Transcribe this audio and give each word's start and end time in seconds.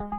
Olá, 0.00 0.14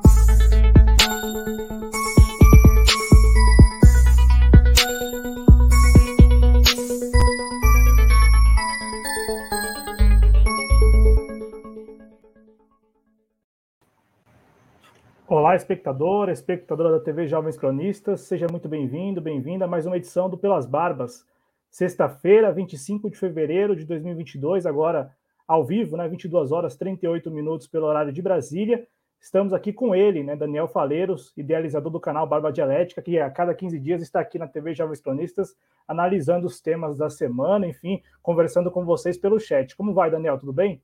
espectador, 15.56 16.30
espectadora 16.30 16.92
da 16.92 17.00
TV 17.00 17.26
Jovens 17.26 17.58
Cronistas, 17.58 18.22
seja 18.22 18.46
muito 18.52 18.70
bem-vindo, 18.70 19.20
bem-vinda 19.20 19.66
a 19.66 19.68
mais 19.68 19.88
uma 19.88 19.98
edição 19.98 20.30
do 20.30 20.38
Pelas 20.38 20.68
Barbas. 20.68 21.26
Sexta-feira, 21.72 22.52
25 22.52 23.10
de 23.10 23.18
fevereiro 23.18 23.76
de 23.76 23.86
2022, 23.86 24.68
agora 24.68 25.12
ao 25.48 25.66
vivo, 25.66 25.98
né, 25.98 26.08
22 26.08 26.52
horas 26.52 26.76
38 26.76 27.32
minutos 27.32 27.66
pelo 27.66 27.88
horário 27.88 28.14
de 28.14 28.22
Brasília. 28.22 28.88
Estamos 29.22 29.54
aqui 29.54 29.72
com 29.72 29.94
ele, 29.94 30.24
né, 30.24 30.36
Daniel 30.36 30.68
Faleiros, 30.68 31.32
idealizador 31.38 31.92
do 31.92 32.00
canal 32.00 32.26
Barba 32.26 32.52
Dialética, 32.52 33.04
que 33.04 33.20
a 33.20 33.30
cada 33.30 33.54
15 33.54 33.80
dias 33.80 34.02
está 34.02 34.20
aqui 34.20 34.40
na 34.40 34.48
TV 34.48 34.74
Jovens 34.74 35.00
Cronistas, 35.00 35.56
analisando 35.88 36.48
os 36.48 36.60
temas 36.60 36.98
da 36.98 37.08
semana, 37.08 37.68
enfim, 37.68 38.02
conversando 38.20 38.72
com 38.72 38.84
vocês 38.84 39.20
pelo 39.20 39.40
chat. 39.40 39.76
Como 39.76 39.94
vai, 39.94 40.10
Daniel? 40.10 40.40
Tudo 40.40 40.52
bem? 40.52 40.82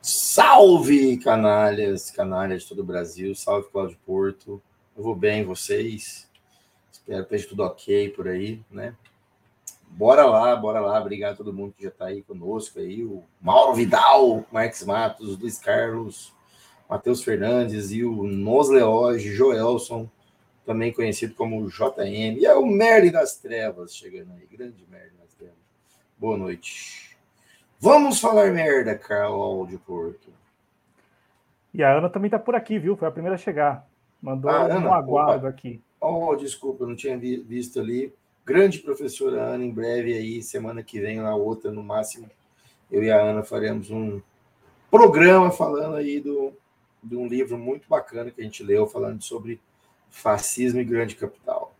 Salve, 0.00 1.18
canalhas, 1.18 2.10
canalhas 2.10 2.62
de 2.62 2.70
todo 2.70 2.80
o 2.80 2.84
Brasil. 2.84 3.34
Salve, 3.34 3.68
Cláudio 3.68 3.98
Porto. 4.06 4.62
Eu 4.96 5.02
vou 5.02 5.14
bem, 5.14 5.44
vocês? 5.44 6.26
Espero 6.90 7.18
que 7.26 7.34
esteja 7.34 7.48
tudo 7.50 7.64
ok 7.64 8.08
por 8.08 8.28
aí, 8.28 8.64
né? 8.70 8.96
Bora 9.94 10.24
lá, 10.24 10.56
bora 10.56 10.80
lá. 10.80 10.98
Obrigado 10.98 11.34
a 11.34 11.36
todo 11.36 11.52
mundo 11.52 11.74
que 11.76 11.84
já 11.84 11.90
está 11.90 12.06
aí 12.06 12.22
conosco 12.22 12.78
aí. 12.78 13.04
O 13.04 13.22
Mauro 13.40 13.74
Vidal, 13.74 14.44
Marques 14.50 14.84
Matos, 14.84 15.38
Luiz 15.38 15.58
Carlos, 15.58 16.32
Matheus 16.88 17.22
Fernandes 17.22 17.90
e 17.92 18.02
o 18.02 18.24
Nos 18.24 18.70
Leoge, 18.70 19.34
Joelson, 19.34 20.08
também 20.64 20.92
conhecido 20.92 21.34
como 21.34 21.68
JM. 21.68 22.38
E 22.38 22.46
é 22.46 22.54
o 22.54 22.64
Merlin 22.64 23.10
das 23.10 23.36
Trevas 23.36 23.94
chegando 23.94 24.32
aí. 24.32 24.46
Grande 24.50 24.82
Merlin 24.90 25.16
das 25.20 25.34
Trevas. 25.34 25.56
Boa 26.18 26.38
noite. 26.38 27.16
Vamos 27.78 28.18
falar 28.18 28.50
merda, 28.50 28.96
Carlos 28.96 29.78
Porto. 29.86 30.32
E 31.74 31.82
a 31.82 31.98
Ana 31.98 32.08
também 32.08 32.28
está 32.28 32.38
por 32.38 32.54
aqui, 32.54 32.78
viu? 32.78 32.96
Foi 32.96 33.08
a 33.08 33.12
primeira 33.12 33.34
a 33.34 33.38
chegar. 33.38 33.86
Mandou 34.22 34.50
ah, 34.50 34.62
um 34.62 34.72
Ana, 34.72 34.94
aguardo 34.94 35.46
opa. 35.46 35.48
aqui. 35.48 35.82
Oh, 36.00 36.34
desculpa, 36.34 36.84
eu 36.84 36.88
não 36.88 36.96
tinha 36.96 37.18
visto 37.18 37.80
ali. 37.80 38.14
Grande 38.44 38.80
professora 38.80 39.40
Ana, 39.40 39.64
em 39.64 39.70
breve 39.70 40.14
aí, 40.14 40.42
semana 40.42 40.82
que 40.82 41.00
vem, 41.00 41.18
na 41.18 41.34
outra, 41.34 41.70
no 41.70 41.82
máximo, 41.82 42.28
eu 42.90 43.02
e 43.02 43.10
a 43.10 43.20
Ana 43.20 43.44
faremos 43.44 43.88
um 43.90 44.20
programa 44.90 45.50
falando 45.52 45.94
aí 45.94 46.20
do, 46.20 46.52
de 47.02 47.16
um 47.16 47.28
livro 47.28 47.56
muito 47.56 47.88
bacana 47.88 48.32
que 48.32 48.40
a 48.40 48.44
gente 48.44 48.64
leu, 48.64 48.84
falando 48.86 49.22
sobre 49.22 49.60
fascismo 50.10 50.80
e 50.80 50.84
grande 50.84 51.14
capital. 51.14 51.72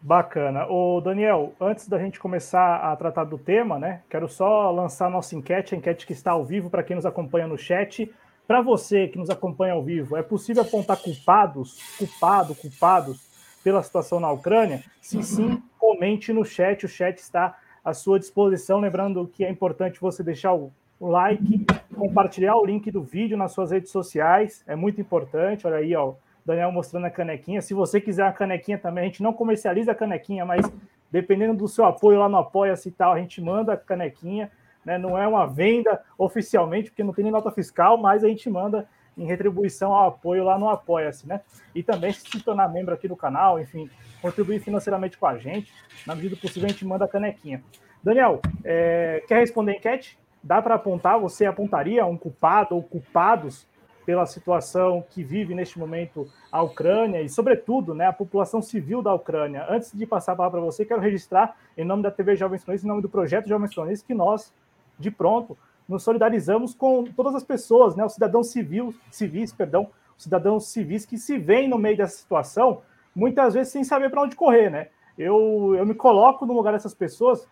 Bacana. 0.00 0.66
O 0.70 1.02
Daniel, 1.02 1.52
antes 1.60 1.86
da 1.86 1.98
gente 1.98 2.18
começar 2.18 2.76
a 2.76 2.96
tratar 2.96 3.24
do 3.24 3.36
tema, 3.36 3.78
né? 3.78 4.02
Quero 4.08 4.28
só 4.28 4.70
lançar 4.70 5.10
nossa 5.10 5.36
enquete, 5.36 5.74
a 5.74 5.78
enquete 5.78 6.06
que 6.06 6.12
está 6.14 6.30
ao 6.30 6.44
vivo 6.44 6.70
para 6.70 6.82
quem 6.82 6.96
nos 6.96 7.04
acompanha 7.04 7.46
no 7.46 7.58
chat. 7.58 8.10
Para 8.46 8.62
você 8.62 9.08
que 9.08 9.18
nos 9.18 9.28
acompanha 9.28 9.74
ao 9.74 9.82
vivo, 9.82 10.16
é 10.16 10.22
possível 10.22 10.62
apontar 10.62 10.96
culpados, 10.96 11.78
culpado, 11.98 12.54
culpados 12.54 13.25
pela 13.66 13.82
situação 13.82 14.20
na 14.20 14.30
Ucrânia? 14.30 14.80
Se 15.00 15.20
sim, 15.24 15.60
comente 15.76 16.32
no 16.32 16.44
chat, 16.44 16.86
o 16.86 16.88
chat 16.88 17.18
está 17.18 17.58
à 17.84 17.92
sua 17.92 18.16
disposição. 18.16 18.78
Lembrando 18.78 19.26
que 19.26 19.44
é 19.44 19.50
importante 19.50 20.00
você 20.00 20.22
deixar 20.22 20.54
o 20.54 20.72
like, 21.00 21.66
compartilhar 21.96 22.54
o 22.54 22.64
link 22.64 22.88
do 22.92 23.02
vídeo 23.02 23.36
nas 23.36 23.50
suas 23.50 23.72
redes 23.72 23.90
sociais, 23.90 24.62
é 24.68 24.76
muito 24.76 25.00
importante. 25.00 25.66
Olha 25.66 25.78
aí, 25.78 25.96
ó, 25.96 26.14
Daniel 26.44 26.70
mostrando 26.70 27.06
a 27.06 27.10
canequinha. 27.10 27.60
Se 27.60 27.74
você 27.74 28.00
quiser 28.00 28.28
a 28.28 28.32
canequinha 28.32 28.78
também, 28.78 29.02
a 29.02 29.06
gente 29.08 29.20
não 29.20 29.32
comercializa 29.32 29.90
a 29.90 29.96
canequinha, 29.96 30.44
mas 30.44 30.64
dependendo 31.10 31.54
do 31.54 31.66
seu 31.66 31.86
apoio 31.86 32.20
lá 32.20 32.28
no 32.28 32.36
Apoia-se 32.36 32.90
e 32.90 32.92
tal, 32.92 33.14
a 33.14 33.18
gente 33.18 33.42
manda 33.42 33.72
a 33.72 33.76
canequinha. 33.76 34.48
Né? 34.84 34.96
Não 34.96 35.18
é 35.18 35.26
uma 35.26 35.44
venda 35.44 36.00
oficialmente, 36.16 36.90
porque 36.90 37.02
não 37.02 37.12
tem 37.12 37.24
nem 37.24 37.32
nota 37.32 37.50
fiscal, 37.50 37.98
mas 37.98 38.22
a 38.22 38.28
gente 38.28 38.48
manda 38.48 38.86
em 39.16 39.24
retribuição 39.24 39.92
ao 39.92 40.08
apoio 40.08 40.44
lá 40.44 40.58
no 40.58 40.68
Apoia-se, 40.68 41.26
né? 41.26 41.40
E 41.74 41.82
também 41.82 42.12
se 42.12 42.40
tornar 42.42 42.68
membro 42.68 42.94
aqui 42.94 43.08
do 43.08 43.16
canal, 43.16 43.58
enfim, 43.58 43.88
contribuir 44.20 44.60
financeiramente 44.60 45.16
com 45.16 45.26
a 45.26 45.38
gente. 45.38 45.72
Na 46.06 46.14
medida 46.14 46.34
do 46.34 46.40
possível, 46.40 46.66
a 46.66 46.70
gente 46.70 46.84
manda 46.84 47.04
a 47.04 47.08
canequinha. 47.08 47.62
Daniel, 48.02 48.40
é, 48.62 49.22
quer 49.26 49.40
responder 49.40 49.72
a 49.72 49.74
enquete? 49.76 50.18
Dá 50.42 50.60
para 50.60 50.74
apontar? 50.74 51.18
Você 51.18 51.46
apontaria 51.46 52.04
um 52.04 52.16
culpado 52.16 52.76
ou 52.76 52.82
culpados 52.82 53.66
pela 54.06 54.24
situação 54.24 55.04
que 55.10 55.24
vive 55.24 55.52
neste 55.52 55.76
momento 55.76 56.30
a 56.52 56.62
Ucrânia 56.62 57.20
e, 57.20 57.28
sobretudo, 57.28 57.92
né, 57.92 58.06
a 58.06 58.12
população 58.12 58.62
civil 58.62 59.02
da 59.02 59.12
Ucrânia. 59.12 59.66
Antes 59.68 59.90
de 59.92 60.06
passar 60.06 60.32
a 60.32 60.36
palavra 60.36 60.60
para 60.60 60.66
você, 60.66 60.84
quero 60.84 61.00
registrar, 61.00 61.56
em 61.76 61.84
nome 61.84 62.04
da 62.04 62.10
TV 62.12 62.36
Jovens 62.36 62.62
Cronistas, 62.62 62.84
em 62.84 62.88
nome 62.88 63.02
do 63.02 63.08
projeto 63.08 63.48
Jovens 63.48 63.74
Cronistas, 63.74 64.06
que 64.06 64.14
nós, 64.14 64.54
de 64.96 65.10
pronto, 65.10 65.58
nos 65.88 66.02
solidarizamos 66.02 66.74
com 66.74 67.04
todas 67.04 67.34
as 67.34 67.44
pessoas, 67.44 67.94
né, 67.94 68.04
os 68.04 68.14
cidadãos 68.14 68.50
civil, 68.50 68.94
civis, 69.10 69.52
perdão, 69.52 69.88
os 70.16 70.24
cidadãos 70.24 70.68
civis 70.68 71.06
que 71.06 71.18
se 71.18 71.38
veem 71.38 71.68
no 71.68 71.78
meio 71.78 71.96
dessa 71.96 72.16
situação, 72.16 72.82
muitas 73.14 73.54
vezes 73.54 73.72
sem 73.72 73.84
saber 73.84 74.10
para 74.10 74.22
onde 74.22 74.36
correr, 74.36 74.70
né? 74.70 74.88
Eu, 75.16 75.74
eu 75.76 75.86
me 75.86 75.94
coloco 75.94 76.44
no 76.44 76.52
lugar 76.52 76.72
dessas 76.72 76.94
pessoas, 76.94 77.48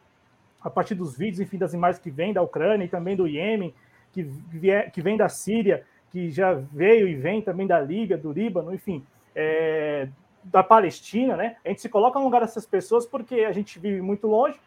a 0.60 0.68
partir 0.68 0.94
dos 0.94 1.16
vídeos, 1.16 1.40
enfim, 1.40 1.58
das 1.58 1.72
imagens 1.72 2.02
que 2.02 2.10
vêm 2.10 2.32
da 2.32 2.42
Ucrânia 2.42 2.84
e 2.84 2.88
também 2.88 3.16
do 3.16 3.26
Iêmen, 3.26 3.74
que, 4.12 4.22
vier, 4.22 4.90
que 4.90 5.00
vem 5.00 5.16
da 5.16 5.28
Síria, 5.28 5.84
que 6.10 6.30
já 6.30 6.54
veio 6.54 7.08
e 7.08 7.14
vem 7.14 7.42
também 7.42 7.66
da 7.66 7.80
Líbia, 7.80 8.16
do 8.16 8.32
Líbano, 8.32 8.72
enfim, 8.74 9.04
é, 9.34 10.08
da 10.44 10.62
Palestina, 10.62 11.36
né? 11.36 11.56
A 11.64 11.68
gente 11.68 11.80
se 11.80 11.88
coloca 11.88 12.18
no 12.18 12.24
lugar 12.24 12.40
dessas 12.40 12.66
pessoas 12.66 13.06
porque 13.06 13.40
a 13.40 13.52
gente 13.52 13.78
vive 13.78 14.00
muito 14.00 14.26
longe. 14.26 14.58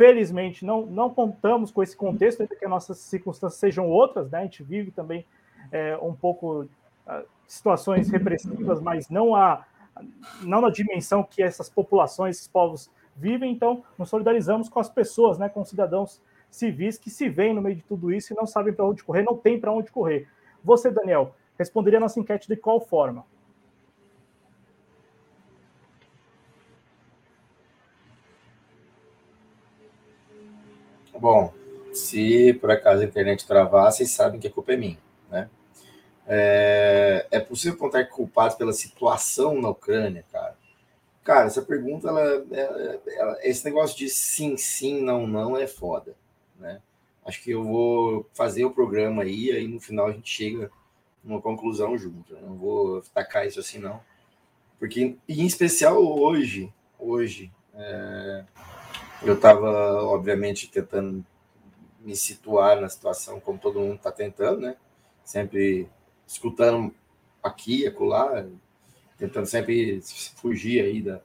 Felizmente, 0.00 0.64
não, 0.64 0.86
não 0.86 1.10
contamos 1.10 1.70
com 1.70 1.82
esse 1.82 1.94
contexto, 1.94 2.40
ainda 2.40 2.56
que 2.56 2.64
as 2.64 2.70
nossas 2.70 2.96
circunstâncias 3.00 3.60
sejam 3.60 3.86
outras, 3.86 4.30
né? 4.30 4.38
A 4.38 4.42
gente 4.44 4.62
vive 4.62 4.90
também 4.90 5.26
é, 5.70 5.94
um 5.98 6.14
pouco 6.14 6.62
uh, 6.62 6.68
situações 7.46 8.08
repressivas, 8.08 8.80
mas 8.80 9.10
não, 9.10 9.34
a, 9.34 9.62
não 10.40 10.62
na 10.62 10.70
dimensão 10.70 11.22
que 11.22 11.42
essas 11.42 11.68
populações, 11.68 12.36
esses 12.36 12.48
povos 12.48 12.90
vivem. 13.14 13.52
Então, 13.52 13.84
nos 13.98 14.08
solidarizamos 14.08 14.70
com 14.70 14.80
as 14.80 14.88
pessoas, 14.88 15.36
né? 15.36 15.50
Com 15.50 15.66
cidadãos 15.66 16.18
civis 16.50 16.96
que 16.96 17.10
se 17.10 17.28
veem 17.28 17.52
no 17.52 17.60
meio 17.60 17.76
de 17.76 17.82
tudo 17.82 18.10
isso 18.10 18.32
e 18.32 18.36
não 18.36 18.46
sabem 18.46 18.72
para 18.72 18.86
onde 18.86 19.04
correr, 19.04 19.22
não 19.22 19.36
tem 19.36 19.60
para 19.60 19.70
onde 19.70 19.92
correr. 19.92 20.26
Você, 20.64 20.90
Daniel, 20.90 21.34
responderia 21.58 21.98
a 21.98 22.00
nossa 22.00 22.18
enquete 22.18 22.48
de 22.48 22.56
qual 22.56 22.80
forma? 22.80 23.22
Bom, 31.20 31.52
se 31.92 32.54
por 32.54 32.70
acaso 32.70 33.02
a 33.02 33.04
internet 33.04 33.46
travar, 33.46 33.92
vocês 33.92 34.10
sabem 34.10 34.40
que 34.40 34.46
a 34.46 34.50
culpa 34.50 34.72
é 34.72 34.76
minha, 34.78 34.98
né? 35.30 35.50
É, 36.26 37.26
é 37.30 37.40
possível 37.40 37.76
contar 37.76 38.06
culpados 38.06 38.56
pela 38.56 38.72
situação 38.72 39.60
na 39.60 39.68
Ucrânia, 39.68 40.24
cara? 40.32 40.56
Cara, 41.22 41.46
essa 41.46 41.60
pergunta, 41.60 42.08
ela, 42.08 42.22
ela, 42.50 43.02
ela, 43.06 43.38
esse 43.42 43.66
negócio 43.66 43.98
de 43.98 44.08
sim, 44.08 44.56
sim, 44.56 45.02
não, 45.02 45.26
não 45.26 45.58
é 45.58 45.66
foda, 45.66 46.14
né? 46.58 46.80
Acho 47.22 47.42
que 47.42 47.50
eu 47.50 47.64
vou 47.64 48.26
fazer 48.32 48.64
o 48.64 48.70
programa 48.70 49.22
aí, 49.22 49.50
aí 49.50 49.68
no 49.68 49.78
final 49.78 50.06
a 50.06 50.12
gente 50.12 50.30
chega 50.30 50.70
numa 51.22 51.42
conclusão 51.42 51.98
junto. 51.98 52.32
Né? 52.32 52.40
Não 52.42 52.56
vou 52.56 53.02
tacar 53.12 53.46
isso 53.46 53.60
assim, 53.60 53.78
não. 53.78 54.00
Porque, 54.78 55.18
em 55.28 55.46
especial 55.46 56.02
hoje, 56.02 56.72
hoje, 56.98 57.52
é, 57.74 58.29
eu 59.22 59.34
estava, 59.34 60.02
obviamente, 60.04 60.70
tentando 60.70 61.24
me 62.00 62.16
situar 62.16 62.80
na 62.80 62.88
situação 62.88 63.40
como 63.40 63.58
todo 63.58 63.80
mundo 63.80 63.96
está 63.96 64.10
tentando, 64.10 64.60
né? 64.60 64.76
Sempre 65.24 65.88
escutando 66.26 66.94
aqui, 67.42 67.86
acolá, 67.86 68.46
tentando 69.18 69.46
sempre 69.46 70.00
fugir 70.36 70.82
aí 70.82 71.02
da, 71.02 71.20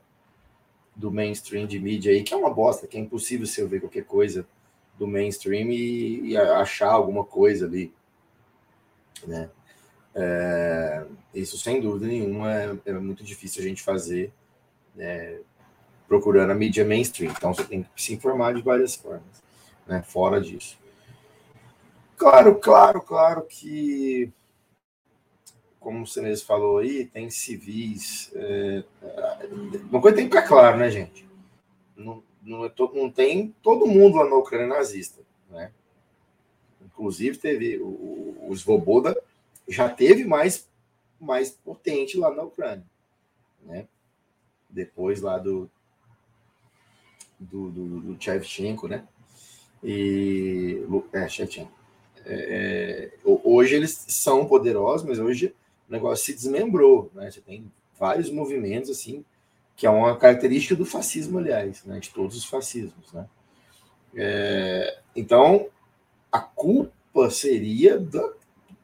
do 0.95 1.11
mainstream 1.11 1.65
de 1.65 1.79
mídia 1.79 2.11
aí, 2.11 2.23
que 2.23 2.33
é 2.33 2.37
uma 2.37 2.53
bosta, 2.53 2.87
que 2.87 2.97
é 2.97 2.99
impossível 2.99 3.45
você 3.45 3.65
ver 3.65 3.79
qualquer 3.79 4.05
coisa 4.05 4.45
do 4.97 5.07
mainstream 5.07 5.69
e, 5.69 6.31
e 6.31 6.37
achar 6.37 6.91
alguma 6.91 7.23
coisa 7.23 7.65
ali, 7.65 7.93
né? 9.25 9.49
É, 10.17 11.05
isso, 11.33 11.57
sem 11.57 11.81
dúvida 11.81 12.07
nenhuma, 12.07 12.53
é, 12.53 12.77
é, 12.85 12.93
muito 12.93 13.21
difícil 13.21 13.61
a 13.61 13.67
gente 13.67 13.83
fazer 13.83 14.31
é, 14.97 15.41
procurando 16.07 16.51
a 16.51 16.55
mídia 16.55 16.85
mainstream. 16.85 17.31
Então, 17.31 17.53
você 17.53 17.63
tem 17.63 17.83
que 17.83 18.01
se 18.01 18.13
informar 18.13 18.53
de 18.53 18.61
várias 18.61 18.95
formas, 18.95 19.43
né? 19.87 20.01
Fora 20.03 20.39
disso. 20.39 20.77
Claro, 22.17 22.55
claro, 22.55 23.01
claro 23.01 23.41
que, 23.43 24.31
como 25.79 26.07
você 26.07 26.21
mesmo 26.21 26.45
falou 26.45 26.77
aí, 26.77 27.05
tem 27.05 27.29
civis. 27.29 28.31
É, 28.33 28.83
uma 29.89 30.01
coisa 30.01 30.15
tem 30.15 30.29
que 30.29 30.35
ficar 30.35 30.47
claro, 30.47 30.77
né, 30.77 30.89
gente? 30.89 31.27
Não, 31.95 32.23
não, 32.41 32.65
é 32.65 32.69
to, 32.69 32.91
não 32.93 33.11
tem 33.11 33.53
todo 33.61 33.87
mundo 33.87 34.17
lá 34.17 34.29
na 34.29 34.35
Ucrânia 34.35 34.67
nazista, 34.67 35.21
né? 35.49 35.71
Inclusive 36.81 37.37
teve 37.37 37.77
o, 37.79 38.47
o 38.47 38.55
Svoboda 38.55 39.19
já 39.67 39.89
teve 39.89 40.23
mais, 40.23 40.69
mais 41.19 41.51
potente 41.51 42.17
lá 42.17 42.33
na 42.33 42.43
Ucrânia, 42.43 42.85
né? 43.61 43.87
Depois 44.69 45.21
lá 45.21 45.37
do 45.37 45.69
do, 47.51 47.69
do, 47.69 48.15
do 48.15 48.87
né? 48.87 49.03
E 49.83 50.83
é, 51.13 51.27
Shevchenko. 51.27 51.71
É, 52.25 53.11
é 53.15 53.19
hoje 53.23 53.75
eles 53.75 54.05
são 54.07 54.45
poderosos, 54.45 55.07
mas 55.07 55.19
hoje 55.19 55.53
o 55.87 55.91
negócio 55.91 56.25
se 56.25 56.33
desmembrou, 56.33 57.11
né? 57.13 57.29
Você 57.29 57.41
tem 57.41 57.71
vários 57.99 58.29
movimentos 58.29 58.89
assim 58.89 59.23
que 59.75 59.85
é 59.85 59.89
uma 59.89 60.17
característica 60.17 60.73
do 60.73 60.85
fascismo, 60.85 61.37
aliás, 61.37 61.83
né? 61.83 61.99
De 61.99 62.09
todos 62.09 62.35
os 62.37 62.45
fascismos, 62.45 63.11
né? 63.11 63.27
É, 64.15 64.99
então 65.15 65.67
a 66.31 66.39
culpa 66.39 67.29
seria 67.29 67.99
da, 67.99 68.33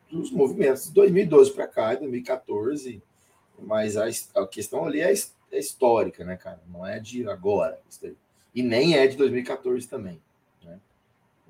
dos 0.09 0.31
movimentos 0.31 0.85
de 0.85 0.91
2012 0.93 1.51
para 1.53 1.67
cá, 1.67 1.95
2014, 1.95 3.01
mas 3.57 3.95
a, 3.95 4.05
a 4.35 4.47
questão 4.47 4.85
ali 4.85 4.99
é, 4.99 5.13
é, 5.51 5.59
histórica, 5.59 6.25
né, 6.25 6.35
cara? 6.35 6.61
Não 6.67 6.85
é 6.85 6.99
de 6.99 7.27
agora, 7.29 7.79
e 8.53 8.61
nem 8.61 8.95
é 8.95 9.07
de 9.07 9.17
2014 9.17 9.87
também. 9.87 10.21
Né? 10.63 10.79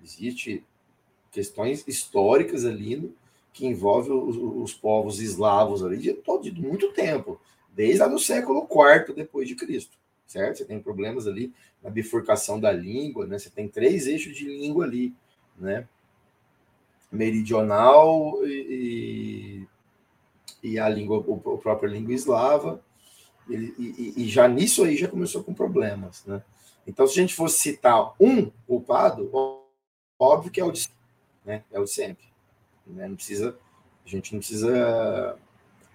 Existe 0.04 0.64
questões 1.32 1.88
históricas 1.88 2.66
ali 2.66 3.14
que 3.54 3.66
envolvem 3.66 4.14
os, 4.14 4.38
os, 4.38 4.74
povos 4.74 5.20
eslavos 5.20 5.84
ali 5.84 5.98
de, 5.98 6.14
todo, 6.14 6.44
de 6.44 6.62
muito 6.62 6.94
tempo, 6.94 7.40
desde 7.74 8.00
lá 8.00 8.08
no 8.08 8.20
século 8.20 8.68
IV 8.70 9.14
depois 9.14 9.48
de 9.48 9.56
Cristo, 9.56 9.98
certo? 10.26 10.58
Você 10.58 10.66
tem 10.66 10.80
problemas 10.80 11.28
ali 11.28 11.54
na 11.84 11.90
bifurcação 11.90 12.60
da 12.60 12.72
língua, 12.72 13.26
né? 13.26 13.38
Você 13.38 13.50
tem 13.50 13.68
três 13.68 14.08
eixos 14.08 14.36
de 14.36 14.46
língua 14.46 14.86
ali, 14.86 15.14
né? 15.58 15.88
Meridional 17.12 18.40
e, 18.46 19.68
e 20.64 20.80
a 20.80 20.88
língua, 20.88 21.18
o, 21.18 21.58
própria 21.58 21.90
língua 21.90 22.14
eslava, 22.14 22.82
e, 23.50 23.56
e, 23.56 24.14
e, 24.18 24.30
já 24.30 24.48
nisso 24.48 24.84
aí 24.84 24.96
já 24.96 25.08
começou 25.08 25.44
com 25.44 25.54
problemas, 25.54 26.24
né? 26.26 26.42
Então, 26.86 27.06
se 27.08 27.20
a 27.20 27.22
gente 27.22 27.36
fosse 27.36 27.60
citar 27.60 28.14
um 28.20 28.50
culpado, 28.68 29.30
óbvio 30.20 30.52
que 30.52 30.60
é 30.60 30.64
o 30.64 30.72
de, 30.72 30.90
né? 31.46 31.64
é 31.72 31.80
o 31.80 31.84
de 31.84 31.92
sempre. 31.92 32.26
Né? 32.86 33.08
Não 33.08 33.16
precisa, 33.16 33.58
a 34.06 34.10
gente 34.10 34.34
não 34.34 34.40
precisa 34.40 35.38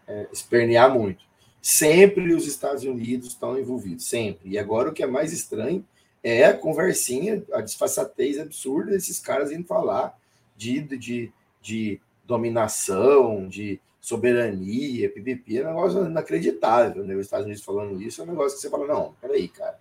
é, 0.06 0.28
espernear 0.32 0.92
muito. 0.92 1.24
Sempre 1.60 2.32
os 2.32 2.46
Estados 2.46 2.84
Unidos 2.84 3.28
estão 3.28 3.58
envolvidos, 3.58 4.08
sempre. 4.08 4.50
E 4.50 4.58
agora 4.58 4.90
o 4.90 4.92
que 4.92 5.02
é 5.02 5.06
mais 5.06 5.32
estranho 5.32 5.84
é 6.22 6.44
a 6.44 6.56
conversinha, 6.56 7.44
a 7.52 7.60
disfarçatez 7.60 8.38
absurda 8.38 8.92
desses 8.92 9.18
caras 9.18 9.50
indo 9.50 9.66
falar 9.66 10.16
de, 10.56 10.80
de, 10.80 11.32
de 11.60 12.00
dominação, 12.24 13.48
de 13.48 13.80
soberania, 14.00 15.10
PPP, 15.10 15.58
é 15.58 15.62
um 15.64 15.74
negócio 15.74 16.06
inacreditável, 16.06 17.04
né? 17.04 17.14
Os 17.14 17.26
Estados 17.26 17.46
Unidos 17.46 17.64
falando 17.64 18.00
isso 18.00 18.20
é 18.20 18.24
um 18.24 18.28
negócio 18.28 18.56
que 18.56 18.62
você 18.62 18.70
fala, 18.70 18.86
não, 18.86 19.14
peraí, 19.20 19.48
cara, 19.48 19.80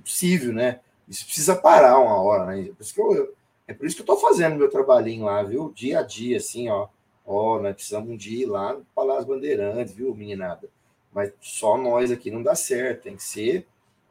possível, 0.00 0.52
né? 0.52 0.80
Isso 1.08 1.24
precisa 1.24 1.56
parar 1.56 1.98
uma 1.98 2.20
hora, 2.20 2.46
né? 2.46 2.60
É 2.60 2.72
por 2.72 2.82
isso 2.82 2.94
que 2.94 3.00
eu, 3.00 3.34
é 3.66 3.74
por 3.74 3.86
isso 3.86 3.96
que 3.96 4.02
eu 4.02 4.06
tô 4.06 4.16
fazendo 4.16 4.56
meu 4.56 4.70
trabalhinho 4.70 5.24
lá, 5.24 5.42
viu? 5.42 5.72
Dia 5.74 6.00
a 6.00 6.02
dia, 6.02 6.36
assim, 6.36 6.68
ó. 6.68 6.88
Ó, 7.24 7.60
nós 7.60 7.74
precisamos 7.74 8.10
um 8.10 8.16
dia 8.16 8.44
ir 8.44 8.46
lá 8.46 8.74
no 8.74 8.84
Palácio 8.94 9.26
Bandeirantes, 9.26 9.94
viu, 9.94 10.14
meninada? 10.14 10.68
Mas 11.12 11.32
só 11.40 11.76
nós 11.76 12.10
aqui 12.10 12.30
não 12.30 12.42
dá 12.42 12.54
certo, 12.54 13.02
tem 13.02 13.16
que 13.16 13.22
ser 13.22 13.66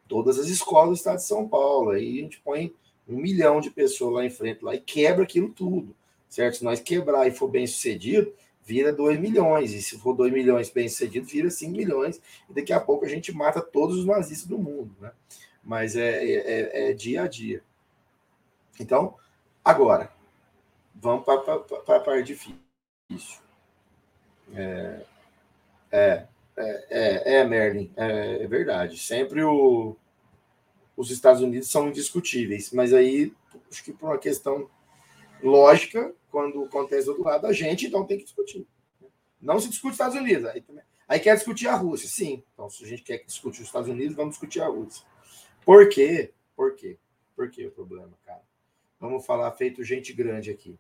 todas 0.08 0.40
as 0.40 0.48
escolas 0.48 0.90
do 0.90 0.96
estado 0.96 1.18
de 1.18 1.26
São 1.26 1.48
Paulo. 1.48 1.92
Aí 1.92 2.20
a 2.20 2.24
gente 2.24 2.42
põe 2.42 2.74
um 3.08 3.18
milhão 3.18 3.62
de 3.62 3.70
pessoas 3.70 4.14
lá 4.14 4.26
em 4.26 4.30
frente 4.30 4.64
lá 4.64 4.76
e 4.76 4.80
quebra 4.80 5.24
aquilo 5.24 5.50
tudo, 5.50 5.96
certo? 6.28 6.58
Se 6.58 6.64
nós 6.64 6.80
quebrar 6.80 7.28
e 7.28 7.32
for 7.32 7.48
bem 7.48 7.66
sucedido, 7.66 8.34
vira 8.64 8.92
2 8.92 9.20
milhões. 9.20 9.74
E 9.74 9.82
se 9.82 9.98
for 9.98 10.14
2 10.14 10.32
milhões 10.32 10.70
bem 10.70 10.90
sucedido, 10.90 11.26
vira 11.26 11.50
5 11.50 11.72
milhões. 11.72 12.22
E 12.50 12.54
daqui 12.54 12.74
a 12.74 12.80
pouco 12.80 13.06
a 13.06 13.10
gente 13.10 13.32
mata 13.32 13.62
todos 13.62 13.98
os 13.98 14.06
nazistas 14.06 14.48
do 14.48 14.58
mundo, 14.58 14.92
né? 15.00 15.12
Mas 15.70 15.96
é, 15.96 16.26
é, 16.26 16.34
é, 16.34 16.90
é 16.90 16.94
dia 16.94 17.22
a 17.22 17.28
dia. 17.28 17.62
Então, 18.80 19.16
agora, 19.64 20.12
vamos 20.96 21.24
para 21.24 21.36
a 21.36 22.00
parte 22.00 22.24
difícil. 22.24 22.58
É, 24.52 25.06
é, 25.92 26.28
é, 26.58 27.36
é, 27.36 27.44
Merlin, 27.44 27.94
é, 27.96 28.42
é 28.42 28.48
verdade. 28.48 28.98
Sempre 28.98 29.44
o, 29.44 29.96
os 30.98 31.12
Estados 31.12 31.44
Unidos 31.44 31.70
são 31.70 31.90
indiscutíveis, 31.90 32.72
mas 32.72 32.92
aí, 32.92 33.32
acho 33.72 33.84
que 33.84 33.94
por 33.94 34.08
uma 34.08 34.18
questão 34.18 34.68
lógica, 35.40 36.12
quando 36.32 36.64
acontece 36.64 37.06
do 37.06 37.12
outro 37.12 37.26
lado, 37.26 37.46
a 37.46 37.54
gente 37.54 37.86
então 37.86 38.08
tem 38.08 38.18
que 38.18 38.24
discutir. 38.24 38.66
Não 39.40 39.60
se 39.60 39.70
discute 39.70 39.92
os 39.92 40.00
Estados 40.00 40.16
Unidos, 40.16 40.46
aí, 40.46 40.66
aí 41.08 41.20
quer 41.20 41.36
discutir 41.36 41.68
a 41.68 41.76
Rússia, 41.76 42.10
sim. 42.10 42.42
Então, 42.56 42.68
se 42.72 42.84
a 42.84 42.88
gente 42.88 43.04
quer 43.04 43.24
discutir 43.24 43.62
os 43.62 43.68
Estados 43.68 43.88
Unidos, 43.88 44.16
vamos 44.16 44.32
discutir 44.32 44.62
a 44.62 44.68
Rússia. 44.68 45.08
Por 45.66 45.90
quê? 45.90 46.34
Por 46.56 46.76
quê? 46.76 46.98
Por 47.36 47.50
que 47.50 47.68
o 47.68 47.72
problema, 47.72 48.12
cara? 48.26 48.42
Vamos 49.00 49.26
falar 49.26 49.52
feito 49.54 49.84
gente 49.84 50.12
grande 50.12 50.52
aqui. 50.52 50.78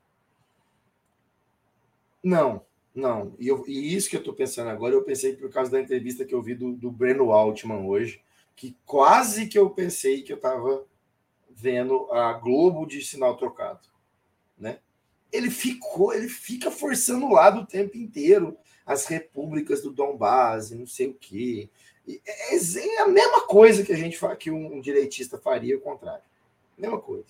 Não, 2.21 2.65
não. 2.93 3.33
E, 3.39 3.47
eu, 3.47 3.63
e 3.67 3.95
isso 3.95 4.09
que 4.09 4.15
eu 4.15 4.19
estou 4.19 4.33
pensando 4.33 4.69
agora, 4.69 4.93
eu 4.93 5.03
pensei 5.03 5.35
por 5.35 5.49
causa 5.49 5.71
da 5.71 5.79
entrevista 5.79 6.25
que 6.25 6.35
eu 6.35 6.41
vi 6.41 6.53
do, 6.53 6.73
do 6.73 6.91
Breno 6.91 7.31
Altman 7.31 7.85
hoje, 7.85 8.21
que 8.55 8.75
quase 8.85 9.47
que 9.47 9.57
eu 9.57 9.69
pensei 9.69 10.21
que 10.21 10.33
eu 10.33 10.37
estava 10.37 10.85
vendo 11.49 12.11
a 12.11 12.33
Globo 12.33 12.85
de 12.85 13.01
sinal 13.01 13.37
trocado, 13.37 13.87
né? 14.57 14.79
Ele 15.31 15.49
ficou, 15.49 16.13
ele 16.13 16.27
fica 16.27 16.71
forçando 16.71 17.25
o 17.25 17.33
lado 17.33 17.61
o 17.61 17.65
tempo 17.65 17.97
inteiro 17.97 18.57
as 18.89 19.05
repúblicas 19.05 19.83
do 19.83 19.91
Donbass, 19.91 20.71
não 20.71 20.87
sei 20.87 21.09
o 21.09 21.13
quê, 21.13 21.69
é, 22.07 22.55
é 22.55 23.01
a 23.01 23.07
mesma 23.07 23.45
coisa 23.45 23.83
que 23.83 23.93
a 23.93 23.95
gente 23.95 24.19
que 24.39 24.49
um 24.49 24.81
direitista 24.81 25.37
faria 25.37 25.77
o 25.77 25.79
contrário. 25.79 26.23
Mesma 26.75 26.99
coisa. 26.99 27.27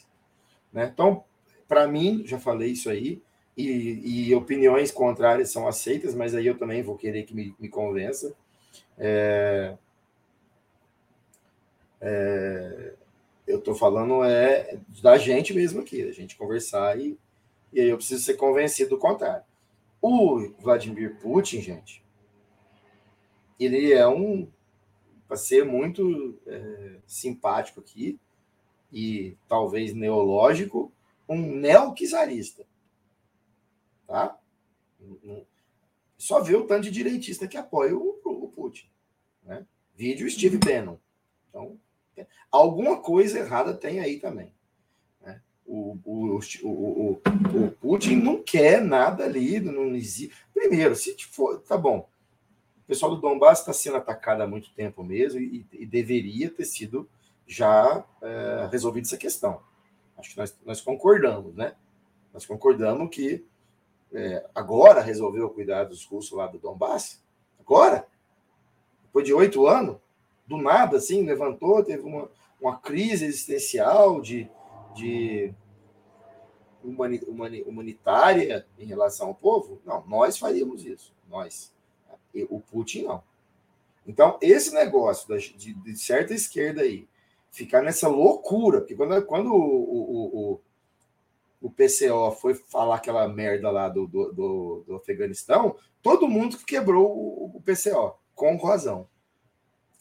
Né? 0.71 0.89
Então, 0.93 1.25
para 1.67 1.85
mim, 1.85 2.23
já 2.25 2.39
falei 2.39 2.71
isso 2.71 2.89
aí, 2.89 3.21
e, 3.57 4.29
e, 4.29 4.35
opiniões 4.35 4.89
contrárias 4.89 5.51
são 5.51 5.67
aceitas, 5.67 6.15
mas 6.15 6.33
aí 6.33 6.47
eu 6.47 6.57
também 6.57 6.81
vou 6.81 6.95
querer 6.95 7.23
que 7.23 7.35
me, 7.35 7.53
me 7.59 7.67
convença. 7.67 8.33
É, 8.97 9.75
é, 11.99 12.93
eu 13.45 13.59
estou 13.59 13.75
falando 13.75 14.23
é 14.23 14.79
da 15.01 15.17
gente 15.17 15.53
mesmo 15.53 15.81
aqui, 15.81 16.03
a 16.03 16.13
gente 16.13 16.37
conversar 16.37 16.97
e, 16.97 17.19
e 17.73 17.81
aí 17.81 17.89
eu 17.89 17.97
preciso 17.97 18.23
ser 18.23 18.35
convencido 18.35 18.91
do 18.91 18.97
contrário. 18.97 19.43
O 20.01 20.49
Vladimir 20.59 21.19
Putin, 21.19 21.61
gente, 21.61 22.03
ele 23.59 23.91
é 23.91 24.07
um 24.07 24.49
para 25.27 25.37
ser 25.37 25.63
muito 25.63 26.39
é, 26.47 26.99
simpático 27.05 27.79
aqui 27.79 28.19
e 28.91 29.37
talvez 29.47 29.93
neológico, 29.93 30.91
um 31.27 31.37
neoquisarista. 31.55 32.65
Tá? 34.07 34.39
Só 36.17 36.41
vê 36.41 36.55
o 36.55 36.65
tanto 36.65 36.83
de 36.85 36.91
direitista 36.91 37.47
que 37.47 37.57
apoia 37.57 37.95
o, 37.95 38.19
o 38.25 38.47
Putin. 38.47 38.89
Né? 39.43 39.67
Vídeo 39.95 40.29
Steve 40.29 40.57
Bannon. 40.57 40.97
Então, 41.47 41.79
alguma 42.51 42.99
coisa 42.99 43.37
errada 43.37 43.73
tem 43.73 43.99
aí 43.99 44.19
também. 44.19 44.51
O, 45.71 45.99
o, 46.03 46.39
o, 46.63 47.21
o, 47.21 47.71
Putin 47.79 48.15
não 48.15 48.41
quer 48.41 48.81
nada 48.81 49.23
ali, 49.23 49.59
não 49.59 49.95
existe. 49.95 50.35
Primeiro, 50.51 50.95
se 50.95 51.15
for, 51.29 51.59
tá 51.59 51.77
bom, 51.77 52.09
pessoal 52.89 53.15
do 53.15 53.21
Donbass 53.21 53.59
está 53.59 53.71
sendo 53.71 53.97
atacado 53.97 54.41
há 54.41 54.47
muito 54.47 54.73
tempo 54.73 55.03
mesmo 55.03 55.39
e, 55.39 55.63
e 55.71 55.85
deveria 55.85 56.49
ter 56.49 56.65
sido 56.65 57.07
já 57.45 58.03
é, 58.19 58.67
resolvida 58.71 59.05
essa 59.05 59.17
questão. 59.17 59.61
Acho 60.17 60.31
que 60.31 60.37
nós, 60.37 60.59
nós, 60.65 60.81
concordamos, 60.81 61.53
né? 61.55 61.75
Nós 62.33 62.47
concordamos 62.47 63.07
que 63.11 63.45
é, 64.11 64.43
agora 64.55 65.01
resolveu 65.01 65.51
cuidar 65.51 65.83
dos 65.83 66.03
russos 66.03 66.35
lá 66.35 66.47
do 66.47 66.57
Donbass? 66.57 67.23
Agora? 67.59 68.07
Depois 69.03 69.23
de 69.23 69.33
oito 69.35 69.67
anos? 69.67 69.97
Do 70.47 70.57
nada, 70.57 70.97
assim, 70.97 71.23
levantou, 71.23 71.83
teve 71.83 72.01
uma, 72.01 72.27
uma 72.59 72.79
crise 72.79 73.25
existencial 73.25 74.19
de, 74.19 74.49
de 74.93 75.53
humani, 76.83 77.21
humani, 77.27 77.61
humanitária 77.63 78.65
em 78.77 78.85
relação 78.85 79.27
ao 79.27 79.35
povo? 79.35 79.81
Não, 79.85 80.05
nós 80.07 80.37
faríamos 80.37 80.85
isso. 80.85 81.13
Nós. 81.27 81.73
O 82.49 82.59
Putin 82.59 83.03
não. 83.03 83.23
Então, 84.05 84.37
esse 84.41 84.73
negócio 84.73 85.37
de, 85.37 85.73
de 85.73 85.95
certa 85.97 86.33
esquerda 86.33 86.81
aí, 86.81 87.07
ficar 87.51 87.81
nessa 87.81 88.07
loucura, 88.07 88.79
porque 88.79 88.95
quando, 88.95 89.25
quando 89.25 89.53
o, 89.53 89.57
o, 89.57 90.51
o, 90.53 90.61
o 91.61 91.71
PCO 91.71 92.31
foi 92.39 92.53
falar 92.53 92.95
aquela 92.95 93.27
merda 93.27 93.69
lá 93.69 93.89
do, 93.89 94.07
do, 94.07 94.31
do, 94.31 94.83
do 94.87 94.95
Afeganistão, 94.95 95.75
todo 96.01 96.27
mundo 96.27 96.57
quebrou 96.65 97.07
o, 97.07 97.57
o, 97.57 97.61
PCO, 97.61 98.15
com 98.33 98.55
razão. 98.57 99.07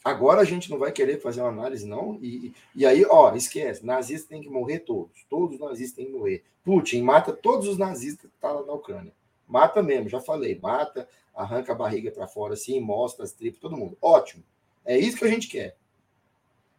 Agora 0.03 0.41
a 0.41 0.45
gente 0.45 0.69
não 0.69 0.77
vai 0.77 0.91
querer 0.91 1.19
fazer 1.19 1.41
uma 1.41 1.49
análise, 1.49 1.85
não. 1.85 2.17
E, 2.21 2.53
e 2.73 2.85
aí, 2.85 3.05
ó, 3.05 3.33
esquece: 3.35 3.85
nazistas 3.85 4.29
têm 4.29 4.41
que 4.41 4.49
morrer 4.49 4.79
todos. 4.79 5.25
Todos 5.29 5.55
os 5.55 5.61
nazistas 5.61 5.95
têm 5.95 6.05
que 6.05 6.17
morrer. 6.17 6.43
Putin 6.63 7.01
mata 7.01 7.33
todos 7.33 7.67
os 7.67 7.77
nazistas 7.77 8.29
que 8.29 8.37
tá 8.39 8.51
lá 8.51 8.65
na 8.65 8.73
Ucrânia. 8.73 9.11
Mata 9.47 9.81
mesmo, 9.81 10.07
já 10.07 10.21
falei, 10.21 10.59
mata, 10.61 11.09
arranca 11.35 11.71
a 11.71 11.75
barriga 11.75 12.11
para 12.11 12.27
fora 12.27 12.53
assim, 12.53 12.79
mostra 12.79 13.25
as 13.25 13.31
tripas, 13.31 13.59
todo 13.59 13.75
mundo. 13.75 13.97
Ótimo. 14.01 14.43
É 14.85 14.97
isso 14.97 15.17
que 15.17 15.25
a 15.25 15.29
gente 15.29 15.47
quer. 15.47 15.75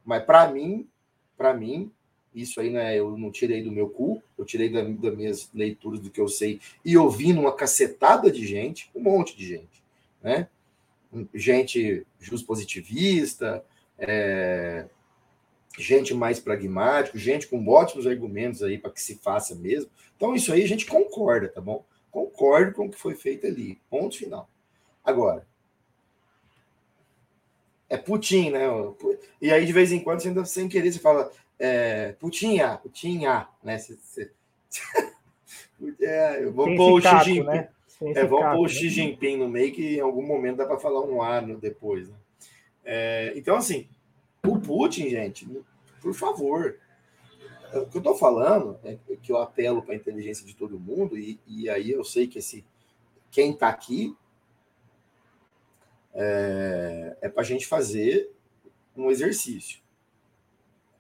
Mas 0.05 0.25
para 0.25 0.49
mim, 0.51 0.89
para 1.37 1.53
mim, 1.53 1.91
isso 2.35 2.61
aí 2.61 2.71
né, 2.71 2.97
eu 2.97 3.17
não 3.19 3.31
tirei 3.31 3.63
do 3.63 3.73
meu 3.73 3.89
cu, 3.89 4.23
eu 4.39 4.45
tirei 4.45 4.69
da, 4.69 4.83
das 4.83 5.17
minhas 5.17 5.51
leituras 5.53 6.01
do 6.01 6.11
que 6.11 6.21
eu 6.21 6.29
sei 6.29 6.61
e 6.85 6.97
ouvindo 6.97 7.41
uma 7.41 7.55
cacetada 7.55 8.31
de 8.31 8.47
gente, 8.47 8.91
um 8.95 9.01
monte 9.01 9.37
de 9.37 9.47
gente, 9.47 9.83
né? 10.23 10.49
Gente 11.35 12.07
just 12.21 12.47
positivista, 12.47 13.65
é, 13.99 14.87
gente 15.79 16.15
mais 16.15 16.39
pragmático, 16.39 17.19
gente 17.19 17.47
com 17.47 17.67
ótimos 17.69 18.07
argumentos 18.07 18.63
aí 18.63 18.79
para 18.79 18.91
que 18.91 19.03
se 19.03 19.17
faça 19.17 19.55
mesmo. 19.55 19.91
Então, 20.17 20.35
isso 20.35 20.53
aí 20.53 20.63
a 20.63 20.69
gente 20.69 20.87
concorda, 20.87 21.49
tá 21.49 21.61
bom? 21.61 21.85
Concordo 22.11 22.73
com 22.73 22.87
o 22.87 22.91
que 22.91 22.99
foi 22.99 23.15
feito 23.15 23.47
ali. 23.47 23.81
Ponto 23.89 24.17
final. 24.17 24.49
Agora, 25.05 25.47
é 27.89 27.97
Putin, 27.97 28.51
né? 28.51 28.67
E 29.41 29.51
aí, 29.51 29.67
de 29.67 29.73
vez 29.73 29.91
em 29.91 30.01
quando, 30.01 30.21
você 30.21 30.29
ainda 30.29 30.45
sem 30.45 30.69
querer, 30.69 30.93
você 30.93 30.99
fala 30.99 31.33
é, 31.59 32.13
Putinha, 32.13 32.79
Putinha, 32.79 33.49
né? 33.63 33.79
Você, 33.79 33.97
você... 33.97 34.31
é, 36.01 36.45
eu 36.45 36.53
vou 36.53 36.75
pôr 36.77 36.93
o 36.93 37.01
Xi 37.01 37.25
Jinping. 37.25 37.47
Né? 37.47 37.69
É, 38.03 38.25
vamos 38.25 38.57
pôr 38.57 38.67
o 38.67 38.69
Xi 38.69 38.85
né? 38.85 38.91
Jinping 38.91 39.37
no 39.37 39.49
meio, 39.49 39.73
que 39.73 39.97
em 39.97 40.01
algum 40.01 40.27
momento 40.27 40.57
dá 40.57 40.67
para 40.67 40.79
falar 40.79 41.03
um 41.03 41.23
ano 41.23 41.59
depois. 41.59 42.09
Né? 42.09 42.15
É, 42.85 43.33
então, 43.37 43.57
assim, 43.57 43.89
o 44.47 44.59
Putin, 44.59 45.11
gente, 45.11 45.47
por 46.01 46.15
favor. 46.15 46.79
O 47.73 47.87
que 47.87 47.99
eu 47.99 48.01
estou 48.01 48.17
falando 48.17 48.81
é 48.83 48.99
que 49.23 49.31
eu 49.31 49.37
apelo 49.37 49.83
para 49.83 49.93
a 49.93 49.97
inteligência 49.97 50.45
de 50.45 50.57
todo 50.57 50.81
mundo, 50.81 51.17
e, 51.17 51.39
e 51.47 51.69
aí 51.69 51.93
eu 51.93 52.03
sei 52.03 52.27
que 52.27 52.41
esse, 52.41 52.65
quem 53.31 53.53
está 53.53 53.69
aqui 53.69 54.17
é, 56.13 57.17
é 57.21 57.29
para 57.29 57.43
a 57.43 57.45
gente 57.45 57.67
fazer 57.67 58.29
um 58.97 59.09
exercício. 59.09 59.81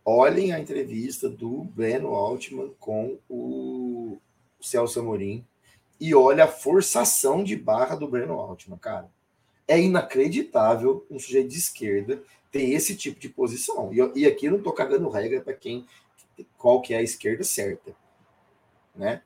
Olhem 0.04 0.52
a 0.52 0.60
entrevista 0.60 1.28
do 1.28 1.64
Breno 1.64 2.14
Altman 2.14 2.72
com 2.78 3.18
o 3.28 4.18
Celso 4.60 5.00
Amorim 5.00 5.44
e 6.00 6.14
olha 6.14 6.44
a 6.44 6.48
forçação 6.48 7.44
de 7.44 7.54
barra 7.54 7.94
do 7.94 8.08
Breno 8.08 8.40
Altman, 8.40 8.78
cara. 8.78 9.10
É 9.68 9.78
inacreditável 9.78 11.06
um 11.10 11.18
sujeito 11.18 11.48
de 11.48 11.58
esquerda 11.58 12.22
ter 12.50 12.70
esse 12.70 12.96
tipo 12.96 13.20
de 13.20 13.28
posição. 13.28 13.92
E, 13.92 14.20
e 14.20 14.26
aqui 14.26 14.46
eu 14.46 14.52
não 14.52 14.58
estou 14.58 14.72
cagando 14.72 15.08
regra 15.08 15.40
para 15.40 15.52
quem 15.52 15.86
qual 16.56 16.80
que 16.80 16.94
é 16.94 16.98
a 16.98 17.02
esquerda 17.02 17.44
certa, 17.44 17.94
né? 18.94 19.22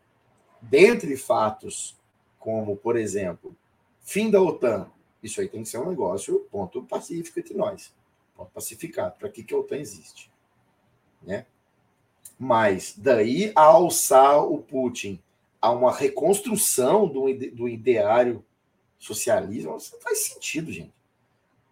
Dentre 0.60 1.16
fatos 1.16 1.96
como, 2.38 2.76
por 2.76 2.96
exemplo, 2.96 3.56
fim 4.00 4.30
da 4.30 4.42
OTAN, 4.42 4.90
isso 5.22 5.40
aí 5.40 5.48
tem 5.48 5.62
que 5.62 5.68
ser 5.68 5.78
um 5.78 5.88
negócio 5.88 6.40
ponto 6.50 6.82
pacífico 6.82 7.38
entre 7.38 7.54
nós, 7.54 7.94
ponto 8.36 8.50
pacificado. 8.50 9.16
Para 9.18 9.28
que 9.28 9.44
que 9.44 9.54
a 9.54 9.58
OTAN 9.58 9.76
existe, 9.76 10.30
né? 11.22 11.46
Mas 12.38 12.94
daí 12.96 13.52
a 13.54 13.62
alçar 13.62 14.44
o 14.44 14.58
Putin 14.58 15.22
a 15.64 15.70
uma 15.70 15.90
reconstrução 15.90 17.08
do, 17.08 17.22
do 17.52 17.66
ideário 17.66 18.44
socialismo, 18.98 19.70
não 19.70 19.80
faz 19.98 20.26
sentido, 20.26 20.70
gente. 20.70 20.92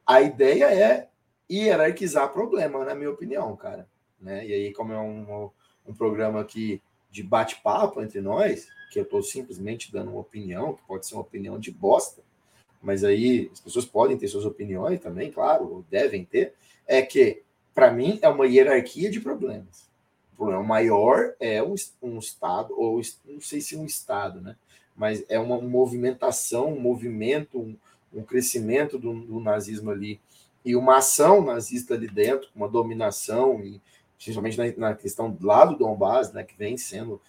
A 0.07 0.23
ideia 0.23 0.73
é 0.73 1.09
hierarquizar 1.51 2.33
problema, 2.33 2.87
na 2.87 2.95
minha 2.95 3.11
opinião, 3.11 3.55
cara. 3.55 3.87
Né? 4.19 4.47
E 4.47 4.55
aí, 4.55 4.73
como 4.73 4.95
é 4.95 4.99
um, 4.99 5.51
um 5.87 5.93
programa 5.93 6.41
aqui 6.41 6.81
de 7.11 7.23
bate-papo 7.23 8.01
entre 8.01 8.23
nós, 8.23 8.67
que 8.91 8.99
eu 8.99 9.03
estou 9.03 9.23
simplesmente 9.23 9.93
dando 9.93 10.13
uma 10.13 10.21
opinião, 10.21 10.73
que 10.73 10.83
pode 10.85 11.07
ser 11.07 11.13
uma 11.13 11.21
opinião 11.21 11.59
de 11.59 11.71
bosta, 11.71 12.23
mas 12.81 13.05
aí 13.05 13.51
as 13.53 13.61
pessoas 13.61 13.85
podem 13.85 14.17
ter 14.17 14.27
suas 14.27 14.47
opiniões 14.47 15.01
também, 15.01 15.31
claro, 15.31 15.85
devem 15.91 16.25
ter, 16.25 16.55
é 16.87 17.03
que, 17.03 17.43
para 17.75 17.93
mim, 17.93 18.19
é 18.23 18.29
uma 18.31 18.47
hierarquia 18.47 19.11
de 19.11 19.21
problemas. 19.21 19.92
Problema 20.43 20.63
maior 20.65 21.35
é 21.39 21.63
um, 21.63 21.77
um 22.03 22.19
Estado, 22.19 22.75
ou 22.77 23.01
não 23.25 23.41
sei 23.41 23.61
se 23.61 23.77
um 23.77 23.87
Estado, 23.87 24.41
né? 24.41 24.57
mas 24.97 25.25
é 25.29 25.39
uma 25.39 25.61
movimentação, 25.61 26.73
um 26.73 26.81
movimento, 26.81 27.61
um, 27.61 27.77
um 28.13 28.25
crescimento 28.25 28.99
do, 28.99 29.15
do 29.21 29.39
nazismo 29.39 29.93
ali 29.93 30.21
e 30.65 30.75
uma 30.75 30.99
ação 30.99 31.45
nazista 31.45 31.95
ali 31.95 32.09
dentro, 32.09 32.49
uma 32.57 32.69
dominação, 32.69 33.63
e 33.63 33.81
principalmente 34.17 34.59
na, 34.59 34.89
na 34.89 34.95
questão 34.97 35.37
lá 35.41 35.65
do 35.65 35.77
Donbass, 35.77 36.33
né, 36.33 36.43
que 36.43 36.57
vem 36.57 36.77
sendo 36.77 37.21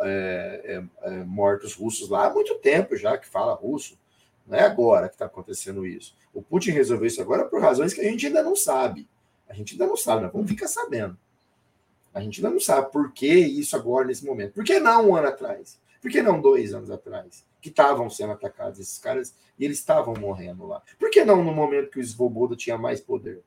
é, 0.00 0.82
é, 1.02 1.08
é, 1.08 1.24
mortos 1.24 1.72
russos 1.72 2.10
lá 2.10 2.26
há 2.26 2.30
muito 2.30 2.54
tempo 2.56 2.94
já, 2.94 3.16
que 3.16 3.26
fala 3.26 3.54
russo. 3.54 3.98
Não 4.46 4.58
é 4.58 4.62
agora 4.62 5.08
que 5.08 5.14
está 5.14 5.24
acontecendo 5.24 5.86
isso. 5.86 6.14
O 6.34 6.42
Putin 6.42 6.72
resolveu 6.72 7.06
isso 7.06 7.22
agora 7.22 7.46
por 7.46 7.62
razões 7.62 7.94
que 7.94 8.02
a 8.02 8.04
gente 8.04 8.26
ainda 8.26 8.42
não 8.42 8.54
sabe. 8.54 9.08
A 9.48 9.54
gente 9.54 9.72
ainda 9.72 9.86
não 9.86 9.96
sabe, 9.96 10.22
nós 10.22 10.32
vamos 10.32 10.50
ficar 10.50 10.68
sabendo. 10.68 11.16
A 12.12 12.20
gente 12.20 12.42
não 12.42 12.58
sabe 12.58 12.90
por 12.90 13.12
que 13.12 13.32
isso 13.32 13.76
agora, 13.76 14.06
nesse 14.06 14.24
momento. 14.24 14.54
Por 14.54 14.64
que 14.64 14.80
não 14.80 15.10
um 15.10 15.16
ano 15.16 15.28
atrás? 15.28 15.80
Por 16.00 16.10
que 16.10 16.22
não 16.22 16.40
dois 16.40 16.74
anos 16.74 16.90
atrás? 16.90 17.44
que 17.60 17.68
estavam 17.68 18.08
sendo 18.08 18.32
atacados, 18.32 18.80
esses 18.80 18.98
caras, 18.98 19.34
e 19.58 19.64
eles 19.64 19.78
estavam 19.78 20.14
morrendo 20.14 20.66
lá. 20.66 20.82
Por 20.98 21.10
que 21.10 21.24
não 21.24 21.44
no 21.44 21.52
momento 21.52 21.90
que 21.90 22.00
o 22.00 22.04
Svoboda 22.04 22.56
tinha 22.56 22.78
mais 22.78 23.00
poder? 23.00 23.42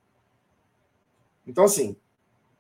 Então, 1.47 1.63
assim, 1.63 1.95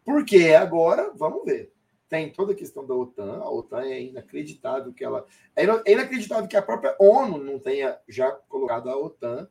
por 0.03 0.25
que 0.25 0.53
agora? 0.53 1.11
Vamos 1.15 1.45
ver. 1.45 1.71
Tem 2.09 2.31
toda 2.31 2.51
a 2.51 2.55
questão 2.55 2.85
da 2.85 2.93
OTAN, 2.93 3.39
a 3.39 3.49
OTAN 3.49 3.83
é 3.83 4.01
inacreditável 4.01 4.93
que 4.93 5.03
ela. 5.03 5.25
É, 5.55 5.63
é 5.63 5.91
inacreditável 5.93 6.47
que 6.47 6.57
a 6.57 6.61
própria 6.61 6.95
ONU 6.99 7.37
não 7.37 7.57
tenha 7.57 7.97
já 8.07 8.31
colocado 8.31 8.89
a 8.89 8.97
OTAN 8.97 9.47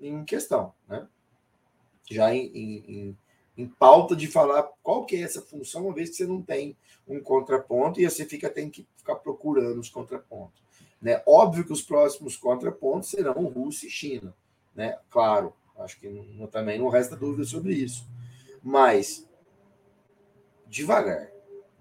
em 0.00 0.24
questão, 0.24 0.74
né? 0.88 1.06
Já 2.10 2.34
em, 2.34 2.46
em, 2.48 2.84
em 2.88 3.18
pauta 3.78 4.16
de 4.16 4.26
falar 4.26 4.64
qual 4.82 5.04
que 5.04 5.16
é 5.16 5.20
essa 5.20 5.40
função, 5.40 5.84
uma 5.84 5.94
vez 5.94 6.10
que 6.10 6.16
você 6.16 6.26
não 6.26 6.42
tem 6.42 6.76
um 7.06 7.20
contraponto 7.20 8.00
e 8.00 8.08
você 8.08 8.24
fica 8.24 8.50
tem 8.50 8.68
que 8.68 8.86
ficar 8.96 9.16
procurando 9.16 9.78
os 9.78 9.88
contrapontos. 9.88 10.62
Né? 11.00 11.22
Óbvio 11.26 11.64
que 11.64 11.72
os 11.72 11.82
próximos 11.82 12.36
contrapontos 12.36 13.10
serão 13.10 13.44
Rússia 13.46 13.86
e 13.86 13.90
China. 13.90 14.34
Né? 14.74 14.98
Claro, 15.10 15.52
acho 15.78 16.00
que 16.00 16.08
não, 16.08 16.46
também 16.46 16.78
não 16.78 16.88
resta 16.88 17.14
dúvida 17.14 17.44
sobre 17.44 17.74
isso. 17.74 18.08
Mas 18.62 19.28
devagar, 20.66 21.30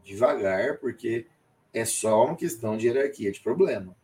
devagar, 0.03 0.77
porque 0.77 1.25
é 1.73 1.85
só 1.85 2.25
uma 2.25 2.35
questão 2.35 2.77
de 2.77 2.87
hierarquia 2.87 3.31
de 3.31 3.39
problema. 3.39 3.95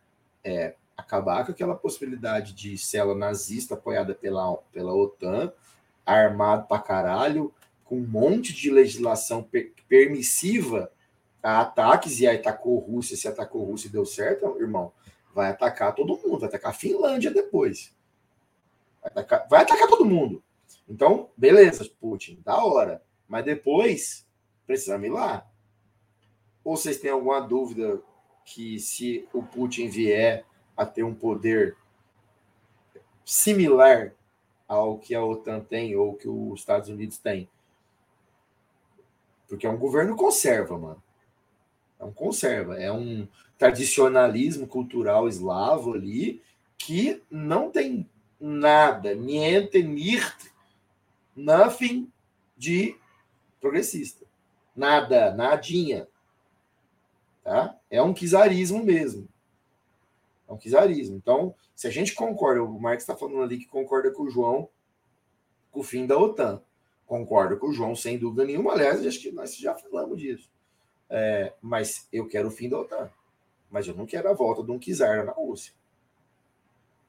É 0.43 0.75
acabar 0.97 1.45
com 1.45 1.51
aquela 1.51 1.75
possibilidade 1.75 2.53
de 2.53 2.77
célula 2.77 3.17
nazista 3.17 3.75
apoiada 3.75 4.15
pela, 4.15 4.55
pela 4.71 4.93
OTAN, 4.93 5.51
armado 6.05 6.67
pra 6.67 6.79
caralho, 6.79 7.53
com 7.89 7.97
um 7.97 8.07
monte 8.07 8.53
de 8.53 8.69
legislação 8.69 9.41
per 9.41 9.73
permissiva 9.87 10.91
a 11.41 11.61
ataques, 11.61 12.19
e 12.19 12.27
aí 12.27 12.37
atacou 12.37 12.79
a 12.79 12.85
Rússia, 12.85 13.17
se 13.17 13.27
atacou 13.27 13.63
a 13.63 13.65
Rússia 13.65 13.87
e 13.87 13.91
deu 13.91 14.05
certo, 14.05 14.55
irmão, 14.59 14.93
vai 15.33 15.49
atacar 15.49 15.95
todo 15.95 16.15
mundo, 16.15 16.41
vai 16.41 16.49
atacar 16.49 16.69
a 16.69 16.75
Finlândia 16.75 17.31
depois. 17.31 17.91
Vai 19.01 19.11
atacar, 19.11 19.47
vai 19.49 19.61
atacar 19.63 19.87
todo 19.87 20.05
mundo. 20.05 20.43
Então, 20.87 21.31
beleza, 21.35 21.89
Putin, 21.99 22.39
da 22.45 22.63
hora. 22.63 23.01
Mas 23.27 23.43
depois, 23.43 24.27
precisamos 24.67 25.07
ir 25.07 25.11
lá. 25.11 25.49
Ou 26.63 26.77
vocês 26.77 26.99
têm 26.99 27.09
alguma 27.09 27.39
dúvida 27.39 27.99
que 28.45 28.77
se 28.77 29.27
o 29.33 29.41
Putin 29.41 29.87
vier 29.87 30.45
a 30.77 30.85
ter 30.85 31.01
um 31.01 31.15
poder 31.15 31.75
similar 33.25 34.13
ao 34.67 34.99
que 34.99 35.15
a 35.15 35.25
OTAN 35.25 35.61
tem 35.61 35.95
ou 35.95 36.13
que 36.13 36.27
os 36.27 36.59
Estados 36.59 36.89
Unidos 36.89 37.17
têm? 37.17 37.49
Porque 39.49 39.65
é 39.65 39.69
um 39.69 39.77
governo 39.77 40.15
conserva, 40.15 40.77
mano. 40.77 41.03
É 41.99 42.05
um 42.05 42.13
conserva, 42.13 42.79
é 42.79 42.91
um 42.91 43.27
tradicionalismo 43.57 44.65
cultural 44.65 45.27
eslavo 45.27 45.93
ali 45.93 46.41
que 46.77 47.21
não 47.29 47.69
tem 47.69 48.09
nada, 48.39 49.13
niente, 49.13 49.83
nirt, 49.83 50.45
nothing 51.35 52.09
de 52.55 52.95
progressista. 53.59 54.25
Nada, 54.73 55.33
nadinha. 55.33 56.07
Tá? 57.43 57.75
É 57.89 58.01
um 58.01 58.13
czarismo 58.13 58.83
mesmo. 58.83 59.27
É 60.47 60.53
um 60.53 60.57
czarismo. 60.57 61.17
Então, 61.17 61.53
se 61.75 61.87
a 61.87 61.89
gente 61.89 62.15
concorda, 62.15 62.63
o 62.63 62.79
Marx 62.79 63.03
está 63.03 63.15
falando 63.15 63.41
ali 63.41 63.57
que 63.57 63.65
concorda 63.65 64.11
com 64.11 64.23
o 64.23 64.29
João 64.29 64.69
com 65.71 65.81
o 65.81 65.83
fim 65.83 66.05
da 66.05 66.17
OTAN. 66.17 66.61
Concordo 67.09 67.57
com 67.57 67.69
o 67.69 67.73
João, 67.73 67.95
sem 67.95 68.19
dúvida 68.19 68.45
nenhuma. 68.45 68.73
Aliás, 68.73 69.03
acho 69.03 69.19
que 69.19 69.31
nós 69.31 69.57
já 69.57 69.73
falamos 69.73 70.19
disso. 70.19 70.47
É, 71.09 71.53
mas 71.59 72.07
eu 72.13 72.27
quero 72.27 72.49
o 72.49 72.51
fim 72.51 72.69
da 72.69 72.79
OTAN. 72.79 73.09
Mas 73.67 73.87
eu 73.87 73.95
não 73.95 74.05
quero 74.05 74.29
a 74.29 74.33
volta 74.33 74.61
de 74.61 74.69
um 74.69 74.77
czar 74.77 75.25
na 75.25 75.31
Rússia. 75.31 75.73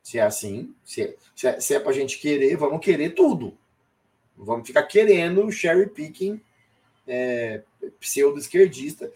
Se 0.02 0.18
é 0.18 0.22
assim, 0.22 0.74
se 0.82 1.02
é, 1.02 1.60
se 1.60 1.74
é, 1.74 1.76
é 1.76 1.80
para 1.80 1.92
gente 1.92 2.18
querer, 2.18 2.56
vamos 2.56 2.82
querer 2.82 3.10
tudo. 3.10 3.54
Vamos 4.34 4.66
ficar 4.66 4.84
querendo 4.84 5.52
cherry 5.52 5.86
picking 5.86 6.40
é, 7.06 7.62
pseudo-esquerdista, 8.00 9.12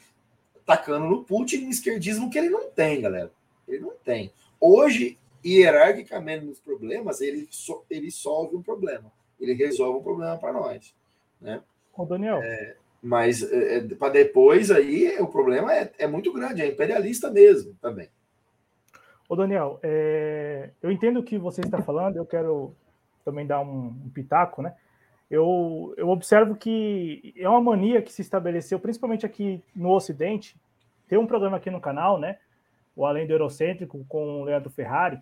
tacando 0.66 1.06
no 1.06 1.24
Putin 1.24 1.66
esquerdismo 1.66 2.28
que 2.28 2.36
ele 2.36 2.50
não 2.50 2.68
tem, 2.68 3.00
galera. 3.00 3.32
Ele 3.66 3.80
não 3.80 3.94
tem. 4.04 4.30
hoje, 4.60 5.18
hierarquicamente 5.42 6.44
nos 6.44 6.60
problemas, 6.60 7.22
ele, 7.22 7.48
so, 7.50 7.86
ele 7.88 8.10
solve 8.10 8.54
um 8.54 8.62
problema, 8.62 9.10
ele 9.40 9.54
resolve 9.54 9.98
um 9.98 10.02
problema 10.02 10.36
para 10.36 10.52
nós. 10.52 10.94
Né? 11.40 11.60
Ô, 11.96 12.04
Daniel. 12.04 12.40
É, 12.42 12.76
mas 13.02 13.42
é, 13.42 13.78
é 13.78 13.94
para 13.94 14.12
depois 14.12 14.70
aí 14.70 15.16
o 15.20 15.26
problema 15.26 15.72
é, 15.74 15.92
é 15.98 16.06
muito 16.06 16.32
grande, 16.32 16.62
é 16.62 16.66
imperialista 16.66 17.30
mesmo 17.30 17.74
também. 17.80 18.08
Ô, 19.28 19.36
Daniel, 19.36 19.78
é, 19.82 20.70
eu 20.82 20.90
entendo 20.90 21.20
o 21.20 21.22
que 21.22 21.38
você 21.38 21.60
está 21.60 21.82
falando, 21.82 22.16
eu 22.16 22.26
quero 22.26 22.74
também 23.24 23.46
dar 23.46 23.60
um, 23.60 23.86
um 23.86 24.10
pitaco, 24.12 24.62
né? 24.62 24.74
Eu, 25.30 25.94
eu 25.96 26.08
observo 26.08 26.54
que 26.54 27.34
é 27.36 27.48
uma 27.48 27.60
mania 27.60 28.02
que 28.02 28.12
se 28.12 28.22
estabeleceu, 28.22 28.78
principalmente 28.78 29.24
aqui 29.24 29.62
no 29.74 29.90
Ocidente. 29.90 30.56
Tem 31.08 31.18
um 31.18 31.26
programa 31.26 31.56
aqui 31.56 31.70
no 31.70 31.80
canal, 31.80 32.18
né? 32.18 32.38
O 32.94 33.04
Além 33.04 33.26
do 33.26 33.32
Eurocêntrico, 33.32 34.04
com 34.08 34.42
o 34.42 34.44
Leandro 34.44 34.70
Ferrari. 34.70 35.18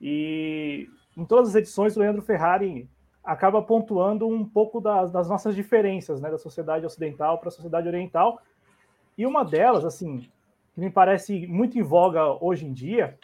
E 0.00 0.88
em 1.16 1.24
todas 1.24 1.50
as 1.50 1.54
edições, 1.54 1.96
o 1.96 2.00
Leandro 2.00 2.22
Ferrari 2.22 2.88
acaba 3.26 3.60
pontuando 3.60 4.28
um 4.28 4.44
pouco 4.44 4.80
das, 4.80 5.10
das 5.10 5.28
nossas 5.28 5.56
diferenças, 5.56 6.20
né? 6.20 6.30
Da 6.30 6.38
sociedade 6.38 6.86
ocidental 6.86 7.38
para 7.38 7.48
a 7.48 7.52
sociedade 7.52 7.88
oriental. 7.88 8.40
E 9.18 9.26
uma 9.26 9.44
delas, 9.44 9.84
assim, 9.84 10.20
que 10.72 10.80
me 10.80 10.88
parece 10.88 11.46
muito 11.48 11.76
em 11.76 11.82
voga 11.82 12.24
hoje 12.40 12.64
em 12.64 12.72
dia, 12.72 13.18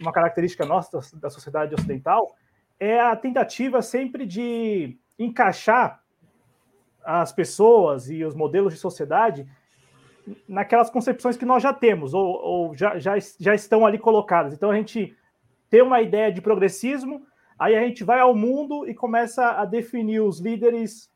uma 0.00 0.12
característica 0.12 0.64
nossa 0.64 0.98
da 1.18 1.28
sociedade 1.28 1.74
ocidental, 1.74 2.34
é 2.80 2.98
a 2.98 3.14
tentativa 3.14 3.82
sempre 3.82 4.24
de 4.24 4.98
encaixar 5.18 6.02
as 7.04 7.32
pessoas 7.32 8.08
e 8.08 8.24
os 8.24 8.34
modelos 8.34 8.72
de 8.72 8.78
sociedade 8.78 9.46
naquelas 10.48 10.88
concepções 10.88 11.36
que 11.36 11.44
nós 11.44 11.62
já 11.62 11.72
temos, 11.72 12.14
ou, 12.14 12.26
ou 12.26 12.74
já, 12.76 12.98
já, 12.98 13.14
já 13.38 13.54
estão 13.54 13.84
ali 13.84 13.98
colocadas. 13.98 14.54
Então 14.54 14.70
a 14.70 14.76
gente 14.76 15.16
tem 15.68 15.82
uma 15.82 16.00
ideia 16.00 16.32
de 16.32 16.40
progressismo, 16.40 17.26
aí 17.62 17.76
a 17.76 17.82
gente 17.82 18.02
vai 18.02 18.18
ao 18.18 18.34
mundo 18.34 18.88
e 18.88 18.94
começa 18.94 19.52
a 19.52 19.64
definir 19.64 20.20
os 20.20 20.40
líderes 20.40 21.08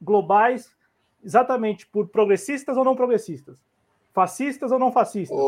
globais 0.00 0.74
exatamente 1.22 1.86
por 1.86 2.08
progressistas 2.08 2.76
ou 2.76 2.84
não 2.84 2.96
progressistas, 2.96 3.56
fascistas 4.12 4.72
ou 4.72 4.78
não 4.80 4.90
fascistas. 4.90 5.38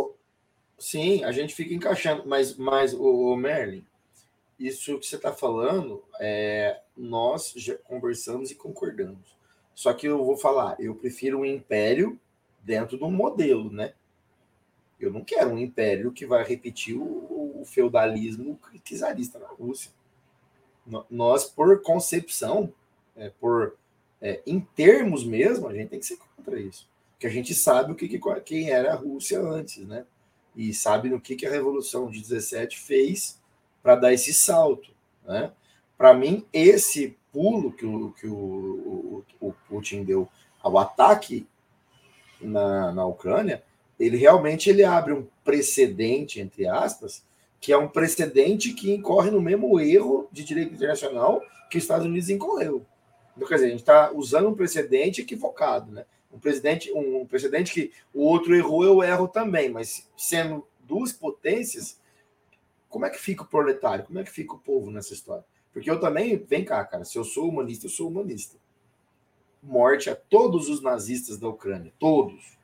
Sim, 0.78 1.24
a 1.24 1.32
gente 1.32 1.54
fica 1.54 1.74
encaixando, 1.74 2.22
mas, 2.26 2.56
mas 2.56 2.94
o, 2.94 3.32
o 3.32 3.36
Merlin, 3.36 3.84
isso 4.58 4.98
que 5.00 5.06
você 5.06 5.16
está 5.16 5.32
falando, 5.32 6.04
é, 6.20 6.80
nós 6.96 7.52
já 7.56 7.76
conversamos 7.78 8.52
e 8.52 8.54
concordamos. 8.54 9.36
Só 9.74 9.92
que 9.92 10.06
eu 10.06 10.24
vou 10.24 10.36
falar, 10.36 10.76
eu 10.78 10.94
prefiro 10.94 11.40
um 11.40 11.44
império 11.44 12.18
dentro 12.62 12.96
de 12.96 13.02
um 13.02 13.10
modelo, 13.10 13.72
né? 13.72 13.92
Eu 15.00 15.12
não 15.12 15.24
quero 15.24 15.50
um 15.50 15.58
império 15.58 16.12
que 16.12 16.24
vai 16.24 16.44
repetir 16.44 16.96
o, 16.96 17.60
o 17.60 17.64
feudalismo 17.64 18.58
czarista 18.84 19.40
na 19.40 19.48
Rússia. 19.48 19.90
Nós, 21.10 21.44
por 21.44 21.80
concepção, 21.82 22.72
é, 23.16 23.30
por 23.40 23.74
é, 24.20 24.40
em 24.46 24.60
termos 24.60 25.24
mesmo, 25.24 25.68
a 25.68 25.74
gente 25.74 25.90
tem 25.90 25.98
que 25.98 26.06
ser 26.06 26.16
contra 26.16 26.58
isso. 26.58 26.88
Porque 27.12 27.26
a 27.26 27.30
gente 27.30 27.54
sabe 27.54 27.92
o 27.92 27.94
que, 27.94 28.08
que 28.08 28.20
quem 28.40 28.70
era 28.70 28.92
a 28.92 28.96
Rússia 28.96 29.40
antes, 29.40 29.86
né? 29.86 30.04
E 30.56 30.72
sabe 30.72 31.08
no 31.08 31.20
que, 31.20 31.36
que 31.36 31.46
a 31.46 31.50
Revolução 31.50 32.08
de 32.10 32.20
17 32.20 32.78
fez 32.78 33.40
para 33.82 33.96
dar 33.96 34.12
esse 34.12 34.32
salto. 34.32 34.90
Né? 35.24 35.52
Para 35.98 36.14
mim, 36.14 36.46
esse 36.52 37.16
pulo 37.32 37.72
que, 37.72 37.84
o, 37.84 38.12
que 38.12 38.26
o, 38.26 39.24
o, 39.40 39.48
o 39.48 39.52
Putin 39.68 40.04
deu 40.04 40.28
ao 40.62 40.78
ataque 40.78 41.46
na, 42.40 42.92
na 42.92 43.04
Ucrânia, 43.04 43.62
ele 43.98 44.16
realmente 44.16 44.70
ele 44.70 44.84
abre 44.84 45.12
um 45.12 45.26
precedente, 45.44 46.40
entre 46.40 46.66
aspas, 46.66 47.24
que 47.64 47.72
é 47.72 47.78
um 47.78 47.88
precedente 47.88 48.74
que 48.74 48.92
incorre 48.92 49.30
no 49.30 49.40
mesmo 49.40 49.80
erro 49.80 50.28
de 50.30 50.44
direito 50.44 50.74
internacional 50.74 51.40
que 51.70 51.78
os 51.78 51.84
Estados 51.84 52.04
Unidos 52.04 52.28
incorreu. 52.28 52.84
Então, 53.34 53.48
quer 53.48 53.54
dizer, 53.54 53.66
a 53.68 53.70
gente 53.70 53.80
está 53.80 54.12
usando 54.12 54.50
um 54.50 54.54
precedente 54.54 55.22
equivocado, 55.22 55.90
né? 55.90 56.04
Um, 56.30 56.38
presidente, 56.38 56.92
um 56.92 57.24
precedente 57.24 57.72
que 57.72 57.90
o 58.12 58.22
outro 58.22 58.54
errou, 58.54 58.84
eu 58.84 59.02
erro 59.02 59.26
também, 59.26 59.70
mas 59.70 60.06
sendo 60.14 60.68
duas 60.80 61.10
potências, 61.10 61.98
como 62.86 63.06
é 63.06 63.10
que 63.10 63.18
fica 63.18 63.44
o 63.44 63.46
proletário? 63.46 64.04
Como 64.04 64.18
é 64.18 64.24
que 64.24 64.30
fica 64.30 64.52
o 64.52 64.58
povo 64.58 64.90
nessa 64.90 65.14
história? 65.14 65.46
Porque 65.72 65.90
eu 65.90 65.98
também, 65.98 66.36
vem 66.36 66.66
cá, 66.66 66.84
cara, 66.84 67.06
se 67.06 67.16
eu 67.16 67.24
sou 67.24 67.48
humanista, 67.48 67.86
eu 67.86 67.90
sou 67.90 68.08
humanista. 68.08 68.58
Morte 69.62 70.10
a 70.10 70.14
todos 70.14 70.68
os 70.68 70.82
nazistas 70.82 71.38
da 71.38 71.48
Ucrânia, 71.48 71.94
todos. 71.98 72.58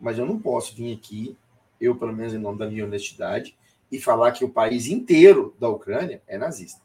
Mas 0.00 0.18
eu 0.18 0.26
não 0.26 0.40
posso 0.40 0.74
vir 0.74 0.92
aqui, 0.92 1.36
eu, 1.80 1.94
pelo 1.94 2.12
menos 2.12 2.34
em 2.34 2.38
nome 2.38 2.58
da 2.58 2.68
minha 2.68 2.84
honestidade, 2.84 3.56
e 3.90 4.00
falar 4.00 4.32
que 4.32 4.44
o 4.44 4.50
país 4.50 4.86
inteiro 4.86 5.54
da 5.58 5.68
Ucrânia 5.68 6.22
é 6.26 6.36
nazista. 6.36 6.82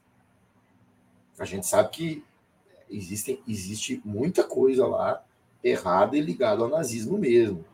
A 1.38 1.46
gente 1.46 1.68
sabe 1.68 1.90
que 1.90 2.24
existem, 2.90 3.42
existe 3.48 4.02
muita 4.06 4.44
coisa 4.44 4.86
lá 4.86 5.24
errada 5.64 6.18
e 6.18 6.22
ligada 6.22 6.62
ao 6.62 6.70
nazismo 6.70 7.18
mesmo. 7.18 7.66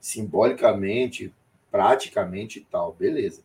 Simbolicamente, 0.00 1.32
praticamente 1.70 2.58
e 2.58 2.62
tal, 2.62 2.92
beleza. 2.92 3.42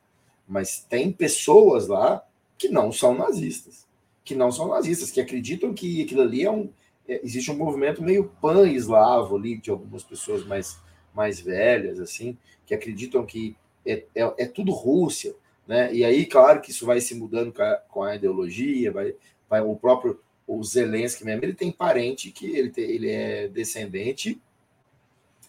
Mas 0.48 0.80
tem 0.80 1.12
pessoas 1.12 1.88
lá 1.88 2.26
que 2.58 2.70
não 2.70 2.92
são 2.92 3.16
nazistas, 3.16 3.88
que 4.24 4.36
não 4.36 4.52
são 4.52 4.68
nazistas, 4.68 5.12
que 5.12 5.20
acreditam 5.20 5.74
que 5.74 6.02
aquilo 6.04 6.22
ali 6.22 6.44
é 6.44 6.52
um. 6.52 6.70
É, 7.08 7.22
existe 7.24 7.52
um 7.52 7.58
movimento 7.58 8.02
meio 8.02 8.32
pan-eslavo 8.42 9.36
ali, 9.36 9.58
de 9.58 9.70
algumas 9.70 10.04
pessoas 10.04 10.46
mais, 10.46 10.80
mais 11.14 11.40
velhas, 11.40 12.00
assim, 12.00 12.38
que 12.66 12.74
acreditam 12.74 13.26
que 13.26 13.56
é, 13.86 14.04
é, 14.16 14.34
é, 14.38 14.46
tudo 14.46 14.72
Rússia, 14.72 15.36
né? 15.68 15.94
E 15.94 16.04
aí, 16.04 16.26
claro 16.26 16.62
que 16.62 16.72
isso 16.72 16.86
vai 16.86 17.02
se 17.02 17.16
mudando 17.16 17.52
com 17.52 17.62
a, 17.62 17.76
com 17.76 18.04
a 18.04 18.16
ideologia, 18.16 18.92
vai, 18.92 19.16
vai 19.50 19.62
o 19.62 19.76
próprio 19.76 20.20
o 20.48 20.64
Zelensky 20.64 21.26
mesmo, 21.26 21.44
ele 21.44 21.54
tem 21.54 21.72
parente 21.72 22.32
que 22.32 22.46
ele, 22.56 22.70
tem, 22.70 22.84
ele 22.84 23.10
é 23.10 23.48
descendente 23.48 24.40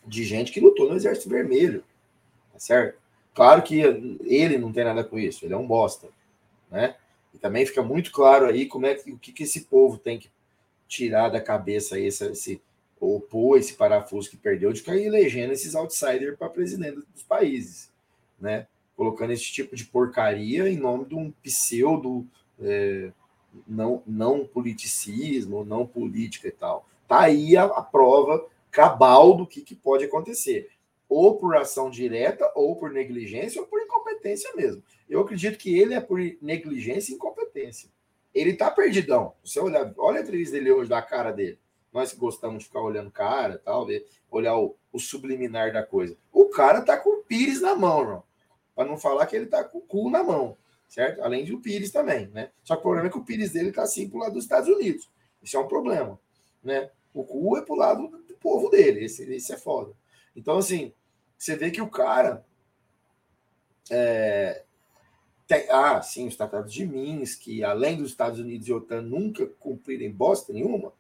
de 0.07 0.25
gente 0.25 0.53
que 0.53 0.61
lutou 0.61 0.89
no 0.89 0.97
Exército 0.97 1.29
Vermelho, 1.29 1.85
tá 2.53 2.59
certo? 2.59 2.99
Claro 3.35 3.63
que 3.63 3.81
ele 3.81 4.57
não 4.57 4.73
tem 4.73 4.85
nada 4.85 5.05
com 5.05 5.19
isso, 5.19 5.45
ele 5.45 5.53
é 5.53 5.57
um 5.57 5.67
bosta, 5.67 6.09
né? 6.71 6.97
E 7.35 7.39
também 7.39 7.67
fica 7.67 7.83
muito 7.83 8.11
claro 8.11 8.47
aí 8.47 8.65
como 8.65 8.87
é 8.87 8.95
que 8.95 9.13
o 9.13 9.19
que, 9.19 9.33
que 9.33 9.43
esse 9.43 9.63
povo 9.67 9.99
tem 9.99 10.19
que 10.19 10.31
tirar 10.89 11.29
da 11.29 11.41
cabeça 11.41 11.99
esse, 12.01 12.25
esse 12.31 12.63
ou 12.99 13.21
pôr 13.21 13.59
esse 13.59 13.75
parafuso 13.75 14.31
que 14.31 14.39
perdeu 14.39 14.73
de 14.73 14.83
cair 14.83 15.05
elegendo 15.05 15.53
esses 15.53 15.75
outsiders 15.75 16.39
para 16.39 16.49
presidente 16.49 17.03
dos 17.13 17.23
países, 17.23 17.91
né? 18.41 18.67
Colocando 18.97 19.33
esse 19.33 19.45
tipo 19.45 19.77
de 19.77 19.85
porcaria 19.85 20.69
em 20.69 20.77
nome 20.77 21.05
de 21.05 21.15
um 21.15 21.31
pseudo 21.43 22.27
é, 22.61 23.11
não, 23.67 24.03
não 24.07 24.47
politicismo, 24.47 25.65
não 25.65 25.87
política 25.87 26.49
e 26.49 26.53
tal. 26.53 26.89
Tá 27.07 27.21
aí 27.21 27.57
a, 27.57 27.65
a 27.65 27.83
prova 27.83 28.47
cabal 28.71 29.37
do 29.37 29.47
que, 29.47 29.61
que 29.61 29.75
pode 29.75 30.05
acontecer 30.05 30.71
ou 31.09 31.37
por 31.37 31.57
ação 31.57 31.91
direta, 31.91 32.51
ou 32.55 32.77
por 32.77 32.91
negligência, 32.91 33.61
ou 33.61 33.67
por 33.67 33.81
incompetência 33.81 34.51
mesmo. 34.55 34.83
Eu 35.09 35.21
acredito 35.21 35.59
que 35.59 35.79
ele 35.79 35.95
é 35.95 36.01
por 36.01 36.19
negligência 36.43 37.13
e 37.13 37.15
incompetência. 37.15 37.89
Ele 38.35 38.55
tá 38.55 38.71
perdidão. 38.71 39.35
Você 39.45 39.61
olha, 39.61 39.95
olha 39.97 40.19
a 40.19 40.23
entrevista 40.23 40.57
dele 40.57 40.73
hoje, 40.73 40.91
da 40.91 41.01
cara 41.01 41.31
dele. 41.31 41.59
Nós 41.97 42.13
gostamos 42.13 42.59
de 42.59 42.67
ficar 42.67 42.83
olhando 42.83 43.11
cara, 43.11 43.57
tal, 43.57 43.87
olhar 44.31 44.55
o, 44.59 44.77
o, 44.93 44.99
subliminar 44.99 45.73
da 45.73 45.83
coisa. 45.83 46.15
O 46.31 46.51
cara 46.51 46.83
tá 46.83 46.95
com 46.95 47.09
o 47.09 47.23
Pires 47.23 47.63
na 47.63 47.75
mão, 47.75 48.01
irmão. 48.03 48.23
Para 48.75 48.87
não 48.87 48.99
falar 48.99 49.25
que 49.25 49.35
ele 49.35 49.47
tá 49.47 49.65
com 49.65 49.79
o 49.79 49.81
cu 49.81 50.11
na 50.11 50.23
mão, 50.23 50.59
certo? 50.87 51.23
Além 51.23 51.43
de 51.43 51.55
o 51.55 51.59
Pires 51.59 51.91
também, 51.91 52.27
né? 52.27 52.51
Só 52.63 52.75
que 52.75 52.81
o 52.81 52.83
problema 52.83 53.09
é 53.09 53.11
que 53.11 53.17
o 53.17 53.25
Pires 53.25 53.53
dele 53.53 53.73
tá 53.73 53.83
assim 53.83 54.11
pro 54.11 54.19
lado 54.19 54.35
dos 54.35 54.45
Estados 54.45 54.69
Unidos. 54.69 55.11
Isso 55.43 55.57
é 55.57 55.61
um 55.61 55.67
problema, 55.67 56.21
né? 56.63 56.91
O 57.15 57.25
cu 57.25 57.57
é 57.57 57.63
pro 57.63 57.75
lado 57.75 58.09
do 58.09 58.35
povo 58.35 58.69
dele. 58.69 59.03
Esse, 59.07 59.23
esse 59.33 59.55
é 59.55 59.57
foda. 59.57 59.95
Então, 60.37 60.59
assim, 60.59 60.93
você 61.39 61.57
vê 61.57 61.71
que 61.71 61.81
o 61.81 61.89
cara. 61.89 62.45
É, 63.91 64.65
tem, 65.47 65.67
ah, 65.71 66.03
sim, 66.03 66.27
os 66.27 66.37
tratados 66.37 66.71
de 66.71 66.85
Minsk, 66.85 67.63
além 67.65 67.97
dos 67.97 68.11
Estados 68.11 68.39
Unidos 68.39 68.69
e 68.69 68.73
OTAN 68.75 69.01
nunca 69.01 69.47
cumprirem 69.47 70.13
bosta 70.13 70.53
nenhuma. 70.53 70.93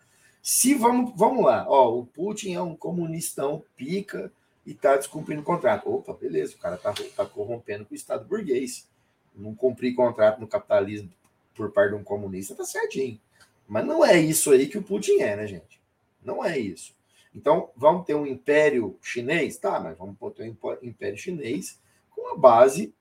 Se 0.48 0.74
vamos, 0.74 1.10
vamos 1.16 1.44
lá, 1.44 1.66
ó, 1.68 1.92
o 1.92 2.06
Putin 2.06 2.52
é 2.52 2.62
um 2.62 2.76
comunistão 2.76 3.64
pica 3.74 4.32
e 4.64 4.70
está 4.70 4.94
descumprindo 4.94 5.40
o 5.40 5.44
contrato. 5.44 5.92
Opa, 5.92 6.14
beleza, 6.14 6.54
o 6.54 6.58
cara 6.58 6.76
está 6.76 6.94
tá 7.16 7.26
corrompendo 7.26 7.84
com 7.84 7.92
o 7.92 7.96
Estado 7.96 8.28
burguês. 8.28 8.88
Não 9.34 9.56
cumprir 9.56 9.96
contrato 9.96 10.40
no 10.40 10.46
capitalismo 10.46 11.10
por 11.52 11.72
parte 11.72 11.90
de 11.90 11.96
um 11.96 12.04
comunista 12.04 12.54
tá 12.54 12.64
certinho. 12.64 13.20
Mas 13.66 13.84
não 13.84 14.06
é 14.06 14.20
isso 14.20 14.52
aí 14.52 14.68
que 14.68 14.78
o 14.78 14.84
Putin 14.84 15.20
é, 15.20 15.34
né, 15.34 15.48
gente? 15.48 15.80
Não 16.22 16.44
é 16.44 16.56
isso. 16.56 16.94
Então, 17.34 17.70
vamos 17.74 18.06
ter 18.06 18.14
um 18.14 18.24
império 18.24 18.96
chinês? 19.02 19.56
Tá, 19.56 19.80
mas 19.80 19.98
vamos 19.98 20.16
ter 20.32 20.44
um 20.44 20.78
império 20.80 21.18
chinês 21.18 21.80
com 22.08 22.32
a 22.32 22.38
base. 22.38 22.94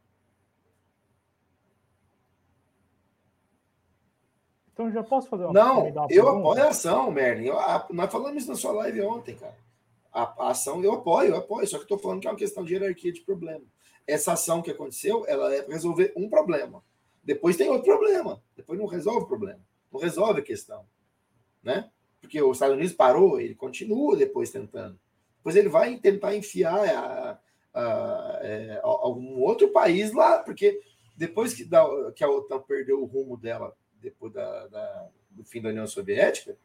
Então, 4.75 4.91
já 4.91 5.01
posso 5.01 5.29
fazer 5.29 5.45
uma 5.45 5.53
Não, 5.53 5.87
uma 5.87 6.07
eu 6.09 6.27
apoio 6.27 6.61
a 6.61 6.67
ação, 6.67 7.09
Merlin. 7.09 7.45
Eu, 7.45 7.57
a, 7.57 7.87
nós 7.91 8.11
falamos 8.11 8.43
isso 8.43 8.51
na 8.51 8.57
sua 8.57 8.73
live 8.73 9.01
ontem, 9.03 9.33
cara. 9.33 9.55
A, 10.11 10.47
a, 10.47 10.49
ação 10.49 10.83
eu 10.83 10.91
apoio, 10.91 11.29
eu 11.29 11.37
apoio, 11.37 11.65
só 11.65 11.77
que 11.77 11.83
estou 11.83 11.97
falando 11.97 12.19
que 12.19 12.27
é 12.27 12.29
uma 12.29 12.37
questão 12.37 12.65
de 12.65 12.73
hierarquia 12.73 13.13
de 13.13 13.21
problema. 13.21 13.63
essa 14.05 14.33
ação 14.33 14.61
que 14.61 14.69
aconteceu, 14.69 15.23
ela 15.29 15.53
é 15.55 15.65
resolver 15.65 16.11
um 16.17 16.29
problema. 16.29 16.83
Depois 17.23 17.55
tem 17.55 17.69
outro 17.69 17.85
problema. 17.85 18.43
Depois 18.53 18.77
não 18.77 18.85
resolve 18.85 19.23
o 19.23 19.27
problema. 19.27 19.61
Não 19.89 20.01
resolve 20.01 20.41
a 20.41 20.43
questão. 20.43 20.85
Né? 21.63 21.89
Porque 22.19 22.41
os 22.41 22.57
Estados 22.57 22.75
Unidos 22.75 22.93
parou, 22.93 23.39
ele 23.39 23.55
continua 23.55 24.17
depois 24.17 24.51
tentando. 24.51 24.99
Depois 25.37 25.55
ele 25.55 25.69
vai 25.69 25.95
tentar 25.99 26.35
enfiar 26.35 26.85
a, 26.85 26.99
a, 26.99 27.81
a, 27.81 28.39
é, 28.41 28.81
a 28.83 28.87
algum 28.87 29.39
outro 29.39 29.69
país 29.69 30.11
lá, 30.11 30.39
porque 30.39 30.81
depois 31.15 31.53
que, 31.53 31.63
da, 31.63 32.11
que 32.13 32.25
a 32.25 32.29
OTAN 32.29 32.59
perdeu 32.59 33.01
o 33.01 33.05
rumo 33.05 33.37
dela, 33.37 33.73
depois 34.05 34.31
da, 34.31 34.67
da, 34.67 35.07
do 35.31 35.43
fim 35.43 35.61
da 35.61 35.69
União 35.69 35.87
Soviética, 35.87 36.57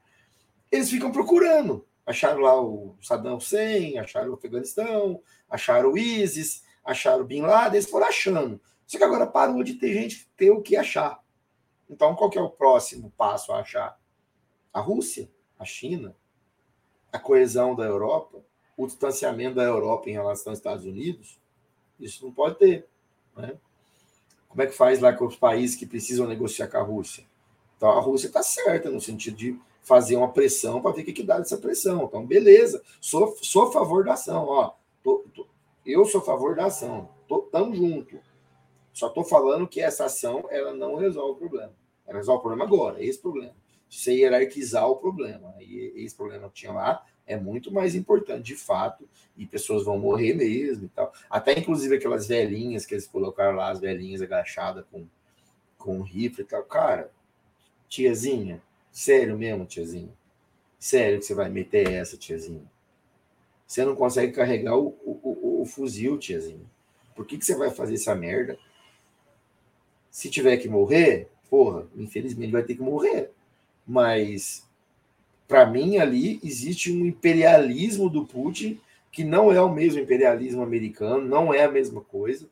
eles 0.71 0.91
ficam 0.91 1.11
procurando. 1.11 1.87
Acharam 2.07 2.41
lá 2.41 2.61
o 2.61 2.97
Saddam 3.01 3.37
Hussein, 3.37 3.99
acharam 3.99 4.31
o 4.31 4.35
Afeganistão, 4.35 5.23
acharam 5.49 5.93
o 5.93 5.99
ISIS, 5.99 6.65
acharam 6.85 7.23
o 7.23 7.27
Bin 7.27 7.43
Laden, 7.43 7.75
eles 7.75 7.91
foram 7.91 8.07
achando. 8.07 8.61
Só 8.87 8.99
que 8.99 9.05
agora 9.05 9.27
parou 9.27 9.63
de 9.63 9.75
ter 9.75 9.93
gente 9.93 10.29
ter 10.37 10.51
o 10.51 10.63
que 10.63 10.77
achar. 10.77 11.23
Então, 11.89 12.15
qual 12.15 12.31
que 12.31 12.39
é 12.39 12.43
o 12.43 12.51
próximo 12.51 13.13
passo 13.17 13.53
a 13.53 13.61
achar? 13.61 13.99
A 14.73 14.81
Rússia, 14.81 15.31
a 15.59 15.65
China, 15.65 16.17
a 17.13 17.19
coesão 17.19 17.75
da 17.75 17.85
Europa, 17.85 18.45
o 18.77 18.87
distanciamento 18.87 19.57
da 19.57 19.65
Europa 19.65 20.09
em 20.09 20.13
relação 20.13 20.53
aos 20.53 20.59
Estados 20.59 20.85
Unidos. 20.85 21.41
Isso 21.99 22.25
não 22.25 22.33
pode 22.33 22.59
ter. 22.59 22.89
Né? 23.37 23.59
Como 24.49 24.63
é 24.63 24.67
que 24.67 24.73
faz 24.73 25.01
lá 25.01 25.13
com 25.13 25.27
os 25.27 25.37
países 25.37 25.77
que 25.77 25.87
precisam 25.87 26.27
negociar 26.27 26.69
com 26.69 26.79
a 26.79 26.83
Rússia? 26.83 27.25
Então, 27.81 27.89
a 27.93 27.99
Rússia 27.99 28.27
está 28.27 28.43
certa 28.43 28.91
no 28.91 29.01
sentido 29.01 29.39
de 29.39 29.59
fazer 29.81 30.15
uma 30.15 30.31
pressão 30.31 30.83
para 30.83 30.93
ver 30.93 31.01
o 31.01 31.05
que, 31.07 31.15
que 31.15 31.23
dá 31.23 31.39
dessa 31.39 31.57
pressão. 31.57 32.05
Então, 32.05 32.27
beleza, 32.27 32.83
sou, 33.01 33.35
sou 33.41 33.69
a 33.69 33.73
favor 33.73 34.05
da 34.05 34.13
ação. 34.13 34.45
Ó, 34.47 34.75
tô, 35.03 35.25
tô, 35.35 35.47
eu 35.87 36.05
sou 36.05 36.21
a 36.21 36.25
favor 36.25 36.55
da 36.55 36.67
ação. 36.67 37.09
Estamos 37.27 37.79
junto. 37.79 38.21
Só 38.93 39.07
estou 39.07 39.25
falando 39.25 39.67
que 39.67 39.81
essa 39.81 40.05
ação 40.05 40.45
ela 40.51 40.75
não 40.75 40.97
resolve 40.97 41.33
o 41.33 41.37
problema. 41.37 41.73
Ela 42.07 42.19
resolve 42.19 42.41
o 42.41 42.43
problema 42.43 42.65
agora, 42.67 43.03
é 43.03 43.07
esse 43.07 43.19
problema. 43.19 43.55
Você 43.89 44.13
hierarquizar 44.13 44.87
o 44.87 44.97
problema. 44.97 45.55
E 45.59 46.05
esse 46.05 46.15
problema 46.15 46.49
que 46.49 46.57
tinha 46.57 46.73
lá 46.73 47.03
é 47.27 47.35
muito 47.35 47.73
mais 47.73 47.95
importante, 47.95 48.43
de 48.43 48.57
fato, 48.57 49.09
e 49.39 49.47
pessoas 49.47 49.87
vão 49.87 49.99
morrer 49.99 50.35
mesmo 50.35 50.85
e 50.85 50.89
tal. 50.89 51.11
Até 51.31 51.59
inclusive 51.59 51.97
aquelas 51.97 52.27
velhinhas 52.27 52.85
que 52.85 52.93
eles 52.93 53.07
colocaram 53.07 53.57
lá, 53.57 53.71
as 53.71 53.81
velhinhas 53.81 54.21
agachadas 54.21 54.85
com, 54.93 55.07
com 55.79 56.03
rifle 56.03 56.45
e 56.45 56.47
tal. 56.47 56.63
Cara, 56.65 57.11
tiazinha, 57.91 58.63
sério 58.93 59.37
mesmo, 59.37 59.67
tiazinha? 59.67 60.09
Sério 60.79 61.19
que 61.19 61.27
você 61.27 61.35
vai 61.35 61.51
meter 61.51 61.91
essa, 61.91 62.17
tiazinha? 62.17 62.63
Você 63.67 63.85
não 63.85 63.95
consegue 63.95 64.33
carregar 64.33 64.77
o, 64.79 64.97
o, 65.05 65.21
o, 65.23 65.63
o 65.63 65.67
fuzil, 65.67 66.17
tiazinha. 66.17 66.65
Por 67.15 67.27
que, 67.27 67.37
que 67.37 67.45
você 67.45 67.55
vai 67.57 67.71
fazer 67.71 67.95
essa 67.95 68.15
merda? 68.15 68.57
Se 70.11 70.31
tiver 70.31 70.57
que 70.57 70.69
morrer, 70.69 71.29
porra, 71.51 71.87
infelizmente 71.97 72.53
vai 72.53 72.63
ter 72.63 72.77
que 72.77 72.83
morrer. 72.83 73.31
Mas, 73.87 74.67
para 75.47 75.67
mim, 75.67 75.99
ali 75.99 76.41
existe 76.45 76.93
um 76.93 77.05
imperialismo 77.05 78.09
do 78.09 78.25
Putin 78.25 78.81
que 79.11 79.25
não 79.25 79.53
é 79.53 79.61
o 79.61 79.73
mesmo 79.73 80.01
imperialismo 80.01 80.63
americano, 80.63 81.27
não 81.27 81.53
é 81.53 81.65
a 81.65 81.71
mesma 81.71 82.01
coisa, 82.01 82.49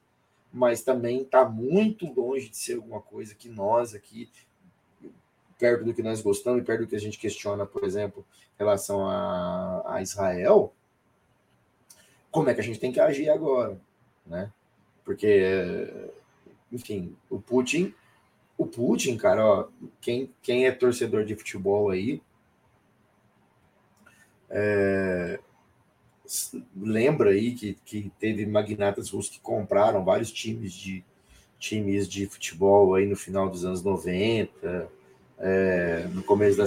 mas 0.52 0.82
também 0.82 1.22
está 1.22 1.48
muito 1.48 2.06
longe 2.12 2.48
de 2.48 2.56
ser 2.56 2.74
alguma 2.74 3.00
coisa 3.00 3.34
que 3.34 3.48
nós 3.48 3.94
aqui, 3.94 4.28
perto 5.58 5.84
do 5.84 5.92
que 5.92 6.02
nós 6.02 6.22
gostamos 6.22 6.62
e 6.62 6.64
perto 6.64 6.80
do 6.80 6.86
que 6.86 6.96
a 6.96 7.00
gente 7.00 7.18
questiona, 7.18 7.66
por 7.66 7.84
exemplo, 7.84 8.24
em 8.54 8.58
relação 8.58 9.06
a, 9.06 9.82
a 9.86 10.02
Israel, 10.02 10.72
como 12.30 12.48
é 12.48 12.54
que 12.54 12.60
a 12.60 12.64
gente 12.64 12.78
tem 12.78 12.92
que 12.92 13.00
agir 13.00 13.28
agora, 13.28 13.78
né? 14.26 14.52
Porque, 15.04 16.12
enfim, 16.70 17.16
o 17.28 17.40
Putin, 17.40 17.94
o 18.56 18.66
Putin, 18.66 19.16
cara, 19.16 19.44
ó, 19.44 19.68
quem, 20.00 20.32
quem 20.42 20.66
é 20.66 20.72
torcedor 20.72 21.24
de 21.24 21.34
futebol 21.34 21.90
aí, 21.90 22.22
é, 24.50 25.40
lembra 26.76 27.30
aí 27.30 27.54
que, 27.54 27.74
que 27.84 28.12
teve 28.18 28.46
magnatas 28.46 29.10
russos 29.10 29.30
que 29.30 29.40
compraram 29.40 30.04
vários 30.04 30.30
times 30.30 30.72
de 30.72 31.04
times 31.58 32.08
de 32.08 32.26
futebol 32.26 32.94
aí 32.94 33.06
no 33.06 33.16
final 33.16 33.48
dos 33.48 33.64
anos 33.64 33.82
90, 33.82 34.88
é, 35.38 36.06
no 36.12 36.22
começo 36.22 36.56
da, 36.58 36.64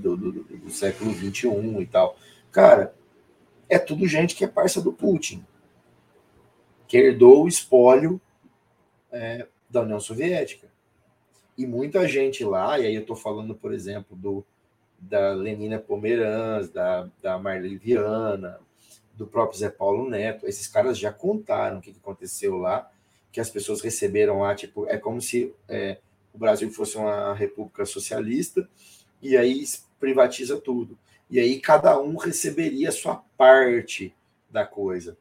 do, 0.00 0.16
do, 0.16 0.32
do 0.32 0.70
século 0.70 1.10
21 1.10 1.80
e 1.80 1.86
tal. 1.86 2.16
Cara, 2.50 2.94
é 3.68 3.78
tudo 3.78 4.06
gente 4.06 4.34
que 4.34 4.44
é 4.44 4.48
parça 4.48 4.80
do 4.80 4.92
Putin, 4.92 5.44
que 6.86 6.96
herdou 6.96 7.44
o 7.44 7.48
espólio 7.48 8.20
é, 9.10 9.46
da 9.68 9.82
União 9.82 9.98
Soviética. 9.98 10.68
E 11.56 11.66
muita 11.66 12.06
gente 12.08 12.44
lá, 12.44 12.78
e 12.78 12.86
aí 12.86 12.94
eu 12.94 13.02
estou 13.02 13.16
falando, 13.16 13.54
por 13.54 13.72
exemplo, 13.72 14.16
do, 14.16 14.44
da 14.98 15.32
Lenina 15.32 15.78
Pomeranz, 15.78 16.70
da, 16.70 17.08
da 17.20 17.38
Marli 17.38 17.76
Viana, 17.76 18.58
do 19.14 19.26
próprio 19.26 19.58
Zé 19.58 19.68
Paulo 19.68 20.08
Neto, 20.08 20.46
esses 20.46 20.66
caras 20.66 20.98
já 20.98 21.12
contaram 21.12 21.78
o 21.78 21.80
que, 21.80 21.92
que 21.92 21.98
aconteceu 21.98 22.56
lá, 22.56 22.90
que 23.30 23.40
as 23.40 23.50
pessoas 23.50 23.80
receberam 23.80 24.40
lá, 24.40 24.54
tipo, 24.54 24.86
é 24.86 24.96
como 24.96 25.20
se 25.20 25.54
é, 25.68 25.98
o 26.32 26.38
Brasil 26.38 26.70
fosse 26.70 26.96
uma 26.96 27.34
república 27.34 27.84
socialista, 27.84 28.68
e 29.20 29.36
aí 29.36 29.64
privatiza 30.00 30.60
tudo 30.60 30.98
e 31.32 31.40
aí 31.40 31.58
cada 31.58 31.98
um 31.98 32.16
receberia 32.16 32.90
a 32.90 32.92
sua 32.92 33.16
parte 33.38 34.14
da 34.50 34.66
coisa. 34.66 35.16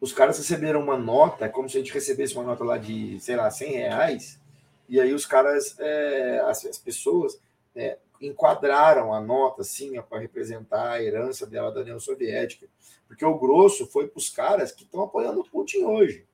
Os 0.00 0.12
caras 0.12 0.38
receberam 0.38 0.80
uma 0.80 0.96
nota, 0.96 1.46
é 1.46 1.48
como 1.48 1.68
se 1.68 1.76
a 1.76 1.80
gente 1.80 1.92
recebesse 1.92 2.34
uma 2.34 2.44
nota 2.44 2.62
lá 2.62 2.78
de, 2.78 3.18
sei 3.18 3.34
lá, 3.34 3.50
100 3.50 3.72
reais, 3.72 4.40
e 4.88 5.00
aí 5.00 5.12
os 5.12 5.26
caras, 5.26 5.74
é, 5.80 6.38
as, 6.46 6.64
as, 6.64 6.78
pessoas, 6.78 7.40
é, 7.74 7.98
enquadraram 8.20 9.12
a 9.12 9.20
nota 9.20 9.62
assim 9.62 10.00
para 10.02 10.20
representar 10.20 10.92
a 10.92 11.02
herança 11.02 11.44
dela 11.44 11.72
da 11.72 11.80
União 11.80 11.98
Soviética, 11.98 12.68
porque 13.08 13.24
o 13.24 13.36
grosso 13.36 13.84
foi 13.88 14.06
para 14.06 14.18
os 14.18 14.30
caras 14.30 14.70
que 14.70 14.84
estão 14.84 15.02
apoiando 15.02 15.40
o 15.40 15.44
Putin 15.44 15.82
hoje. 15.82 16.24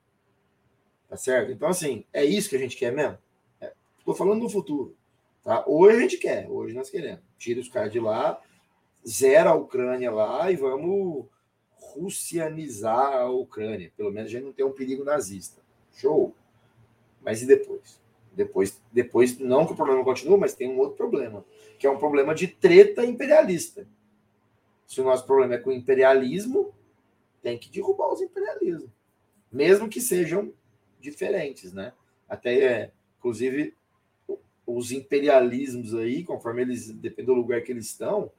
Tá 1.08 1.16
certo? 1.16 1.50
Então, 1.50 1.68
assim, 1.68 2.04
é 2.12 2.22
isso 2.22 2.50
que 2.50 2.56
a 2.56 2.58
gente 2.60 2.76
quer 2.76 2.92
mesmo? 2.92 3.16
Estou 4.04 4.14
falando 4.14 4.42
do 4.42 4.50
futuro. 4.50 4.94
Tá? 5.42 5.64
Hoje 5.66 5.96
a 5.96 6.00
gente 6.00 6.18
quer, 6.18 6.46
hoje 6.50 6.74
nós 6.74 6.90
queremos. 6.90 7.22
Tira 7.38 7.58
os 7.58 7.70
caras 7.70 7.90
de 7.90 7.98
lá, 7.98 8.38
zera 9.06 9.48
a 9.48 9.54
Ucrânia 9.54 10.12
lá 10.12 10.52
e 10.52 10.56
vamos 10.56 11.24
russianizar 11.72 13.14
a 13.14 13.30
Ucrânia. 13.30 13.90
Pelo 13.96 14.12
menos 14.12 14.28
a 14.28 14.32
gente 14.32 14.44
não 14.44 14.52
tem 14.52 14.64
um 14.64 14.72
perigo 14.72 15.04
nazista. 15.04 15.62
Show. 15.94 16.34
Mas 17.22 17.40
e 17.40 17.46
depois? 17.46 17.98
Depois, 18.30 18.82
depois 18.92 19.38
não 19.38 19.64
que 19.64 19.72
o 19.72 19.76
problema 19.76 20.04
continue, 20.04 20.36
mas 20.36 20.54
tem 20.54 20.68
um 20.68 20.78
outro 20.80 20.96
problema, 20.98 21.42
que 21.78 21.86
é 21.86 21.90
um 21.90 21.98
problema 21.98 22.34
de 22.34 22.46
treta 22.46 23.06
imperialista. 23.06 23.88
Se 24.86 25.00
o 25.00 25.04
nosso 25.04 25.24
problema 25.24 25.54
é 25.54 25.58
com 25.58 25.70
o 25.70 25.72
imperialismo, 25.72 26.74
tem 27.40 27.56
que 27.56 27.70
derrubar 27.70 28.12
os 28.12 28.20
imperialismos, 28.20 28.90
mesmo 29.50 29.88
que 29.88 30.00
sejam 30.00 30.52
diferentes, 31.00 31.72
né? 31.72 31.94
Até, 32.28 32.58
é, 32.58 32.92
inclusive, 33.18 33.74
os 34.66 34.92
imperialismos 34.92 35.94
aí, 35.94 36.24
conforme 36.24 36.62
eles, 36.62 36.90
depende 36.90 37.26
do 37.26 37.34
lugar 37.34 37.62
que 37.62 37.72
eles 37.72 37.86
estão, 37.86 38.30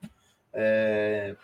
é... 0.53 1.35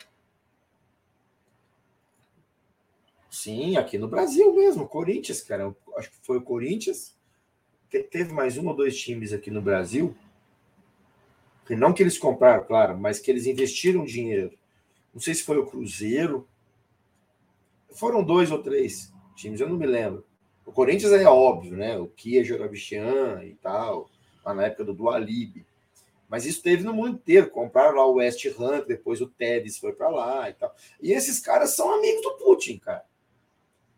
Sim, 3.30 3.78
aqui 3.78 3.98
no 3.98 4.08
Brasil 4.08 4.54
mesmo, 4.54 4.88
Corinthians, 4.88 5.42
cara. 5.42 5.74
Acho 5.96 6.12
que 6.12 6.18
foi 6.22 6.38
o 6.38 6.42
Corinthians. 6.42 7.16
Teve 7.90 8.34
mais 8.34 8.58
um 8.58 8.68
ou 8.68 8.76
dois 8.76 8.98
times 9.00 9.32
aqui 9.32 9.50
no 9.50 9.62
Brasil. 9.62 10.16
Que 11.66 11.76
não 11.76 11.94
que 11.94 12.04
eles 12.04 12.18
compraram, 12.18 12.66
claro, 12.66 12.98
mas 12.98 13.20
que 13.20 13.32
eles 13.32 13.46
investiram 13.46 14.04
dinheiro. 14.04 14.58
Não 15.14 15.22
sei 15.22 15.34
se 15.34 15.44
foi 15.44 15.58
o 15.58 15.66
Cruzeiro. 15.66 16.48
Foram 17.90 18.24
dois 18.24 18.52
ou 18.52 18.62
três 18.62 19.14
times, 19.36 19.60
eu 19.60 19.70
não 19.70 19.78
me 19.78 19.86
lembro. 19.86 20.26
O 20.66 20.72
Corinthians 20.72 21.12
é 21.14 21.26
óbvio, 21.26 21.76
né? 21.76 21.98
O 21.98 22.08
Kia 22.08 22.44
Jorabichian 22.44 23.44
e 23.44 23.56
tal, 23.56 24.10
na 24.46 24.66
época 24.66 24.84
do 24.84 24.94
Dualib. 24.94 25.66
Mas 26.32 26.46
isso 26.46 26.64
teve 26.64 26.84
no 26.84 26.94
mundo 26.94 27.16
inteiro. 27.16 27.50
Compraram 27.50 27.98
lá 27.98 28.06
o 28.06 28.14
West 28.14 28.46
Ham, 28.58 28.86
depois 28.88 29.20
o 29.20 29.28
Tevez 29.28 29.78
foi 29.78 29.92
para 29.92 30.08
lá 30.08 30.50
e 30.50 30.54
tal. 30.54 30.74
E 31.02 31.12
esses 31.12 31.40
caras 31.40 31.76
são 31.76 31.94
amigos 31.94 32.22
do 32.22 32.38
Putin, 32.38 32.78
cara. 32.78 33.04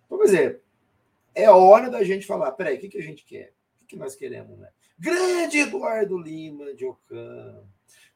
Então, 0.06 0.17
quer 0.17 0.25
dizer, 0.25 0.62
é 1.36 1.49
hora 1.49 1.89
da 1.89 2.03
gente 2.03 2.25
falar: 2.25 2.51
peraí, 2.53 2.77
o 2.77 2.79
que, 2.79 2.89
que 2.89 2.97
a 2.97 3.03
gente 3.03 3.23
quer? 3.23 3.53
O 3.75 3.79
que, 3.82 3.86
que 3.89 3.95
nós 3.95 4.15
queremos, 4.15 4.58
né? 4.58 4.69
Grande 4.97 5.60
Eduardo 5.60 6.17
Lima 6.17 6.73
de 6.73 6.86
Ocam. 6.86 7.63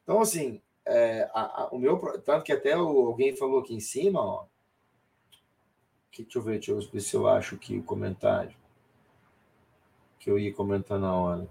Então, 0.02 0.20
assim, 0.20 0.60
é, 0.84 1.30
a, 1.32 1.62
a, 1.62 1.68
o 1.68 1.78
meu. 1.78 1.98
Tanto 2.22 2.44
que 2.44 2.52
até 2.52 2.76
o, 2.76 3.06
alguém 3.06 3.36
falou 3.36 3.60
aqui 3.60 3.74
em 3.74 3.80
cima, 3.80 4.20
ó. 4.20 4.46
Que, 6.10 6.22
deixa 6.22 6.38
eu 6.38 6.42
ver, 6.42 6.52
deixa 6.52 6.72
eu 6.72 6.80
ver 6.80 7.00
se 7.00 7.14
eu 7.14 7.28
acho 7.28 7.54
aqui 7.54 7.78
o 7.78 7.84
comentário. 7.84 8.56
Que 10.18 10.28
eu 10.28 10.38
ia 10.38 10.52
comentar 10.52 10.98
na 10.98 11.14
hora. 11.14 11.48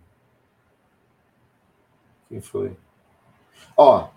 Quem 2.30 2.42
foi? 2.42 2.76
Ó, 3.76 4.10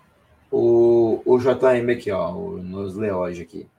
o, 0.51 1.21
o 1.25 1.37
JM 1.37 1.89
aqui, 1.91 2.11
ó, 2.11 2.33
o, 2.33 2.57
nos 2.57 2.95
Leoge 2.95 3.41
aqui. 3.41 3.69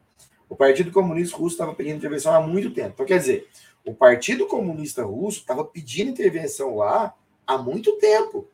O 0.48 0.56
Partido 0.56 0.90
Comunista 0.92 1.36
Russo 1.36 1.54
estava 1.54 1.74
pedindo 1.74 1.96
intervenção 1.96 2.34
há 2.34 2.40
muito 2.40 2.72
tempo. 2.72 2.90
Então, 2.94 3.06
quer 3.06 3.18
dizer, 3.18 3.48
O 3.84 3.94
Partido 3.94 4.46
Comunista 4.46 5.04
Russo 5.04 5.40
estava 5.40 5.64
pedindo 5.64 6.10
intervenção 6.10 6.76
lá 6.76 7.14
há 7.46 7.58
muito 7.58 7.96
tempo. 7.98 8.48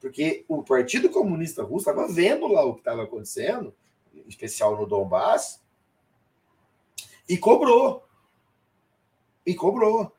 Porque 0.00 0.44
o 0.48 0.62
Partido 0.62 1.10
Comunista 1.10 1.62
Russo 1.62 1.90
estava 1.90 2.08
vendo 2.08 2.46
lá 2.46 2.64
o 2.64 2.74
que 2.74 2.80
estava 2.80 3.02
acontecendo, 3.02 3.74
em 4.14 4.24
especial 4.28 4.76
no 4.76 4.86
Donbass, 4.86 5.60
e 7.28 7.36
cobrou. 7.36 8.04
E 9.44 9.54
cobrou. 9.54 10.12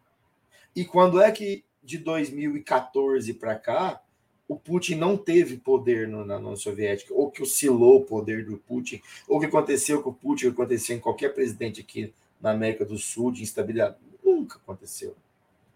E 0.76 0.86
quando 0.86 1.22
é 1.22 1.32
que 1.32 1.64
de 1.82 1.98
2014 1.98 3.34
para 3.34 3.56
cá 3.58 4.02
o 4.48 4.56
Putin 4.56 4.96
não 4.96 5.18
teve 5.18 5.58
poder 5.58 6.08
no, 6.08 6.26
na 6.26 6.38
União 6.38 6.56
Soviética, 6.56 7.14
ou 7.14 7.30
que 7.30 7.44
oscilou 7.44 7.98
o 7.98 8.06
poder 8.06 8.46
do 8.46 8.58
Putin, 8.58 9.02
ou 9.28 9.40
que 9.40 9.46
aconteceu 9.46 10.02
com 10.02 10.10
o 10.10 10.14
Putin, 10.14 10.46
ou 10.46 10.52
que 10.54 10.62
aconteceu 10.62 10.96
em 10.96 11.00
qualquer 11.00 11.34
presidente 11.34 11.82
aqui 11.82 12.14
na 12.40 12.52
América 12.52 12.86
do 12.86 12.98
Sul 12.98 13.32
de 13.32 13.44
instabilidade. 13.44 13.96
Nunca 14.24 14.58
aconteceu. 14.58 15.16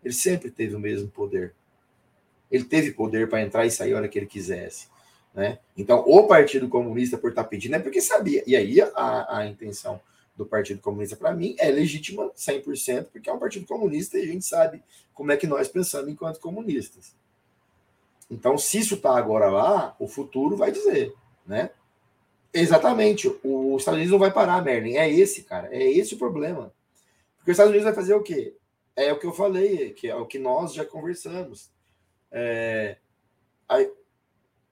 Ele 0.04 0.14
sempre 0.14 0.50
teve 0.50 0.76
o 0.76 0.80
mesmo 0.80 1.10
poder. 1.10 1.54
Ele 2.50 2.64
teve 2.64 2.92
poder 2.92 3.30
para 3.30 3.42
entrar 3.42 3.66
e 3.66 3.72
sair 3.72 3.94
a 3.94 3.98
hora 3.98 4.08
que 4.08 4.18
ele 4.18 4.26
quisesse. 4.26 4.88
Né? 5.34 5.60
Então, 5.78 6.04
o 6.06 6.28
Partido 6.28 6.68
Comunista, 6.68 7.18
por 7.18 7.30
estar 7.30 7.44
tá 7.44 7.50
pedindo, 7.50 7.76
é 7.76 7.80
porque 7.80 8.02
sabia. 8.02 8.44
E 8.48 8.56
aí 8.56 8.82
a, 8.82 9.38
a 9.38 9.48
intenção 9.48 10.00
do 10.36 10.46
Partido 10.46 10.82
Comunista, 10.82 11.16
para 11.16 11.34
mim, 11.34 11.56
é 11.60 11.70
legítima 11.70 12.32
100%, 12.36 13.06
porque 13.12 13.30
é 13.30 13.34
um 13.34 13.40
Partido 13.40 13.66
Comunista 13.66 14.18
e 14.18 14.24
a 14.24 14.28
gente 14.28 14.46
sabe 14.46 14.82
como 15.14 15.32
é 15.32 15.38
que 15.38 15.48
nós 15.48 15.68
pensamos 15.68 16.10
enquanto 16.10 16.40
comunistas. 16.40 17.14
Então, 18.32 18.58
se 18.58 18.80
isso 18.80 18.96
está 18.96 19.18
agora 19.18 19.50
lá, 19.50 19.94
o 20.00 20.08
futuro 20.08 20.56
vai 20.56 20.72
dizer, 20.72 21.14
né? 21.46 21.70
Exatamente. 22.54 23.28
O 23.44 23.76
Estados 23.78 23.98
Unidos 23.98 24.12
não 24.12 24.20
vai 24.20 24.32
parar, 24.32 24.64
Merlin. 24.64 24.96
É 24.96 25.10
esse, 25.10 25.44
cara. 25.44 25.68
É 25.72 25.84
esse 25.84 26.16
o 26.16 26.18
problema. 26.18 26.74
Porque 27.38 27.52
os 27.52 27.56
Estados 27.56 27.72
Unidos 27.72 27.84
vai 27.84 27.94
fazer 27.94 28.14
o 28.14 28.24
quê? 28.24 28.56
É 28.96 29.12
o 29.12 29.20
que 29.20 29.26
eu 29.26 29.34
falei, 29.34 29.92
que 29.92 30.08
é 30.08 30.16
o 30.16 30.26
que 30.26 30.40
nós 30.40 30.74
já 30.74 30.86
conversamos. 30.86 31.70
É, 32.32 32.98
a, 33.68 33.78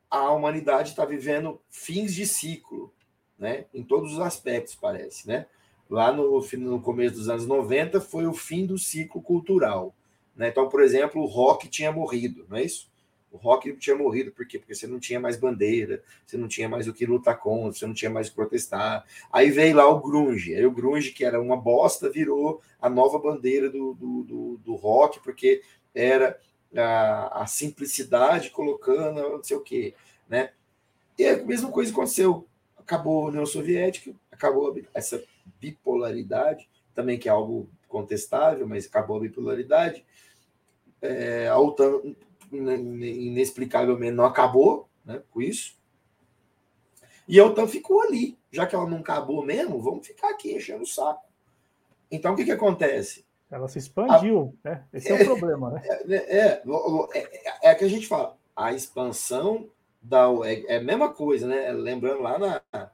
a 0.10 0.32
humanidade 0.32 0.90
está 0.90 1.04
vivendo 1.04 1.62
fins 1.70 2.14
de 2.14 2.26
ciclo, 2.26 2.94
né? 3.38 3.66
Em 3.74 3.84
todos 3.84 4.14
os 4.14 4.20
aspectos, 4.20 4.76
parece, 4.76 5.28
né? 5.28 5.48
Lá 5.90 6.14
no, 6.14 6.40
no 6.42 6.82
começo 6.82 7.16
dos 7.16 7.30
anos 7.30 7.46
90 7.46 8.00
foi 8.00 8.26
o 8.26 8.34
fim 8.34 8.66
do 8.66 8.78
ciclo 8.78 9.22
cultural. 9.22 9.94
Né? 10.36 10.48
Então, 10.48 10.70
por 10.70 10.82
exemplo, 10.82 11.22
o 11.22 11.26
rock 11.26 11.68
tinha 11.68 11.92
morrido, 11.92 12.46
não 12.48 12.58
é 12.58 12.64
isso? 12.64 12.90
O 13.32 13.38
rock 13.38 13.72
tinha 13.78 13.96
morrido, 13.96 14.32
por 14.32 14.46
quê? 14.48 14.58
Porque 14.58 14.74
você 14.74 14.88
não 14.88 15.00
tinha 15.00 15.20
mais 15.20 15.38
bandeira, 15.38 16.02
você 16.26 16.36
não 16.36 16.48
tinha 16.48 16.68
mais 16.68 16.88
o 16.88 16.94
que 16.94 17.06
lutar 17.06 17.38
contra, 17.38 17.78
você 17.78 17.86
não 17.86 17.94
tinha 17.94 18.10
mais 18.10 18.28
o 18.28 18.30
que 18.32 18.36
protestar. 18.36 19.06
Aí 19.32 19.52
veio 19.52 19.76
lá 19.76 19.88
o 19.88 20.00
grunge, 20.00 20.56
aí 20.56 20.66
o 20.66 20.72
grunge, 20.72 21.12
que 21.12 21.24
era 21.24 21.40
uma 21.40 21.56
bosta, 21.56 22.10
virou 22.10 22.62
a 22.82 22.90
nova 22.90 23.20
bandeira 23.20 23.70
do, 23.70 23.94
do, 23.94 24.24
do, 24.24 24.58
do 24.58 24.76
rock, 24.76 25.20
porque 25.20 25.62
era 25.94 26.40
a, 26.76 27.44
a, 27.44 27.46
simplicidade 27.46 28.50
colocando 28.50 29.22
não 29.22 29.44
sei 29.44 29.58
o 29.58 29.62
quê, 29.62 29.94
né? 30.28 30.52
E 31.18 31.26
a 31.26 31.44
mesma 31.44 31.72
coisa 31.72 31.92
aconteceu. 31.92 32.48
Acabou 32.78 33.26
a 33.26 33.30
União 33.30 33.46
Soviética, 33.46 34.12
acabou 34.32 34.76
essa 34.94 35.24
bipolaridade, 35.60 36.68
também 36.96 37.20
que 37.20 37.30
é 37.30 37.32
algo 37.32 37.70
contestável, 37.88 38.68
mas 38.68 38.88
acabou 38.88 39.18
a 39.18 39.22
bipolaridade. 39.22 40.04
É, 41.02 41.48
a 41.48 41.58
OTAN 41.60 42.02
inexplicavelmente 42.52 44.14
não 44.14 44.26
acabou 44.26 44.90
né, 45.06 45.22
com 45.32 45.42
isso. 45.42 45.78
E 47.28 47.40
a 47.40 47.46
OTAN 47.46 47.68
ficou 47.68 48.02
ali. 48.02 48.38
Já 48.52 48.66
que 48.66 48.76
ela 48.76 48.90
não 48.90 49.00
acabou 49.00 49.46
mesmo, 49.46 49.80
vamos 49.80 50.08
ficar 50.08 50.30
aqui 50.30 50.56
enchendo 50.56 50.84
o 50.84 50.88
saco. 50.88 51.22
Então, 52.12 52.34
o 52.34 52.36
que, 52.36 52.46
que 52.46 52.52
acontece? 52.52 53.24
Ela 53.52 53.68
se 53.68 53.78
expandiu, 53.78 54.56
a... 54.64 54.70
né? 54.70 54.84
Esse 54.92 55.12
é, 55.12 55.20
é, 55.20 55.24
o 55.24 55.26
problema, 55.26 55.72
né? 55.72 55.82
É, 55.86 56.16
é, 56.16 56.64
é, 57.14 57.70
é, 57.70 57.76
que 57.76 57.86
a 57.86 57.88
gente 57.88 58.08
fala, 58.08 58.36
a 58.56 58.74
expansão 58.74 59.68
da. 60.02 60.26
É, 60.44 60.76
é 60.76 60.78
a 60.78 60.84
mesma 60.84 61.14
coisa, 61.14 61.48
né? 61.48 61.72
Lembrando 61.72 62.22
lá 62.22 62.40
na, 62.40 62.92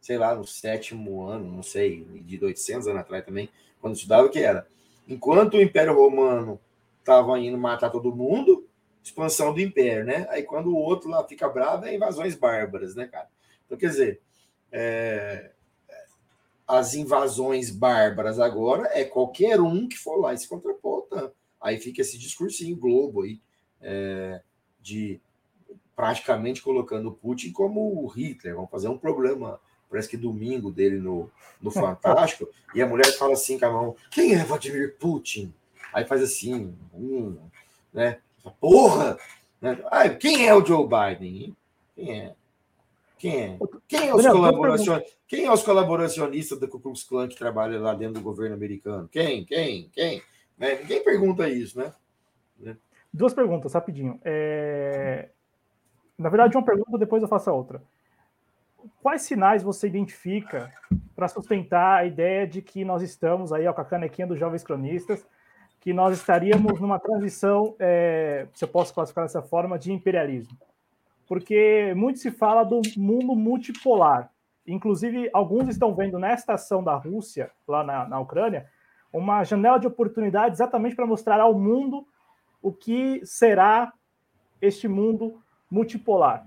sei 0.00 0.18
lá, 0.18 0.34
no 0.34 0.46
sétimo 0.46 1.24
ano, 1.24 1.50
não 1.50 1.62
sei, 1.62 2.04
de 2.04 2.44
800 2.44 2.88
anos 2.88 3.00
atrás 3.00 3.24
também, 3.24 3.48
quando 3.80 3.96
estudava, 3.96 4.28
que 4.28 4.38
era. 4.40 4.66
Enquanto 5.08 5.54
o 5.54 5.62
Império 5.62 5.94
Romano 5.94 6.60
estava 7.00 7.38
indo 7.38 7.58
matar 7.58 7.90
todo 7.90 8.14
mundo, 8.14 8.66
expansão 9.02 9.52
do 9.52 9.60
império, 9.60 10.04
né? 10.04 10.26
Aí 10.30 10.42
quando 10.42 10.68
o 10.68 10.76
outro 10.76 11.08
lá 11.10 11.26
fica 11.26 11.48
bravo, 11.48 11.84
é 11.86 11.94
invasões 11.94 12.34
bárbaras, 12.34 12.94
né, 12.94 13.06
cara? 13.06 13.28
Então, 13.66 13.76
quer 13.76 13.88
dizer, 13.88 14.20
é... 14.70 15.50
as 16.66 16.94
invasões 16.94 17.70
bárbaras 17.70 18.38
agora 18.38 18.88
é 18.92 19.04
qualquer 19.04 19.60
um 19.60 19.88
que 19.88 19.98
for 19.98 20.16
lá 20.16 20.32
e 20.32 20.38
se 20.38 20.48
contrapor. 20.48 21.02
Tá? 21.02 21.30
Aí 21.60 21.78
fica 21.78 22.00
esse 22.00 22.18
discursinho 22.18 22.76
globo 22.76 23.22
aí, 23.22 23.40
é... 23.80 24.40
de 24.80 25.20
praticamente 25.96 26.62
colocando 26.62 27.08
o 27.08 27.14
Putin 27.14 27.52
como 27.52 28.02
o 28.02 28.06
Hitler. 28.06 28.54
Vamos 28.54 28.70
fazer 28.70 28.88
um 28.88 28.98
programa, 28.98 29.60
parece 29.90 30.08
que 30.08 30.16
domingo 30.16 30.70
dele 30.70 30.98
no, 30.98 31.30
no 31.60 31.70
Fantástico, 31.72 32.48
e 32.74 32.80
a 32.80 32.86
mulher 32.86 33.06
fala 33.18 33.32
assim 33.34 33.58
com 33.58 33.66
a 33.66 33.70
mão: 33.70 33.96
quem 34.10 34.34
é 34.34 34.44
Vladimir 34.44 34.96
Putin? 34.98 35.52
Aí 35.92 36.04
faz 36.04 36.22
assim, 36.22 36.74
um, 36.94 37.36
né? 37.92 38.20
Porra! 38.60 39.18
Né? 39.60 39.78
Ah, 39.90 40.08
quem 40.08 40.46
é 40.46 40.54
o 40.54 40.64
Joe 40.64 40.86
Biden? 40.86 41.56
Quem 41.94 42.20
é? 42.20 42.34
Quem 43.18 43.40
é? 43.40 43.58
Quem 43.86 44.08
é 44.08 44.14
os, 44.14 44.26
colaboracion... 44.26 45.00
quem 45.28 45.44
é 45.44 45.52
os 45.52 45.62
colaboracionistas 45.62 46.58
do 46.58 46.66
Ku 46.66 46.80
Klux 46.80 47.04
Klan 47.04 47.28
que 47.28 47.38
trabalham 47.38 47.80
lá 47.80 47.94
dentro 47.94 48.14
do 48.14 48.20
governo 48.20 48.56
americano? 48.56 49.08
Quem? 49.08 49.44
Quem? 49.44 49.88
Quem? 49.92 50.20
Né? 50.58 50.76
Ninguém 50.80 51.04
pergunta 51.04 51.48
isso, 51.48 51.78
né? 51.78 51.92
né? 52.58 52.76
Duas 53.12 53.32
perguntas, 53.32 53.72
rapidinho. 53.74 54.20
É... 54.24 55.28
Na 56.18 56.28
verdade, 56.28 56.56
uma 56.56 56.64
pergunta, 56.64 56.98
depois 56.98 57.22
eu 57.22 57.28
faço 57.28 57.50
a 57.50 57.52
outra. 57.52 57.80
Quais 59.00 59.22
sinais 59.22 59.62
você 59.62 59.86
identifica 59.86 60.72
para 61.14 61.28
sustentar 61.28 62.00
a 62.00 62.04
ideia 62.04 62.46
de 62.46 62.60
que 62.60 62.84
nós 62.84 63.02
estamos 63.02 63.52
aí, 63.52 63.66
ó, 63.66 63.72
com 63.72 63.80
a 63.80 63.84
canequinha 63.84 64.26
dos 64.26 64.38
jovens 64.38 64.64
cronistas, 64.64 65.24
que 65.82 65.92
nós 65.92 66.16
estaríamos 66.16 66.80
numa 66.80 66.96
transição, 67.00 67.74
é, 67.76 68.46
se 68.54 68.64
eu 68.64 68.68
posso 68.68 68.94
classificar 68.94 69.24
dessa 69.24 69.42
forma, 69.42 69.76
de 69.76 69.92
imperialismo. 69.92 70.56
Porque 71.26 71.92
muito 71.96 72.20
se 72.20 72.30
fala 72.30 72.62
do 72.62 72.80
mundo 72.96 73.34
multipolar. 73.34 74.30
Inclusive, 74.64 75.28
alguns 75.32 75.68
estão 75.68 75.92
vendo 75.92 76.20
nesta 76.20 76.54
ação 76.54 76.84
da 76.84 76.94
Rússia, 76.94 77.50
lá 77.66 77.82
na, 77.82 78.08
na 78.08 78.20
Ucrânia, 78.20 78.68
uma 79.12 79.42
janela 79.42 79.78
de 79.78 79.88
oportunidade 79.88 80.54
exatamente 80.54 80.94
para 80.94 81.04
mostrar 81.04 81.40
ao 81.40 81.52
mundo 81.52 82.06
o 82.62 82.72
que 82.72 83.20
será 83.24 83.92
este 84.60 84.86
mundo 84.86 85.42
multipolar 85.68 86.46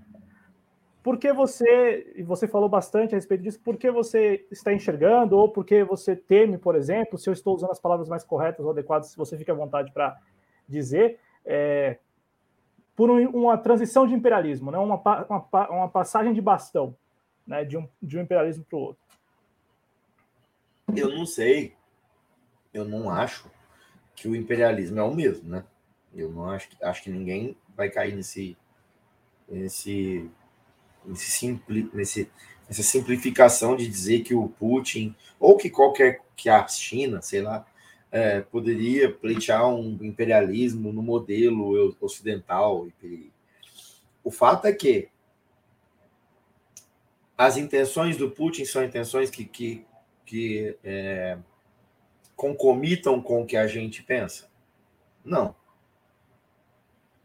por 1.05 1.19
que 1.19 1.31
você, 1.31 2.13
e 2.15 2.23
você 2.23 2.47
falou 2.47 2.67
bastante 2.67 3.13
a 3.13 3.17
respeito 3.17 3.43
disso, 3.43 3.59
por 3.59 3.77
que 3.77 3.91
você 3.91 4.43
está 4.49 4.73
enxergando, 4.73 5.37
ou 5.37 5.47
por 5.47 5.63
que 5.63 5.83
você 5.83 6.15
teme, 6.15 6.57
por 6.57 6.75
exemplo, 6.75 7.15
se 7.15 7.29
eu 7.29 7.33
estou 7.33 7.53
usando 7.53 7.69
as 7.69 7.79
palavras 7.79 8.09
mais 8.09 8.23
corretas 8.23 8.65
ou 8.65 8.71
adequadas, 8.71 9.09
se 9.09 9.15
você 9.15 9.37
fica 9.37 9.51
à 9.51 9.55
vontade 9.55 9.91
para 9.91 10.19
dizer, 10.67 11.19
é, 11.45 11.99
por 12.95 13.11
um, 13.11 13.23
uma 13.29 13.55
transição 13.55 14.07
de 14.07 14.15
imperialismo, 14.15 14.71
né? 14.71 14.79
uma, 14.79 14.95
uma, 15.29 15.69
uma 15.69 15.89
passagem 15.89 16.33
de 16.33 16.41
bastão 16.41 16.97
né? 17.45 17.63
de, 17.63 17.77
um, 17.77 17.87
de 18.01 18.17
um 18.17 18.21
imperialismo 18.23 18.65
para 18.65 18.75
o 18.75 18.81
outro. 18.81 19.03
Eu 20.97 21.15
não 21.15 21.27
sei, 21.27 21.75
eu 22.73 22.83
não 22.83 23.11
acho 23.11 23.47
que 24.15 24.27
o 24.27 24.35
imperialismo 24.35 24.99
é 24.99 25.03
o 25.03 25.13
mesmo, 25.13 25.47
né? 25.47 25.63
Eu 26.15 26.31
não 26.31 26.49
acho, 26.49 26.67
acho 26.81 27.03
que 27.03 27.11
ninguém 27.11 27.55
vai 27.77 27.91
cair 27.91 28.15
nesse, 28.15 28.57
nesse 29.47 30.31
nesse 31.07 31.31
simpli, 31.31 31.89
nesse, 31.93 32.29
nessa 32.67 32.83
simplificação 32.83 33.75
de 33.75 33.87
dizer 33.87 34.21
que 34.21 34.33
o 34.33 34.47
Putin, 34.47 35.15
ou 35.39 35.57
que 35.57 35.69
qualquer 35.69 36.21
que 36.35 36.49
a 36.49 36.67
China, 36.67 37.21
sei 37.21 37.41
lá, 37.41 37.65
é, 38.11 38.41
poderia 38.41 39.11
pleitear 39.11 39.67
um 39.67 39.97
imperialismo 40.01 40.91
no 40.91 41.01
modelo 41.01 41.95
ocidental. 41.99 42.87
O 44.23 44.31
fato 44.31 44.65
é 44.65 44.73
que 44.73 45.09
as 47.37 47.57
intenções 47.57 48.15
do 48.15 48.31
Putin 48.31 48.63
são 48.63 48.83
intenções 48.83 49.29
que, 49.29 49.43
que, 49.43 49.85
que 50.25 50.77
é, 50.83 51.37
concomitam 52.35 53.21
com 53.21 53.41
o 53.41 53.45
que 53.45 53.57
a 53.57 53.67
gente 53.67 54.01
pensa? 54.01 54.49
Não. 55.23 55.55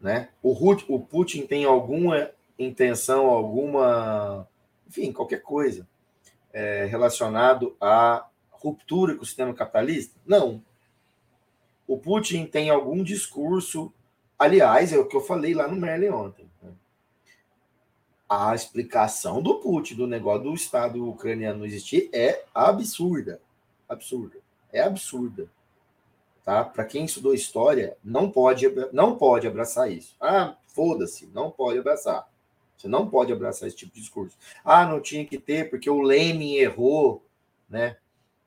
Né? 0.01 0.31
O, 0.43 0.53
o 0.89 1.01
Putin 1.01 1.47
tem 1.47 1.65
alguma 1.65 2.31
intenção 2.65 3.27
alguma, 3.27 4.47
enfim, 4.87 5.13
qualquer 5.13 5.43
coisa 5.43 5.89
é, 6.53 6.85
relacionado 6.85 7.77
à 7.81 8.27
ruptura 8.51 9.15
com 9.15 9.23
o 9.23 9.27
sistema 9.27 9.55
capitalista? 9.55 10.19
Não. 10.27 10.63
O 11.87 11.99
Putin 11.99 12.47
tem 12.47 12.71
algum 12.71 13.03
discurso, 13.03 13.93
aliás, 14.39 14.93
é 14.93 14.99
o 14.99 15.07
que 15.07 15.17
eu 15.17 15.21
falei 15.21 15.55
lá 15.55 15.67
no 15.67 15.77
Merlin 15.77 16.11
ontem. 16.11 16.49
Né? 16.63 16.71
A 18.29 18.55
explicação 18.55 19.43
do 19.43 19.57
Putin 19.57 19.97
do 19.97 20.07
negócio 20.07 20.45
do 20.45 20.55
Estado 20.55 21.09
ucraniano 21.09 21.67
existir 21.67 22.09
é 22.13 22.45
absurda. 22.55 23.41
Absurda. 23.89 24.39
É 24.73 24.83
absurda. 24.83 25.51
tá? 26.45 26.63
Para 26.63 26.85
quem 26.85 27.05
estudou 27.05 27.35
história, 27.35 27.97
não 28.05 28.31
pode, 28.31 28.67
não 28.93 29.17
pode 29.17 29.49
abraçar 29.49 29.91
isso. 29.91 30.15
Ah, 30.21 30.57
foda-se, 30.69 31.27
não 31.35 31.51
pode 31.51 31.79
abraçar. 31.79 32.29
Você 32.81 32.89
não 32.89 33.11
pode 33.11 33.31
abraçar 33.31 33.69
esse 33.69 33.77
tipo 33.77 33.93
de 33.93 34.01
discurso. 34.01 34.39
Ah, 34.65 34.87
não 34.87 35.03
tinha 35.03 35.23
que 35.27 35.39
ter 35.39 35.69
porque 35.69 35.91
o 35.91 36.01
Lenin 36.01 36.55
errou, 36.55 37.23
né? 37.69 37.99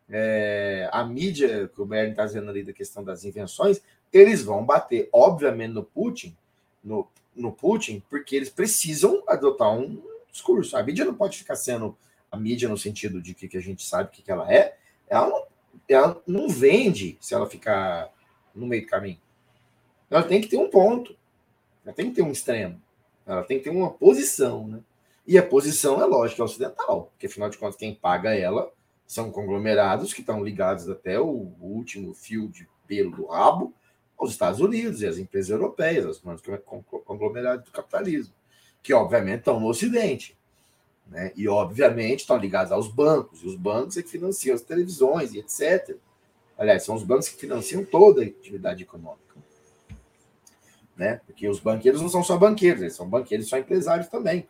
É, 0.10 0.89
a 0.91 1.04
mídia, 1.04 1.67
que 1.67 1.80
o 1.80 1.86
Bernie 1.86 2.12
está 2.12 2.26
dizendo 2.26 2.50
ali 2.50 2.63
da 2.63 2.74
questão 2.74 3.04
das 3.04 3.24
invenções, 3.24 3.80
eles 4.12 4.43
vão 4.43 4.65
bater, 4.65 5.08
obviamente, 5.13 5.74
no 5.74 5.84
Putin, 5.84 6.36
no, 6.84 7.08
no 7.36 7.52
Putin, 7.52 8.02
porque 8.10 8.36
eles 8.36 8.50
precisam 8.50 9.22
adotar 9.28 9.72
um 9.72 10.02
discurso. 10.32 10.76
A 10.76 10.82
mídia 10.82 11.06
não 11.06 11.13
pode 11.13 11.38
ficar 11.38 11.56
sendo 11.56 11.96
a 12.32 12.36
mídia 12.36 12.67
no 12.67 12.78
sentido 12.78 13.22
de 13.22 13.36
que, 13.36 13.48
que 13.48 13.58
a 13.58 13.62
gente 13.62 13.86
sabe 13.86 14.10
o 14.10 14.12
que, 14.12 14.24
que 14.24 14.32
ela 14.32 14.52
é, 14.52 14.76
ela 15.08 15.28
não, 15.30 15.46
ela 15.88 16.24
não 16.26 16.50
vende 16.50 17.19
se 17.22 17.36
ela 17.36 17.48
ficar 17.48 18.12
no 18.56 18.65
meio 18.65 18.82
do 18.82 18.88
caminho. 18.88 19.22
Ela 20.10 20.24
tem 20.24 20.41
que 20.41 20.48
ter 20.48 20.58
um 20.58 20.72
ponto, 20.72 21.15
ela 21.86 21.93
tem 21.93 22.10
que 22.10 22.15
ter 22.15 22.24
um 22.24 22.32
extremo, 22.32 22.82
ela 23.26 23.44
tem 23.44 23.58
que 23.58 23.66
ter 23.66 23.70
uma 23.70 23.92
posição, 23.92 24.68
né? 24.68 24.80
E 25.26 25.38
a 25.38 25.44
posição 25.44 26.02
é 26.02 26.06
lógica, 26.06 26.42
é 26.42 26.46
ocidental, 26.46 27.06
porque 27.12 27.28
afinal 27.28 27.50
de 27.50 27.58
contas 27.58 27.78
quem 27.78 27.96
paga 27.96 28.36
ela 28.36 28.70
são 29.08 29.32
conglomerados 29.32 30.14
que 30.14 30.20
estão 30.22 30.44
ligados 30.44 30.90
até 30.90 31.20
o 31.20 31.52
último 31.62 32.14
fio 32.14 32.50
de 32.50 32.68
pelo 32.88 33.12
do 33.16 33.26
rabo 33.26 33.74
aos 34.18 34.32
Estados 34.32 34.60
Unidos 34.60 35.02
e 35.02 35.08
às 35.08 35.18
empresas 35.18 35.50
europeias, 35.50 36.06
os 36.06 36.42
conglomerados 37.06 37.66
do 37.66 37.72
capitalismo, 37.72 38.34
que 38.82 38.94
obviamente 38.94 39.40
estão 39.40 39.60
no 39.60 39.68
Ocidente. 39.68 40.38
Né? 41.08 41.32
E 41.36 41.48
obviamente 41.48 42.22
estão 42.22 42.38
ligados 42.38 42.72
aos 42.72 42.88
bancos, 42.88 43.42
e 43.42 43.48
os 43.48 43.56
bancos 43.56 43.98
é 43.98 44.04
que 44.04 44.10
financiam 44.10 44.56
as 44.56 44.62
televisões 44.62 45.34
e 45.34 45.40
etc. 45.40 45.98
Aliás, 46.58 46.84
são 46.84 46.96
os 46.96 47.04
bancos 47.04 47.28
que 47.30 47.38
financiam 47.38 47.84
toda 47.84 48.22
a 48.22 48.26
atividade 48.26 48.84
econômica. 48.84 49.36
Né? 51.04 51.20
Porque 51.26 51.50
os 51.50 51.60
banqueiros 51.60 52.02
não 52.02 52.08
são 52.08 52.24
só 52.24 52.38
banqueiros, 52.38 52.82
eles 52.82 52.96
são 52.96 53.06
banqueiros, 53.06 53.50
são 53.50 53.60
empresários 53.60 54.08
também. 54.08 54.48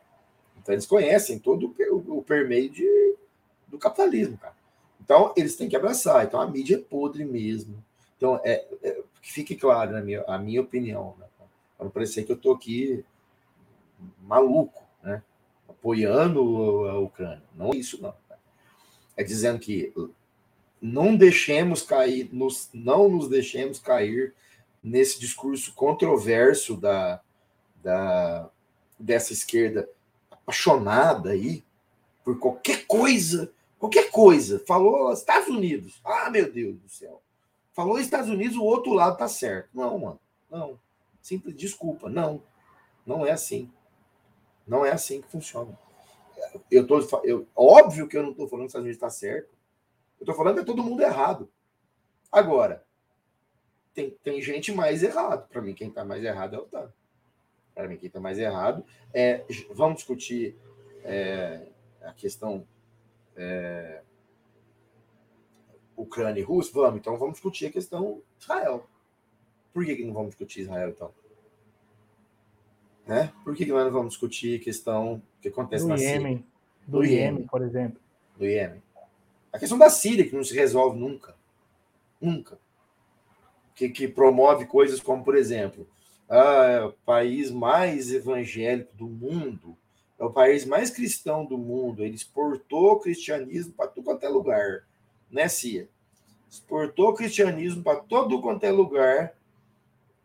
Então 0.62 0.72
eles 0.72 0.86
conhecem 0.86 1.40
todo 1.40 1.76
o, 1.92 2.18
o 2.20 2.22
permeio 2.22 2.70
de, 2.70 3.16
do 3.68 3.80
capitalismo, 3.80 4.38
cara. 4.38 4.54
Então 5.02 5.34
eles 5.36 5.56
têm 5.56 5.68
que 5.68 5.76
abraçar. 5.76 6.24
Então 6.24 6.40
a 6.40 6.48
mídia 6.48 6.76
é 6.76 6.78
podre 6.78 7.26
mesmo. 7.26 7.84
Então 8.16 8.40
é, 8.44 8.68
é 8.84 9.02
que 9.20 9.34
fique 9.34 9.56
claro 9.56 9.94
na 9.94 10.02
minha, 10.02 10.24
a 10.28 10.38
minha 10.38 10.62
opinião, 10.62 11.16
né? 11.18 11.26
para 11.76 11.86
não 11.86 11.92
parecer 11.92 12.24
que 12.24 12.32
eu 12.32 12.36
estou 12.36 12.54
aqui 12.54 13.04
maluco, 14.22 14.84
né? 15.02 15.24
apoiando 15.68 16.88
a 16.88 17.00
Ucrânia. 17.00 17.42
Não 17.56 17.74
é 17.74 17.78
isso, 17.78 18.00
não. 18.00 18.14
É 19.18 19.24
dizendo 19.24 19.58
que 19.58 19.92
não 20.80 21.16
deixemos 21.16 21.82
cair, 21.82 22.30
nos, 22.32 22.70
não 22.72 23.10
nos 23.10 23.28
deixemos 23.28 23.80
cair 23.80 24.36
nesse 24.84 25.20
discurso 25.20 25.74
controverso 25.74 26.76
da, 26.76 27.22
da 27.82 28.50
dessa 29.00 29.34
esquerda 29.34 29.90
apaixonada 30.30 31.32
aí 31.32 31.64
por 32.24 32.40
qualquer 32.40 32.86
coisa, 32.86 33.52
qualquer 33.80 34.10
coisa. 34.12 34.64
Falou 34.68 35.12
Estados 35.12 35.50
Unidos. 35.50 36.00
Ah, 36.04 36.30
meu 36.30 36.52
Deus 36.52 36.78
do 36.78 36.90
céu. 36.90 37.22
Falou 37.74 38.00
Estados 38.00 38.30
Unidos, 38.30 38.56
o 38.56 38.64
outro 38.64 38.94
lado 38.94 39.18
tá 39.18 39.28
certo. 39.28 39.70
Não, 39.74 39.98
mano. 39.98 40.20
Não. 40.50 40.80
Simples 41.22 41.56
desculpa. 41.56 42.10
Não. 42.10 42.42
Não 43.06 43.26
é 43.26 43.32
assim. 43.32 43.72
Não 44.68 44.86
é 44.86 44.92
assim 44.92 45.22
que 45.22 45.28
funciona. 45.30 45.78
Eu 46.70 46.86
tô, 46.86 47.00
eu, 47.24 47.48
óbvio 47.56 48.08
que 48.08 48.18
eu 48.18 48.24
não 48.24 48.32
estou 48.32 48.48
falando 48.48 48.66
que 48.66 48.68
os 48.68 48.72
Estados 48.72 48.86
Unidos 48.86 48.98
está 48.98 49.10
certo. 49.10 49.50
Eu 50.20 50.24
estou 50.24 50.36
falando 50.36 50.56
que 50.56 50.62
é 50.62 50.66
todo 50.66 50.84
mundo 50.84 51.02
errado. 51.02 51.50
Agora, 52.32 52.86
tem, 53.94 54.12
tem 54.24 54.42
gente 54.42 54.72
mais 54.72 55.04
errado. 55.04 55.48
Para 55.48 55.62
mim, 55.62 55.74
quem 55.74 55.90
está 55.90 56.04
mais 56.04 56.24
errado 56.24 56.56
é 56.56 56.60
o 56.60 56.66
TAN. 56.66 56.92
Para 57.74 57.88
mim, 57.88 57.98
quem 57.98 58.08
está 58.08 58.20
mais 58.20 58.38
errado 58.38 58.86
é. 59.14 59.44
Vamos 59.72 59.98
discutir 59.98 60.56
é, 61.04 61.68
a 62.02 62.14
questão 62.14 62.66
é, 63.36 64.02
Ucrânia 65.96 66.40
e 66.40 66.44
Rússia? 66.44 66.74
Vamos, 66.74 67.00
então 67.00 67.18
vamos 67.18 67.34
discutir 67.36 67.68
a 67.68 67.72
questão 67.72 68.22
Israel. 68.40 68.88
Por 69.74 69.86
que, 69.86 69.96
que 69.96 70.06
não 70.06 70.14
vamos 70.14 70.30
discutir 70.30 70.62
Israel, 70.62 70.90
então? 70.90 71.12
Né? 73.06 73.34
Por 73.44 73.56
que, 73.56 73.66
que 73.66 73.72
nós 73.72 73.84
não 73.86 73.92
vamos 73.92 74.14
discutir 74.14 74.60
a 74.60 74.64
questão 74.64 75.22
que 75.42 75.50
acontece 75.50 75.84
do 75.84 75.90
na 75.90 75.96
Iêmen, 75.96 76.38
Síria? 76.38 76.48
Do, 76.88 76.98
do 77.00 77.06
Iêmen, 77.06 77.48
por 77.48 77.62
exemplo. 77.62 78.00
Do 78.38 78.46
Iêmen. 78.46 78.82
A 79.52 79.60
questão 79.60 79.78
da 79.78 79.90
Síria, 79.90 80.28
que 80.28 80.36
não 80.36 80.44
se 80.44 80.56
resolve 80.56 80.98
nunca. 80.98 81.36
Nunca. 82.20 82.58
Que, 83.76 83.90
que 83.90 84.08
promove 84.08 84.66
coisas 84.66 85.00
como, 85.00 85.24
por 85.24 85.36
exemplo, 85.36 85.88
ah, 86.30 86.88
o 86.88 86.94
país 87.06 87.52
mais 87.52 88.12
evangélico 88.12 88.96
do 88.96 89.08
mundo, 89.08 89.78
é 90.20 90.24
o 90.24 90.32
país 90.32 90.66
mais 90.66 90.90
cristão 90.90 91.46
do 91.46 91.58
mundo, 91.58 92.04
ele 92.04 92.16
exportou 92.16 92.92
o 92.92 93.00
cristianismo 93.00 93.74
para 93.74 93.88
tudo 93.88 94.06
quanto 94.06 94.24
é 94.24 94.30
lugar, 94.30 94.88
né, 95.30 95.48
Cia? 95.48 95.90
Exportou 96.50 97.10
o 97.10 97.14
cristianismo 97.14 97.84
para 97.84 98.00
todo 98.00 98.42
quanto 98.42 98.64
é 98.64 98.72
lugar, 98.72 99.34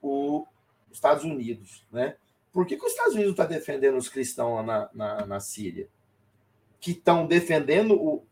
os 0.02 0.46
Estados 0.92 1.24
Unidos, 1.24 1.86
né? 1.90 2.16
Por 2.52 2.66
que, 2.66 2.76
que 2.76 2.84
os 2.84 2.92
Estados 2.92 3.14
Unidos 3.14 3.32
está 3.32 3.44
defendendo 3.44 3.96
os 3.96 4.08
cristãos 4.08 4.56
lá 4.56 4.62
na, 4.62 4.90
na, 4.92 5.26
na 5.26 5.40
Síria? 5.40 5.88
Que 6.80 6.92
estão 6.92 7.26
defendendo 7.26 7.94
o. 7.94 8.24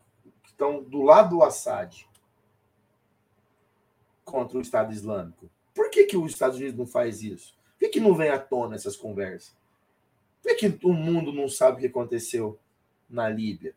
que 0.43 0.49
estão 0.49 0.83
do 0.83 1.01
lado 1.01 1.37
do 1.37 1.43
Assad 1.43 2.05
contra 4.27 4.57
o 4.57 4.61
Estado 4.61 4.93
Islâmico. 4.93 5.49
Por 5.73 5.89
que, 5.89 6.03
que 6.03 6.17
os 6.17 6.33
Estados 6.33 6.57
Unidos 6.57 6.77
não 6.77 6.85
faz 6.85 7.23
isso? 7.23 7.55
Por 7.71 7.79
que, 7.79 7.89
que 7.89 7.99
não 7.99 8.13
vem 8.13 8.29
à 8.29 8.37
tona 8.37 8.75
essas 8.75 8.95
conversas? 8.95 9.55
Por 10.43 10.55
que, 10.55 10.71
que 10.71 10.85
o 10.85 10.93
mundo 10.93 11.31
não 11.31 11.47
sabe 11.47 11.77
o 11.77 11.79
que 11.79 11.87
aconteceu 11.87 12.59
na 13.09 13.29
Líbia? 13.29 13.73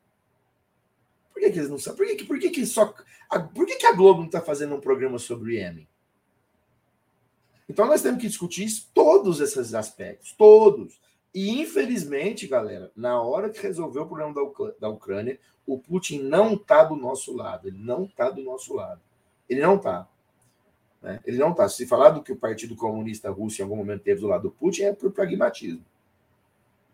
Por 1.32 1.40
que, 1.40 1.50
que 1.50 1.58
eles 1.58 1.70
não 1.70 1.78
sabem? 1.78 1.96
Por 1.96 2.16
que, 2.16 2.24
por 2.24 2.38
que, 2.38 2.50
que 2.50 2.66
só. 2.66 2.92
A, 3.30 3.38
por 3.38 3.64
que, 3.64 3.76
que 3.76 3.86
a 3.86 3.92
Globo 3.92 4.20
não 4.20 4.26
está 4.26 4.40
fazendo 4.40 4.74
um 4.74 4.80
programa 4.80 5.18
sobre 5.18 5.50
o 5.50 5.52
Iêmen? 5.52 5.88
Então 7.68 7.86
nós 7.86 8.02
temos 8.02 8.20
que 8.20 8.26
discutir 8.26 8.68
todos 8.92 9.40
esses 9.40 9.72
aspectos, 9.72 10.32
todos. 10.32 11.00
E 11.32 11.60
infelizmente, 11.60 12.48
galera, 12.48 12.90
na 12.96 13.22
hora 13.22 13.50
que 13.50 13.62
resolver 13.62 14.00
o 14.00 14.06
problema 14.06 14.34
da, 14.34 14.72
da 14.80 14.88
Ucrânia, 14.88 15.38
o 15.64 15.78
Putin 15.78 16.22
não 16.22 16.54
está 16.54 16.82
do 16.82 16.96
nosso 16.96 17.34
lado. 17.36 17.68
Ele 17.68 17.78
não 17.78 18.04
está 18.04 18.28
do 18.30 18.42
nosso 18.42 18.74
lado. 18.74 19.00
Ele 19.48 19.60
não 19.60 19.76
está. 19.76 20.08
Né? 21.02 21.20
Ele 21.24 21.38
não 21.38 21.50
está. 21.50 21.68
Se 21.68 21.86
falar 21.86 22.10
do 22.10 22.22
que 22.22 22.32
o 22.32 22.36
Partido 22.36 22.76
Comunista 22.76 23.30
Russo 23.30 23.60
em 23.60 23.64
algum 23.64 23.76
momento 23.76 24.02
teve 24.02 24.20
do 24.20 24.26
lado 24.26 24.44
do 24.44 24.50
Putin, 24.50 24.82
é 24.82 24.92
por 24.92 25.10
pragmatismo. 25.12 25.84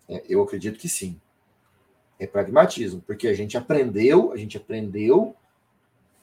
É, 0.09 0.25
eu 0.29 0.43
acredito 0.43 0.79
que 0.79 0.89
sim. 0.89 1.21
É 2.19 2.27
pragmatismo, 2.27 3.03
porque 3.03 3.29
a 3.29 3.35
gente 3.35 3.59
aprendeu, 3.59 4.33
a 4.33 4.37
gente 4.39 4.57
aprendeu, 4.57 5.37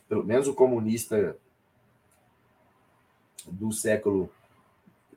pelo 0.10 0.24
menos 0.24 0.48
o 0.48 0.54
comunista 0.54 1.38
do 3.46 3.72
século 3.72 4.30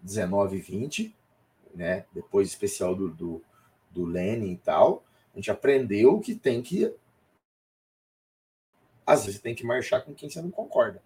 19 0.03 0.57
e 0.57 0.61
20, 0.61 1.17
né? 1.75 2.05
depois 2.13 2.49
especial 2.49 2.95
do, 2.95 3.09
do, 3.09 3.43
do 3.91 4.05
Lenin 4.05 4.53
e 4.53 4.57
tal, 4.57 5.03
a 5.33 5.37
gente 5.37 5.51
aprendeu 5.51 6.21
que 6.21 6.35
tem 6.35 6.63
que. 6.63 6.93
Às 9.07 9.25
vezes 9.25 9.41
tem 9.41 9.55
que 9.55 9.65
marchar 9.65 10.05
com 10.05 10.15
quem 10.15 10.29
você 10.29 10.43
não 10.43 10.51
concorda. 10.51 11.01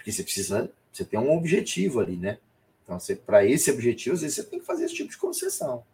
Porque 0.00 0.12
você 0.12 0.22
precisa. 0.22 0.70
Você 0.92 1.04
tem 1.04 1.20
um 1.20 1.36
objetivo 1.36 2.00
ali, 2.00 2.16
né? 2.16 2.38
Então, 2.82 2.98
para 3.24 3.44
esse 3.44 3.70
objetivo, 3.70 4.14
às 4.14 4.22
vezes 4.22 4.36
você 4.36 4.44
tem 4.44 4.58
que 4.58 4.66
fazer 4.66 4.86
esse 4.86 4.94
tipo 4.94 5.10
de 5.10 5.16
concessão. 5.16 5.84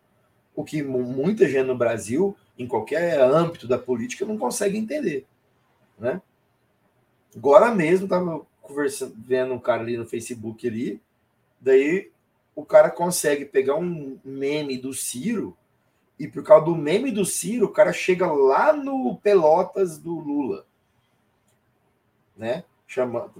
O 0.54 0.64
que 0.64 0.82
muita 0.82 1.46
gente 1.46 1.66
no 1.66 1.76
Brasil, 1.76 2.34
em 2.58 2.66
qualquer 2.66 3.20
âmbito 3.20 3.68
da 3.68 3.78
política, 3.78 4.24
não 4.24 4.38
consegue 4.38 4.78
entender. 4.78 5.26
Né? 5.98 6.22
Agora 7.36 7.74
mesmo, 7.74 8.06
estava 8.06 8.40
conversando, 8.62 9.14
vendo 9.18 9.52
um 9.52 9.58
cara 9.58 9.82
ali 9.82 9.98
no 9.98 10.06
Facebook 10.06 10.66
ali, 10.66 11.00
Daí 11.60 12.10
o 12.54 12.64
cara 12.64 12.90
consegue 12.90 13.44
pegar 13.44 13.76
um 13.76 14.18
meme 14.24 14.78
do 14.78 14.92
Ciro 14.92 15.56
e 16.18 16.26
por 16.26 16.42
causa 16.42 16.66
do 16.66 16.74
meme 16.74 17.10
do 17.10 17.24
Ciro, 17.24 17.66
o 17.66 17.72
cara 17.72 17.92
chega 17.92 18.30
lá 18.30 18.72
no 18.72 19.16
Pelotas 19.16 19.98
do 19.98 20.18
Lula. 20.18 20.64
Né? 22.36 22.64
Chama, 22.86 23.30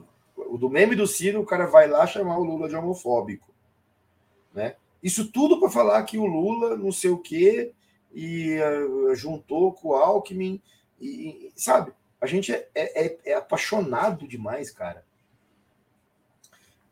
o 0.49 0.59
do 0.59 0.71
meme 0.71 0.95
do 0.95 1.07
Ciro, 1.07 1.41
o 1.41 1.47
cara 1.47 1.67
vai 1.67 1.89
lá 1.89 2.07
chamar 2.07 2.39
o 2.39 2.45
Lula 2.45 2.69
de 2.69 2.77
homofóbico. 2.77 3.55
Né? 4.55 4.77
Isso 5.03 5.31
tudo 5.31 5.61
para 5.61 5.71
falar 5.71 6.03
que 6.05 6.19
o 6.19 6.27
Lula, 6.27 6.77
não 6.77 6.91
sei 6.91 7.11
o 7.11 7.19
quê, 7.19 7.73
e 8.13 8.59
uh, 8.59 9.15
juntou 9.15 9.73
com 9.73 9.89
o 9.89 9.95
Alckmin, 9.95 10.61
e, 11.01 11.07
e, 11.07 11.53
sabe? 11.55 11.93
A 12.21 12.27
gente 12.27 12.53
é, 12.53 12.69
é, 12.75 13.19
é 13.25 13.35
apaixonado 13.35 14.27
demais, 14.27 14.71
cara. 14.71 15.05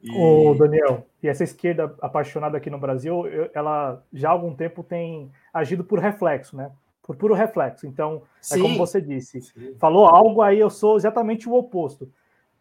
E... 0.03 0.11
Ô, 0.15 0.55
Daniel, 0.55 1.07
e 1.23 1.29
essa 1.29 1.43
esquerda 1.43 1.97
apaixonada 2.03 2.59
aqui 2.59 2.69
no 2.69 2.79
Brasil, 2.79 3.23
ela 3.55 4.05
já 4.13 4.29
há 4.29 4.33
algum 4.33 4.55
tempo 4.55 4.85
tem 4.85 5.33
agido 5.53 5.83
por 5.83 5.99
reflexo, 5.99 6.55
né? 6.55 6.71
Por 7.03 7.17
puro 7.17 7.35
reflexo. 7.35 7.87
Então, 7.87 8.23
Sim. 8.41 8.59
é 8.59 8.63
como 8.63 8.77
você 8.77 9.01
disse, 9.01 9.41
Sim. 9.41 9.75
falou 9.79 10.07
algo, 10.07 10.43
aí 10.43 10.61
eu 10.61 10.69
sou 10.69 10.97
exatamente 10.97 11.49
o 11.49 11.55
oposto. 11.55 12.13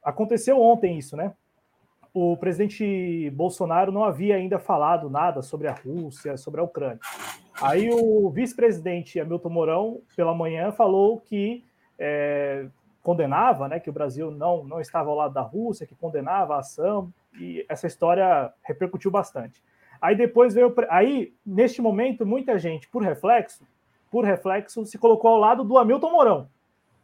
Aconteceu 0.04 0.62
ontem 0.62 0.98
isso, 0.98 1.16
né? 1.16 1.34
O 2.14 2.38
presidente 2.38 3.30
Bolsonaro 3.32 3.92
não 3.92 4.04
havia 4.04 4.36
ainda 4.36 4.60
falado 4.60 5.10
nada 5.10 5.42
sobre 5.42 5.68
a 5.68 5.74
Rússia, 5.74 6.38
sobre 6.38 6.62
a 6.62 6.64
Ucrânia. 6.64 7.00
Aí 7.60 7.90
o 7.90 8.30
vice-presidente 8.30 9.20
Hamilton 9.20 9.50
Mourão, 9.50 10.02
pela 10.16 10.34
manhã, 10.34 10.72
falou 10.72 11.20
que 11.20 11.64
é, 11.98 12.68
condenava, 13.02 13.68
né, 13.68 13.80
que 13.80 13.90
o 13.90 13.94
Brasil 13.94 14.30
não, 14.30 14.64
não 14.64 14.80
estava 14.80 15.10
ao 15.10 15.16
lado 15.16 15.34
da 15.34 15.42
Rússia, 15.42 15.88
que 15.88 15.96
condenava 15.96 16.56
a 16.56 16.60
ação, 16.60 17.12
e 17.40 17.66
essa 17.68 17.88
história 17.88 18.54
repercutiu 18.64 19.10
bastante. 19.10 19.62
Aí 20.02 20.16
depois 20.16 20.54
veio. 20.54 20.74
Aí, 20.90 21.34
neste 21.46 21.82
momento, 21.82 22.26
muita 22.26 22.60
gente, 22.60 22.88
por 22.90 23.02
reflexo, 23.02 23.66
por 24.12 24.26
reflexo, 24.26 24.86
se 24.86 24.98
colocou 24.98 25.32
ao 25.32 25.38
lado 25.38 25.64
do 25.64 25.78
Hamilton 25.78 26.12
Mourão, 26.12 26.50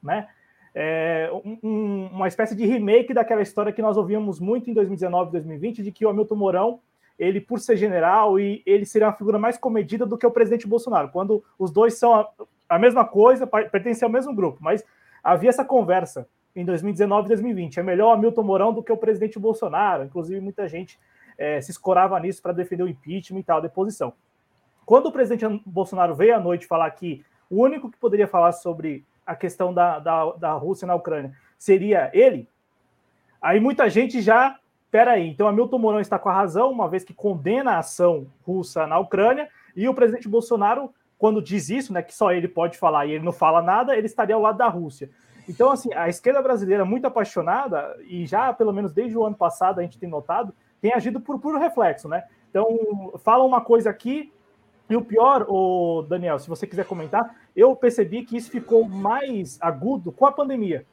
né? 0.03 0.27
É, 0.74 1.30
um, 1.63 2.09
uma 2.11 2.28
espécie 2.28 2.55
de 2.55 2.65
remake 2.65 3.13
daquela 3.13 3.41
história 3.41 3.72
que 3.72 3.82
nós 3.82 3.97
ouvíamos 3.97 4.39
muito 4.39 4.70
em 4.70 4.74
2019 4.74 5.32
2020, 5.32 5.84
de 5.84 5.91
que 5.91 6.05
o 6.05 6.09
Hamilton 6.09 6.36
Mourão, 6.36 6.80
ele, 7.17 7.41
por 7.41 7.59
ser 7.59 7.76
general, 7.76 8.39
e 8.39 8.61
ele 8.65 8.86
seria 8.86 9.07
uma 9.07 9.13
figura 9.13 9.38
mais 9.38 9.57
comedida 9.57 10.05
do 10.05 10.17
que 10.17 10.26
o 10.26 10.32
presidente 10.32 10.67
Bolsonaro, 10.67 11.09
quando 11.09 11.43
os 11.57 11.72
dois 11.72 11.95
são 11.95 12.13
a, 12.13 12.30
a 12.70 12.80
mesma 12.80 13.03
coisa, 13.03 13.47
pertencem 13.47 14.05
ao 14.05 14.11
mesmo 14.11 14.34
grupo, 14.34 14.59
mas 14.61 14.86
havia 15.24 15.49
essa 15.49 15.65
conversa 15.65 16.28
em 16.55 16.65
2019 16.65 17.26
e 17.26 17.28
2020. 17.30 17.80
É 17.80 17.84
melhor 17.84 18.09
o 18.09 18.11
Hamilton 18.13 18.43
Mourão 18.43 18.74
do 18.74 18.84
que 18.84 18.91
o 18.91 18.97
presidente 18.97 19.39
Bolsonaro. 19.39 20.03
Inclusive, 20.03 20.39
muita 20.39 20.67
gente 20.67 20.99
é, 21.38 21.61
se 21.61 21.72
escorava 21.72 22.20
nisso 22.20 22.41
para 22.41 22.51
defender 22.51 22.84
o 22.84 22.88
impeachment 22.88 23.39
e 23.39 23.43
tal, 23.43 23.57
a 23.57 23.61
deposição. 23.61 24.13
Quando 24.86 25.07
o 25.07 25.11
presidente 25.11 25.61
Bolsonaro 25.65 26.15
veio 26.15 26.36
à 26.36 26.39
noite 26.39 26.65
falar 26.65 26.89
que 26.91 27.24
o 27.49 27.63
único 27.63 27.89
que 27.89 27.97
poderia 27.97 28.28
falar 28.28 28.51
sobre 28.51 29.05
a 29.30 29.36
questão 29.36 29.71
da, 29.71 29.99
da, 29.99 30.32
da 30.32 30.53
Rússia 30.53 30.88
na 30.88 30.95
Ucrânia 30.95 31.32
seria 31.57 32.09
ele, 32.13 32.49
aí 33.39 33.59
muita 33.59 33.89
gente 33.89 34.21
já. 34.21 34.57
Peraí, 34.91 35.30
então 35.30 35.47
Hamilton 35.47 35.77
Mourão 35.77 35.99
está 35.99 36.17
com 36.17 36.30
a 36.30 36.34
razão, 36.34 36.71
uma 36.71 36.89
vez 36.89 37.03
que 37.03 37.13
condena 37.13 37.73
a 37.73 37.77
ação 37.77 38.25
russa 38.43 38.88
na 38.88 38.97
Ucrânia, 38.97 39.47
e 39.75 39.88
o 39.88 39.93
presidente 39.93 40.27
Bolsonaro, 40.27 40.91
quando 41.15 41.43
diz 41.43 41.69
isso, 41.69 41.93
né, 41.93 42.01
que 42.01 42.15
só 42.15 42.32
ele 42.32 42.47
pode 42.47 42.75
falar 42.75 43.05
e 43.05 43.11
ele 43.11 43.23
não 43.23 43.32
fala 43.32 43.61
nada, 43.61 43.95
ele 43.95 44.07
estaria 44.07 44.34
ao 44.34 44.41
lado 44.41 44.57
da 44.57 44.67
Rússia. 44.67 45.11
Então, 45.47 45.71
assim, 45.71 45.93
a 45.93 46.09
esquerda 46.09 46.41
brasileira, 46.41 46.84
muito 46.84 47.05
apaixonada, 47.05 47.95
e 48.07 48.25
já 48.25 48.51
pelo 48.51 48.73
menos 48.73 48.91
desde 48.91 49.15
o 49.15 49.23
ano 49.23 49.36
passado 49.36 49.77
a 49.77 49.84
gente 49.84 49.99
tem 49.99 50.09
notado, 50.09 50.55
tem 50.82 50.91
agido 50.91 51.21
por 51.21 51.39
puro 51.39 51.59
reflexo, 51.59 52.09
né? 52.09 52.23
Então, 52.49 53.13
fala 53.19 53.43
uma 53.43 53.61
coisa 53.61 53.91
aqui, 53.91 54.34
e 54.89 54.95
o 54.95 55.01
pior, 55.03 55.45
o 55.47 56.01
Daniel, 56.01 56.39
se 56.39 56.49
você 56.49 56.65
quiser 56.65 56.85
comentar, 56.85 57.35
eu 57.55 57.75
percebi 57.75 58.25
que 58.25 58.35
isso 58.35 58.49
ficou 58.49 58.89
mais 58.89 59.59
agudo 59.61 60.11
com 60.11 60.25
a 60.25 60.31
pandemia. 60.31 60.83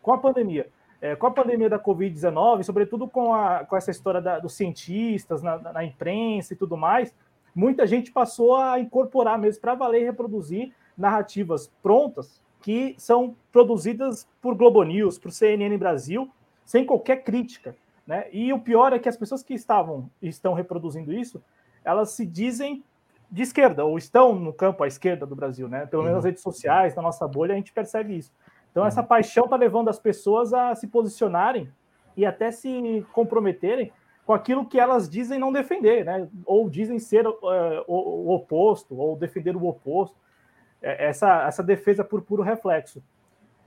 Com 0.00 0.12
a 0.12 0.18
pandemia. 0.18 0.68
É, 1.00 1.16
com 1.16 1.26
a 1.26 1.30
pandemia 1.30 1.68
da 1.68 1.78
Covid-19, 1.78 2.62
sobretudo 2.62 3.08
com, 3.08 3.34
a, 3.34 3.64
com 3.64 3.76
essa 3.76 3.90
história 3.90 4.20
da, 4.20 4.38
dos 4.38 4.52
cientistas 4.52 5.42
na, 5.42 5.58
na, 5.58 5.82
imprensa 5.82 6.52
e 6.52 6.56
tudo 6.56 6.76
mais, 6.76 7.14
muita 7.54 7.86
gente 7.86 8.12
passou 8.12 8.54
a 8.54 8.78
incorporar 8.78 9.38
mesmo 9.38 9.62
para 9.62 9.74
valer 9.74 10.02
e 10.02 10.04
reproduzir 10.04 10.72
narrativas 10.96 11.72
prontas 11.82 12.40
que 12.60 12.94
são 12.98 13.34
produzidas 13.50 14.28
por 14.42 14.54
Globo 14.54 14.82
News, 14.84 15.18
por 15.18 15.32
CNN 15.32 15.76
Brasil, 15.78 16.30
sem 16.66 16.84
qualquer 16.84 17.24
crítica. 17.24 17.74
Né? 18.06 18.26
E 18.30 18.52
o 18.52 18.60
pior 18.60 18.92
é 18.92 18.98
que 18.98 19.08
as 19.08 19.16
pessoas 19.16 19.42
que 19.42 19.54
estavam 19.54 20.10
estão 20.20 20.52
reproduzindo 20.52 21.12
isso, 21.12 21.42
elas 21.82 22.10
se 22.10 22.26
dizem 22.26 22.84
de 23.30 23.42
esquerda, 23.42 23.84
ou 23.84 23.96
estão 23.96 24.34
no 24.34 24.52
campo 24.52 24.82
à 24.82 24.88
esquerda 24.88 25.24
do 25.24 25.36
Brasil, 25.36 25.68
né? 25.68 25.86
Pelo 25.86 26.02
menos 26.02 26.16
nas 26.16 26.24
uhum. 26.24 26.30
redes 26.30 26.42
sociais, 26.42 26.94
na 26.94 27.02
nossa 27.02 27.26
bolha, 27.28 27.52
a 27.52 27.56
gente 27.56 27.72
percebe 27.72 28.16
isso. 28.16 28.32
Então, 28.70 28.84
essa 28.84 29.00
uhum. 29.00 29.06
paixão 29.06 29.44
está 29.44 29.56
levando 29.56 29.88
as 29.88 29.98
pessoas 29.98 30.52
a 30.52 30.74
se 30.74 30.86
posicionarem 30.86 31.70
e 32.16 32.26
até 32.26 32.50
se 32.50 33.06
comprometerem 33.12 33.92
com 34.26 34.32
aquilo 34.32 34.66
que 34.66 34.78
elas 34.78 35.08
dizem 35.08 35.38
não 35.38 35.52
defender, 35.52 36.04
né? 36.04 36.28
Ou 36.44 36.68
dizem 36.68 36.98
ser 36.98 37.26
uh, 37.26 37.34
o, 37.86 38.28
o, 38.28 38.34
oposto, 38.34 38.96
ou 38.96 39.16
defender 39.16 39.56
o 39.56 39.66
oposto. 39.66 40.16
É, 40.82 41.08
essa, 41.08 41.46
essa 41.46 41.62
defesa 41.62 42.04
por 42.04 42.22
puro 42.22 42.42
reflexo. 42.42 43.02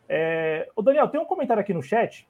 É, 0.07 0.69
o 0.75 0.81
Daniel, 0.81 1.07
tem 1.07 1.19
um 1.19 1.25
comentário 1.25 1.61
aqui 1.61 1.73
no 1.73 1.81
chat, 1.81 2.27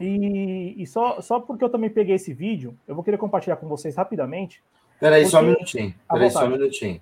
e, 0.00 0.74
e, 0.76 0.86
só, 0.86 1.20
só 1.20 1.38
porque 1.38 1.62
eu 1.62 1.70
também 1.70 1.90
peguei 1.90 2.16
esse 2.16 2.32
vídeo, 2.32 2.76
eu 2.88 2.94
vou 2.94 3.04
querer 3.04 3.18
compartilhar 3.18 3.56
com 3.56 3.68
vocês 3.68 3.94
rapidamente. 3.94 4.62
Peraí, 5.00 5.22
porque... 5.22 5.30
só 5.30 5.40
um 5.40 5.46
minutinho. 5.46 5.94
Peraí, 6.08 6.30
só 6.30 6.44
um 6.44 6.50
minutinho. 6.50 7.00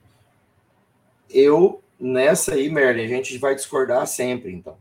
Eu, 1.29 1.83
nessa 1.99 2.55
aí, 2.55 2.71
Merlin, 2.71 3.05
a 3.05 3.09
gente 3.09 3.37
vai 3.37 3.55
discordar 3.55 4.07
sempre, 4.07 4.53
então. 4.53 4.79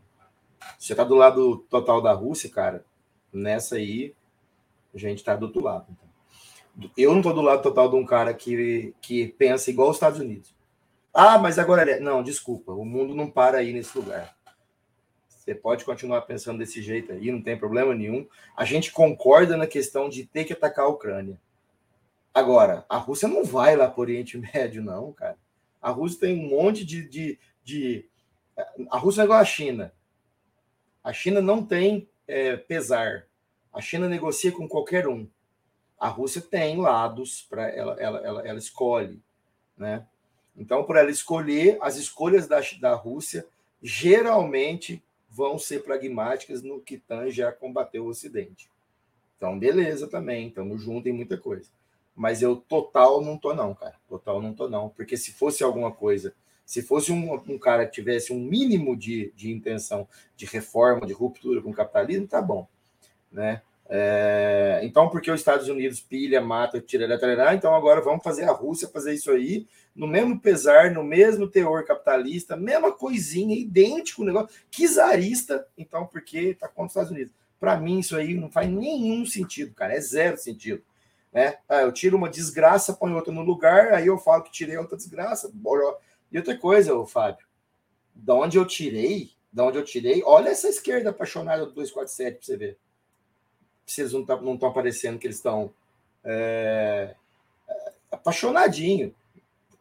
Você 0.78 0.94
tá 0.94 1.04
do 1.04 1.16
lado 1.16 1.66
total 1.70 2.02
da 2.02 2.14
Rússia, 2.14 2.50
cara, 2.50 2.86
nessa 3.34 3.76
aí, 3.76 4.14
a 4.94 4.98
gente 4.98 5.24
tá 5.24 5.36
do 5.36 5.48
outro 5.48 5.64
lado. 5.64 5.88
Então. 5.90 6.92
Eu 6.96 7.14
não 7.16 7.22
tô 7.24 7.34
do 7.34 7.42
lado 7.42 7.64
total 7.64 7.90
de 7.90 7.96
um 7.96 8.06
cara 8.06 8.34
que, 8.34 8.94
que 9.02 9.28
pensa 9.30 9.72
igual 9.72 9.90
os 9.90 9.96
Estados 9.96 10.20
Unidos. 10.20 10.56
Ah, 11.12 11.40
mas 11.40 11.58
agora. 11.58 12.00
Não, 12.00 12.22
desculpa, 12.22 12.72
o 12.72 12.86
mundo 12.86 13.16
não 13.16 13.28
para 13.28 13.58
aí 13.58 13.74
nesse 13.74 13.98
lugar. 13.98 14.38
Você 15.28 15.56
pode 15.56 15.84
continuar 15.84 16.22
pensando 16.22 16.60
desse 16.60 16.82
jeito 16.82 17.12
aí, 17.12 17.32
não 17.32 17.42
tem 17.42 17.58
problema 17.58 17.96
nenhum. 17.96 18.28
A 18.56 18.64
gente 18.64 18.92
concorda 18.92 19.58
na 19.58 19.66
questão 19.66 20.08
de 20.08 20.26
ter 20.26 20.44
que 20.44 20.54
atacar 20.54 20.86
a 20.86 20.90
Ucrânia. 20.90 21.40
Agora, 22.34 22.86
a 22.88 22.98
Rússia 22.98 23.28
não 23.28 23.44
vai 23.44 23.76
lá 23.76 23.90
para 23.90 24.00
o 24.00 24.02
Oriente 24.02 24.38
Médio, 24.54 24.84
não, 24.84 25.12
cara. 25.14 25.38
A 25.82 25.90
Rússia 25.90 26.22
tem 26.22 26.40
um 26.40 26.50
monte 26.50 26.86
de, 26.86 27.08
de, 27.08 27.40
de. 27.64 28.10
A 28.90 28.98
Rússia 28.98 29.22
é 29.22 29.26
igual 29.26 29.40
a 29.40 29.46
China. 29.46 29.94
A 31.04 31.14
China 31.14 31.42
não 31.42 31.64
tem 31.64 32.10
é, 32.28 32.58
pesar. 32.58 33.28
A 33.72 33.82
China 33.82 34.10
negocia 34.10 34.52
com 34.52 34.68
qualquer 34.68 35.08
um. 35.08 35.28
A 36.00 36.10
Rússia 36.10 36.42
tem 36.42 36.78
lados 36.78 37.46
para 37.50 37.70
ela, 37.70 37.94
ela, 38.00 38.20
ela, 38.20 38.48
ela 38.48 38.60
escolhe, 38.60 39.22
né? 39.76 40.06
Então, 40.56 40.84
por 40.84 40.96
ela 40.96 41.12
escolher, 41.12 41.78
as 41.82 41.98
escolhas 41.98 42.48
da, 42.48 42.60
da 42.80 42.94
Rússia 42.96 43.48
geralmente 43.82 45.04
vão 45.30 45.60
ser 45.60 45.84
pragmáticas 45.84 46.64
no 46.64 46.82
que 46.82 46.98
tange 46.98 47.44
a 47.44 47.52
combater 47.52 48.00
o 48.00 48.08
Ocidente. 48.08 48.70
Então, 49.38 49.58
beleza 49.58 50.08
também, 50.08 50.48
estamos 50.48 50.82
juntos 50.82 51.06
em 51.06 51.14
muita 51.14 51.38
coisa. 51.38 51.70
Mas 52.18 52.42
eu 52.42 52.56
total 52.56 53.22
não 53.22 53.38
tô 53.38 53.54
não, 53.54 53.76
cara. 53.76 53.94
Total 54.10 54.42
não 54.42 54.52
tô 54.52 54.68
não. 54.68 54.90
Porque 54.90 55.16
se 55.16 55.32
fosse 55.32 55.64
alguma 55.64 55.92
coisa, 55.92 56.34
se 56.66 56.82
fosse 56.82 57.12
um, 57.12 57.34
um 57.48 57.60
cara 57.60 57.86
que 57.86 57.92
tivesse 57.92 58.34
um 58.34 58.40
mínimo 58.40 58.98
de, 58.98 59.32
de 59.36 59.52
intenção 59.52 60.08
de 60.36 60.48
reforma, 60.48 61.06
de 61.06 61.14
ruptura 61.14 61.62
com 61.62 61.70
o 61.70 61.74
capitalismo, 61.74 62.28
tá 62.28 62.42
bom. 62.42 62.68
Né? 63.32 63.62
É, 63.88 64.82
então, 64.84 65.10
porque 65.10 65.30
os 65.30 65.40
Estados 65.40 65.70
Unidos 65.70 66.02
pilha, 66.02 66.42
mata, 66.42 66.82
tira, 66.82 67.18
tira, 67.20 67.54
então 67.54 67.74
agora 67.76 68.02
vamos 68.02 68.24
fazer 68.24 68.46
a 68.46 68.52
Rússia 68.52 68.90
fazer 68.90 69.14
isso 69.14 69.32
aí, 69.32 69.68
no 69.96 70.08
mesmo 70.08 70.40
pesar, 70.40 70.92
no 70.92 71.04
mesmo 71.04 71.48
teor 71.48 71.86
capitalista, 71.86 72.58
mesma 72.58 72.92
coisinha, 72.92 73.56
idêntico 73.56 74.26
negócio, 74.26 74.50
czarista, 74.70 75.68
então, 75.78 76.06
porque 76.08 76.56
tá 76.56 76.68
contra 76.68 76.86
os 76.86 76.92
Estados 76.92 77.12
Unidos. 77.12 77.34
Para 77.60 77.78
mim, 77.78 78.00
isso 78.00 78.16
aí 78.16 78.34
não 78.34 78.50
faz 78.50 78.68
nenhum 78.70 79.26
sentido, 79.26 79.74
cara, 79.74 79.94
é 79.94 80.02
zero 80.02 80.38
sentido. 80.38 80.82
Né? 81.38 81.60
Ah, 81.70 81.82
eu 81.82 81.92
tiro 81.92 82.18
uma 82.18 82.32
desgraça, 82.32 82.94
ponho 82.94 83.16
outra 83.16 83.32
no 83.32 83.44
lugar, 83.44 83.94
aí 83.94 84.08
eu 84.08 84.18
falo 84.18 84.42
que 84.42 84.52
tirei 84.52 84.76
outra 84.76 84.98
desgraça. 84.98 85.54
E 86.32 86.38
outra 86.38 86.58
coisa, 86.58 86.96
ô, 86.96 87.06
Fábio, 87.06 87.46
da 88.16 88.34
onde 88.34 88.58
eu 88.58 88.66
tirei, 88.66 89.30
da 89.54 89.64
onde 89.64 89.78
eu 89.78 89.86
tirei, 89.86 90.24
olha 90.26 90.50
essa 90.50 90.68
esquerda 90.68 91.12
apaixonada 91.12 91.64
do 91.64 91.74
247 91.74 92.38
para 92.38 92.44
você 92.44 92.58
ver 92.58 92.80
eles 94.00 94.14
não 94.14 94.22
estão 94.22 94.42
não 94.42 94.54
aparecendo, 94.68 95.20
que 95.20 95.28
eles 95.28 95.38
estão 95.38 95.72
é, 96.24 97.16
é, 97.70 97.92
apaixonadinho 98.12 99.14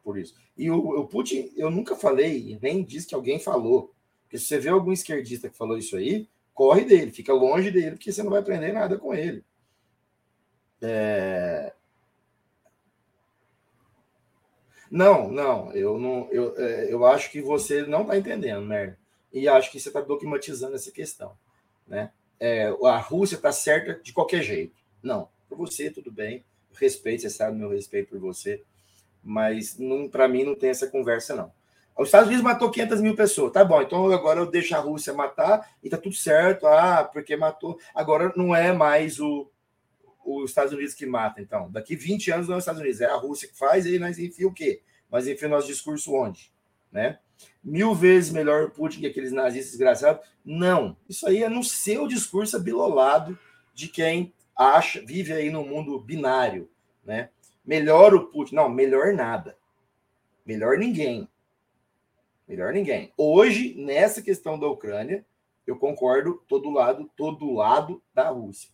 por 0.05 0.19
isso. 0.19 0.35
E 0.59 0.71
o, 0.71 0.77
o, 0.77 1.09
Putin, 1.09 1.51
eu 1.57 1.71
nunca 1.71 1.97
falei, 1.97 2.59
nem 2.61 2.85
disse 2.85 3.07
que 3.07 3.15
alguém 3.15 3.39
falou. 3.39 3.95
Porque 4.25 4.37
se 4.37 4.45
você 4.45 4.59
vê 4.59 4.69
algum 4.69 4.93
esquerdista 4.93 5.49
que 5.49 5.57
falou 5.57 5.79
isso 5.79 5.97
aí, 5.97 6.29
corre 6.53 6.85
dele, 6.85 7.13
fica 7.13 7.33
longe 7.33 7.71
dele, 7.71 7.93
porque 7.93 8.13
você 8.13 8.23
não 8.23 8.31
vai 8.31 8.41
aprender 8.41 8.73
nada 8.73 8.99
com 8.99 9.15
ele. 9.15 9.43
É... 10.83 11.73
Não, 14.91 15.29
não, 15.31 15.73
eu 15.73 15.99
não, 15.99 16.29
eu, 16.31 16.55
é, 16.57 16.93
eu 16.93 17.05
acho 17.05 17.31
que 17.31 17.43
você 17.43 17.83
não 17.83 18.03
está 18.03 18.17
entendendo, 18.17 18.67
né? 18.67 18.97
E 19.33 19.49
acho 19.49 19.71
que 19.71 19.81
você 19.81 19.89
está 19.89 20.01
dogmatizando 20.01 20.77
essa 20.77 20.93
questão, 20.93 21.37
né? 21.87 22.13
é, 22.41 22.67
a 22.85 22.99
Rússia 22.99 23.37
está 23.37 23.53
certa 23.53 24.01
de 24.03 24.13
qualquer 24.13 24.43
jeito. 24.43 24.75
Não, 25.03 25.29
por 25.49 25.59
você 25.59 25.91
tudo 25.91 26.11
bem, 26.11 26.45
respeito, 26.75 27.23
você 27.23 27.31
sabe 27.31 27.57
meu 27.57 27.71
respeito 27.71 28.11
por 28.11 28.19
você, 28.19 28.63
mas 29.23 29.79
para 30.11 30.29
mim 30.29 30.45
não 30.45 30.55
tem 30.55 30.71
essa 30.71 30.87
conversa 30.87 31.35
não. 31.35 31.53
Os 31.99 32.09
Estados 32.09 32.29
Unidos 32.29 32.45
matou 32.45 32.71
500 32.71 33.01
mil 33.01 33.17
pessoas, 33.17 33.53
tá 33.53 33.65
bom? 33.65 33.81
Então 33.81 34.13
agora 34.13 34.41
eu 34.41 34.51
deixo 34.51 34.75
a 34.77 34.79
Rússia 34.79 35.15
matar 35.15 35.67
e 35.83 35.89
tá 35.89 35.97
tudo 35.97 36.15
certo. 36.15 36.67
Ah, 36.67 37.09
porque 37.11 37.35
matou. 37.37 37.79
Agora 37.95 38.35
não 38.37 38.55
é 38.55 38.71
mais 38.71 39.19
o 39.19 39.49
os 40.27 40.51
Estados 40.51 40.73
Unidos 40.73 40.95
que 40.95 41.07
mata, 41.07 41.41
então. 41.41 41.71
Daqui 41.71 41.95
20 41.95 42.31
anos 42.33 42.49
não 42.49 42.55
é 42.55 42.59
os 42.59 42.63
Estados 42.63 42.81
Unidos, 42.81 43.01
é 43.01 43.07
a 43.07 43.17
Rússia 43.17 43.49
que 43.49 43.57
faz 43.57 43.87
e 43.87 43.99
nós 43.99 44.19
enfia 44.19 44.47
o 44.47 44.53
quê? 44.53 44.83
Nós 45.11 45.27
enfia 45.29 45.49
o 45.49 45.51
nosso 45.51 45.67
discurso 45.67 46.15
onde? 46.15 46.53
Né? 46.91 47.19
Mil 47.63 47.95
vezes 47.95 48.31
melhor 48.31 48.65
o 48.65 48.71
Putin 48.71 49.01
que 49.01 49.07
aqueles 49.07 49.33
nazistas 49.33 49.73
desgraçados. 49.73 50.27
Não. 50.45 50.97
Isso 51.09 51.27
aí 51.27 51.43
é 51.43 51.49
no 51.49 51.63
seu 51.63 52.07
discurso 52.07 52.57
abilolado 52.57 53.39
de 53.75 53.89
quem 53.89 54.33
acha, 54.57 55.05
vive 55.05 55.33
aí 55.33 55.51
no 55.51 55.65
mundo 55.65 56.01
binário, 56.01 56.71
né? 57.05 57.31
Melhor 57.65 58.15
o 58.15 58.27
Putin. 58.29 58.55
Não, 58.55 58.69
melhor 58.69 59.13
nada. 59.13 59.59
Melhor 60.45 60.79
ninguém. 60.79 61.29
Melhor 62.49 62.73
ninguém. 62.73 63.13
Hoje, 63.17 63.75
nessa 63.77 64.23
questão 64.23 64.59
da 64.59 64.69
Ucrânia, 64.69 65.27
eu 65.67 65.77
concordo 65.77 66.41
todo 66.47 66.71
lado, 66.71 67.11
todo 67.17 67.53
lado 67.53 68.01
da 68.15 68.29
Rússia. 68.31 68.71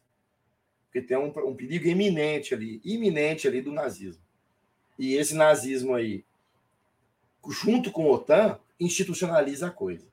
Porque 0.93 1.01
tem 1.01 1.17
um, 1.17 1.33
um 1.49 1.57
perigo 1.57 1.89
iminente 1.89 2.53
ali, 2.55 2.79
iminente 2.85 3.49
ali 3.49 3.63
do 3.63 3.73
nazismo. 3.73 4.23
E 4.99 5.15
esse 5.15 5.35
nazismo 5.35 5.95
aí, 5.95 6.23
junto 7.49 7.91
com 7.91 8.05
a 8.05 8.11
OTAN, 8.11 8.61
institucionaliza 8.79 9.69
a 9.69 9.71
coisa. 9.71 10.07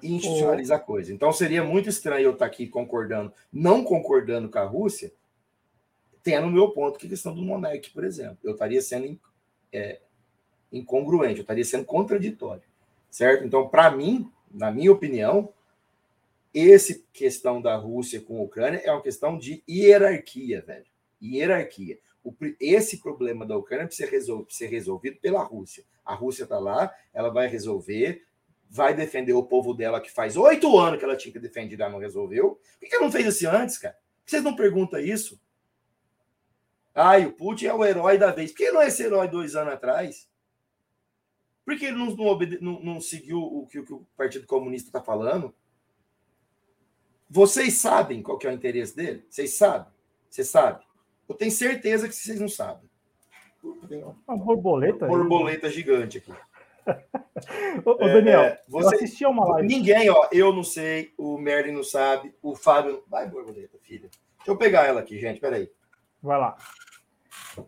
Institucionaliza 0.00 0.76
a 0.76 0.78
coisa. 0.78 1.12
Então 1.12 1.32
seria 1.32 1.64
muito 1.64 1.88
estranho 1.88 2.26
eu 2.26 2.32
estar 2.34 2.46
aqui 2.46 2.68
concordando, 2.68 3.32
não 3.52 3.82
concordando 3.82 4.48
com 4.48 4.58
a 4.60 4.64
Rússia, 4.64 5.12
tendo 6.22 6.46
o 6.46 6.50
meu 6.50 6.70
ponto 6.70 7.00
que 7.00 7.06
a 7.06 7.10
questão 7.10 7.34
do 7.34 7.42
Monarque, 7.42 7.90
por 7.90 8.04
exemplo. 8.04 8.38
Eu 8.44 8.52
estaria 8.52 8.80
sendo 8.80 9.18
é, 9.72 10.00
incongruente, 10.72 11.38
eu 11.38 11.42
estaria 11.42 11.64
sendo 11.64 11.84
contraditório. 11.84 12.62
Certo? 13.10 13.44
Então, 13.44 13.68
para 13.68 13.90
mim, 13.90 14.30
na 14.52 14.70
minha 14.70 14.92
opinião, 14.92 15.52
esse 16.52 17.06
questão 17.12 17.60
da 17.60 17.76
Rússia 17.76 18.20
com 18.20 18.38
a 18.38 18.42
Ucrânia 18.42 18.80
é 18.84 18.92
uma 18.92 19.02
questão 19.02 19.38
de 19.38 19.62
hierarquia, 19.68 20.60
velho. 20.60 20.86
Hierarquia. 21.22 21.98
O, 22.22 22.34
esse 22.60 23.00
problema 23.00 23.46
da 23.46 23.56
Ucrânia 23.56 23.86
precisa 23.86 24.10
resol, 24.10 24.46
ser 24.48 24.66
resolvido 24.66 25.18
pela 25.20 25.42
Rússia. 25.42 25.84
A 26.04 26.14
Rússia 26.14 26.44
está 26.44 26.58
lá, 26.58 26.92
ela 27.12 27.30
vai 27.30 27.48
resolver, 27.48 28.24
vai 28.68 28.94
defender 28.94 29.32
o 29.32 29.42
povo 29.42 29.74
dela 29.74 30.00
que 30.00 30.10
faz 30.10 30.36
oito 30.36 30.78
anos 30.78 30.98
que 30.98 31.04
ela 31.04 31.16
tinha 31.16 31.32
que 31.32 31.38
defender 31.38 31.74
e 31.74 31.78
não 31.78 31.98
resolveu. 31.98 32.60
Por 32.78 32.88
que 32.88 32.94
ela 32.94 33.04
não 33.04 33.12
fez 33.12 33.26
isso 33.26 33.48
antes, 33.48 33.78
cara? 33.78 33.96
Vocês 34.24 34.42
não 34.42 34.54
perguntam 34.54 35.00
isso? 35.00 35.40
Ai, 36.94 37.24
o 37.26 37.32
Putin 37.32 37.66
é 37.66 37.74
o 37.74 37.84
herói 37.84 38.18
da 38.18 38.30
vez. 38.30 38.50
Por 38.50 38.58
que 38.58 38.64
ele 38.64 38.72
não 38.72 38.82
é 38.82 38.88
esse 38.88 39.02
herói 39.02 39.28
dois 39.28 39.56
anos 39.56 39.72
atrás? 39.72 40.28
Por 41.64 41.78
que 41.78 41.86
ele 41.86 41.96
não, 41.96 42.14
não, 42.14 42.38
não, 42.60 42.82
não 42.82 43.00
seguiu 43.00 43.38
o 43.38 43.66
que, 43.66 43.78
o 43.78 43.84
que, 43.84 43.92
o 43.92 44.06
Partido 44.16 44.46
Comunista 44.46 44.88
está 44.88 45.00
falando? 45.00 45.54
Vocês 47.32 47.78
sabem 47.78 48.22
qual 48.22 48.36
que 48.36 48.46
é 48.46 48.50
o 48.50 48.52
interesse 48.52 48.94
dele? 48.94 49.24
Vocês 49.26 49.54
sabem? 49.54 49.90
Você 50.28 50.44
sabe? 50.44 50.84
Eu 51.26 51.34
tenho 51.34 51.50
certeza 51.50 52.06
que 52.06 52.14
vocês 52.14 52.38
não 52.38 52.48
sabem. 52.48 52.90
Uma 54.28 54.36
borboleta? 54.36 55.06
Uma 55.06 55.16
borboleta 55.16 55.66
aí. 55.66 55.72
gigante 55.72 56.18
aqui. 56.18 56.30
ô, 57.86 57.94
Daniel, 57.94 58.42
é, 58.42 58.60
você 58.68 58.96
assistiu 58.96 59.30
uma 59.30 59.46
live. 59.46 59.66
Ninguém, 59.66 60.10
ó, 60.10 60.28
eu 60.30 60.52
não 60.52 60.62
sei, 60.62 61.14
o 61.16 61.38
Merlin 61.38 61.72
não 61.72 61.82
sabe, 61.82 62.34
o 62.42 62.54
Fábio. 62.54 63.02
Vai, 63.08 63.26
borboleta, 63.26 63.78
filha. 63.80 64.10
Deixa 64.36 64.50
eu 64.50 64.58
pegar 64.58 64.84
ela 64.84 65.00
aqui, 65.00 65.18
gente, 65.18 65.40
peraí. 65.40 65.70
Vai 66.22 66.38
lá. 66.38 66.54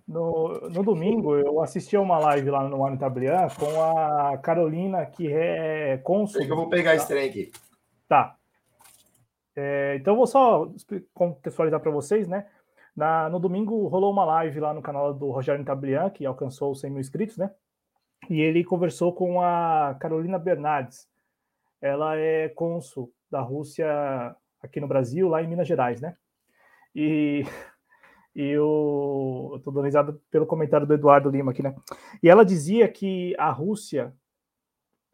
No, 0.06 0.68
no 0.68 0.82
domingo, 0.82 1.36
eu 1.36 1.62
assisti 1.62 1.96
a 1.96 2.02
uma 2.02 2.18
live 2.18 2.50
lá 2.50 2.68
no 2.68 2.80
Mano 2.80 2.98
Tablian 2.98 3.48
com 3.58 3.82
a 3.82 4.36
Carolina, 4.36 5.06
que 5.06 5.32
é 5.32 5.96
cônsul. 6.04 6.42
eu 6.42 6.54
vou 6.54 6.68
pegar 6.68 6.90
tá? 6.90 6.96
esse 6.96 7.08
trem 7.08 7.30
aqui. 7.30 7.50
Tá. 8.06 8.36
É, 9.56 9.96
então, 9.96 10.16
vou 10.16 10.26
só 10.26 10.70
contextualizar 11.12 11.80
para 11.80 11.90
vocês, 11.90 12.26
né? 12.26 12.46
Na, 12.96 13.28
no 13.28 13.38
domingo 13.40 13.86
rolou 13.88 14.12
uma 14.12 14.24
live 14.24 14.60
lá 14.60 14.72
no 14.72 14.82
canal 14.82 15.12
do 15.12 15.30
Rogério 15.30 15.64
Tablian, 15.64 16.10
que 16.10 16.24
alcançou 16.24 16.74
100 16.74 16.90
mil 16.90 17.00
inscritos, 17.00 17.36
né? 17.36 17.50
E 18.30 18.40
ele 18.40 18.64
conversou 18.64 19.12
com 19.12 19.40
a 19.40 19.96
Carolina 20.00 20.38
Bernardes. 20.38 21.08
Ela 21.80 22.16
é 22.16 22.48
cônsul 22.48 23.12
da 23.30 23.40
Rússia 23.40 24.34
aqui 24.62 24.80
no 24.80 24.88
Brasil, 24.88 25.28
lá 25.28 25.42
em 25.42 25.48
Minas 25.48 25.68
Gerais, 25.68 26.00
né? 26.00 26.16
E 26.94 27.44
e 28.34 28.48
eu, 28.48 29.54
estou 29.56 29.72
dando 29.72 29.84
risada 29.84 30.18
pelo 30.30 30.46
comentário 30.46 30.86
do 30.86 30.94
Eduardo 30.94 31.30
Lima 31.30 31.52
aqui, 31.52 31.62
né? 31.62 31.74
E 32.22 32.28
ela 32.28 32.44
dizia 32.44 32.88
que 32.88 33.34
a 33.38 33.50
Rússia 33.50 34.12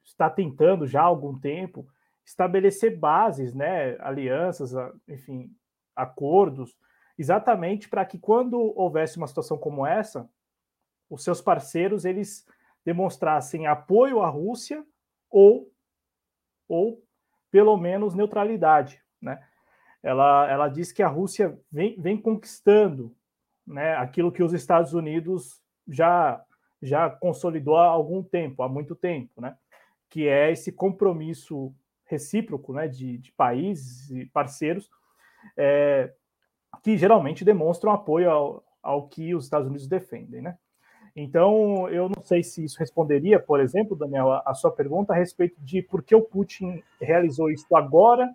está 0.02 0.30
tentando 0.30 0.86
já 0.86 1.02
há 1.02 1.04
algum 1.04 1.38
tempo 1.38 1.86
estabelecer 2.30 2.96
bases, 2.96 3.52
né, 3.52 3.96
alianças, 3.98 4.72
enfim, 5.08 5.52
acordos, 5.96 6.76
exatamente 7.18 7.88
para 7.88 8.04
que 8.04 8.18
quando 8.18 8.72
houvesse 8.78 9.16
uma 9.16 9.26
situação 9.26 9.58
como 9.58 9.84
essa, 9.84 10.30
os 11.08 11.24
seus 11.24 11.40
parceiros 11.40 12.04
eles 12.04 12.46
demonstrassem 12.84 13.66
apoio 13.66 14.22
à 14.22 14.28
Rússia 14.28 14.86
ou 15.28 15.70
ou 16.68 17.02
pelo 17.50 17.76
menos 17.76 18.14
neutralidade, 18.14 19.02
né? 19.20 19.44
ela, 20.00 20.48
ela 20.48 20.68
diz 20.68 20.92
que 20.92 21.02
a 21.02 21.08
Rússia 21.08 21.58
vem, 21.70 22.00
vem 22.00 22.16
conquistando 22.16 23.12
né, 23.66 23.96
aquilo 23.96 24.30
que 24.30 24.42
os 24.42 24.52
Estados 24.52 24.94
Unidos 24.94 25.60
já, 25.88 26.40
já 26.80 27.10
consolidou 27.10 27.76
há 27.76 27.86
algum 27.86 28.22
tempo, 28.22 28.62
há 28.62 28.68
muito 28.68 28.94
tempo, 28.94 29.40
né, 29.40 29.58
que 30.08 30.28
é 30.28 30.52
esse 30.52 30.70
compromisso 30.70 31.74
recíproco 32.10 32.72
né, 32.72 32.88
de, 32.88 33.18
de 33.18 33.32
países 33.32 34.10
e 34.10 34.26
parceiros 34.26 34.90
é, 35.56 36.12
que 36.82 36.98
geralmente 36.98 37.44
demonstram 37.44 37.92
apoio 37.92 38.28
ao, 38.28 38.64
ao 38.82 39.06
que 39.06 39.32
os 39.34 39.44
Estados 39.44 39.68
Unidos 39.68 39.86
defendem. 39.86 40.42
Né? 40.42 40.58
Então, 41.14 41.88
eu 41.88 42.08
não 42.08 42.22
sei 42.22 42.42
se 42.42 42.64
isso 42.64 42.78
responderia, 42.78 43.38
por 43.38 43.60
exemplo, 43.60 43.96
Daniel, 43.96 44.32
a, 44.32 44.42
a 44.44 44.54
sua 44.54 44.72
pergunta 44.72 45.12
a 45.12 45.16
respeito 45.16 45.60
de 45.60 45.82
por 45.82 46.02
que 46.02 46.14
o 46.14 46.22
Putin 46.22 46.82
realizou 47.00 47.48
isso 47.48 47.74
agora 47.76 48.28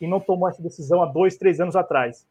e 0.00 0.08
não 0.08 0.18
tomou 0.18 0.48
essa 0.48 0.62
decisão 0.62 1.00
há 1.00 1.06
dois, 1.06 1.36
três 1.36 1.60
anos 1.60 1.76
atrás. 1.76 2.26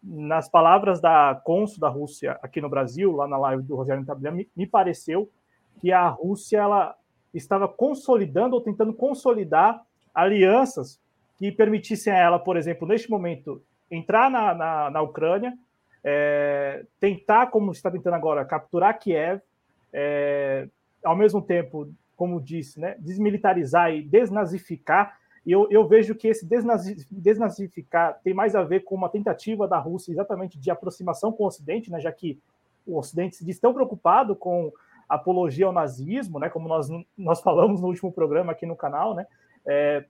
Nas 0.00 0.48
palavras 0.48 1.00
da 1.00 1.40
cônsul 1.44 1.80
da 1.80 1.88
Rússia 1.88 2.38
aqui 2.42 2.60
no 2.60 2.68
Brasil, 2.68 3.10
lá 3.12 3.26
na 3.26 3.38
live 3.38 3.62
do 3.62 3.74
Rogério 3.74 4.04
Tablian, 4.04 4.32
me, 4.32 4.48
me 4.54 4.66
pareceu 4.66 5.28
que 5.80 5.90
a 5.90 6.06
Rússia 6.08 6.58
ela 6.58 6.94
estava 7.32 7.66
consolidando 7.66 8.54
ou 8.54 8.60
tentando 8.60 8.92
consolidar 8.92 9.82
alianças 10.14 11.00
que 11.36 11.50
permitissem 11.50 12.12
a 12.12 12.18
ela, 12.18 12.38
por 12.38 12.56
exemplo, 12.56 12.86
neste 12.86 13.10
momento, 13.10 13.62
entrar 13.90 14.30
na, 14.30 14.54
na, 14.54 14.90
na 14.90 15.02
Ucrânia, 15.02 15.52
é, 16.02 16.84
tentar, 17.00 17.48
como 17.48 17.72
está 17.72 17.90
tentando 17.90 18.14
agora, 18.14 18.44
capturar 18.44 18.98
Kiev, 18.98 19.40
é, 19.92 20.68
ao 21.02 21.16
mesmo 21.16 21.40
tempo, 21.40 21.88
como 22.16 22.40
disse, 22.40 22.78
né, 22.78 22.96
desmilitarizar 22.98 23.92
e 23.92 24.02
desnazificar. 24.02 25.18
E 25.44 25.52
eu, 25.52 25.66
eu 25.70 25.86
vejo 25.86 26.14
que 26.14 26.28
esse 26.28 26.46
desnazificar 27.10 28.18
tem 28.22 28.32
mais 28.32 28.54
a 28.54 28.62
ver 28.62 28.80
com 28.84 28.94
uma 28.94 29.08
tentativa 29.08 29.68
da 29.68 29.78
Rússia 29.78 30.12
exatamente 30.12 30.58
de 30.58 30.70
aproximação 30.70 31.32
com 31.32 31.44
o 31.44 31.46
Ocidente, 31.46 31.90
né, 31.90 32.00
já 32.00 32.12
que 32.12 32.38
o 32.86 32.98
Ocidente 32.98 33.36
se 33.36 33.44
diz 33.44 33.58
tão 33.58 33.72
preocupado 33.72 34.36
com 34.36 34.72
apologia 35.08 35.66
ao 35.66 35.72
nazismo, 35.72 36.38
né, 36.38 36.48
como 36.48 36.68
nós, 36.68 36.88
nós 37.16 37.40
falamos 37.40 37.80
no 37.80 37.88
último 37.88 38.12
programa 38.12 38.52
aqui 38.52 38.66
no 38.66 38.76
canal, 38.76 39.14
né, 39.14 39.26
é, 39.66 40.04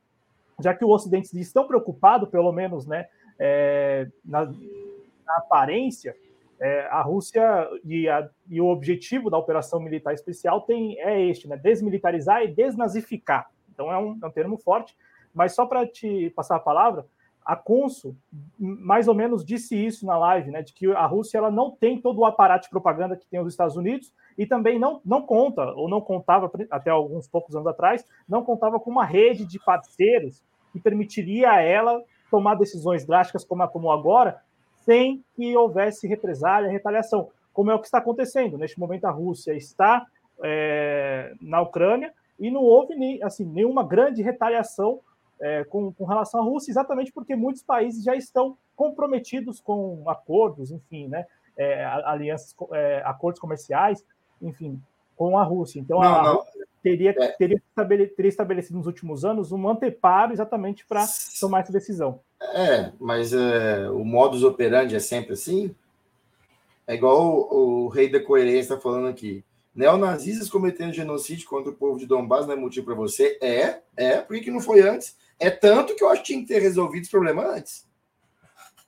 já 0.61 0.75
que 0.75 0.85
o 0.85 0.91
Ocidente 0.91 1.31
diz 1.33 1.53
tão 1.53 1.67
preocupado, 1.67 2.27
pelo 2.27 2.53
menos 2.53 2.87
né, 2.87 3.07
é, 3.39 4.09
na, 4.25 4.47
na, 4.47 5.37
aparência, 5.37 6.17
é, 6.61 6.87
a 6.87 7.03
Rússia 7.03 7.69
e, 7.85 8.09
a, 8.09 8.29
e, 8.49 8.61
o 8.61 8.67
objetivo 8.67 9.31
da 9.31 9.39
operação 9.39 9.81
militar 9.81 10.15
especial 10.15 10.61
tem, 10.61 10.99
é 11.01 11.21
este, 11.27 11.49
né, 11.49 11.57
desmilitarizar 11.57 12.43
e 12.43 12.49
desnazificar. 12.49 13.51
Então 13.73 13.91
é 13.91 13.99
um, 13.99 14.19
é 14.23 14.27
um 14.27 14.31
termo 14.31 14.57
forte, 14.57 14.97
mas 15.35 15.55
só 15.55 15.67
para 15.67 15.87
te 15.87 16.31
passar 16.31 16.57
a 16.57 16.61
palavra, 16.61 17.05
a 17.45 17.57
Consul 17.57 18.17
mais 18.59 19.07
ou 19.09 19.15
menos 19.15 19.45
disse 19.45 19.77
isso 19.77 20.07
na 20.07 20.17
live, 20.17 20.51
né, 20.51 20.63
de 20.63 20.73
que 20.73 20.91
a 20.93 21.05
Rússia 21.05 21.39
ela 21.39 21.51
não 21.51 21.71
tem 21.71 22.01
todo 22.01 22.21
o 22.21 22.25
aparato 22.25 22.65
de 22.65 22.71
propaganda 22.71 23.17
que 23.17 23.27
tem 23.27 23.41
os 23.41 23.53
Estados 23.53 23.77
Unidos 23.77 24.13
e 24.37 24.47
também 24.47 24.79
não, 24.79 25.01
não 25.05 25.23
conta, 25.23 25.63
ou 25.73 25.89
não 25.89 26.01
contava 26.01 26.51
até 26.71 26.91
alguns 26.91 27.29
poucos 27.29 27.55
anos 27.55 27.67
atrás, 27.67 28.05
não 28.29 28.45
contava 28.45 28.81
com 28.81 28.91
uma 28.91 29.05
rede 29.05 29.45
de 29.45 29.59
parceiros 29.59 30.43
que 30.73 30.81
permitiria 30.81 31.53
a 31.53 31.61
ela 31.61 32.03
tomar 32.31 32.57
decisões 32.57 33.07
drásticas 33.07 33.45
como 33.45 33.63
a 33.63 33.69
tomou 33.69 33.93
agora, 33.93 34.41
sem 34.85 35.25
que 35.35 35.57
houvesse 35.57 36.07
represália, 36.07 36.71
retaliação, 36.71 37.31
como 37.53 37.71
é 37.71 37.75
o 37.75 37.79
que 37.79 37.87
está 37.87 37.99
acontecendo. 37.99 38.59
Neste 38.59 38.79
momento, 38.79 39.05
a 39.05 39.11
Rússia 39.11 39.53
está 39.55 40.05
é, 40.43 41.33
na 41.41 41.61
Ucrânia 41.61 42.13
e 42.39 42.51
não 42.51 42.63
houve 42.63 42.95
nem, 42.97 43.23
assim, 43.23 43.45
nenhuma 43.45 43.87
grande 43.87 44.23
retaliação 44.23 45.01
é, 45.41 45.65
com, 45.65 45.93
com, 45.93 46.05
relação 46.05 46.41
à 46.41 46.45
Rússia, 46.45 46.71
exatamente 46.71 47.13
porque 47.13 47.37
muitos 47.37 47.63
países 47.63 48.03
já 48.03 48.15
estão 48.15 48.57
comprometidos 48.75 49.61
com 49.61 50.03
acordos, 50.09 50.71
enfim, 50.71 51.09
né, 51.09 51.25
é, 51.57 51.85
alianças, 51.85 52.55
é, 52.73 53.03
acordos 53.05 53.41
comerciais, 53.41 54.05
enfim, 54.41 54.81
com 55.17 55.39
a 55.39 55.45
Rússia. 55.45 55.81
Então, 55.81 56.01
não, 56.01 56.15
a 56.15 56.23
não. 56.23 56.37
Rússia 56.37 56.65
teria, 56.85 57.11
é. 57.11 57.29
teria, 57.29 57.61
teria 58.15 58.29
estabelecido 58.29 58.77
nos 58.77 58.87
últimos 58.87 59.25
anos 59.25 59.51
um 59.51 59.67
anteparo 59.67 60.33
exatamente 60.33 60.85
para 60.87 61.07
tomar 61.41 61.61
essa 61.61 61.73
decisão. 61.73 62.21
É, 62.41 62.93
mas 63.01 63.33
é, 63.33 63.89
o 63.91 64.05
modus 64.05 64.45
operandi 64.45 64.95
é 64.95 65.01
sempre 65.01 65.33
assim? 65.33 65.75
É 66.87 66.95
igual 66.95 67.49
o, 67.51 67.85
o 67.85 67.89
rei 67.89 68.11
da 68.11 68.23
coerência 68.23 68.75
está 68.75 68.79
falando 68.79 69.09
aqui. 69.09 69.43
Neonazistas 69.75 70.51
cometendo 70.51 70.93
genocídio 70.93 71.49
contra 71.49 71.73
o 71.73 71.75
povo 71.75 71.99
de 71.99 72.07
Donbass 72.07 72.47
não 72.47 72.53
é 72.53 72.57
motivo 72.57 72.87
para 72.87 72.95
você? 72.95 73.39
É, 73.41 73.81
é. 73.97 74.21
Por 74.21 74.37
que, 74.37 74.45
que 74.45 74.51
não 74.51 74.61
foi 74.61 74.83
antes? 74.83 75.17
É 75.41 75.51
tanto 75.51 75.97
que 75.97 76.05
eu 76.05 76.11
acho 76.11 76.21
que 76.21 76.29
tinha 76.29 76.41
que 76.41 76.47
ter 76.47 76.61
resolvido 76.61 77.03
esse 77.03 77.11
problema 77.11 77.45
antes. 77.45 77.87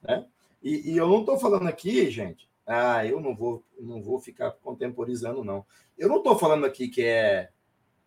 Né? 0.02 0.24
E, 0.62 0.92
e 0.92 0.96
eu 0.96 1.08
não 1.08 1.20
estou 1.20 1.38
falando 1.38 1.66
aqui, 1.66 2.08
gente. 2.10 2.45
Ah, 2.66 3.06
eu 3.06 3.20
não 3.20 3.34
vou, 3.34 3.62
não 3.78 4.02
vou 4.02 4.18
ficar 4.18 4.50
contemporizando, 4.50 5.44
não. 5.44 5.64
Eu 5.96 6.08
não 6.08 6.18
estou 6.18 6.36
falando 6.36 6.66
aqui 6.66 6.88
que 6.88 7.04
é 7.04 7.50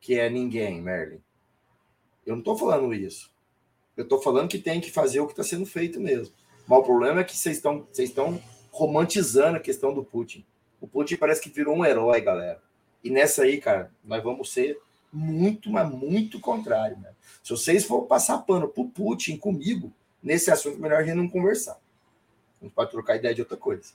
que 0.02 0.18
é 0.18 0.30
ninguém, 0.30 0.82
Merlin. 0.82 1.22
Eu 2.26 2.34
não 2.34 2.40
estou 2.40 2.58
falando 2.58 2.94
isso. 2.94 3.32
Eu 3.96 4.04
estou 4.04 4.22
falando 4.22 4.50
que 4.50 4.60
tem 4.60 4.80
que 4.80 4.92
fazer 4.92 5.20
o 5.20 5.26
que 5.26 5.34
está 5.34 5.44
sendo 5.44 5.66
feito 5.66 6.00
mesmo. 6.00 6.34
Mas 6.68 6.80
o 6.80 6.84
problema 6.84 7.22
é 7.22 7.24
que 7.24 7.36
vocês 7.36 7.58
estão 7.58 7.88
vocês 7.92 8.10
estão 8.10 8.42
romantizando 8.72 9.58
a 9.58 9.62
questão 9.62 9.94
do 9.94 10.04
Putin. 10.04 10.46
O 10.80 10.88
Putin 10.88 11.16
parece 11.18 11.42
que 11.42 11.50
virou 11.50 11.76
um 11.76 11.86
herói, 11.86 12.22
galera. 12.22 12.62
E 13.04 13.10
nessa 13.10 13.44
aí, 13.44 13.60
cara, 13.60 13.92
nós 14.04 14.24
vamos 14.24 14.52
ser 14.52 14.80
muito, 15.12 15.70
mas 15.70 15.90
muito 15.90 16.40
contrário. 16.40 16.98
Né? 16.98 17.12
Se 17.44 17.50
vocês 17.52 17.86
for 17.86 18.04
passar 18.04 18.40
pano 18.40 18.68
pro 18.68 18.86
Putin 18.86 19.38
comigo, 19.38 19.92
nesse 20.22 20.52
assunto, 20.52 20.80
melhor 20.80 21.02
a 21.02 21.04
gente 21.04 21.16
não 21.16 21.28
conversar. 21.28 21.80
A 22.62 22.64
gente 22.64 22.74
pode 22.74 22.92
trocar 22.92 23.16
ideia 23.16 23.34
de 23.34 23.42
outra 23.42 23.58
coisa. 23.58 23.94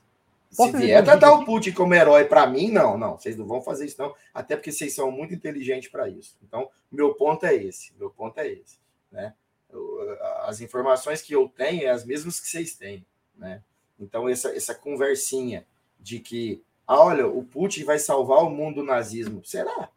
Se 0.55 0.73
vier 0.73 1.05
tratar 1.05 1.33
o 1.33 1.45
Putin 1.45 1.73
como 1.73 1.95
herói 1.95 2.25
para 2.25 2.47
mim, 2.47 2.71
não, 2.71 2.97
não, 2.97 3.19
vocês 3.19 3.37
não 3.37 3.47
vão 3.47 3.61
fazer 3.61 3.87
isso, 3.87 4.01
não. 4.01 4.15
Até 4.33 4.57
porque 4.57 4.71
vocês 4.71 4.95
são 4.95 5.11
muito 5.11 5.35
inteligentes 5.35 5.91
para 5.91 6.09
isso. 6.09 6.39
Então, 6.43 6.71
meu 6.91 7.15
ponto 7.15 7.45
é 7.45 7.55
esse. 7.55 7.93
Meu 7.99 8.11
ponto 8.11 8.39
é 8.39 8.49
esse. 8.49 8.79
Né? 9.11 9.35
Eu, 9.69 10.17
as 10.43 10.61
informações 10.61 11.21
que 11.21 11.35
eu 11.35 11.49
tenho 11.49 11.83
é 11.83 11.91
as 11.91 12.05
mesmas 12.05 12.39
que 12.39 12.47
vocês 12.47 12.77
têm. 12.77 13.05
Né? 13.37 13.63
Então, 13.99 14.29
essa, 14.29 14.55
essa 14.57 14.75
conversinha 14.75 15.67
de 15.99 16.21
que 16.21 16.63
ah, 16.87 17.01
olha, 17.01 17.27
o 17.27 17.43
Putin 17.43 17.85
vai 17.85 17.99
salvar 17.99 18.45
o 18.45 18.51
mundo 18.51 18.77
do 18.77 18.83
nazismo. 18.85 19.45
Será? 19.45 19.91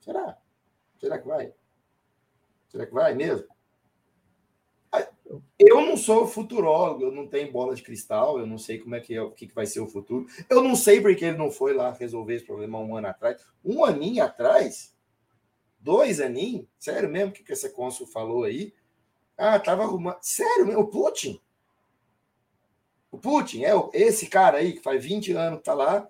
Será? 0.00 0.38
Será 0.98 1.18
que 1.18 1.26
vai? 1.26 1.52
Será 2.68 2.86
que 2.86 2.92
vai 2.94 3.14
mesmo? 3.14 3.46
Eu 5.58 5.80
não 5.80 5.96
sou 5.96 6.26
futurólogo, 6.26 7.02
eu 7.02 7.10
não 7.10 7.26
tenho 7.26 7.50
bola 7.50 7.74
de 7.74 7.82
cristal, 7.82 8.38
eu 8.38 8.46
não 8.46 8.58
sei 8.58 8.78
como 8.78 8.94
é 8.94 9.00
que 9.00 9.14
é, 9.14 9.20
o 9.20 9.30
que, 9.30 9.52
vai 9.52 9.66
ser 9.66 9.80
o 9.80 9.86
futuro. 9.86 10.26
Eu 10.48 10.62
não 10.62 10.76
sei 10.76 11.00
porque 11.00 11.24
ele 11.24 11.36
não 11.36 11.50
foi 11.50 11.74
lá 11.74 11.92
resolver 11.92 12.34
esse 12.34 12.44
problema 12.44 12.78
um 12.78 12.96
ano 12.96 13.08
atrás. 13.08 13.44
Um 13.64 13.84
aninho 13.84 14.22
atrás? 14.22 14.94
Dois 15.80 16.20
aninhos? 16.20 16.66
Sério 16.78 17.08
mesmo 17.08 17.32
que, 17.32 17.42
que 17.42 17.52
essa 17.52 17.68
cônsul 17.68 18.06
falou 18.06 18.44
aí? 18.44 18.72
Ah, 19.36 19.58
tava 19.58 19.82
arrumando. 19.82 20.18
Sério 20.22 20.66
mesmo? 20.66 20.82
O 20.82 20.88
Putin? 20.88 21.40
O 23.10 23.18
Putin 23.18 23.64
é 23.64 23.72
esse 23.94 24.28
cara 24.28 24.58
aí 24.58 24.74
que 24.74 24.82
faz 24.82 25.04
20 25.04 25.32
anos 25.32 25.58
que 25.58 25.64
tá 25.64 25.74
lá. 25.74 26.08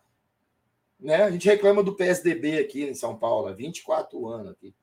Né? 0.98 1.22
A 1.22 1.30
gente 1.30 1.48
reclama 1.48 1.82
do 1.82 1.94
PSDB 1.94 2.58
aqui 2.58 2.84
em 2.84 2.94
São 2.94 3.16
Paulo, 3.16 3.48
há 3.48 3.52
24 3.52 4.26
anos 4.26 4.52
aqui. 4.52 4.74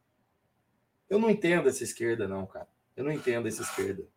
Eu 1.10 1.20
não 1.20 1.30
entendo 1.30 1.70
essa 1.70 1.84
esquerda, 1.84 2.28
não, 2.28 2.46
cara. 2.46 2.68
Eu 2.96 3.04
não 3.04 3.12
entendo 3.12 3.48
essa 3.48 3.62
esquerda 3.62 4.08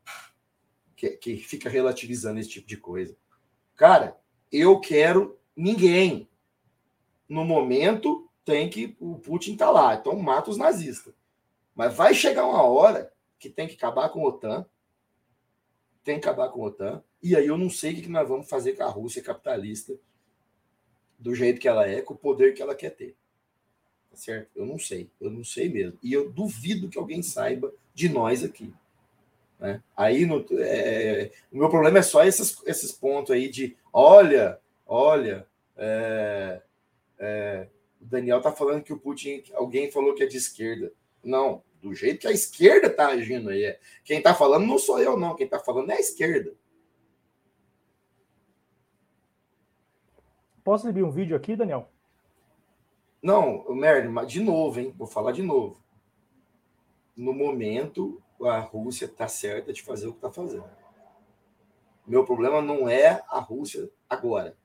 que, 0.97 1.11
que 1.11 1.37
fica 1.37 1.69
relativizando 1.69 2.41
esse 2.41 2.49
tipo 2.49 2.67
de 2.67 2.77
coisa. 2.77 3.17
Cara, 3.75 4.19
eu 4.51 4.81
quero 4.81 5.39
ninguém. 5.55 6.29
No 7.29 7.45
momento, 7.45 8.31
tem 8.45 8.71
que. 8.71 8.97
O 9.01 9.19
Putin 9.19 9.57
tá 9.57 9.71
lá, 9.71 9.95
então 9.95 10.17
mata 10.17 10.51
os 10.51 10.57
nazistas. 10.57 11.15
Mas 11.75 11.95
vai 11.95 12.15
chegar 12.15 12.47
uma 12.47 12.63
hora 12.63 13.13
que 13.39 13.51
tem 13.51 13.69
que 13.69 13.75
acabar 13.75 14.09
com 14.09 14.25
a 14.25 14.29
OTAN. 14.29 14.67
Tem 16.03 16.19
que 16.19 16.27
acabar 16.27 16.49
com 16.51 16.63
a 16.63 16.69
OTAN. 16.69 17.05
E 17.23 17.35
aí 17.35 17.47
eu 17.47 17.59
não 17.59 17.69
sei 17.69 17.93
o 17.93 18.03
que 18.03 18.09
nós 18.09 18.29
vamos 18.29 18.49
fazer 18.49 18.75
com 18.75 18.85
a 18.85 18.89
Rússia 18.89 19.23
capitalista 19.23 19.99
do 21.19 21.35
jeito 21.35 21.61
que 21.61 21.69
ela 21.69 21.87
é, 21.87 22.01
com 22.01 22.15
o 22.15 22.19
poder 22.19 22.55
que 22.55 22.63
ela 22.63 22.75
quer 22.75 22.91
ter. 22.91 23.17
Tá 24.11 24.17
certo? 24.17 24.51
Eu 24.55 24.65
não 24.65 24.79
sei, 24.79 25.11
eu 25.21 25.31
não 25.31 25.43
sei 25.43 25.69
mesmo. 25.69 25.99
E 26.03 26.13
eu 26.13 26.31
duvido 26.31 26.89
que 26.89 26.99
alguém 26.99 27.23
saiba 27.23 27.75
de 27.97 28.11
nós 28.11 28.45
aqui. 28.45 28.75
Né? 29.59 29.83
Aí 29.97 30.27
no, 30.27 30.45
é, 30.53 31.33
o 31.51 31.57
meu 31.57 31.71
problema 31.71 31.99
é 31.99 32.03
só 32.03 32.23
esses, 32.23 32.63
esses 32.67 32.93
pontos 32.93 33.31
aí 33.31 33.49
de 33.49 33.75
olha, 33.91 34.61
olha, 34.87 35.47
é, 35.79 36.61
é, 37.19 37.67
o 37.99 38.05
Daniel 38.05 38.43
tá 38.43 38.53
falando 38.53 38.85
que 38.85 38.93
o 38.93 38.99
Putin, 38.99 39.43
alguém 39.55 39.91
falou 39.91 40.15
que 40.15 40.23
é 40.23 40.27
de 40.27 40.37
esquerda. 40.37 40.93
Não, 41.25 41.63
do 41.81 41.95
jeito 41.95 42.21
que 42.21 42.29
a 42.29 42.33
esquerda 42.33 42.91
tá 42.91 43.09
agindo 43.09 43.49
aí. 43.49 43.65
É. 43.65 43.81
Quem 44.05 44.21
tá 44.21 44.35
falando 44.35 44.67
não 44.67 44.79
sou 44.79 45.01
eu, 45.01 45.17
não. 45.17 45.35
Quem 45.35 45.49
tá 45.49 45.59
falando 45.59 45.91
é 45.91 45.95
a 45.95 46.01
esquerda. 46.01 46.53
Posso 50.63 50.87
exibir 50.87 51.03
um 51.03 51.11
vídeo 51.11 51.35
aqui, 51.35 51.57
Daniel? 51.57 51.89
Não, 53.23 53.65
Merlin, 53.75 54.27
de 54.27 54.41
novo, 54.41 54.79
hein? 54.79 54.95
Vou 54.99 55.07
falar 55.07 55.33
de 55.33 55.43
novo. 55.43 55.81
No 57.17 57.33
momento, 57.33 58.23
a 58.43 58.59
Rússia 58.59 59.07
está 59.07 59.27
certa 59.27 59.73
de 59.73 59.83
fazer 59.83 60.07
o 60.07 60.13
que 60.13 60.19
está 60.19 60.31
fazendo. 60.31 60.69
Meu 62.07 62.25
problema 62.25 62.61
não 62.61 62.89
é 62.89 63.25
a 63.29 63.41
Rússia 63.41 63.91
agora. 64.09 64.57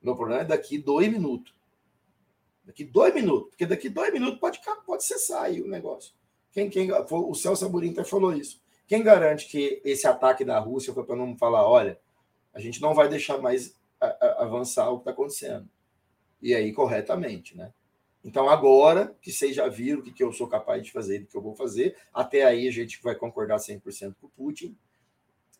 Meu 0.00 0.16
problema 0.16 0.42
é 0.42 0.44
daqui 0.44 0.78
dois 0.78 1.08
minutos. 1.10 1.54
Daqui 2.64 2.84
dois 2.84 3.14
minutos. 3.14 3.50
Porque 3.50 3.66
daqui 3.66 3.88
dois 3.88 4.12
minutos 4.12 4.40
pode, 4.40 4.60
pode 4.86 5.04
cessar 5.04 5.44
aí 5.44 5.60
o 5.60 5.68
negócio. 5.68 6.14
Quem, 6.50 6.68
quem, 6.68 6.90
o 6.92 7.34
Celso 7.34 7.64
Amorim 7.64 7.92
até 7.92 8.04
falou 8.04 8.32
isso. 8.32 8.60
Quem 8.86 9.02
garante 9.02 9.46
que 9.46 9.80
esse 9.84 10.06
ataque 10.06 10.44
da 10.44 10.58
Rússia 10.58 10.92
foi 10.92 11.04
para 11.04 11.16
não 11.16 11.36
falar, 11.36 11.66
olha, 11.66 11.98
a 12.52 12.60
gente 12.60 12.80
não 12.80 12.94
vai 12.94 13.08
deixar 13.08 13.38
mais 13.38 13.78
avançar 14.38 14.90
o 14.90 14.96
que 14.96 15.02
está 15.02 15.10
acontecendo. 15.12 15.68
E 16.40 16.54
aí, 16.54 16.72
corretamente, 16.72 17.56
né? 17.56 17.72
Então, 18.24 18.48
agora 18.48 19.16
que 19.20 19.32
vocês 19.32 19.54
já 19.54 19.68
viram 19.68 20.00
o 20.00 20.02
que, 20.02 20.12
que 20.12 20.22
eu 20.22 20.32
sou 20.32 20.46
capaz 20.46 20.82
de 20.82 20.92
fazer 20.92 21.20
e 21.20 21.24
o 21.24 21.26
que 21.26 21.36
eu 21.36 21.42
vou 21.42 21.54
fazer, 21.54 21.96
até 22.14 22.44
aí 22.44 22.68
a 22.68 22.70
gente 22.70 23.02
vai 23.02 23.14
concordar 23.14 23.56
100% 23.56 24.14
com 24.20 24.26
o 24.26 24.30
Putin, 24.30 24.76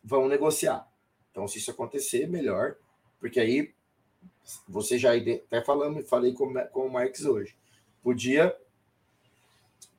vamos 0.03 0.29
negociar. 0.29 0.87
Então, 1.31 1.47
se 1.47 1.57
isso 1.57 1.71
acontecer, 1.71 2.27
melhor, 2.27 2.75
porque 3.19 3.39
aí 3.39 3.73
você 4.67 4.97
já 4.97 5.11
até 5.15 5.61
falando, 5.63 6.01
falei 6.03 6.33
com, 6.33 6.53
com 6.71 6.87
o 6.87 6.91
Marx 6.91 7.25
hoje, 7.25 7.55
podia 8.01 8.55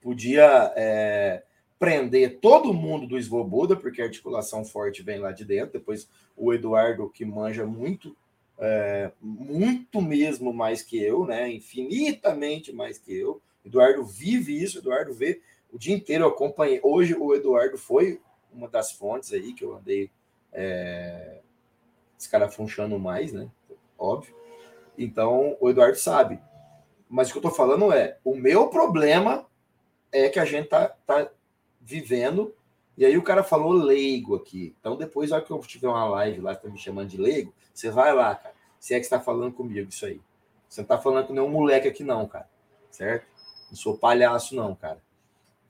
podia 0.00 0.72
é, 0.76 1.42
prender 1.78 2.38
todo 2.38 2.74
mundo 2.74 3.06
do 3.06 3.20
Svoboda, 3.20 3.74
porque 3.74 4.02
a 4.02 4.04
articulação 4.04 4.64
forte 4.64 5.02
vem 5.02 5.18
lá 5.18 5.32
de 5.32 5.44
dentro, 5.44 5.72
depois 5.72 6.08
o 6.36 6.52
Eduardo, 6.52 7.08
que 7.08 7.24
manja 7.24 7.66
muito, 7.66 8.14
é, 8.64 9.12
muito 9.20 10.00
mesmo 10.00 10.52
mais 10.52 10.82
que 10.82 11.02
eu, 11.02 11.26
né? 11.26 11.50
Infinitamente 11.52 12.72
mais 12.72 12.98
que 12.98 13.14
eu. 13.14 13.40
Eduardo 13.64 14.04
vive 14.04 14.62
isso, 14.62 14.78
Eduardo 14.78 15.12
vê 15.12 15.40
o 15.70 15.78
dia 15.78 15.94
inteiro. 15.94 16.24
Eu 16.24 16.28
acompanhei. 16.28 16.80
Hoje 16.82 17.14
o 17.14 17.34
Eduardo 17.34 17.76
foi 17.76 18.20
uma 18.52 18.68
das 18.68 18.92
fontes 18.92 19.32
aí 19.32 19.52
que 19.52 19.64
eu 19.64 19.76
andei 19.76 20.10
é, 20.52 21.40
escarafunchando 22.18 22.98
mais, 22.98 23.32
né? 23.32 23.50
Óbvio. 23.98 24.34
Então 24.96 25.56
o 25.60 25.68
Eduardo 25.68 25.98
sabe. 25.98 26.40
Mas 27.08 27.28
o 27.28 27.32
que 27.32 27.38
eu 27.38 27.42
tô 27.42 27.50
falando 27.50 27.92
é: 27.92 28.18
o 28.24 28.34
meu 28.34 28.68
problema 28.68 29.46
é 30.10 30.28
que 30.28 30.38
a 30.38 30.44
gente 30.44 30.68
tá, 30.68 30.88
tá 31.06 31.30
vivendo. 31.80 32.54
E 32.96 33.04
aí 33.04 33.18
o 33.18 33.22
cara 33.22 33.42
falou 33.42 33.72
leigo 33.72 34.36
aqui. 34.36 34.74
Então 34.78 34.96
depois, 34.96 35.30
na 35.30 35.36
hora 35.36 35.44
que 35.44 35.50
eu 35.50 35.58
tiver 35.58 35.88
uma 35.88 36.08
live 36.08 36.40
lá, 36.40 36.54
tá 36.54 36.68
me 36.68 36.78
chamando 36.78 37.08
de 37.08 37.16
leigo, 37.16 37.52
você 37.74 37.90
vai 37.90 38.14
lá, 38.14 38.36
cara. 38.36 38.53
Se 38.84 38.92
é 38.92 38.98
que 38.98 39.06
está 39.06 39.18
falando 39.18 39.50
comigo 39.54 39.88
isso 39.88 40.04
aí. 40.04 40.20
Você 40.68 40.82
não 40.82 40.84
está 40.84 40.98
falando 40.98 41.28
com 41.28 41.32
nenhum 41.32 41.48
moleque 41.48 41.88
aqui, 41.88 42.04
não, 42.04 42.28
cara. 42.28 42.46
Certo? 42.90 43.26
Não 43.70 43.78
sou 43.78 43.96
palhaço, 43.96 44.54
não, 44.54 44.74
cara. 44.74 45.02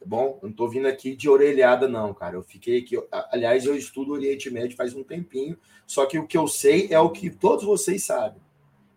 Tá 0.01 0.05
bom? 0.05 0.41
Eu 0.43 0.49
não 0.49 0.53
tô 0.53 0.69
vindo 0.69 0.89
aqui 0.89 1.15
de 1.15 1.29
orelhada, 1.29 1.87
não, 1.87 2.13
cara. 2.13 2.35
Eu 2.35 2.43
fiquei 2.43 2.81
aqui. 2.81 3.01
Aliás, 3.31 3.67
eu 3.67 3.77
estudo 3.77 4.15
Oriente 4.15 4.51
Médio 4.51 4.77
faz 4.77 4.95
um 4.97 5.05
tempinho. 5.05 5.57
Só 5.87 6.07
que 6.07 6.19
o 6.19 6.27
que 6.27 6.37
eu 6.37 6.49
sei 6.49 6.89
é 6.91 6.99
o 6.99 7.11
que 7.11 7.31
todos 7.31 7.65
vocês 7.65 8.03
sabem. 8.03 8.43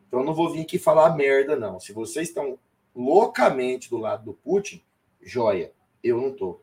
Então 0.07 0.21
eu 0.21 0.25
não 0.25 0.33
vou 0.33 0.51
vir 0.51 0.61
aqui 0.61 0.79
falar 0.79 1.15
merda, 1.15 1.55
não. 1.55 1.79
Se 1.79 1.93
vocês 1.93 2.29
estão 2.29 2.57
loucamente 2.95 3.87
do 3.87 3.97
lado 3.97 4.25
do 4.25 4.33
Putin, 4.33 4.81
joia. 5.21 5.71
Eu 6.03 6.19
não 6.19 6.33
tô. 6.33 6.59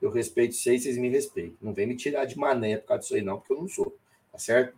Eu 0.00 0.10
respeito 0.10 0.54
vocês, 0.54 0.84
vocês 0.84 0.96
me 0.96 1.10
respeitam. 1.10 1.58
Não 1.60 1.74
vem 1.74 1.86
me 1.86 1.94
tirar 1.94 2.24
de 2.24 2.38
mané 2.38 2.78
por 2.78 2.86
causa 2.86 3.02
disso 3.02 3.16
aí, 3.16 3.20
não, 3.20 3.38
porque 3.38 3.52
eu 3.52 3.60
não 3.60 3.68
sou. 3.68 3.94
Tá 4.32 4.38
certo? 4.38 4.74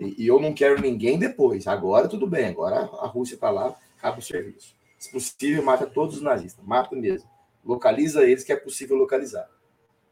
E, 0.00 0.24
e 0.24 0.26
eu 0.26 0.40
não 0.40 0.54
quero 0.54 0.80
ninguém 0.80 1.18
depois. 1.18 1.66
Agora 1.66 2.08
tudo 2.08 2.26
bem, 2.26 2.46
agora 2.46 2.80
a 2.80 3.06
Rússia 3.06 3.34
está 3.34 3.50
lá, 3.50 3.76
acaba 3.98 4.18
o 4.18 4.22
serviço. 4.22 4.74
Se 4.98 5.12
possível, 5.12 5.62
mata 5.62 5.86
todos 5.86 6.16
os 6.16 6.22
nazistas, 6.22 6.64
mata 6.64 6.96
mesmo. 6.96 7.28
Localiza 7.64 8.24
eles 8.24 8.42
que 8.42 8.52
é 8.52 8.56
possível 8.56 8.96
localizar. 8.96 9.48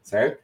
Certo? 0.03 0.43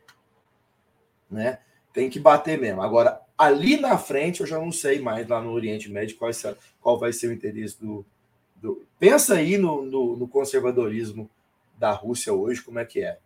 Né? 1.30 1.60
Tem 1.94 2.10
que 2.10 2.20
bater 2.20 2.60
mesmo. 2.60 2.82
Agora, 2.82 3.22
ali 3.38 3.78
na 3.78 3.98
frente, 3.98 4.42
eu 4.42 4.48
já 4.48 4.60
não 4.60 4.72
sei 4.72 5.00
mais 5.00 5.28
lá 5.28 5.42
no 5.42 5.52
Oriente 5.52 5.90
Médio 5.92 6.18
qual, 6.18 6.32
qual 6.82 7.00
vai 7.00 7.14
ser 7.14 7.28
o 7.28 7.34
interesse 7.34 7.80
do. 7.80 8.06
do... 8.56 8.86
Pensa 9.00 9.36
aí 9.36 9.58
no, 9.58 9.84
no, 9.84 10.18
no, 10.18 10.28
conservadorismo 10.28 11.30
da 11.78 11.92
Rússia 11.92 12.34
hoje, 12.34 12.62
como 12.62 12.80
é 12.80 12.86
que 12.86 13.04
é. 13.04 13.20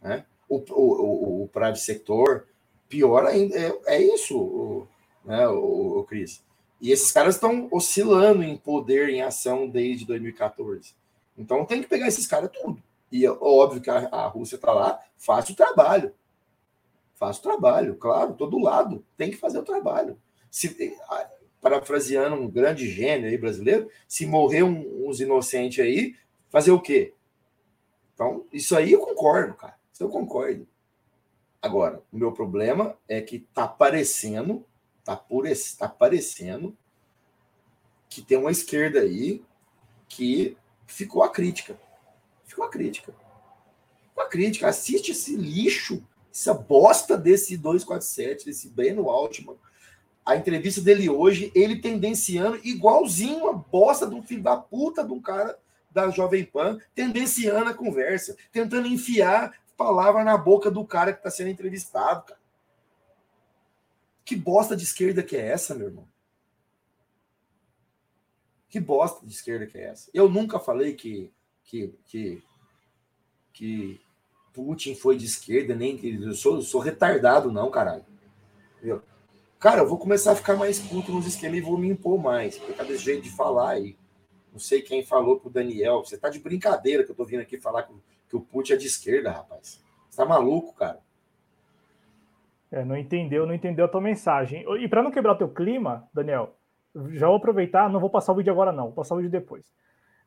Né? 0.00 0.24
O, 0.48 0.56
o, 0.56 0.62
o, 0.70 1.44
o 1.44 1.48
private 1.48 1.80
sector, 1.80 2.46
pior 2.88 3.26
ainda, 3.26 3.56
é, 3.56 3.72
é 3.86 4.02
isso. 4.02 4.38
O, 4.38 4.88
né, 5.24 5.48
o, 5.48 5.98
o 5.98 6.04
Cris? 6.04 6.42
E 6.80 6.90
esses 6.90 7.12
caras 7.12 7.36
estão 7.36 7.68
oscilando 7.70 8.42
em 8.42 8.56
poder, 8.56 9.08
em 9.08 9.22
ação 9.22 9.68
desde 9.68 10.04
2014. 10.04 10.94
Então 11.38 11.64
tem 11.64 11.80
que 11.80 11.88
pegar 11.88 12.08
esses 12.08 12.26
caras 12.26 12.50
tudo. 12.50 12.82
E 13.10 13.24
é 13.24 13.30
óbvio 13.30 13.80
que 13.80 13.90
a, 13.90 14.08
a 14.08 14.26
Rússia 14.26 14.56
está 14.56 14.72
lá, 14.72 15.00
faz 15.16 15.48
o 15.48 15.54
trabalho. 15.54 16.12
Faz 17.14 17.38
o 17.38 17.42
trabalho, 17.42 17.94
claro, 17.96 18.34
todo 18.34 18.58
lado 18.58 19.04
tem 19.16 19.30
que 19.30 19.36
fazer 19.36 19.58
o 19.58 19.64
trabalho. 19.64 20.18
Se, 20.50 20.96
parafraseando 21.60 22.34
um 22.34 22.50
grande 22.50 22.90
gênio 22.90 23.28
aí 23.28 23.38
brasileiro, 23.38 23.88
se 24.08 24.26
morrer 24.26 24.64
um, 24.64 25.08
uns 25.08 25.20
inocentes 25.20 25.78
aí, 25.78 26.16
fazer 26.50 26.72
o 26.72 26.80
quê? 26.80 27.14
Então, 28.12 28.44
isso 28.52 28.76
aí 28.76 28.92
eu 28.92 29.00
concordo, 29.00 29.54
cara. 29.54 29.76
Isso 29.92 30.02
eu 30.02 30.08
concordo. 30.08 30.66
Agora, 31.62 32.02
o 32.12 32.18
meu 32.18 32.32
problema 32.32 32.98
é 33.08 33.20
que 33.20 33.38
tá 33.38 33.68
parecendo, 33.68 34.66
tá, 35.04 35.16
por, 35.16 35.44
tá 35.78 35.88
parecendo 35.88 36.76
que 38.08 38.22
tem 38.22 38.36
uma 38.36 38.50
esquerda 38.50 39.00
aí 39.00 39.42
que 40.08 40.56
ficou 40.86 41.22
a 41.22 41.30
crítica. 41.30 41.78
Ficou 42.44 42.64
a 42.64 42.70
crítica. 42.70 43.14
A 44.16 44.24
crítica. 44.26 44.68
Assiste 44.68 45.12
esse 45.12 45.34
lixo, 45.36 46.06
essa 46.30 46.52
bosta 46.52 47.16
desse 47.16 47.56
247, 47.56 48.46
desse 48.46 48.68
Breno 48.68 49.08
Altman. 49.08 49.56
A 50.24 50.36
entrevista 50.36 50.80
dele 50.80 51.08
hoje, 51.08 51.50
ele 51.54 51.80
tendenciando 51.80 52.60
igualzinho 52.62 53.48
a 53.48 53.52
bosta 53.52 54.06
de 54.06 54.14
um 54.14 54.22
filho 54.22 54.42
da 54.42 54.56
puta 54.56 55.02
de 55.02 55.12
um 55.12 55.20
cara 55.20 55.58
da 55.90 56.08
Jovem 56.10 56.44
Pan, 56.44 56.78
tendenciando 56.94 57.70
a 57.70 57.74
conversa, 57.74 58.36
tentando 58.50 58.86
enfiar 58.86 59.52
palavra 59.76 60.22
na 60.22 60.36
boca 60.36 60.70
do 60.70 60.84
cara 60.84 61.12
que 61.12 61.18
está 61.18 61.30
sendo 61.30 61.50
entrevistado, 61.50 62.24
cara. 62.26 62.41
Que 64.32 64.36
bosta 64.36 64.74
de 64.74 64.82
esquerda 64.82 65.22
que 65.22 65.36
é 65.36 65.46
essa, 65.48 65.74
meu 65.74 65.88
irmão? 65.88 66.08
Que 68.70 68.80
bosta 68.80 69.26
de 69.26 69.30
esquerda 69.34 69.66
que 69.66 69.76
é 69.76 69.88
essa? 69.88 70.10
Eu 70.14 70.26
nunca 70.26 70.58
falei 70.58 70.94
que 70.94 71.30
que 71.62 71.94
que, 72.06 72.42
que 73.52 74.00
Putin 74.54 74.94
foi 74.94 75.18
de 75.18 75.26
esquerda, 75.26 75.74
nem 75.74 75.98
que 75.98 76.14
eu 76.14 76.32
sou, 76.32 76.62
sou 76.62 76.80
retardado, 76.80 77.52
não, 77.52 77.70
caralho. 77.70 78.06
Cara, 79.58 79.82
eu 79.82 79.86
vou 79.86 79.98
começar 79.98 80.32
a 80.32 80.36
ficar 80.36 80.56
mais 80.56 80.78
puto 80.78 81.12
nos 81.12 81.26
esquemas 81.26 81.58
e 81.58 81.60
vou 81.60 81.76
me 81.76 81.90
impor 81.90 82.18
mais, 82.18 82.56
por 82.56 82.74
causa 82.74 82.90
desse 82.90 83.04
jeito 83.04 83.24
de 83.24 83.36
falar 83.36 83.72
aí. 83.72 83.98
Não 84.50 84.58
sei 84.58 84.80
quem 84.80 85.04
falou 85.04 85.38
pro 85.40 85.50
Daniel. 85.50 86.02
Você 86.06 86.16
tá 86.16 86.30
de 86.30 86.38
brincadeira 86.38 87.04
que 87.04 87.10
eu 87.10 87.14
tô 87.14 87.26
vindo 87.26 87.40
aqui 87.40 87.60
falar 87.60 87.82
que 87.82 87.92
que 88.30 88.36
o 88.36 88.40
Putin 88.40 88.72
é 88.72 88.76
de 88.76 88.86
esquerda, 88.86 89.30
rapaz. 89.30 89.78
Você 90.08 90.16
tá 90.16 90.24
maluco, 90.24 90.72
cara? 90.72 91.02
É, 92.72 92.82
não 92.84 92.96
entendeu, 92.96 93.46
não 93.46 93.54
entendeu 93.54 93.84
a 93.84 93.88
tua 93.88 94.00
mensagem. 94.00 94.64
E 94.80 94.88
para 94.88 95.02
não 95.02 95.10
quebrar 95.10 95.32
o 95.32 95.38
teu 95.38 95.48
clima, 95.48 96.08
Daniel, 96.12 96.56
já 97.10 97.26
vou 97.26 97.36
aproveitar, 97.36 97.90
não 97.90 98.00
vou 98.00 98.08
passar 98.08 98.32
o 98.32 98.36
vídeo 98.36 98.50
agora 98.50 98.72
não, 98.72 98.86
vou 98.86 98.94
passar 98.94 99.14
o 99.14 99.18
vídeo 99.18 99.30
depois. 99.30 99.70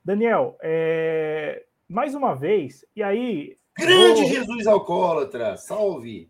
Daniel, 0.04 0.56
é... 0.62 1.64
mais 1.90 2.14
uma 2.14 2.36
vez, 2.36 2.86
e 2.96 3.02
aí... 3.02 3.58
Grande 3.76 4.22
vou... 4.22 4.30
Jesus 4.30 4.68
alcoólatra, 4.68 5.58
salve! 5.58 6.30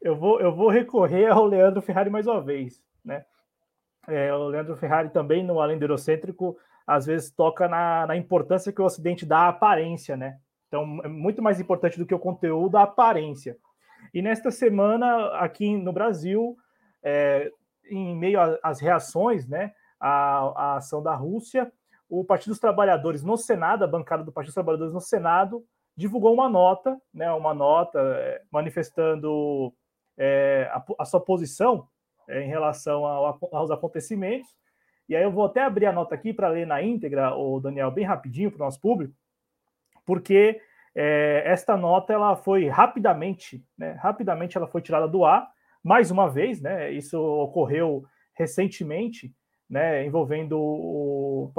Eu 0.00 0.16
vou, 0.16 0.40
eu 0.40 0.52
vou 0.52 0.70
recorrer 0.70 1.30
ao 1.30 1.44
Leandro 1.44 1.82
Ferrari 1.82 2.08
mais 2.08 2.26
uma 2.26 2.40
vez, 2.40 2.82
né? 3.04 3.24
É, 4.08 4.34
o 4.34 4.48
Leandro 4.48 4.76
Ferrari 4.76 5.10
também, 5.10 5.44
no 5.44 5.60
Além 5.60 5.78
do 5.78 5.84
Eurocêntrico, 5.84 6.56
às 6.86 7.06
vezes 7.06 7.30
toca 7.30 7.68
na, 7.68 8.06
na 8.06 8.16
importância 8.16 8.72
que 8.72 8.80
o 8.80 8.84
Ocidente 8.84 9.24
dá 9.24 9.40
à 9.40 9.48
aparência, 9.48 10.16
né? 10.16 10.38
Então, 10.66 11.00
é 11.04 11.08
muito 11.08 11.42
mais 11.42 11.60
importante 11.60 11.98
do 11.98 12.06
que 12.06 12.14
o 12.14 12.18
conteúdo, 12.18 12.76
a 12.76 12.82
aparência. 12.82 13.56
E 14.12 14.22
nesta 14.22 14.50
semana, 14.50 15.28
aqui 15.38 15.76
no 15.76 15.92
Brasil, 15.92 16.56
é, 17.02 17.50
em 17.84 18.16
meio 18.16 18.38
às 18.62 18.80
reações 18.80 19.46
né, 19.46 19.72
à, 19.98 20.38
à, 20.54 20.76
ação 20.76 21.02
da 21.02 21.14
Rússia, 21.14 21.72
o 22.08 22.24
Partido 22.24 22.50
dos 22.50 22.58
Trabalhadores 22.58 23.22
no 23.22 23.36
Senado, 23.36 23.84
a 23.84 23.88
bancada 23.88 24.22
do 24.22 24.32
Partido 24.32 24.48
dos 24.48 24.54
Trabalhadores 24.54 24.92
no 24.92 25.00
Senado, 25.00 25.64
divulgou 25.96 26.32
uma 26.32 26.48
nota, 26.48 27.00
né, 27.12 27.30
uma 27.32 27.54
nota 27.54 27.98
é, 27.98 28.42
manifestando 28.50 29.72
é, 30.16 30.70
a, 30.72 30.84
a, 30.98 31.04
sua 31.04 31.20
posição 31.20 31.86
é, 32.28 32.42
em 32.42 32.48
relação 32.48 33.04
ao, 33.04 33.38
aos 33.52 33.70
acontecimentos. 33.70 34.48
E 35.08 35.16
aí 35.16 35.22
eu 35.22 35.32
vou 35.32 35.44
até 35.44 35.62
abrir 35.62 35.86
a 35.86 35.92
nota 35.92 36.14
aqui 36.14 36.32
para 36.32 36.48
ler 36.48 36.66
na 36.66 36.82
íntegra, 36.82 37.34
o 37.34 37.60
Daniel, 37.60 37.90
bem 37.90 38.04
rapidinho 38.04 38.50
para 38.50 38.62
o 38.62 38.64
nosso 38.64 38.80
público 38.80 39.14
porque 40.04 40.60
é, 40.94 41.42
esta 41.46 41.76
nota 41.76 42.12
ela 42.12 42.36
foi 42.36 42.68
rapidamente, 42.68 43.64
né, 43.76 43.92
rapidamente 43.92 44.56
ela 44.56 44.66
foi 44.66 44.82
tirada 44.82 45.08
do 45.08 45.24
ar, 45.24 45.48
mais 45.82 46.10
uma 46.10 46.28
vez, 46.28 46.60
né, 46.60 46.90
isso 46.92 47.18
ocorreu 47.18 48.04
recentemente, 48.34 49.34
né, 49.68 50.04
envolvendo 50.04 50.58
o, 50.58 51.52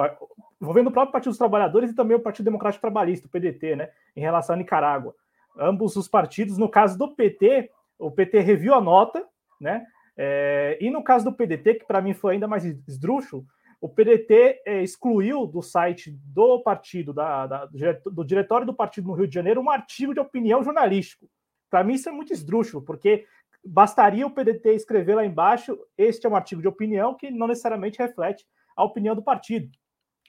envolvendo 0.61 0.88
o 0.88 0.91
próprio 0.91 1.11
Partido 1.11 1.31
dos 1.31 1.38
Trabalhadores 1.38 1.91
e 1.91 1.95
também 1.95 2.15
o 2.15 2.21
Partido 2.21 2.45
Democrático 2.45 2.81
Trabalhista, 2.81 3.27
o 3.27 3.29
PDT, 3.29 3.75
né, 3.75 3.89
em 4.15 4.21
relação 4.21 4.55
à 4.55 4.57
Nicarágua. 4.57 5.15
Ambos 5.57 5.95
os 5.95 6.07
partidos, 6.07 6.57
no 6.57 6.69
caso 6.69 6.97
do 6.97 7.15
PT, 7.15 7.69
o 7.97 8.11
PT 8.11 8.39
reviu 8.39 8.73
a 8.73 8.81
nota, 8.81 9.25
né, 9.59 9.86
é, 10.15 10.77
e 10.79 10.91
no 10.91 11.03
caso 11.03 11.25
do 11.25 11.34
PDT, 11.34 11.75
que 11.75 11.86
para 11.86 12.01
mim 12.01 12.13
foi 12.13 12.34
ainda 12.34 12.47
mais 12.47 12.63
esdrúxulo, 12.63 13.45
o 13.84 13.89
PDT 13.89 14.61
é, 14.65 14.81
excluiu 14.81 15.45
do 15.45 15.61
site 15.61 16.09
do 16.09 16.61
partido, 16.61 17.11
da, 17.11 17.45
da, 17.45 17.65
do 17.65 18.23
diretório 18.23 18.65
do 18.65 18.73
partido 18.73 19.09
no 19.09 19.13
Rio 19.13 19.27
de 19.27 19.34
Janeiro, 19.34 19.59
um 19.59 19.69
artigo 19.69 20.13
de 20.13 20.21
opinião 20.21 20.63
jornalístico. 20.63 21.29
Para 21.69 21.84
mim, 21.84 21.95
isso 21.95 22.07
é 22.07 22.11
muito 22.13 22.31
esdrúxulo, 22.31 22.81
porque 22.81 23.25
bastaria 23.61 24.25
o 24.25 24.31
PDT 24.31 24.73
escrever 24.73 25.15
lá 25.15 25.25
embaixo: 25.25 25.77
este 25.97 26.25
é 26.25 26.29
um 26.29 26.36
artigo 26.38 26.61
de 26.61 26.67
opinião 26.69 27.13
que 27.13 27.29
não 27.29 27.45
necessariamente 27.45 27.99
reflete 27.99 28.45
a 28.73 28.86
opinião 28.86 29.13
do 29.13 29.21
partido, 29.21 29.69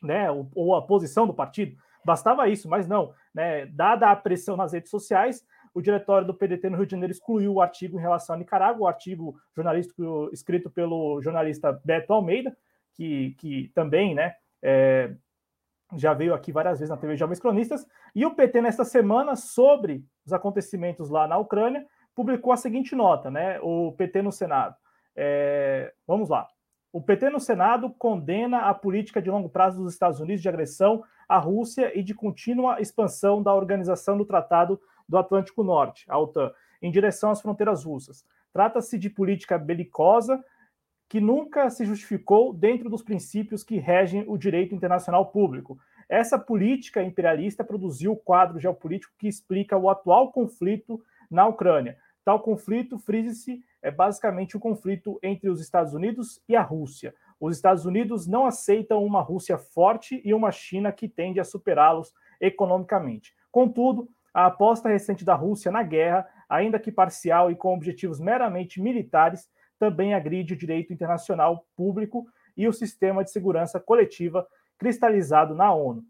né? 0.03 0.29
ou, 0.33 0.51
ou 0.53 0.75
a 0.75 0.85
posição 0.85 1.25
do 1.25 1.33
partido. 1.33 1.77
Bastava 2.05 2.49
isso, 2.49 2.69
mas 2.69 2.89
não. 2.89 3.15
Né? 3.33 3.67
Dada 3.67 4.11
a 4.11 4.17
pressão 4.17 4.57
nas 4.57 4.73
redes 4.73 4.91
sociais, 4.91 5.47
o 5.73 5.81
diretório 5.81 6.27
do 6.27 6.35
PDT 6.35 6.71
no 6.71 6.77
Rio 6.77 6.87
de 6.87 6.91
Janeiro 6.91 7.13
excluiu 7.13 7.53
o 7.53 7.61
artigo 7.61 8.01
em 8.01 8.03
relação 8.03 8.35
a 8.35 8.39
Nicarágua, 8.39 8.83
o 8.83 8.89
artigo 8.89 9.37
jornalístico 9.55 10.29
escrito 10.33 10.69
pelo 10.69 11.23
jornalista 11.23 11.81
Beto 11.85 12.13
Almeida, 12.13 12.57
que, 12.95 13.35
que 13.39 13.71
também 13.75 14.15
né, 14.15 14.35
é, 14.63 15.15
já 15.97 16.15
veio 16.15 16.35
aqui 16.35 16.51
várias 16.53 16.79
vezes 16.79 16.91
na 16.91 16.97
TV 16.97 17.17
Jovens 17.17 17.41
Cronistas, 17.41 17.87
e 18.15 18.25
o 18.25 18.35
PT, 18.35 18.61
nesta 18.61 18.85
semana, 18.85 19.37
sobre 19.37 20.05
os 20.25 20.33
acontecimentos 20.33 21.11
lá 21.11 21.27
na 21.27 21.37
Ucrânia, 21.37 21.87
publicou 22.15 22.53
a 22.53 22.57
seguinte 22.57 22.95
nota, 22.95 23.31
né? 23.31 23.59
O 23.61 23.93
PT 23.93 24.23
no 24.23 24.33
Senado. 24.33 24.77
É, 25.17 25.93
vamos 26.07 26.29
lá. 26.29 26.49
O 26.93 27.03
PT 27.03 27.29
no 27.31 27.41
Senado 27.41 27.91
condena 27.91 28.61
a 28.61 28.75
política 28.75 29.21
de 29.21 29.29
longo 29.29 29.49
prazo 29.49 29.83
dos 29.83 29.93
Estados 29.93 30.21
Unidos 30.21 30.41
de 30.41 30.49
agressão 30.49 31.03
à 31.29 31.39
Rússia 31.39 31.97
e 31.99 32.03
de 32.03 32.15
contínua 32.15 32.81
expansão 32.81 33.43
da 33.43 33.53
Organização 33.53 34.17
do 34.17 34.25
Tratado 34.25 34.81
do 35.09 35.19
Atlântico 35.19 35.65
Norte, 35.65 36.05
a 36.09 36.19
OTAN, 36.19 36.53
em 36.81 36.91
direção 36.91 37.31
às 37.31 37.41
fronteiras 37.41 37.85
russas. 37.85 38.25
Trata-se 38.53 38.97
de 38.97 39.11
política 39.11 39.59
belicosa 39.59 40.43
que 41.15 41.21
nunca 41.21 41.71
se 41.71 41.85
justificou 41.85 42.53
dentro 42.53 42.91
dos 42.91 43.01
princípios 43.01 43.63
que 43.63 43.79
regem 43.79 44.25
o 44.27 44.37
direito 44.37 44.75
internacional 44.75 45.27
público. 45.27 45.79
Essa 46.09 46.37
política 46.37 47.05
imperialista 47.05 47.63
produziu 47.63 48.11
o 48.11 48.17
quadro 48.17 48.59
geopolítico 48.59 49.15
que 49.17 49.29
explica 49.29 49.77
o 49.77 49.89
atual 49.89 50.33
conflito 50.33 51.01
na 51.31 51.47
Ucrânia. 51.47 51.97
Tal 52.25 52.41
conflito, 52.41 52.99
frise-se, 52.99 53.63
é 53.81 53.93
basicamente 53.93 54.57
um 54.57 54.61
conflito 54.61 55.17
entre 55.23 55.49
os 55.49 55.61
Estados 55.61 55.95
Unidos 55.95 56.43
e 56.49 56.57
a 56.57 56.63
Rússia. 56.63 57.15
Os 57.39 57.55
Estados 57.55 57.87
Unidos 57.87 58.27
não 58.27 58.45
aceitam 58.45 59.05
uma 59.05 59.21
Rússia 59.21 59.57
forte 59.57 60.21
e 60.25 60.35
uma 60.35 60.51
China 60.51 60.91
que 60.91 61.09
tende 61.09 61.39
a 61.39 61.45
superá-los 61.45 62.13
economicamente. 62.41 63.33
Contudo, 63.53 64.09
a 64.35 64.47
aposta 64.47 64.89
recente 64.89 65.25
da 65.25 65.37
Rússia 65.37 65.71
na 65.71 65.85
guerra, 65.85 66.29
ainda 66.49 66.77
que 66.77 66.91
parcial 66.91 67.53
e 67.53 67.55
com 67.55 67.73
objetivos 67.73 68.19
meramente 68.19 68.83
militares, 68.83 69.49
também 69.85 70.15
agride 70.15 70.55
o 70.55 70.57
direito 70.57 70.95
internacional 70.95 71.67
público 71.77 72.27
e 72.57 72.67
o 72.67 72.73
sistema 72.73 73.23
de 73.23 73.31
segurança 73.31 73.79
coletiva 73.79 74.47
cristalizado 74.79 75.55
na 75.55 75.75
ONU. 75.75 76.03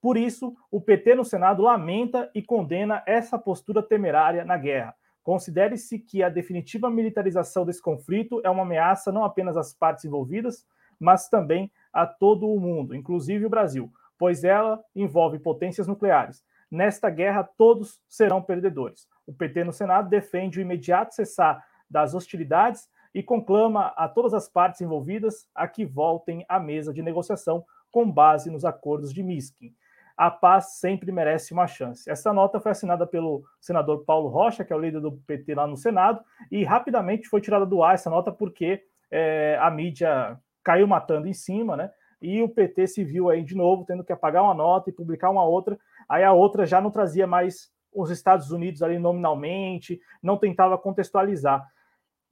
Por 0.00 0.16
isso, 0.16 0.56
o 0.70 0.80
PT 0.80 1.14
no 1.14 1.24
Senado 1.24 1.62
lamenta 1.62 2.30
e 2.34 2.40
condena 2.40 3.02
essa 3.06 3.38
postura 3.38 3.82
temerária 3.82 4.42
na 4.42 4.56
guerra. 4.56 4.94
Considere-se 5.22 5.98
que 5.98 6.22
a 6.22 6.30
definitiva 6.30 6.88
militarização 6.88 7.66
desse 7.66 7.82
conflito 7.82 8.40
é 8.42 8.48
uma 8.48 8.62
ameaça 8.62 9.12
não 9.12 9.22
apenas 9.22 9.54
às 9.54 9.74
partes 9.74 10.06
envolvidas, 10.06 10.66
mas 10.98 11.28
também 11.28 11.70
a 11.92 12.06
todo 12.06 12.48
o 12.48 12.58
mundo, 12.58 12.94
inclusive 12.94 13.44
o 13.44 13.50
Brasil, 13.50 13.92
pois 14.18 14.44
ela 14.44 14.82
envolve 14.94 15.38
potências 15.38 15.86
nucleares. 15.86 16.42
Nesta 16.70 17.10
guerra, 17.10 17.44
todos 17.58 18.00
serão 18.08 18.40
perdedores. 18.40 19.06
O 19.26 19.32
PT 19.34 19.64
no 19.64 19.74
Senado 19.74 20.08
defende 20.08 20.58
o 20.58 20.62
imediato 20.62 21.14
cessar 21.14 21.62
das 21.88 22.14
hostilidades 22.14 22.88
e 23.14 23.22
conclama 23.22 23.92
a 23.96 24.08
todas 24.08 24.34
as 24.34 24.48
partes 24.48 24.80
envolvidas 24.80 25.48
a 25.54 25.68
que 25.68 25.84
voltem 25.84 26.44
à 26.48 26.58
mesa 26.58 26.92
de 26.92 27.00
negociação 27.00 27.64
com 27.90 28.10
base 28.10 28.50
nos 28.50 28.64
acordos 28.64 29.14
de 29.14 29.22
Minsk. 29.22 29.72
A 30.16 30.30
paz 30.30 30.78
sempre 30.78 31.10
merece 31.12 31.52
uma 31.52 31.66
chance. 31.66 32.08
Essa 32.10 32.32
nota 32.32 32.60
foi 32.60 32.72
assinada 32.72 33.06
pelo 33.06 33.44
senador 33.60 34.04
Paulo 34.04 34.28
Rocha, 34.28 34.64
que 34.64 34.72
é 34.72 34.76
o 34.76 34.80
líder 34.80 35.00
do 35.00 35.12
PT 35.12 35.54
lá 35.54 35.66
no 35.66 35.76
Senado, 35.76 36.20
e 36.50 36.64
rapidamente 36.64 37.28
foi 37.28 37.40
tirada 37.40 37.64
do 37.64 37.82
ar 37.82 37.94
essa 37.94 38.10
nota 38.10 38.32
porque 38.32 38.82
é, 39.10 39.56
a 39.60 39.70
mídia 39.70 40.38
caiu 40.62 40.86
matando 40.86 41.28
em 41.28 41.32
cima, 41.32 41.76
né? 41.76 41.90
E 42.22 42.42
o 42.42 42.48
PT 42.48 42.86
se 42.86 43.04
viu 43.04 43.28
aí 43.28 43.42
de 43.42 43.54
novo 43.54 43.84
tendo 43.84 44.04
que 44.04 44.12
apagar 44.12 44.42
uma 44.42 44.54
nota 44.54 44.88
e 44.88 44.92
publicar 44.92 45.30
uma 45.30 45.44
outra. 45.44 45.78
Aí 46.08 46.24
a 46.24 46.32
outra 46.32 46.64
já 46.64 46.80
não 46.80 46.90
trazia 46.90 47.26
mais 47.26 47.70
os 47.92 48.10
Estados 48.10 48.50
Unidos 48.50 48.82
ali 48.82 48.98
nominalmente, 48.98 50.00
não 50.22 50.36
tentava 50.36 50.78
contextualizar. 50.78 51.64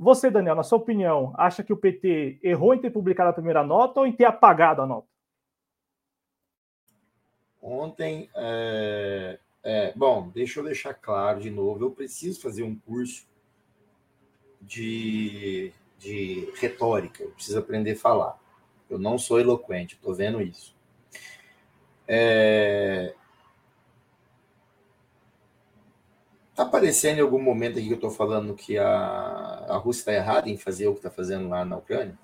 Você, 0.02 0.32
Daniel, 0.32 0.56
na 0.56 0.64
sua 0.64 0.78
opinião, 0.78 1.32
acha 1.38 1.62
que 1.62 1.72
o 1.72 1.76
PT 1.76 2.40
errou 2.42 2.74
em 2.74 2.80
ter 2.80 2.90
publicado 2.90 3.30
a 3.30 3.32
primeira 3.32 3.62
nota 3.62 4.00
ou 4.00 4.06
em 4.06 4.12
ter 4.12 4.24
apagado 4.24 4.82
a 4.82 4.86
nota? 4.86 5.06
Ontem, 7.62 8.28
é, 8.34 9.38
é, 9.62 9.92
bom, 9.94 10.28
deixa 10.34 10.58
eu 10.58 10.64
deixar 10.64 10.92
claro 10.92 11.38
de 11.38 11.52
novo, 11.52 11.84
eu 11.84 11.90
preciso 11.92 12.42
fazer 12.42 12.64
um 12.64 12.74
curso 12.74 13.28
de, 14.60 15.72
de 16.00 16.52
retórica, 16.56 17.22
eu 17.22 17.30
preciso 17.30 17.60
aprender 17.60 17.92
a 17.92 17.96
falar. 17.96 18.40
Eu 18.90 18.98
não 18.98 19.16
sou 19.16 19.38
eloquente, 19.38 19.94
estou 19.94 20.12
vendo 20.12 20.42
isso. 20.42 20.74
É, 22.08 23.14
Tá 26.54 26.64
aparecendo 26.64 27.18
em 27.18 27.22
algum 27.22 27.40
momento 27.40 27.78
aqui 27.78 27.86
que 27.86 27.92
eu 27.92 27.96
estou 27.96 28.10
falando 28.10 28.54
que 28.54 28.76
a, 28.76 29.51
a 29.72 29.78
Rússia 29.78 30.00
está 30.00 30.12
errada 30.12 30.48
em 30.48 30.56
fazer 30.56 30.88
o 30.88 30.92
que 30.92 30.98
está 30.98 31.10
fazendo 31.10 31.48
lá 31.48 31.64
na 31.64 31.76
Ucrânia? 31.76 32.18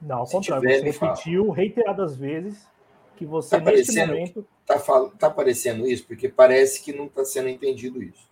Não, 0.00 0.18
ao 0.18 0.26
contrário, 0.26 0.68
você 0.68 0.80
repetiu 0.80 1.44
fala. 1.44 1.56
reiteradas 1.56 2.16
vezes 2.16 2.68
que 3.16 3.24
você, 3.24 3.60
tá 3.60 3.70
neste 3.70 3.98
momento. 4.06 4.46
Está 4.60 5.08
tá 5.10 5.26
aparecendo 5.26 5.86
isso, 5.86 6.06
porque 6.06 6.28
parece 6.28 6.82
que 6.82 6.92
não 6.92 7.06
está 7.06 7.24
sendo 7.24 7.48
entendido 7.48 8.02
isso. 8.02 8.28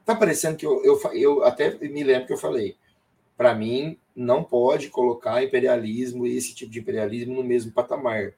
Está 0.00 0.14
parecendo 0.14 0.56
que 0.56 0.66
eu, 0.66 0.82
eu, 0.84 1.00
eu 1.14 1.44
até 1.44 1.76
me 1.78 2.02
lembro 2.02 2.26
que 2.26 2.32
eu 2.32 2.38
falei. 2.38 2.76
Para 3.36 3.54
mim, 3.54 3.98
não 4.14 4.42
pode 4.42 4.88
colocar 4.88 5.42
imperialismo 5.42 6.26
e 6.26 6.36
esse 6.36 6.54
tipo 6.54 6.72
de 6.72 6.80
imperialismo 6.80 7.34
no 7.34 7.44
mesmo 7.44 7.72
patamar. 7.72 8.34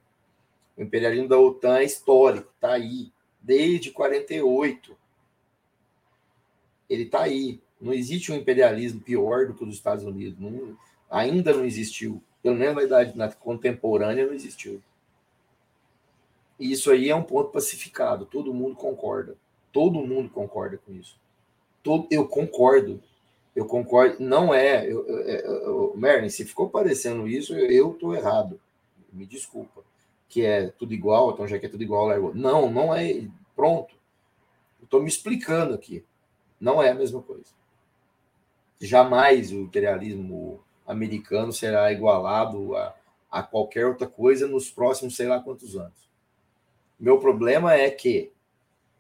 O 0.76 0.82
imperialismo 0.82 1.28
da 1.28 1.38
OTAN 1.38 1.78
é 1.78 1.84
histórico, 1.84 2.52
está 2.54 2.72
aí, 2.72 3.12
desde 3.40 3.90
48 3.90 5.00
ele 6.90 7.04
está 7.04 7.22
aí. 7.22 7.62
Não 7.80 7.92
existe 7.92 8.30
um 8.30 8.36
imperialismo 8.36 9.00
pior 9.00 9.46
do 9.46 9.54
que 9.54 9.62
o 9.62 9.66
dos 9.66 9.76
Estados 9.76 10.04
Unidos. 10.04 10.38
Não, 10.38 10.76
ainda 11.10 11.54
não 11.54 11.64
existiu. 11.64 12.22
Pelo 12.42 12.56
menos 12.56 12.74
na 12.74 12.82
idade 12.82 13.16
na 13.16 13.30
contemporânea 13.32 14.26
não 14.26 14.34
existiu. 14.34 14.82
E 16.58 16.70
isso 16.72 16.90
aí 16.90 17.08
é 17.08 17.16
um 17.16 17.22
ponto 17.22 17.50
pacificado. 17.50 18.26
Todo 18.26 18.52
mundo 18.52 18.76
concorda. 18.76 19.34
Todo 19.72 20.04
mundo 20.06 20.28
concorda 20.28 20.78
com 20.78 20.92
isso. 20.92 21.18
Todo, 21.82 22.06
eu 22.10 22.28
concordo. 22.28 23.02
Eu 23.56 23.64
concordo. 23.64 24.16
Não 24.20 24.52
é. 24.52 24.84
Eu, 24.84 25.06
eu, 25.06 25.38
eu, 25.38 25.94
Merlin, 25.96 26.28
se 26.28 26.44
ficou 26.44 26.68
parecendo 26.68 27.26
isso, 27.26 27.54
eu 27.54 27.92
estou 27.92 28.14
errado. 28.14 28.60
Me 29.10 29.24
desculpa. 29.24 29.82
Que 30.28 30.44
é 30.44 30.68
tudo 30.68 30.92
igual, 30.92 31.32
então 31.32 31.48
já 31.48 31.58
que 31.58 31.66
é 31.66 31.68
tudo 31.68 31.82
igual. 31.82 32.34
Não, 32.34 32.70
não 32.70 32.94
é. 32.94 33.26
Pronto. 33.56 33.94
Estou 34.82 35.00
me 35.00 35.08
explicando 35.08 35.74
aqui. 35.74 36.04
Não 36.60 36.82
é 36.82 36.90
a 36.90 36.94
mesma 36.94 37.22
coisa. 37.22 37.59
Jamais 38.80 39.52
o 39.52 39.60
imperialismo 39.60 40.64
americano 40.86 41.52
será 41.52 41.92
igualado 41.92 42.74
a, 42.76 42.94
a 43.30 43.42
qualquer 43.42 43.86
outra 43.86 44.06
coisa 44.06 44.48
nos 44.48 44.70
próximos 44.70 45.14
sei 45.14 45.28
lá 45.28 45.40
quantos 45.40 45.76
anos. 45.76 46.08
Meu 46.98 47.18
problema 47.18 47.74
é 47.74 47.90
que 47.90 48.32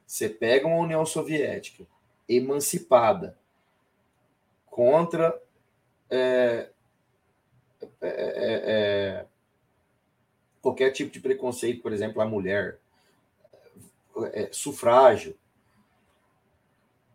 você 0.06 0.28
pega 0.28 0.66
uma 0.66 0.78
União 0.78 1.04
Soviética 1.06 1.84
emancipada 2.28 3.36
contra 4.66 5.40
é, 6.10 6.70
é, 8.00 8.08
é, 8.08 8.62
é 8.66 9.26
qualquer 10.60 10.90
tipo 10.90 11.10
de 11.10 11.20
preconceito, 11.20 11.82
por 11.82 11.92
exemplo, 11.92 12.20
a 12.20 12.26
mulher, 12.26 12.78
é, 14.32 14.48
sufrágio, 14.52 15.36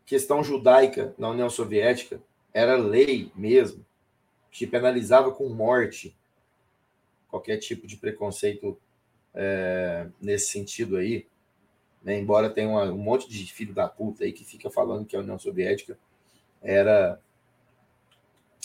questão 0.06 0.44
judaica 0.44 1.14
na 1.18 1.30
União 1.30 1.50
Soviética 1.50 2.22
era 2.56 2.78
lei 2.78 3.30
mesmo, 3.36 3.86
que 4.50 4.66
penalizava 4.66 5.30
com 5.30 5.50
morte 5.50 6.16
qualquer 7.28 7.58
tipo 7.58 7.86
de 7.86 7.98
preconceito 7.98 8.80
é, 9.34 10.08
nesse 10.22 10.54
sentido 10.54 10.96
aí. 10.96 11.28
Né? 12.02 12.18
Embora 12.18 12.50
tenha 12.50 12.70
uma, 12.70 12.86
um 12.86 12.98
monte 12.98 13.30
de 13.30 13.52
filho 13.52 13.74
da 13.74 13.90
puta 13.90 14.24
aí 14.24 14.32
que 14.32 14.46
fica 14.46 14.70
falando 14.70 15.06
que 15.06 15.18
a 15.18 15.20
União 15.20 15.38
Soviética 15.38 16.00
era 16.62 17.20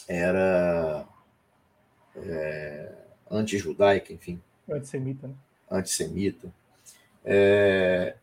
era 0.07 1.05
é, 2.15 2.95
anti-judaica, 3.29 4.13
enfim. 4.13 4.41
Antissemita, 4.69 5.27
né? 5.27 5.35
Antissemita. 5.69 6.53
É, 7.25 8.15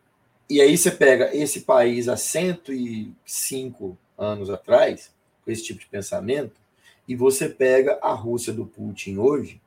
e 0.48 0.62
aí 0.62 0.78
você 0.78 0.90
pega 0.90 1.34
esse 1.36 1.60
país 1.60 2.08
há 2.08 2.16
105 2.16 3.98
anos 4.16 4.48
atrás, 4.48 5.14
com 5.48 5.52
esse 5.52 5.64
tipo 5.64 5.80
de 5.80 5.86
pensamento, 5.86 6.60
e 7.08 7.16
você 7.16 7.48
pega 7.48 7.98
a 8.02 8.12
Rússia 8.12 8.52
do 8.52 8.66
Putin 8.66 9.16
hoje, 9.16 9.62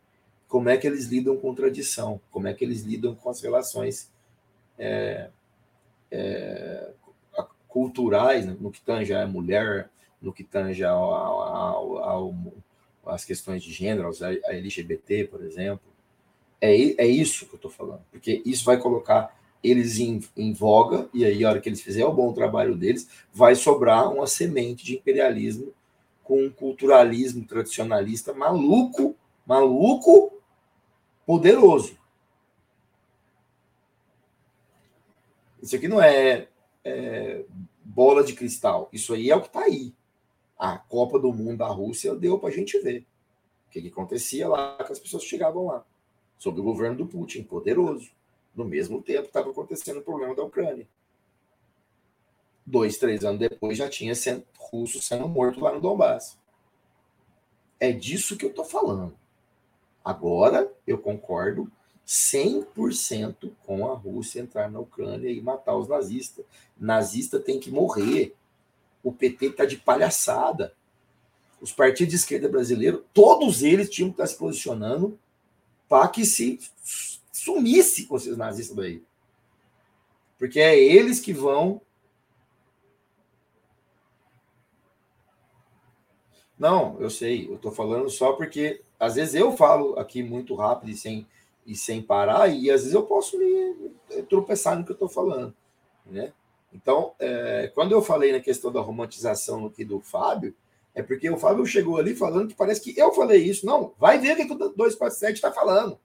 como 0.48 0.70
é 0.70 0.78
que 0.78 0.86
eles 0.86 1.08
lidam 1.08 1.36
com 1.38 1.56
tradição, 1.56 2.22
como 2.30 2.48
é 2.48 2.54
que 2.54 2.64
eles 2.64 2.84
lidam 2.84 3.16
com 3.16 3.32
as 3.32 3.42
relações 3.42 4.12
é, 4.78 5.32
é, 6.12 6.92
culturais, 7.68 8.46
né? 8.46 8.56
no 8.60 8.70
que 8.70 8.80
tange 8.80 9.12
a 9.12 9.26
mulher, 9.26 9.90
no 10.22 10.32
que 10.32 10.44
tange 10.44 10.84
as 13.04 13.26
questões 13.26 13.64
de 13.64 13.74
gênero, 13.74 14.12
a 14.22 14.54
LGBT, 14.54 15.24
por 15.24 15.44
exemplo. 15.44 15.92
É, 16.62 16.76
é 17.04 17.08
isso 17.08 17.48
que 17.48 17.54
eu 17.54 17.58
estou 17.58 17.72
falando, 17.72 18.04
porque 18.12 18.44
isso 18.46 18.64
vai 18.64 18.78
colocar 18.78 19.36
eles 19.64 20.00
em, 20.00 20.20
em, 20.36 20.54
voga, 20.54 21.10
e 21.14 21.24
aí, 21.24 21.44
a 21.44 21.50
hora 21.50 21.62
que 21.62 21.70
eles 21.70 21.82
fizerem 21.82 22.08
o 22.08 22.14
bom 22.14 22.34
trabalho 22.34 22.76
deles, 22.76 23.08
vai 23.32 23.56
sobrar 23.56 24.12
uma 24.12 24.26
semente 24.26 24.84
de 24.84 24.96
imperialismo 24.96 25.74
com 26.24 26.46
um 26.46 26.50
culturalismo 26.50 27.46
tradicionalista 27.46 28.34
maluco, 28.34 29.16
maluco, 29.46 30.34
poderoso. 31.26 31.98
Isso 35.62 35.76
aqui 35.76 35.88
não 35.88 36.02
é, 36.02 36.48
é 36.84 37.46
bola 37.84 38.24
de 38.24 38.34
cristal, 38.34 38.90
isso 38.92 39.14
aí 39.14 39.30
é 39.30 39.36
o 39.36 39.42
que 39.42 39.48
está 39.48 39.62
aí. 39.62 39.94
A 40.58 40.78
Copa 40.78 41.20
do 41.20 41.34
Mundo 41.34 41.58
da 41.58 41.68
Rússia 41.68 42.16
deu 42.16 42.40
para 42.40 42.50
a 42.50 42.52
gente 42.52 42.80
ver 42.80 43.06
o 43.68 43.72
que, 43.72 43.82
que 43.82 43.88
acontecia 43.90 44.48
lá, 44.48 44.78
que 44.84 44.92
as 44.92 45.00
pessoas 45.00 45.24
chegavam 45.24 45.66
lá, 45.66 45.86
sob 46.38 46.60
o 46.60 46.64
governo 46.64 46.98
do 46.98 47.06
Putin, 47.06 47.44
poderoso. 47.44 48.10
No 48.56 48.66
mesmo 48.66 49.02
tempo, 49.02 49.28
estava 49.28 49.50
acontecendo 49.50 50.00
o 50.00 50.04
problema 50.04 50.36
da 50.36 50.44
Ucrânia. 50.44 50.88
Dois, 52.66 52.98
três 52.98 53.24
anos 53.24 53.40
depois, 53.40 53.78
já 53.78 53.90
tinha 53.90 54.14
sendo, 54.14 54.46
russo 54.58 55.02
sendo 55.02 55.28
morto 55.28 55.60
lá 55.62 55.74
no 55.74 55.82
Donbass. 55.82 56.38
É 57.80 57.92
disso 57.92 58.38
que 58.38 58.46
eu 58.46 58.50
estou 58.50 58.66
falando. 58.66 59.16
Agora, 60.04 60.72
eu 60.86 60.98
concordo 60.98 61.72
100% 62.08 63.52
com 63.66 63.90
a 63.90 63.96
Rússia 63.96 64.42
entrar 64.42 64.70
na 64.70 64.80
Ucrânia 64.80 65.30
e 65.30 65.42
matar 65.42 65.76
os 65.76 65.88
nazistas. 65.88 66.46
Nazista 66.78 67.40
tem 67.40 67.60
que 67.60 67.72
morrer. 67.72 68.36
O 69.04 69.12
PT 69.12 69.48
está 69.48 69.66
de 69.66 69.78
palhaçada. 69.78 70.74
Os 71.62 71.72
partidos 71.72 72.12
de 72.12 72.18
esquerda 72.18 72.50
brasileiros, 72.50 73.02
todos 73.14 73.64
eles 73.64 73.90
tinham 73.90 74.10
que 74.10 74.16
estar 74.16 74.28
se 74.28 74.38
posicionando 74.38 75.18
para 75.88 76.08
que 76.08 76.26
se 76.26 76.60
sumisse 77.42 78.06
com 78.06 78.18
esses 78.18 78.38
nazistas 78.38 78.76
daí. 78.76 79.04
Porque 80.38 80.60
é 80.60 80.80
eles 80.80 81.20
que 81.20 81.34
vão. 81.34 81.82
Não, 86.58 87.00
eu 87.00 87.10
sei, 87.10 87.48
eu 87.50 87.56
estou 87.56 87.72
falando 87.72 88.10
só 88.10 88.34
porque 88.34 88.82
às 89.00 89.16
vezes 89.16 89.34
eu 89.34 89.58
falo 89.58 89.98
aqui 89.98 90.22
muito 90.22 90.54
rápido 90.54 90.92
e 90.92 90.96
sem, 90.96 91.28
e 91.66 91.76
sem 91.76 92.04
parar, 92.04 92.50
e 92.50 92.70
às 92.70 92.82
vezes 92.82 92.94
eu 92.94 93.02
posso 93.04 93.40
me 93.40 93.92
tropeçar 94.30 94.78
no 94.78 94.86
que 94.86 94.92
eu 94.92 94.94
estou 94.96 95.10
falando. 95.10 95.56
Né? 96.06 96.32
Então, 96.72 97.14
é, 97.18 97.72
quando 97.74 97.94
eu 97.94 98.04
falei 98.04 98.32
na 98.32 98.40
questão 98.40 98.72
da 98.72 98.80
romantização 98.80 99.66
aqui 99.66 99.84
do 99.84 100.00
Fábio, 100.00 100.56
é 100.94 101.02
porque 101.02 101.28
o 101.32 101.38
Fábio 101.38 101.66
chegou 101.66 101.98
ali 101.98 102.16
falando 102.16 102.50
que 102.50 102.56
parece 102.56 102.82
que 102.82 103.00
eu 103.00 103.12
falei 103.12 103.44
isso. 103.44 103.66
Não, 103.66 103.94
vai 103.98 104.20
ver 104.20 104.34
o 104.34 104.48
que 104.48 104.54
o 104.54 104.56
247 104.56 105.34
está 105.34 105.52
falando 105.52 105.98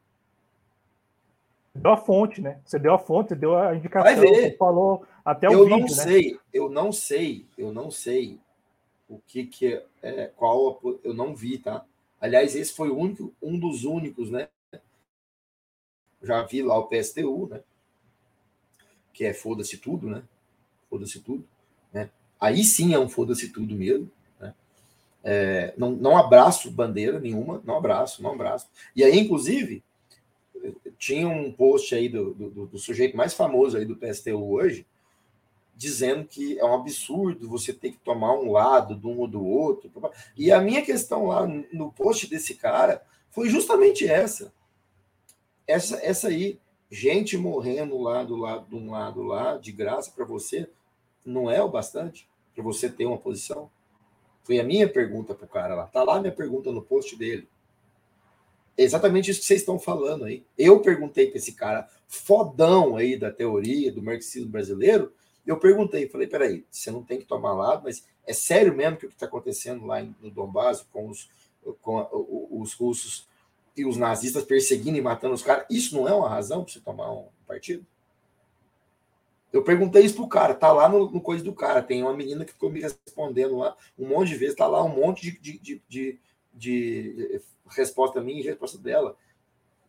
deu 1.76 1.92
a 1.92 1.96
fonte, 1.96 2.40
né? 2.40 2.60
Você 2.64 2.78
deu 2.78 2.94
a 2.94 2.98
fonte, 2.98 3.34
deu 3.34 3.56
a 3.56 3.74
indicação, 3.74 4.16
você 4.16 4.56
falou 4.56 5.06
até 5.24 5.48
o 5.48 5.52
eu 5.52 5.64
vídeo, 5.64 5.80
não 5.80 5.88
sei, 5.88 6.32
né? 6.32 6.38
eu 6.52 6.68
não 6.68 6.92
sei, 6.92 7.46
eu 7.56 7.72
não 7.72 7.90
sei 7.90 8.40
o 9.08 9.18
que 9.26 9.46
que 9.46 9.74
é, 9.74 9.84
é 10.02 10.26
qual 10.36 10.80
eu 11.04 11.14
não 11.14 11.34
vi, 11.34 11.58
tá? 11.58 11.84
Aliás, 12.20 12.56
esse 12.56 12.72
foi 12.72 12.88
o 12.88 12.96
único, 12.96 13.34
um 13.40 13.58
dos 13.58 13.84
únicos, 13.84 14.30
né? 14.30 14.48
Já 16.22 16.42
vi 16.42 16.62
lá 16.62 16.78
o 16.78 16.88
PSTU, 16.88 17.48
né? 17.48 17.60
Que 19.12 19.26
é 19.26 19.34
foda-se 19.34 19.78
tudo, 19.78 20.08
né? 20.08 20.22
Foda-se 20.90 21.20
tudo, 21.20 21.46
né? 21.92 22.10
Aí 22.40 22.64
sim 22.64 22.94
é 22.94 22.98
um 22.98 23.08
foda-se 23.08 23.52
tudo 23.52 23.74
mesmo, 23.74 24.10
né? 24.40 24.54
É, 25.22 25.74
não, 25.76 25.90
não 25.92 26.16
abraço 26.16 26.70
bandeira 26.70 27.20
nenhuma, 27.20 27.62
não 27.64 27.76
abraço, 27.76 28.22
não 28.22 28.32
abraço. 28.32 28.68
E 28.94 29.04
aí, 29.04 29.18
inclusive, 29.18 29.84
tinha 30.98 31.28
um 31.28 31.52
post 31.52 31.94
aí 31.94 32.08
do, 32.08 32.34
do, 32.34 32.66
do 32.66 32.78
sujeito 32.78 33.16
mais 33.16 33.34
famoso 33.34 33.76
aí 33.76 33.84
do 33.84 33.96
PSTU 33.96 34.52
hoje, 34.52 34.86
dizendo 35.74 36.24
que 36.24 36.58
é 36.58 36.64
um 36.64 36.74
absurdo 36.74 37.48
você 37.48 37.72
ter 37.72 37.92
que 37.92 37.98
tomar 37.98 38.32
um 38.32 38.50
lado 38.50 38.96
de 38.96 39.06
um 39.06 39.18
ou 39.18 39.28
do 39.28 39.44
outro. 39.44 39.90
E 40.36 40.50
a 40.50 40.60
minha 40.60 40.82
questão 40.82 41.26
lá 41.26 41.46
no 41.46 41.92
post 41.92 42.28
desse 42.28 42.54
cara 42.54 43.02
foi 43.30 43.48
justamente 43.50 44.06
essa. 44.08 44.52
Essa, 45.66 45.96
essa 46.02 46.28
aí, 46.28 46.58
gente 46.90 47.36
morrendo 47.36 47.98
lá 48.00 48.24
do 48.24 48.36
lado 48.36 48.66
de 48.68 48.74
um 48.74 48.90
lado 48.90 49.22
lá, 49.22 49.58
de 49.58 49.72
graça 49.72 50.10
para 50.14 50.24
você, 50.24 50.68
não 51.24 51.50
é 51.50 51.62
o 51.62 51.68
bastante 51.68 52.26
para 52.54 52.64
você 52.64 52.88
ter 52.88 53.04
uma 53.04 53.18
posição? 53.18 53.70
Foi 54.44 54.58
a 54.58 54.64
minha 54.64 54.88
pergunta 54.88 55.34
para 55.34 55.44
o 55.44 55.48
cara 55.48 55.74
lá. 55.74 55.86
Tá 55.88 56.02
lá 56.02 56.20
minha 56.20 56.32
pergunta 56.32 56.72
no 56.72 56.80
post 56.80 57.16
dele. 57.16 57.46
É 58.76 58.82
exatamente 58.82 59.30
isso 59.30 59.40
que 59.40 59.46
vocês 59.46 59.60
estão 59.60 59.78
falando 59.78 60.24
aí. 60.24 60.44
Eu 60.56 60.80
perguntei 60.80 61.28
para 61.28 61.38
esse 61.38 61.52
cara 61.52 61.88
fodão 62.06 62.96
aí 62.96 63.16
da 63.16 63.30
teoria 63.30 63.90
do 63.90 64.02
marxismo 64.02 64.50
brasileiro, 64.50 65.12
eu 65.46 65.58
perguntei, 65.58 66.08
falei, 66.08 66.26
peraí, 66.26 66.64
você 66.70 66.90
não 66.90 67.02
tem 67.02 67.18
que 67.18 67.24
tomar 67.24 67.52
lado, 67.52 67.84
mas 67.84 68.04
é 68.26 68.32
sério 68.32 68.74
mesmo 68.74 68.96
que 68.96 69.06
o 69.06 69.08
que 69.08 69.14
está 69.14 69.26
acontecendo 69.26 69.86
lá 69.86 70.02
no 70.20 70.30
Donbass 70.30 70.84
com 70.92 71.08
os, 71.08 71.30
com 71.80 72.08
os 72.50 72.74
russos 72.74 73.28
e 73.76 73.86
os 73.86 73.96
nazistas 73.96 74.44
perseguindo 74.44 74.98
e 74.98 75.02
matando 75.02 75.34
os 75.34 75.42
caras, 75.42 75.66
isso 75.70 75.94
não 75.94 76.08
é 76.08 76.12
uma 76.12 76.28
razão 76.28 76.64
para 76.64 76.72
você 76.72 76.80
tomar 76.80 77.12
um 77.12 77.26
partido? 77.46 77.86
Eu 79.52 79.62
perguntei 79.62 80.04
isso 80.04 80.16
pro 80.16 80.26
cara, 80.26 80.52
tá 80.52 80.72
lá 80.72 80.88
no, 80.88 81.10
no, 81.10 81.20
coisa 81.20 81.42
do 81.42 81.54
cara. 81.54 81.80
Tem 81.80 82.02
uma 82.02 82.14
menina 82.14 82.44
que 82.44 82.52
ficou 82.52 82.70
me 82.70 82.80
respondendo 82.80 83.56
lá 83.56 83.74
um 83.98 84.08
monte 84.08 84.28
de 84.28 84.36
vezes, 84.36 84.56
tá 84.56 84.66
lá 84.66 84.82
um 84.84 84.94
monte 84.94 85.22
de, 85.22 85.38
de, 85.38 85.58
de, 85.58 85.82
de, 85.88 86.18
de 86.52 87.40
resposta 87.68 88.20
minha 88.20 88.40
e 88.40 88.44
resposta 88.44 88.78
dela, 88.78 89.16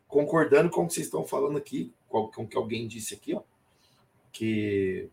concordando 0.07 0.69
com 0.69 0.83
o 0.83 0.87
que 0.87 0.93
vocês 0.93 1.07
estão 1.07 1.25
falando 1.25 1.57
aqui, 1.57 1.93
com, 2.07 2.29
o 2.35 2.47
que 2.47 2.57
alguém 2.57 2.87
disse 2.87 3.13
aqui, 3.13 3.33
ó, 3.33 3.41
que. 4.31 5.09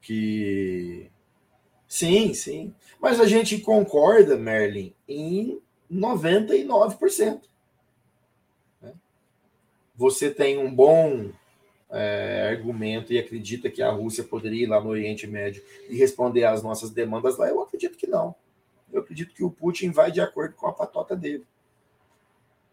Que. 0.00 1.10
Sim, 1.88 2.34
sim. 2.34 2.74
Mas 3.00 3.20
a 3.20 3.26
gente 3.26 3.58
concorda, 3.60 4.36
Merlin, 4.36 4.94
em 5.08 5.60
99%. 5.90 7.42
Né? 8.80 8.92
Você 9.96 10.30
tem 10.30 10.58
um 10.58 10.72
bom 10.72 11.32
é, 11.90 12.48
argumento 12.50 13.12
e 13.12 13.18
acredita 13.18 13.70
que 13.70 13.82
a 13.82 13.90
Rússia 13.90 14.24
poderia 14.24 14.64
ir 14.64 14.68
lá 14.68 14.80
no 14.80 14.90
Oriente 14.90 15.26
Médio 15.26 15.62
e 15.88 15.96
responder 15.96 16.44
às 16.44 16.62
nossas 16.62 16.90
demandas 16.90 17.36
lá, 17.38 17.48
eu 17.48 17.60
acredito 17.60 17.96
que 17.96 18.06
não. 18.06 18.34
Eu 18.92 19.00
acredito 19.00 19.34
que 19.34 19.44
o 19.44 19.50
Putin 19.50 19.90
vai 19.90 20.10
de 20.10 20.20
acordo 20.20 20.54
com 20.54 20.66
a 20.66 20.72
patota 20.72 21.16
dele. 21.16 21.46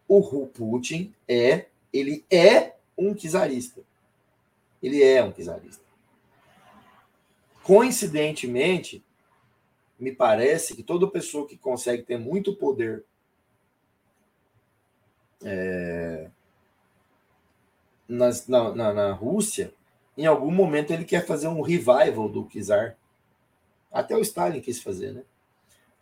O 0.08 0.48
Putin 0.48 1.14
é, 1.28 1.68
ele 1.92 2.26
é 2.30 2.76
um 2.98 3.14
czarista. 3.14 3.82
Ele 4.82 5.02
é 5.02 5.24
um 5.24 5.32
czarista. 5.32 5.84
Coincidentemente, 7.64 9.04
me 9.98 10.12
parece 10.12 10.76
que 10.76 10.84
toda 10.84 11.08
pessoa 11.08 11.48
que 11.48 11.58
consegue 11.58 12.04
ter 12.04 12.18
muito 12.18 12.56
poder 12.56 13.06
é, 15.44 16.30
na, 18.08 18.30
na, 18.48 18.94
na, 18.94 19.12
Rússia, 19.14 19.74
em 20.18 20.26
algum 20.26 20.52
momento 20.52 20.92
ele 20.92 21.06
quer 21.06 21.26
fazer 21.26 21.48
um 21.48 21.62
revival 21.62 22.28
do 22.30 22.48
czar. 22.50 22.98
Até 23.92 24.16
o 24.16 24.22
Stalin 24.22 24.60
quis 24.60 24.82
fazer, 24.82 25.14
né? 25.14 25.24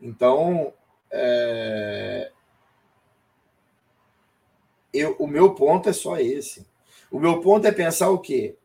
Então, 0.02 0.74
é, 1.12 2.32
eu, 4.94 5.16
o 5.20 5.28
meu 5.28 5.54
ponto 5.54 5.90
é 5.90 5.94
só 5.94 6.18
esse. 6.18 6.66
O 7.12 7.20
meu 7.20 7.42
ponto 7.42 7.68
é 7.68 7.72
pensar 7.72 8.10
o 8.10 8.20
quê? 8.20 8.56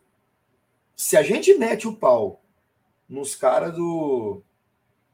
Se 0.95 1.17
a 1.17 1.23
gente 1.23 1.55
mete 1.55 1.87
o 1.87 1.97
pau 1.97 2.41
nos 3.09 3.35
caras 3.35 3.75
do. 3.75 4.43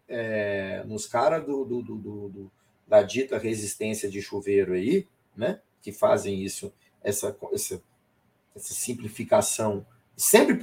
É, 0.08 0.84
nos 0.84 1.06
caras 1.06 1.44
do, 1.44 1.64
do, 1.64 1.82
do, 1.82 1.96
do, 2.28 2.52
da 2.86 3.02
dita 3.02 3.38
resistência 3.38 4.10
de 4.10 4.20
chuveiro 4.20 4.74
aí, 4.74 5.06
né? 5.36 5.60
Que 5.80 5.90
fazem 5.90 6.42
isso, 6.42 6.72
essa, 7.02 7.36
essa 7.52 7.82
essa 8.54 8.74
simplificação. 8.74 9.86
Sempre, 10.16 10.58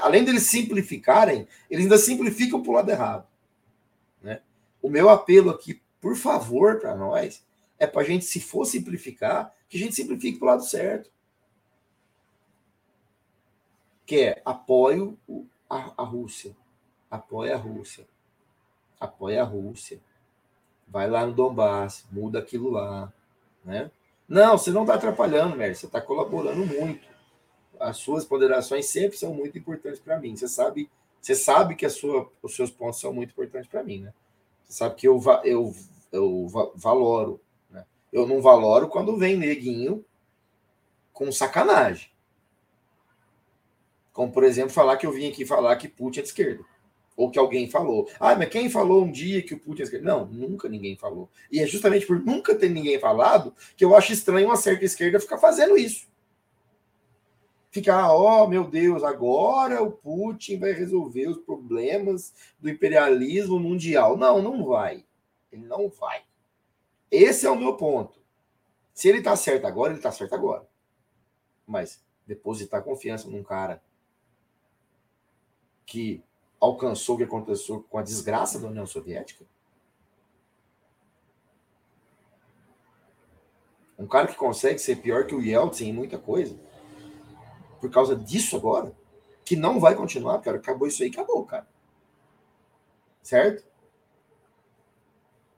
além 0.00 0.24
deles 0.24 0.44
simplificarem, 0.44 1.46
eles 1.70 1.84
ainda 1.84 1.98
simplificam 1.98 2.62
para 2.62 2.70
o 2.70 2.74
lado 2.74 2.90
errado. 2.90 3.26
O 4.84 4.90
meu 4.90 5.08
apelo 5.08 5.50
aqui, 5.50 5.80
por 5.98 6.14
favor, 6.14 6.78
para 6.78 6.94
nós, 6.94 7.42
é 7.78 7.86
para 7.86 8.02
a 8.02 8.04
gente, 8.04 8.26
se 8.26 8.38
for 8.38 8.66
simplificar, 8.66 9.50
que 9.66 9.78
a 9.78 9.80
gente 9.80 9.94
simplifique 9.94 10.38
para 10.38 10.46
o 10.46 10.50
lado 10.50 10.64
certo. 10.64 11.10
Que 14.04 14.24
é 14.24 14.42
apoio 14.44 15.18
a, 15.70 15.94
a 15.96 16.04
Rússia. 16.04 16.54
Apoia 17.10 17.54
a 17.54 17.58
Rússia. 17.58 18.06
Apoia 19.00 19.40
a 19.40 19.44
Rússia. 19.46 19.98
Vai 20.86 21.08
lá 21.08 21.24
no 21.24 21.32
Donbass, 21.32 22.04
muda 22.12 22.40
aquilo 22.40 22.68
lá. 22.68 23.10
Né? 23.64 23.90
Não, 24.28 24.58
você 24.58 24.70
não 24.70 24.82
está 24.82 24.96
atrapalhando, 24.96 25.56
Mércio, 25.56 25.80
você 25.80 25.86
está 25.86 26.02
colaborando 26.02 26.66
muito 26.66 27.14
as 27.80 27.96
suas 27.98 28.24
ponderações 28.24 28.86
sempre 28.86 29.16
são 29.16 29.34
muito 29.34 29.58
importantes 29.58 30.00
para 30.00 30.18
mim. 30.18 30.36
Você 30.36 30.48
sabe, 30.48 30.90
você 31.20 31.34
sabe 31.34 31.74
que 31.74 31.88
sua, 31.88 32.30
os 32.42 32.54
seus 32.54 32.70
pontos 32.70 33.00
são 33.00 33.12
muito 33.12 33.30
importantes 33.30 33.68
para 33.68 33.82
mim, 33.82 34.00
né? 34.00 34.12
Você 34.64 34.78
sabe 34.78 34.94
que 34.96 35.08
eu, 35.08 35.20
eu, 35.44 35.74
eu 36.12 36.46
valoro. 36.74 37.40
Né? 37.70 37.84
Eu 38.12 38.26
não 38.26 38.40
valoro 38.40 38.88
quando 38.88 39.16
vem 39.16 39.36
neguinho 39.36 40.04
com 41.12 41.30
sacanagem. 41.30 42.10
Como, 44.12 44.32
por 44.32 44.44
exemplo, 44.44 44.70
falar 44.70 44.96
que 44.96 45.06
eu 45.06 45.12
vim 45.12 45.28
aqui 45.28 45.44
falar 45.44 45.76
que 45.76 45.88
Putin 45.88 46.20
é 46.20 46.22
de 46.22 46.28
esquerda. 46.28 46.64
Ou 47.16 47.30
que 47.30 47.38
alguém 47.38 47.68
falou. 47.68 48.08
Ah, 48.18 48.34
mas 48.34 48.48
quem 48.48 48.70
falou 48.70 49.04
um 49.04 49.10
dia 49.10 49.42
que 49.42 49.54
o 49.54 49.58
Putin 49.58 49.72
é 49.72 49.76
de 49.76 49.82
esquerda? 49.82 50.06
Não, 50.06 50.26
nunca 50.26 50.68
ninguém 50.68 50.96
falou. 50.96 51.28
E 51.50 51.60
é 51.60 51.66
justamente 51.66 52.06
por 52.06 52.18
nunca 52.18 52.54
ter 52.54 52.68
ninguém 52.68 52.98
falado 52.98 53.54
que 53.76 53.84
eu 53.84 53.94
acho 53.94 54.12
estranho 54.12 54.46
uma 54.46 54.56
certa 54.56 54.84
esquerda 54.84 55.20
ficar 55.20 55.38
fazendo 55.38 55.76
isso 55.76 56.06
ficar, 57.74 58.14
ó, 58.14 58.44
oh, 58.44 58.46
meu 58.46 58.70
Deus, 58.70 59.02
agora 59.02 59.82
o 59.82 59.90
Putin 59.90 60.60
vai 60.60 60.70
resolver 60.70 61.26
os 61.26 61.38
problemas 61.38 62.32
do 62.60 62.70
imperialismo 62.70 63.58
mundial. 63.58 64.16
Não, 64.16 64.40
não 64.40 64.64
vai. 64.64 65.04
Ele 65.50 65.66
não 65.66 65.88
vai. 65.88 66.22
Esse 67.10 67.46
é 67.46 67.50
o 67.50 67.58
meu 67.58 67.76
ponto. 67.76 68.22
Se 68.94 69.08
ele 69.08 69.20
tá 69.20 69.34
certo 69.34 69.66
agora, 69.66 69.92
ele 69.92 70.00
tá 70.00 70.12
certo 70.12 70.36
agora. 70.36 70.64
Mas 71.66 72.00
depositar 72.24 72.84
confiança 72.84 73.28
num 73.28 73.42
cara 73.42 73.82
que 75.84 76.22
alcançou 76.60 77.16
o 77.16 77.18
que 77.18 77.24
aconteceu 77.24 77.82
com 77.90 77.98
a 77.98 78.02
desgraça 78.02 78.60
da 78.60 78.68
União 78.68 78.86
Soviética? 78.86 79.44
Um 83.98 84.06
cara 84.06 84.28
que 84.28 84.36
consegue 84.36 84.78
ser 84.78 84.96
pior 85.02 85.26
que 85.26 85.34
o 85.34 85.42
Yeltsin 85.42 85.88
em 85.88 85.92
muita 85.92 86.20
coisa 86.20 86.56
por 87.84 87.90
causa 87.90 88.16
disso 88.16 88.56
agora, 88.56 88.94
que 89.44 89.54
não 89.54 89.78
vai 89.78 89.94
continuar, 89.94 90.38
cara. 90.38 90.56
Acabou 90.56 90.88
isso 90.88 91.02
aí, 91.02 91.10
acabou, 91.10 91.44
cara. 91.44 91.68
Certo? 93.22 93.62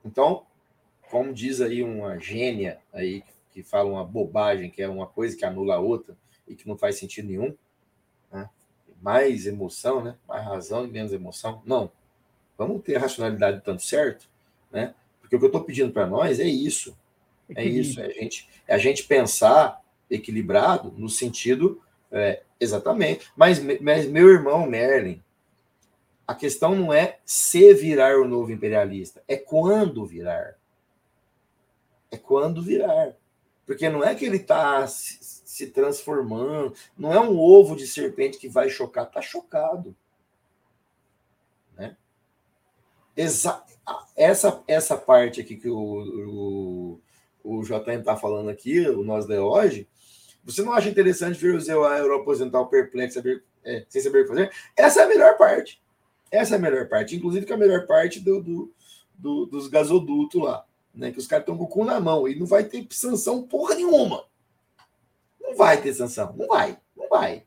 Então, 0.05 0.45
como 1.09 1.33
diz 1.33 1.61
aí 1.61 1.85
uma 1.85 2.19
gênia 2.19 2.81
aí 2.93 3.23
que 3.53 3.63
fala 3.63 3.89
uma 3.89 4.05
bobagem, 4.05 4.69
que 4.69 4.83
é 4.83 4.89
uma 4.89 5.07
coisa 5.07 5.37
que 5.37 5.45
anula 5.45 5.77
a 5.77 5.79
outra 5.79 6.17
e 6.49 6.57
que 6.57 6.67
não 6.67 6.77
faz 6.77 6.99
sentido 6.99 7.29
nenhum, 7.29 7.55
né? 8.33 8.51
mais 9.01 9.47
emoção, 9.47 10.03
né? 10.03 10.17
mais 10.27 10.45
razão 10.45 10.85
e 10.85 10.91
menos 10.91 11.13
emoção. 11.13 11.63
Não. 11.65 11.93
Vamos 12.59 12.83
ter 12.83 12.97
a 12.97 13.01
racionalidade 13.03 13.63
tanto 13.65 13.83
certo, 13.85 14.29
né? 14.73 14.97
Porque 15.21 15.37
o 15.37 15.39
que 15.39 15.45
eu 15.45 15.49
estou 15.49 15.63
pedindo 15.63 15.93
para 15.93 16.09
nós 16.09 16.41
é 16.41 16.49
isso. 16.49 16.99
É 17.55 17.65
isso. 17.65 18.01
É 18.01 18.07
a, 18.07 18.11
gente, 18.11 18.49
é 18.67 18.75
a 18.75 18.79
gente 18.79 19.05
pensar 19.05 19.81
equilibrado 20.11 20.93
no 20.97 21.09
sentido 21.09 21.81
é, 22.17 22.43
exatamente. 22.59 23.31
Mas, 23.37 23.61
mas, 23.81 24.07
meu 24.07 24.29
irmão 24.29 24.67
Merlin, 24.67 25.23
a 26.27 26.35
questão 26.35 26.75
não 26.75 26.93
é 26.93 27.19
se 27.25 27.73
virar 27.75 28.19
o 28.19 28.27
novo 28.27 28.51
imperialista, 28.51 29.23
é 29.29 29.37
quando 29.37 30.05
virar. 30.05 30.57
É 32.11 32.17
quando 32.17 32.63
virar. 32.63 33.15
Porque 33.65 33.89
não 33.89 34.03
é 34.03 34.15
que 34.15 34.25
ele 34.25 34.37
está 34.37 34.87
se, 34.87 35.19
se, 35.21 35.69
transformando, 35.69 36.75
não 36.97 37.13
é 37.13 37.21
um 37.21 37.39
ovo 37.39 37.77
de 37.77 37.87
serpente 37.87 38.39
que 38.39 38.49
vai 38.49 38.69
chocar, 38.69 39.07
está 39.07 39.21
chocado. 39.21 39.95
Né? 41.77 41.97
Exa 43.17 43.65
essa, 44.17 44.63
essa 44.67 44.97
parte 44.97 45.41
aqui 45.41 45.57
que 45.57 45.69
o, 45.69 47.01
o, 47.45 47.59
o 47.59 47.63
JM 47.63 48.01
está 48.01 48.17
falando 48.17 48.49
aqui, 48.49 48.89
o 48.89 49.05
Nós 49.05 49.27
de 49.27 49.39
hoje, 49.39 49.87
você 50.47 50.63
não 50.63 50.73
acha 50.73 50.89
interessante 50.89 51.41
ver 51.41 51.57
o 51.57 51.61
Zé 51.61 51.73
Europa 51.73 52.31
Ocidental 52.31 52.69
perplexo, 52.69 53.21
é, 53.65 53.85
sem 53.89 54.01
saber 54.01 54.21
o 54.21 54.23
que 54.23 54.29
fazer? 54.29 54.53
Essa 54.77 55.01
é 55.01 55.05
a 55.05 55.09
melhor 55.09 55.37
parte. 55.37 55.83
Essa 56.31 56.55
é 56.55 56.59
a 56.59 56.61
melhor 56.61 56.89
parte. 56.89 57.17
Inclusive, 57.17 57.45
que 57.45 57.53
é 57.53 57.57
a 57.57 57.59
melhor 57.59 57.85
parte 57.85 58.21
do, 58.21 58.41
do, 58.41 58.75
do, 59.13 59.47
dos 59.47 59.67
gasodutos 59.67 60.41
lá, 60.41 60.65
né? 60.95 61.11
Que 61.11 61.19
os 61.19 61.27
caras 61.27 61.43
estão 61.43 61.59
com 61.59 61.65
o 61.65 61.69
cu 61.69 61.85
na 61.85 61.99
mão 61.99 62.29
e 62.29 62.39
não 62.39 62.47
vai 62.47 62.63
ter 62.63 62.87
sanção 62.91 63.43
porra 63.43 63.75
nenhuma. 63.75 64.25
Não 65.41 65.57
vai 65.57 65.83
ter 65.83 65.93
sanção, 65.93 66.33
não 66.37 66.47
vai, 66.47 66.79
não 66.97 67.09
vai. 67.09 67.45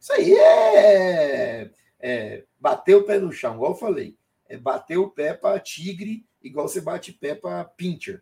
Isso 0.00 0.12
aí 0.12 0.34
é, 0.34 1.70
é 2.00 2.44
bater 2.58 2.96
o 2.96 3.04
pé 3.04 3.20
no 3.20 3.30
chão, 3.30 3.54
igual 3.54 3.70
eu 3.70 3.78
falei. 3.78 4.16
É 4.48 4.58
bater 4.58 4.96
o 4.96 5.08
pé 5.08 5.32
para 5.32 5.60
tigre, 5.60 6.26
igual 6.42 6.66
você 6.66 6.80
bate 6.80 7.12
pé 7.12 7.36
para 7.36 7.64
pincher. 7.64 8.20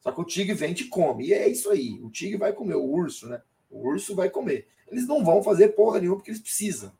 Só 0.00 0.10
que 0.10 0.20
o 0.20 0.24
tigre 0.24 0.54
vem 0.54 0.72
e 0.72 0.74
te 0.74 0.84
come. 0.86 1.28
E 1.28 1.34
é 1.34 1.48
isso 1.48 1.70
aí. 1.70 2.00
O 2.02 2.10
tigre 2.10 2.36
vai 2.36 2.52
comer, 2.52 2.74
o 2.74 2.84
urso, 2.84 3.28
né? 3.28 3.40
O 3.70 3.88
urso 3.88 4.14
vai 4.14 4.28
comer. 4.28 4.66
Eles 4.90 5.06
não 5.06 5.24
vão 5.24 5.42
fazer 5.42 5.68
porra 5.68 6.00
nenhuma 6.00 6.16
porque 6.16 6.30
eles 6.30 6.40
precisam. 6.40 6.92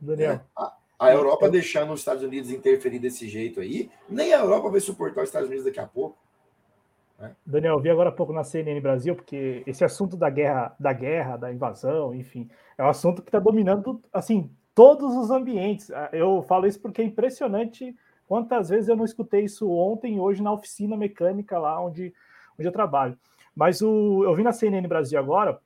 Daniel. 0.00 0.32
É. 0.32 0.40
A, 0.56 0.76
a, 0.98 1.12
Europa 1.12 1.46
eu... 1.46 1.50
deixando 1.50 1.92
os 1.92 2.00
Estados 2.00 2.22
Unidos 2.22 2.50
interferir 2.50 2.98
desse 2.98 3.28
jeito 3.28 3.60
aí, 3.60 3.90
nem 4.08 4.32
a 4.34 4.40
Europa 4.40 4.70
vai 4.70 4.80
suportar 4.80 5.22
os 5.22 5.28
Estados 5.28 5.48
Unidos 5.48 5.64
daqui 5.64 5.80
a 5.80 5.86
pouco. 5.86 6.18
Né? 7.18 7.34
Daniel, 7.44 7.74
eu 7.74 7.80
vi 7.80 7.90
agora 7.90 8.10
há 8.10 8.12
pouco 8.12 8.32
na 8.32 8.44
CNN 8.44 8.80
Brasil, 8.80 9.14
porque 9.14 9.62
esse 9.66 9.84
assunto 9.84 10.16
da 10.16 10.28
guerra, 10.28 10.74
da 10.78 10.92
guerra, 10.92 11.36
da 11.36 11.52
invasão, 11.52 12.14
enfim, 12.14 12.48
é 12.76 12.84
um 12.84 12.88
assunto 12.88 13.22
que 13.22 13.28
está 13.28 13.38
dominando 13.38 14.00
assim 14.12 14.50
todos 14.74 15.16
os 15.16 15.30
ambientes. 15.30 15.90
Ah, 15.90 16.10
eu 16.12 16.42
falo 16.42 16.66
isso 16.66 16.80
porque 16.80 17.00
é 17.00 17.04
impressionante 17.04 17.94
quantas 18.26 18.68
vezes 18.68 18.88
eu 18.88 18.96
não 18.96 19.04
escutei 19.04 19.44
isso 19.44 19.70
ontem 19.70 20.16
e 20.16 20.20
hoje 20.20 20.42
na 20.42 20.52
oficina 20.52 20.96
mecânica 20.96 21.58
lá 21.58 21.80
onde, 21.80 22.12
onde 22.58 22.68
eu 22.68 22.72
trabalho. 22.72 23.16
Mas 23.54 23.80
o, 23.80 24.24
eu 24.24 24.34
vi 24.34 24.42
na 24.42 24.52
CNN 24.52 24.86
Brasil 24.88 25.18
agora, 25.18 25.60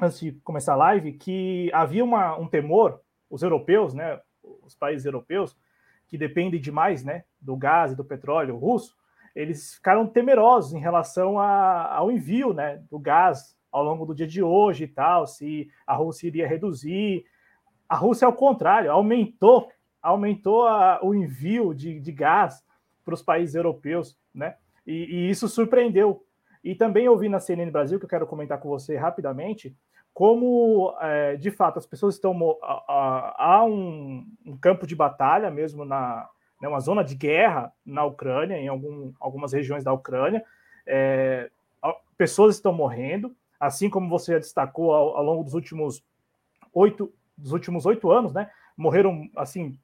antes 0.00 0.20
de 0.20 0.32
começar 0.44 0.74
a 0.74 0.76
live, 0.76 1.12
que 1.12 1.70
havia 1.72 2.04
uma, 2.04 2.36
um 2.38 2.46
temor, 2.46 3.00
os 3.28 3.42
europeus, 3.42 3.94
né, 3.94 4.20
os 4.62 4.74
países 4.74 5.04
europeus, 5.04 5.56
que 6.06 6.16
dependem 6.16 6.60
demais 6.60 7.04
né, 7.04 7.24
do 7.40 7.56
gás 7.56 7.92
e 7.92 7.96
do 7.96 8.04
petróleo 8.04 8.56
russo, 8.56 8.96
eles 9.34 9.74
ficaram 9.74 10.06
temerosos 10.06 10.72
em 10.72 10.80
relação 10.80 11.38
a, 11.38 11.94
ao 11.94 12.10
envio 12.10 12.52
né, 12.52 12.82
do 12.90 12.98
gás 12.98 13.56
ao 13.70 13.84
longo 13.84 14.06
do 14.06 14.14
dia 14.14 14.26
de 14.26 14.42
hoje 14.42 14.84
e 14.84 14.88
tal, 14.88 15.26
se 15.26 15.70
a 15.86 15.94
Rússia 15.94 16.26
iria 16.26 16.48
reduzir. 16.48 17.24
A 17.88 17.96
Rússia, 17.96 18.26
ao 18.26 18.32
contrário, 18.32 18.90
aumentou, 18.90 19.70
aumentou 20.02 20.66
a, 20.66 21.00
o 21.02 21.14
envio 21.14 21.74
de, 21.74 22.00
de 22.00 22.12
gás 22.12 22.64
para 23.04 23.14
os 23.14 23.22
países 23.22 23.54
europeus, 23.54 24.18
né? 24.34 24.56
E, 24.86 24.92
e, 24.92 25.30
isso 25.30 25.48
surpreendeu. 25.48 26.24
E 26.64 26.74
também 26.74 27.08
ouvi 27.08 27.28
na 27.28 27.38
CNN 27.38 27.70
Brasil, 27.70 27.98
que 27.98 28.06
eu 28.06 28.08
quero 28.08 28.26
comentar 28.26 28.58
com 28.58 28.68
você 28.68 28.96
rapidamente, 28.96 29.76
como, 30.18 30.96
é, 31.00 31.36
de 31.36 31.48
fato, 31.48 31.78
as 31.78 31.86
pessoas 31.86 32.16
estão. 32.16 32.36
Há 32.60 33.62
um, 33.64 34.26
um 34.44 34.56
campo 34.56 34.84
de 34.84 34.96
batalha 34.96 35.48
mesmo 35.48 35.84
na, 35.84 36.28
né, 36.60 36.66
uma 36.66 36.80
zona 36.80 37.04
de 37.04 37.14
guerra 37.14 37.72
na 37.86 38.04
Ucrânia, 38.04 38.56
em 38.56 38.66
algum, 38.66 39.12
algumas 39.20 39.52
regiões 39.52 39.84
da 39.84 39.92
Ucrânia. 39.92 40.44
É, 40.84 41.48
pessoas 42.16 42.56
estão 42.56 42.72
morrendo, 42.72 43.32
assim 43.60 43.88
como 43.88 44.08
você 44.08 44.32
já 44.32 44.38
destacou 44.40 44.92
ao, 44.92 45.18
ao 45.18 45.22
longo 45.22 45.44
dos 45.44 45.54
últimos 45.54 46.02
oito 46.74 47.12
dos 47.36 47.52
últimos 47.52 47.86
oito 47.86 48.10
anos, 48.10 48.32
né? 48.32 48.50
Morreram 48.76 49.30
assim 49.36 49.78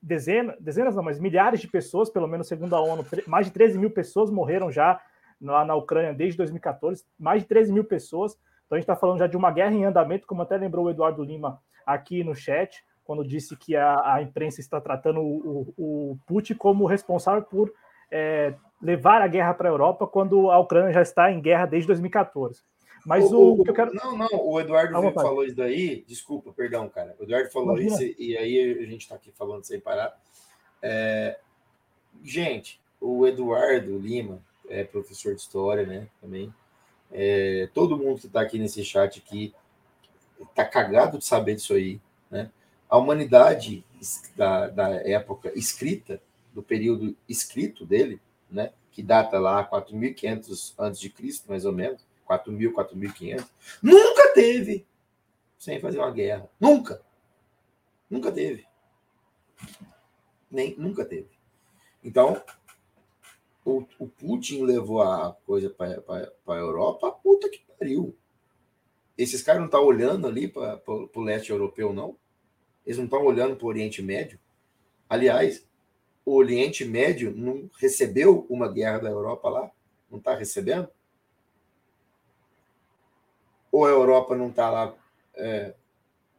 dezenas, 0.00 0.54
dezenas 0.60 0.94
não, 0.94 1.02
mas 1.02 1.18
milhares 1.18 1.60
de 1.60 1.66
pessoas, 1.66 2.08
pelo 2.08 2.28
menos 2.28 2.46
segundo 2.46 2.76
a 2.76 2.80
ONU, 2.80 3.04
mais 3.26 3.46
de 3.46 3.52
13 3.52 3.76
mil 3.76 3.90
pessoas 3.90 4.30
morreram 4.30 4.70
já 4.70 5.00
lá 5.40 5.64
na 5.64 5.74
Ucrânia 5.74 6.14
desde 6.14 6.36
2014, 6.36 7.04
mais 7.18 7.42
de 7.42 7.48
13 7.48 7.72
mil 7.72 7.82
pessoas. 7.82 8.38
Então 8.70 8.76
a 8.76 8.78
gente 8.78 8.84
está 8.84 8.94
falando 8.94 9.18
já 9.18 9.26
de 9.26 9.36
uma 9.36 9.50
guerra 9.50 9.74
em 9.74 9.84
andamento, 9.84 10.28
como 10.28 10.42
até 10.42 10.56
lembrou 10.56 10.84
o 10.84 10.90
Eduardo 10.90 11.24
Lima 11.24 11.60
aqui 11.84 12.22
no 12.22 12.36
chat 12.36 12.84
quando 13.02 13.26
disse 13.26 13.56
que 13.56 13.74
a, 13.74 14.14
a 14.14 14.22
imprensa 14.22 14.60
está 14.60 14.80
tratando 14.80 15.20
o, 15.20 15.74
o, 15.76 16.18
Putin 16.24 16.54
como 16.54 16.86
responsável 16.86 17.42
por 17.42 17.72
é, 18.08 18.54
levar 18.80 19.20
a 19.20 19.26
guerra 19.26 19.52
para 19.54 19.68
a 19.68 19.72
Europa 19.72 20.06
quando 20.06 20.48
a 20.48 20.60
Ucrânia 20.60 20.92
já 20.92 21.02
está 21.02 21.32
em 21.32 21.40
guerra 21.40 21.66
desde 21.66 21.88
2014. 21.88 22.62
Mas 23.04 23.24
o, 23.24 23.36
o, 23.36 23.60
o 23.60 23.64
que 23.64 23.70
eu 23.70 23.74
quero. 23.74 23.92
Não, 23.92 24.16
não, 24.16 24.28
o 24.32 24.60
Eduardo 24.60 25.12
falou 25.12 25.44
isso 25.44 25.56
daí. 25.56 26.04
Desculpa, 26.06 26.52
perdão, 26.52 26.88
cara. 26.88 27.16
O 27.18 27.24
Eduardo 27.24 27.50
falou 27.50 27.76
Imagina. 27.80 28.04
isso 28.04 28.14
e 28.16 28.38
aí 28.38 28.78
a 28.78 28.86
gente 28.86 29.00
está 29.00 29.16
aqui 29.16 29.32
falando 29.32 29.64
sem 29.64 29.80
parar. 29.80 30.16
É... 30.80 31.36
Gente, 32.22 32.80
o 33.00 33.26
Eduardo 33.26 33.98
Lima 33.98 34.40
é 34.68 34.84
professor 34.84 35.34
de 35.34 35.40
história, 35.40 35.84
né? 35.84 36.06
Também. 36.20 36.54
É... 37.12 37.68
Todo 37.74 37.96
mundo 37.96 38.20
que 38.20 38.26
está 38.26 38.40
aqui 38.40 38.58
nesse 38.58 38.84
chat 38.84 39.18
aqui 39.18 39.54
está 40.40 40.64
cagado 40.64 41.18
de 41.18 41.24
saber 41.24 41.54
disso 41.54 41.74
aí, 41.74 42.00
né? 42.30 42.50
a 42.90 42.98
humanidade 42.98 43.84
da, 44.36 44.66
da 44.66 44.88
época 45.08 45.52
escrita, 45.54 46.20
do 46.52 46.62
período 46.62 47.16
escrito 47.28 47.86
dele, 47.86 48.20
né, 48.50 48.72
que 48.90 49.02
data 49.02 49.38
lá 49.38 49.64
4.500 49.64 50.74
antes 50.76 50.98
de 50.98 51.08
Cristo, 51.08 51.48
mais 51.48 51.64
ou 51.64 51.72
menos, 51.72 52.04
4.000, 52.28 52.72
4.500, 52.72 53.46
nunca 53.80 54.34
teve 54.34 54.84
sem 55.56 55.78
fazer 55.78 55.98
uma 55.98 56.10
guerra. 56.10 56.50
Nunca. 56.58 57.00
Nunca 58.08 58.32
teve. 58.32 58.66
Nem, 60.50 60.74
nunca 60.76 61.04
teve. 61.04 61.28
Então, 62.02 62.42
o, 63.64 63.84
o 63.98 64.08
Putin 64.08 64.62
levou 64.64 65.02
a 65.02 65.36
coisa 65.46 65.70
para 65.70 66.32
a 66.46 66.58
Europa, 66.58 67.10
puta 67.12 67.48
que 67.48 67.62
pariu. 67.78 68.16
Esses 69.16 69.42
caras 69.42 69.60
não 69.60 69.66
estão 69.66 69.80
tá 69.80 69.86
olhando 69.86 70.26
ali 70.26 70.48
para 70.48 70.80
o 70.86 71.20
leste 71.20 71.50
europeu, 71.50 71.92
não? 71.92 72.16
Eles 72.86 72.96
não 72.96 73.04
estão 73.04 73.24
olhando 73.24 73.56
para 73.56 73.66
o 73.66 73.68
Oriente 73.68 74.00
Médio. 74.00 74.38
Aliás, 75.08 75.66
o 76.24 76.34
Oriente 76.34 76.84
Médio 76.84 77.34
não 77.36 77.68
recebeu 77.78 78.46
uma 78.48 78.68
guerra 78.72 78.98
da 78.98 79.10
Europa 79.10 79.48
lá? 79.48 79.70
Não 80.10 80.18
está 80.18 80.34
recebendo? 80.34 80.88
Ou 83.70 83.84
a 83.84 83.90
Europa 83.90 84.34
não 84.34 84.48
está 84.48 84.70
lá 84.70 84.94
é, 85.34 85.74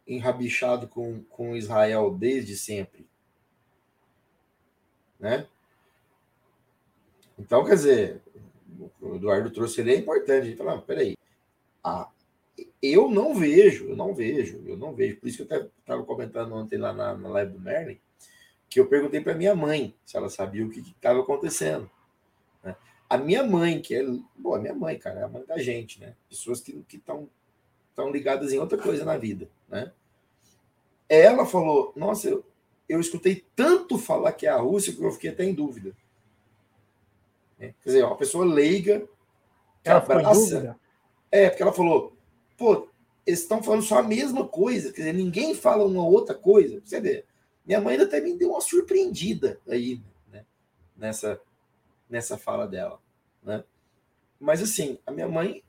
enrabichado 0.08 0.88
com, 0.88 1.24
com 1.26 1.56
Israel 1.56 2.12
desde 2.12 2.58
sempre? 2.58 3.08
Né? 5.20 5.48
Então, 7.42 7.66
quer 7.66 7.74
dizer, 7.74 8.22
o 9.02 9.16
Eduardo 9.16 9.50
trouxe 9.50 9.82
ele, 9.82 9.94
é 9.94 9.98
importante. 9.98 10.42
A 10.42 10.46
gente 10.46 10.58
fala, 10.58 10.80
peraí, 10.80 11.18
a, 11.84 12.08
eu 12.82 13.10
não 13.10 13.34
vejo, 13.34 13.86
eu 13.86 13.96
não 13.96 14.14
vejo, 14.14 14.62
eu 14.64 14.78
não 14.78 14.94
vejo. 14.94 15.18
Por 15.18 15.28
isso 15.28 15.44
que 15.44 15.52
eu 15.52 15.72
estava 15.80 16.04
comentando 16.04 16.54
ontem 16.54 16.78
lá 16.78 16.94
na, 16.94 17.18
na 17.18 17.30
live 17.30 17.54
do 17.54 17.60
Merlin, 17.60 18.00
que 18.70 18.80
eu 18.80 18.88
perguntei 18.88 19.22
para 19.22 19.34
minha 19.34 19.56
mãe 19.56 19.96
se 20.06 20.16
ela 20.16 20.30
sabia 20.30 20.64
o 20.64 20.70
que 20.70 20.82
estava 20.82 21.20
acontecendo. 21.20 21.90
Né? 22.64 22.76
A 23.10 23.18
minha 23.18 23.44
mãe, 23.44 23.82
que 23.82 23.96
é. 23.96 24.06
Bom, 24.38 24.54
a 24.54 24.60
minha 24.60 24.76
mãe, 24.76 25.00
cara, 25.00 25.22
é 25.22 25.24
a 25.24 25.28
mãe 25.28 25.44
da 25.44 25.58
gente, 25.58 26.00
né? 26.00 26.14
Pessoas 26.30 26.62
que 26.62 26.86
estão 26.94 27.28
estão 27.90 28.12
ligadas 28.12 28.54
em 28.54 28.60
outra 28.60 28.78
coisa 28.78 29.04
na 29.04 29.18
vida, 29.18 29.50
né? 29.68 29.92
Ela 31.10 31.46
falou: 31.46 31.92
Nossa, 31.96 32.30
eu, 32.30 32.46
eu 32.88 33.00
escutei 33.00 33.44
tanto 33.56 33.98
falar 33.98 34.32
que 34.32 34.46
é 34.46 34.50
a 34.50 34.58
Rússia 34.58 34.94
que 34.94 35.04
eu 35.04 35.12
fiquei 35.12 35.32
até 35.32 35.44
em 35.44 35.54
dúvida. 35.54 35.94
Quer 37.70 37.76
dizer, 37.86 38.04
uma 38.04 38.18
pessoa 38.18 38.46
leiga 38.46 39.08
que 39.84 39.90
ela 39.90 40.00
abraça. 40.00 40.76
É, 41.32 41.50
porque 41.50 41.64
ela 41.64 41.74
falou: 41.74 42.14
pô, 42.58 42.88
eles 43.26 43.42
estão 43.42 43.62
falando 43.62 43.84
só 43.84 44.00
a 44.00 44.04
mesma 44.04 44.48
coisa, 44.48 44.92
quer 44.92 45.02
dizer, 45.02 45.14
ninguém 45.14 45.54
fala 45.54 45.86
uma 45.86 46.06
outra 46.06 46.36
coisa. 46.36 46.82
Você 46.84 47.00
vê, 47.00 47.26
minha 47.66 47.80
mãe 47.80 47.94
ainda 47.94 48.06
até 48.06 48.20
me 48.20 48.36
deu 48.36 48.50
uma 48.52 48.62
surpreendida 48.62 49.60
aí, 49.68 50.02
né, 50.32 50.46
nessa, 50.98 51.40
nessa 52.10 52.38
fala 52.38 52.68
dela, 52.68 53.00
né? 53.44 53.64
Mas 54.40 54.62
assim, 54.62 54.98
a 55.06 55.12
minha 55.12 55.28
mãe 55.28 55.64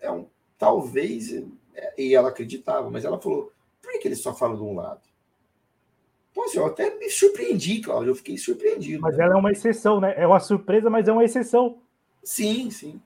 é 0.00 0.10
um, 0.10 0.26
talvez, 0.58 1.30
e 1.96 2.14
ela 2.14 2.28
acreditava, 2.28 2.90
mas 2.90 3.04
ela 3.04 3.20
falou, 3.20 3.52
por 3.80 3.98
que 4.00 4.08
eles 4.08 4.20
só 4.20 4.34
falam 4.34 4.56
de 4.56 4.62
um 4.62 4.74
lado? 4.74 5.02
Então, 6.36 6.44
assim, 6.44 6.58
eu 6.58 6.66
até 6.66 6.94
me 6.98 7.08
surpreendi, 7.08 7.80
Cláudio, 7.80 8.10
eu 8.10 8.14
fiquei 8.14 8.36
surpreendido. 8.36 9.00
Mas 9.00 9.16
né? 9.16 9.24
ela 9.24 9.36
é 9.36 9.38
uma 9.38 9.50
exceção, 9.50 10.00
né? 10.00 10.12
É 10.18 10.26
uma 10.26 10.38
surpresa, 10.38 10.90
mas 10.90 11.08
é 11.08 11.12
uma 11.12 11.24
exceção. 11.24 11.78
Sim, 12.22 12.70
sim. 12.70 13.00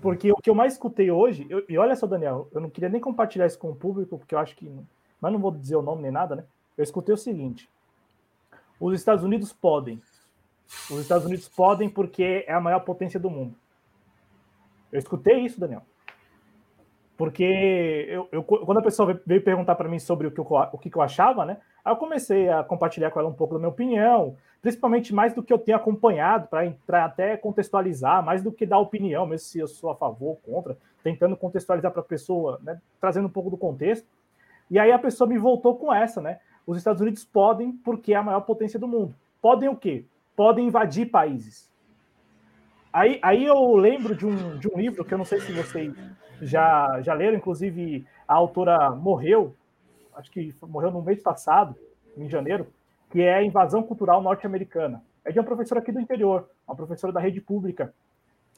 Porque 0.00 0.32
o 0.32 0.36
que 0.36 0.48
eu 0.48 0.54
mais 0.54 0.72
escutei 0.72 1.10
hoje, 1.10 1.46
eu, 1.50 1.62
e 1.68 1.76
olha 1.76 1.94
só, 1.94 2.06
Daniel, 2.06 2.48
eu 2.52 2.62
não 2.62 2.70
queria 2.70 2.88
nem 2.88 3.00
compartilhar 3.00 3.46
isso 3.46 3.58
com 3.58 3.70
o 3.70 3.76
público, 3.76 4.16
porque 4.16 4.34
eu 4.34 4.38
acho 4.38 4.56
que. 4.56 4.72
Mas 5.20 5.32
não 5.32 5.38
vou 5.38 5.50
dizer 5.50 5.76
o 5.76 5.82
nome 5.82 6.00
nem 6.00 6.10
nada, 6.10 6.34
né? 6.34 6.44
Eu 6.78 6.82
escutei 6.82 7.14
o 7.14 7.18
seguinte: 7.18 7.68
os 8.80 8.98
Estados 8.98 9.22
Unidos 9.22 9.52
podem. 9.52 10.00
Os 10.90 11.00
Estados 11.00 11.26
Unidos 11.26 11.46
podem 11.46 11.90
porque 11.90 12.44
é 12.46 12.52
a 12.52 12.60
maior 12.60 12.80
potência 12.80 13.20
do 13.20 13.28
mundo. 13.28 13.54
Eu 14.90 14.98
escutei 14.98 15.40
isso, 15.40 15.60
Daniel. 15.60 15.82
Porque 17.18 18.06
eu, 18.08 18.28
eu 18.32 18.42
quando 18.42 18.78
a 18.78 18.82
pessoa 18.82 19.20
veio 19.26 19.42
perguntar 19.42 19.74
para 19.74 19.88
mim 19.88 19.98
sobre 19.98 20.26
o 20.26 20.30
que, 20.30 20.40
eu, 20.40 20.46
o 20.72 20.78
que 20.78 20.96
eu 20.96 21.02
achava, 21.02 21.44
né? 21.44 21.58
Aí 21.84 21.92
eu 21.92 21.96
comecei 21.96 22.48
a 22.48 22.64
compartilhar 22.64 23.10
com 23.10 23.20
ela 23.20 23.28
um 23.28 23.34
pouco 23.34 23.54
da 23.54 23.58
minha 23.58 23.68
opinião, 23.68 24.36
principalmente 24.62 25.12
mais 25.12 25.34
do 25.34 25.42
que 25.42 25.52
eu 25.52 25.58
tenho 25.58 25.76
acompanhado, 25.76 26.48
para 26.48 27.04
até 27.04 27.36
contextualizar, 27.36 28.24
mais 28.24 28.42
do 28.42 28.52
que 28.52 28.64
dar 28.64 28.78
opinião, 28.78 29.26
mesmo 29.26 29.46
se 29.46 29.58
eu 29.58 29.68
sou 29.68 29.90
a 29.90 29.96
favor 29.96 30.28
ou 30.28 30.36
contra, 30.36 30.78
tentando 31.02 31.36
contextualizar 31.36 31.92
para 31.92 32.00
a 32.00 32.04
pessoa, 32.04 32.58
né, 32.62 32.80
trazendo 33.00 33.26
um 33.26 33.30
pouco 33.30 33.50
do 33.50 33.58
contexto. 33.58 34.06
E 34.70 34.78
aí 34.78 34.92
a 34.92 34.98
pessoa 34.98 35.28
me 35.28 35.36
voltou 35.36 35.76
com 35.76 35.92
essa, 35.92 36.22
né? 36.22 36.38
Os 36.64 36.78
Estados 36.78 37.02
Unidos 37.02 37.24
podem 37.24 37.72
porque 37.72 38.14
é 38.14 38.16
a 38.16 38.22
maior 38.22 38.42
potência 38.42 38.78
do 38.78 38.86
mundo. 38.86 39.14
Podem 39.42 39.68
o 39.68 39.76
quê? 39.76 40.04
podem 40.38 40.68
invadir 40.68 41.10
países. 41.10 41.68
Aí, 42.92 43.18
aí 43.20 43.44
eu 43.44 43.74
lembro 43.74 44.14
de 44.14 44.24
um, 44.24 44.56
de 44.56 44.68
um 44.68 44.78
livro 44.78 45.04
que 45.04 45.12
eu 45.12 45.18
não 45.18 45.24
sei 45.24 45.40
se 45.40 45.50
vocês 45.50 45.92
já, 46.42 47.00
já 47.02 47.14
leram, 47.14 47.36
inclusive 47.36 48.06
a 48.26 48.34
autora 48.34 48.90
morreu, 48.90 49.54
acho 50.14 50.30
que 50.30 50.54
morreu 50.62 50.90
no 50.90 51.02
mês 51.02 51.22
passado, 51.22 51.74
em 52.16 52.28
janeiro, 52.28 52.66
que 53.10 53.22
é 53.22 53.34
a 53.34 53.42
Invasão 53.42 53.82
Cultural 53.82 54.20
Norte-Americana. 54.20 55.02
É 55.24 55.32
de 55.32 55.38
uma 55.38 55.44
professora 55.44 55.80
aqui 55.80 55.92
do 55.92 56.00
interior, 56.00 56.48
uma 56.66 56.76
professora 56.76 57.12
da 57.12 57.20
rede 57.20 57.40
pública, 57.40 57.94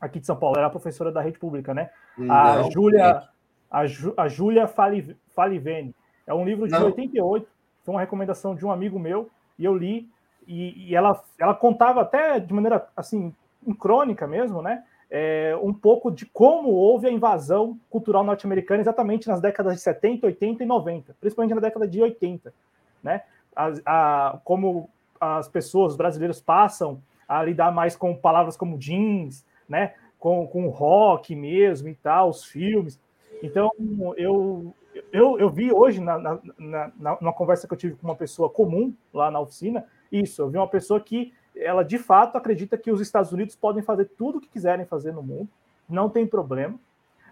aqui 0.00 0.18
de 0.20 0.26
São 0.26 0.36
Paulo, 0.36 0.56
era 0.56 0.66
a 0.66 0.70
professora 0.70 1.12
da 1.12 1.20
rede 1.20 1.38
pública, 1.38 1.74
né? 1.74 1.90
Não, 2.16 2.34
a 2.34 2.62
Júlia 2.70 3.28
a, 3.70 3.86
Ju, 3.86 4.12
a 4.16 4.28
Júlia 4.28 4.66
Falivene. 4.66 5.94
É 6.26 6.34
um 6.34 6.44
livro 6.44 6.66
de 6.66 6.72
não. 6.72 6.86
88, 6.86 7.46
foi 7.84 7.94
uma 7.94 8.00
recomendação 8.00 8.54
de 8.54 8.66
um 8.66 8.70
amigo 8.70 8.98
meu, 8.98 9.30
e 9.58 9.64
eu 9.64 9.74
li, 9.74 10.10
e, 10.46 10.88
e 10.90 10.96
ela, 10.96 11.22
ela 11.38 11.54
contava 11.54 12.00
até 12.00 12.40
de 12.40 12.52
maneira, 12.52 12.88
assim, 12.96 13.34
em 13.66 13.74
crônica 13.74 14.26
mesmo, 14.26 14.60
né? 14.60 14.84
É, 15.10 15.58
um 15.60 15.72
pouco 15.72 16.10
de 16.10 16.24
como 16.24 16.68
houve 16.68 17.08
a 17.08 17.10
invasão 17.10 17.78
cultural 17.90 18.22
norte-americana 18.22 18.80
exatamente 18.80 19.26
nas 19.26 19.40
décadas 19.40 19.74
de 19.74 19.80
70, 19.80 20.26
80 20.26 20.62
e 20.62 20.66
90, 20.66 21.16
principalmente 21.20 21.54
na 21.54 21.60
década 21.60 21.88
de 21.88 22.00
80, 22.00 22.54
né? 23.02 23.22
A, 23.56 23.72
a, 23.84 24.38
como 24.44 24.88
as 25.20 25.48
pessoas, 25.48 25.92
os 25.92 25.98
brasileiros 25.98 26.40
passam 26.40 27.02
a 27.28 27.42
lidar 27.42 27.72
mais 27.72 27.96
com 27.96 28.16
palavras 28.16 28.56
como 28.56 28.78
jeans, 28.78 29.44
né? 29.68 29.94
Com, 30.18 30.46
com 30.46 30.68
rock 30.68 31.34
mesmo 31.34 31.88
e 31.88 31.94
tal, 31.94 32.28
os 32.28 32.44
filmes. 32.44 33.00
Então, 33.42 33.70
eu, 34.16 34.74
eu, 35.12 35.38
eu 35.38 35.50
vi 35.50 35.72
hoje, 35.72 36.00
na, 36.00 36.18
na, 36.18 36.38
na, 36.58 36.92
numa 37.20 37.32
conversa 37.32 37.66
que 37.66 37.72
eu 37.72 37.78
tive 37.78 37.96
com 37.96 38.06
uma 38.06 38.16
pessoa 38.16 38.50
comum 38.50 38.94
lá 39.12 39.30
na 39.30 39.40
oficina, 39.40 39.84
isso. 40.10 40.42
Eu 40.42 40.50
vi 40.50 40.56
uma 40.56 40.68
pessoa 40.68 41.00
que 41.00 41.32
ela 41.56 41.82
de 41.82 41.98
fato 41.98 42.36
acredita 42.36 42.76
que 42.78 42.90
os 42.90 43.00
Estados 43.00 43.32
Unidos 43.32 43.54
podem 43.54 43.82
fazer 43.82 44.06
tudo 44.16 44.38
o 44.38 44.40
que 44.40 44.48
quiserem 44.48 44.86
fazer 44.86 45.12
no 45.12 45.22
mundo, 45.22 45.48
não 45.88 46.08
tem 46.08 46.26
problema. 46.26 46.78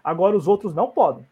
Agora 0.03 0.35
os 0.35 0.47
outros 0.47 0.73
não 0.73 0.89
podem. 0.89 1.25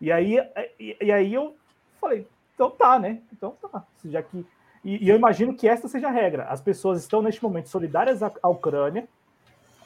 E 0.00 0.12
aí, 0.12 0.38
e, 0.78 0.96
e 1.00 1.12
aí 1.12 1.34
eu 1.34 1.56
falei, 2.00 2.26
então 2.54 2.70
tá, 2.70 2.98
né? 2.98 3.20
Então 3.32 3.56
tá. 3.60 3.84
Já 4.04 4.22
que 4.22 4.46
e, 4.84 5.04
e, 5.04 5.08
eu 5.08 5.16
imagino 5.16 5.54
que 5.54 5.68
essa 5.68 5.88
seja 5.88 6.08
a 6.08 6.10
regra. 6.10 6.44
As 6.44 6.60
pessoas 6.60 7.00
estão 7.00 7.20
neste 7.20 7.42
momento 7.42 7.68
solidárias 7.68 8.22
à, 8.22 8.32
à 8.42 8.48
Ucrânia. 8.48 9.08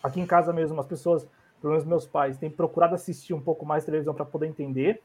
Aqui 0.02 0.20
em 0.20 0.26
casa 0.26 0.52
mesmo, 0.52 0.78
as 0.80 0.86
pessoas, 0.86 1.26
pelo 1.60 1.72
menos 1.72 1.86
meus 1.86 2.06
pais, 2.06 2.36
têm 2.38 2.50
procurado 2.50 2.94
assistir 2.94 3.34
um 3.34 3.40
pouco 3.40 3.64
mais 3.64 3.84
televisão 3.84 4.14
para 4.14 4.24
poder 4.24 4.46
entender. 4.46 5.00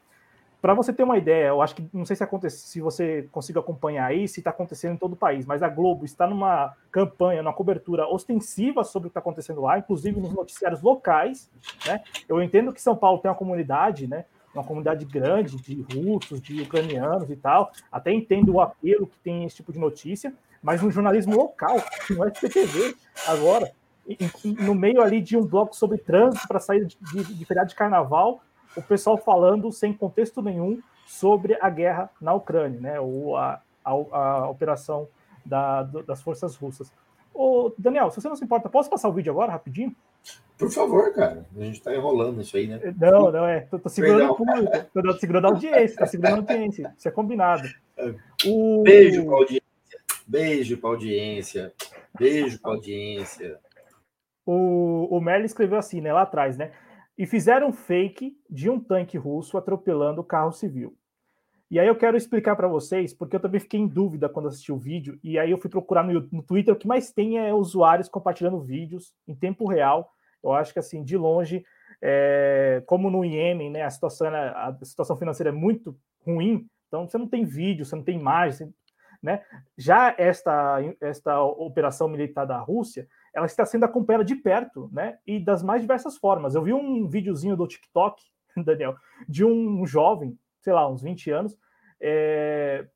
Para 0.62 0.74
você 0.74 0.92
ter 0.92 1.04
uma 1.04 1.18
ideia, 1.18 1.48
eu 1.48 1.62
acho 1.62 1.76
que 1.76 1.88
não 1.94 2.06
sei 2.06 2.16
se 2.16 2.24
acontece, 2.24 2.68
se 2.68 2.82
você 2.82 3.30
consiga 3.32 3.60
acompanhar 3.60 4.08
aí, 4.08 4.28
se 4.28 4.40
está 4.40 4.50
acontecendo 4.50 4.94
em 4.94 4.98
todo 4.98 5.14
o 5.14 5.16
país, 5.16 5.46
mas 5.46 5.62
a 5.62 5.70
Globo 5.70 6.04
está 6.04 6.26
numa 6.26 6.74
campanha, 6.92 7.44
numa 7.44 7.54
cobertura 7.54 8.08
ostensiva 8.08 8.84
sobre 8.84 9.08
o 9.08 9.10
que 9.10 9.12
está 9.12 9.20
acontecendo 9.20 9.62
lá, 9.62 9.78
inclusive 9.78 10.20
nos 10.20 10.34
noticiários 10.34 10.82
locais. 10.82 11.50
Né? 11.86 12.02
Eu 12.28 12.42
entendo 12.42 12.74
que 12.74 12.82
São 12.82 12.96
Paulo 12.96 13.20
tem 13.20 13.30
uma 13.30 13.38
comunidade, 13.38 14.08
né? 14.08 14.26
Uma 14.54 14.64
comunidade 14.64 15.06
grande 15.06 15.58
de 15.58 15.86
russos, 15.94 16.42
de 16.42 16.64
ucranianos 16.64 17.30
e 17.30 17.36
tal. 17.36 17.72
Até 17.92 18.12
entendo 18.12 18.54
o 18.54 18.62
apelo 18.62 19.06
que 19.06 19.20
tem 19.20 19.46
esse 19.46 19.58
tipo 19.58 19.72
de 19.72 19.78
notícia, 19.78 20.34
mas 20.64 20.82
no 20.82 20.90
jornalismo 20.90 21.36
local, 21.36 21.78
no 22.10 22.28
SPTV, 22.28 22.96
agora, 23.28 23.72
no 24.44 24.74
meio 24.74 25.02
ali 25.02 25.22
de 25.22 25.38
um 25.38 25.46
bloco 25.46 25.76
sobre 25.76 26.00
trânsito 26.00 26.48
para 26.48 26.60
sair 26.60 26.86
de, 26.86 26.98
de, 27.00 27.34
de 27.36 27.46
feriado 27.46 27.70
de 27.70 27.76
carnaval, 27.76 28.42
o 28.78 28.82
pessoal 28.84 29.18
falando 29.18 29.72
sem 29.72 29.94
contexto 29.94 30.42
nenhum 30.42 30.82
sobre 31.06 31.58
a 31.60 31.70
guerra 31.70 32.10
na 32.22 32.34
Ucrânia, 32.34 32.80
né? 32.80 33.00
Ou 33.00 33.36
a, 33.36 33.62
a, 33.84 33.92
a 33.92 34.50
operação 34.50 35.08
da, 35.46 35.84
das 35.84 36.22
forças 36.22 36.56
russas. 36.56 36.92
Ô, 37.34 37.74
Daniel, 37.78 38.10
se 38.10 38.22
você 38.22 38.28
não 38.28 38.36
se 38.36 38.44
importa, 38.44 38.70
posso 38.70 38.90
passar 38.90 39.10
o 39.10 39.14
vídeo 39.14 39.32
agora, 39.32 39.52
rapidinho? 39.52 39.96
Por 40.58 40.72
favor, 40.72 41.14
cara. 41.14 41.46
A 41.56 41.64
gente 41.64 41.82
tá 41.82 41.96
enrolando 41.96 42.42
isso 42.42 42.58
aí, 42.58 42.68
né? 42.68 42.80
Não, 42.98 43.32
não 43.32 43.46
é. 43.46 43.62
Tô, 43.62 43.78
tô 43.78 43.90
segurando 43.90 44.32
o 44.32 44.36
público. 44.36 44.72
Tô 44.92 45.14
segurando 45.14 45.46
a 45.46 45.50
audiência. 45.50 45.98
Tá 45.98 46.08
segurando 46.08 46.36
a 46.36 46.54
audiência. 46.54 46.94
Isso 46.98 47.08
é 47.08 47.12
combinado. 47.12 47.68
O... 48.46 48.82
Beijo 48.82 49.24
pra 49.26 49.36
audiência. 49.36 49.68
Beijo 50.26 50.78
pra 50.78 50.90
audiência. 50.90 51.74
Beijo 52.18 52.60
pra 52.60 52.72
audiência. 52.72 53.60
O, 54.46 55.08
o 55.16 55.22
Merle 55.22 55.46
escreveu 55.46 55.78
assim, 55.78 56.02
né? 56.02 56.12
Lá 56.12 56.24
atrás, 56.24 56.58
né? 56.58 56.72
E 57.18 57.26
fizeram 57.26 57.74
fake 57.74 58.38
de 58.50 58.70
um 58.70 58.80
tanque 58.80 59.18
russo 59.18 59.58
atropelando 59.58 60.22
o 60.22 60.26
carro 60.26 60.52
civil. 60.52 60.96
E 61.70 61.80
aí 61.80 61.88
eu 61.88 61.98
quero 61.98 62.16
explicar 62.16 62.56
para 62.56 62.68
vocês, 62.68 63.14
porque 63.14 63.36
eu 63.36 63.40
também 63.40 63.60
fiquei 63.60 63.80
em 63.80 63.88
dúvida 63.88 64.30
quando 64.30 64.48
assisti 64.48 64.72
o 64.72 64.78
vídeo, 64.78 65.20
e 65.22 65.38
aí 65.38 65.52
eu 65.52 65.58
fui 65.58 65.70
procurar 65.70 66.04
no, 66.04 66.28
no 66.32 66.42
Twitter, 66.42 66.74
o 66.74 66.78
que 66.78 66.88
mais 66.88 67.12
tem 67.12 67.38
é 67.38 67.54
usuários 67.54 68.08
compartilhando 68.08 68.62
vídeos 68.62 69.14
em 69.28 69.36
tempo 69.36 69.68
real. 69.68 70.10
Eu 70.42 70.54
acho 70.54 70.72
que 70.72 70.80
assim, 70.80 71.04
de 71.04 71.18
longe, 71.18 71.66
é, 72.02 72.82
como 72.86 73.10
no 73.10 73.26
Iêmen, 73.26 73.70
né, 73.70 73.82
a 73.82 73.90
situação, 73.90 74.28
a 74.34 74.78
situação 74.84 75.18
financeira 75.18 75.50
é 75.50 75.54
muito 75.54 75.98
ruim, 76.26 76.70
então 76.88 77.06
você 77.06 77.18
não 77.18 77.28
tem 77.28 77.44
vídeo, 77.44 77.84
você 77.84 77.96
não 77.96 78.04
tem 78.04 78.18
imagem, 78.18 78.74
né? 79.22 79.42
Já 79.78 80.16
esta, 80.18 80.78
esta 81.02 81.42
operação 81.44 82.08
militar 82.08 82.46
da 82.46 82.60
Rússia, 82.60 83.08
ela 83.38 83.46
está 83.46 83.64
sendo 83.68 83.84
acompanhada 83.84 84.26
de 84.26 84.36
perto, 84.36 84.90
né? 84.92 85.20
E 85.26 85.40
das 85.40 85.62
mais 85.62 85.82
diversas 85.82 86.18
formas. 86.18 86.56
Eu 86.56 86.64
vi 86.64 86.74
um 86.74 87.08
videozinho 87.08 87.56
do 87.56 87.68
TikTok, 87.68 88.20
Daniel, 88.66 88.96
de 89.30 89.46
um 89.46 89.86
jovem, 89.86 90.36
sei 90.60 90.74
lá, 90.74 90.90
uns 90.90 91.04
20 91.04 91.30
anos, 91.30 91.56
é, 92.02 92.88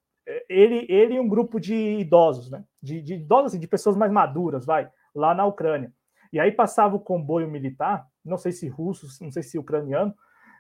ele, 0.49 0.87
ele 0.89 1.13
e 1.13 1.19
um 1.19 1.29
grupo 1.29 1.59
de 1.59 1.75
idosos, 1.99 2.49
né? 2.49 2.63
De, 2.81 3.03
de 3.03 3.13
idosos, 3.13 3.51
assim, 3.51 3.59
de 3.59 3.67
pessoas 3.67 3.95
mais 3.95 4.11
maduras, 4.11 4.65
vai, 4.65 4.89
lá 5.13 5.35
na 5.35 5.45
Ucrânia. 5.45 5.93
E 6.33 6.39
aí 6.39 6.51
passava 6.51 6.95
o 6.95 6.99
comboio 6.99 7.47
militar, 7.47 8.07
não 8.25 8.37
sei 8.37 8.51
se 8.51 8.67
russos, 8.67 9.19
não 9.21 9.31
sei 9.31 9.43
se 9.43 9.59
ucraniano, 9.59 10.11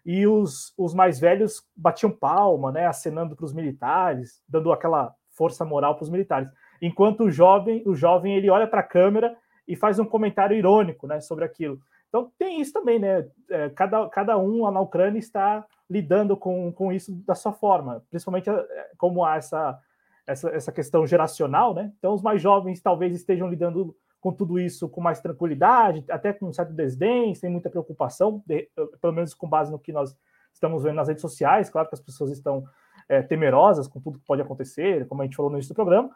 e 0.05 0.27
os, 0.27 0.75
os 0.77 0.93
mais 0.93 1.19
velhos 1.19 1.63
batiam 1.75 2.11
palma, 2.11 2.71
né? 2.71 2.85
Acenando 2.85 3.35
para 3.35 3.45
os 3.45 3.53
militares, 3.53 4.43
dando 4.47 4.71
aquela 4.71 5.15
força 5.31 5.65
moral 5.65 5.95
para 5.95 6.03
os 6.03 6.09
militares. 6.11 6.47
Enquanto 6.79 7.23
o 7.23 7.31
jovem, 7.31 7.81
o 7.87 7.95
jovem 7.95 8.35
ele 8.35 8.47
olha 8.47 8.67
para 8.67 8.81
a 8.81 8.87
câmera 8.87 9.35
e 9.71 9.75
faz 9.77 9.97
um 9.99 10.05
comentário 10.05 10.57
irônico 10.57 11.07
né, 11.07 11.21
sobre 11.21 11.45
aquilo. 11.45 11.79
Então 12.09 12.29
tem 12.37 12.59
isso 12.59 12.73
também, 12.73 12.99
né? 12.99 13.25
É, 13.49 13.69
cada, 13.69 14.09
cada 14.09 14.37
um 14.37 14.63
lá 14.63 14.71
na 14.71 14.81
Ucrânia 14.81 15.17
está 15.17 15.65
lidando 15.89 16.35
com, 16.35 16.69
com 16.73 16.91
isso 16.91 17.13
da 17.25 17.33
sua 17.33 17.53
forma, 17.53 18.03
principalmente 18.09 18.49
é, 18.49 18.89
como 18.97 19.23
há 19.23 19.37
essa, 19.37 19.79
essa, 20.27 20.49
essa 20.49 20.71
questão 20.73 21.07
geracional, 21.07 21.73
né? 21.73 21.89
Então 21.97 22.13
os 22.13 22.21
mais 22.21 22.41
jovens 22.41 22.81
talvez 22.81 23.15
estejam 23.15 23.47
lidando 23.47 23.95
com 24.19 24.33
tudo 24.33 24.59
isso 24.59 24.89
com 24.89 24.99
mais 24.99 25.21
tranquilidade, 25.21 26.03
até 26.09 26.33
com 26.33 26.47
um 26.47 26.53
certo 26.53 26.73
desdém, 26.73 27.33
sem 27.33 27.49
muita 27.49 27.69
preocupação, 27.69 28.43
de, 28.45 28.69
pelo 28.99 29.13
menos 29.13 29.33
com 29.33 29.47
base 29.47 29.71
no 29.71 29.79
que 29.79 29.93
nós 29.93 30.13
estamos 30.53 30.83
vendo 30.83 30.95
nas 30.95 31.07
redes 31.07 31.21
sociais. 31.21 31.69
Claro 31.69 31.87
que 31.87 31.95
as 31.95 32.01
pessoas 32.01 32.29
estão 32.29 32.65
é, 33.07 33.21
temerosas 33.21 33.87
com 33.87 34.01
tudo 34.01 34.19
que 34.19 34.25
pode 34.25 34.41
acontecer, 34.41 35.07
como 35.07 35.21
a 35.21 35.25
gente 35.25 35.37
falou 35.37 35.49
no 35.49 35.55
início 35.55 35.73
do 35.73 35.75
programa, 35.75 36.09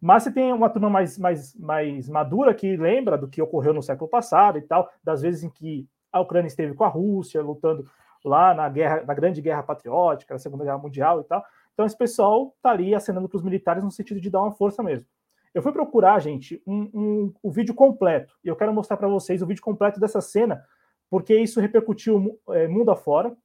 mas 0.00 0.22
você 0.22 0.32
tem 0.32 0.52
uma 0.52 0.68
turma 0.68 0.90
mais, 0.90 1.18
mais, 1.18 1.54
mais 1.56 2.08
madura 2.08 2.54
que 2.54 2.76
lembra 2.76 3.16
do 3.16 3.28
que 3.28 3.40
ocorreu 3.40 3.72
no 3.72 3.82
século 3.82 4.08
passado 4.08 4.58
e 4.58 4.62
tal, 4.62 4.90
das 5.02 5.22
vezes 5.22 5.42
em 5.42 5.50
que 5.50 5.88
a 6.12 6.20
Ucrânia 6.20 6.48
esteve 6.48 6.74
com 6.74 6.84
a 6.84 6.88
Rússia, 6.88 7.42
lutando 7.42 7.86
lá 8.24 8.54
na 8.54 8.68
guerra, 8.68 9.02
na 9.04 9.14
grande 9.14 9.40
guerra 9.40 9.62
patriótica, 9.62 10.34
na 10.34 10.38
Segunda 10.38 10.64
Guerra 10.64 10.78
Mundial 10.78 11.20
e 11.20 11.24
tal. 11.24 11.44
Então 11.72 11.86
esse 11.86 11.96
pessoal 11.96 12.52
está 12.56 12.70
ali 12.70 12.94
acenando 12.94 13.28
para 13.28 13.36
os 13.36 13.42
militares 13.42 13.82
no 13.82 13.90
sentido 13.90 14.20
de 14.20 14.30
dar 14.30 14.42
uma 14.42 14.52
força 14.52 14.82
mesmo. 14.82 15.06
Eu 15.52 15.62
fui 15.62 15.72
procurar, 15.72 16.20
gente, 16.20 16.62
um, 16.66 16.90
um, 16.94 17.34
o 17.42 17.50
vídeo 17.50 17.74
completo, 17.74 18.34
e 18.44 18.48
eu 18.48 18.54
quero 18.54 18.72
mostrar 18.72 18.96
para 18.96 19.08
vocês 19.08 19.42
o 19.42 19.46
vídeo 19.46 19.62
completo 19.62 19.98
dessa 19.98 20.20
cena, 20.20 20.62
porque 21.08 21.34
isso 21.34 21.60
repercutiu 21.60 22.38
é, 22.50 22.68
mundo 22.68 22.90
afora. 22.90 23.36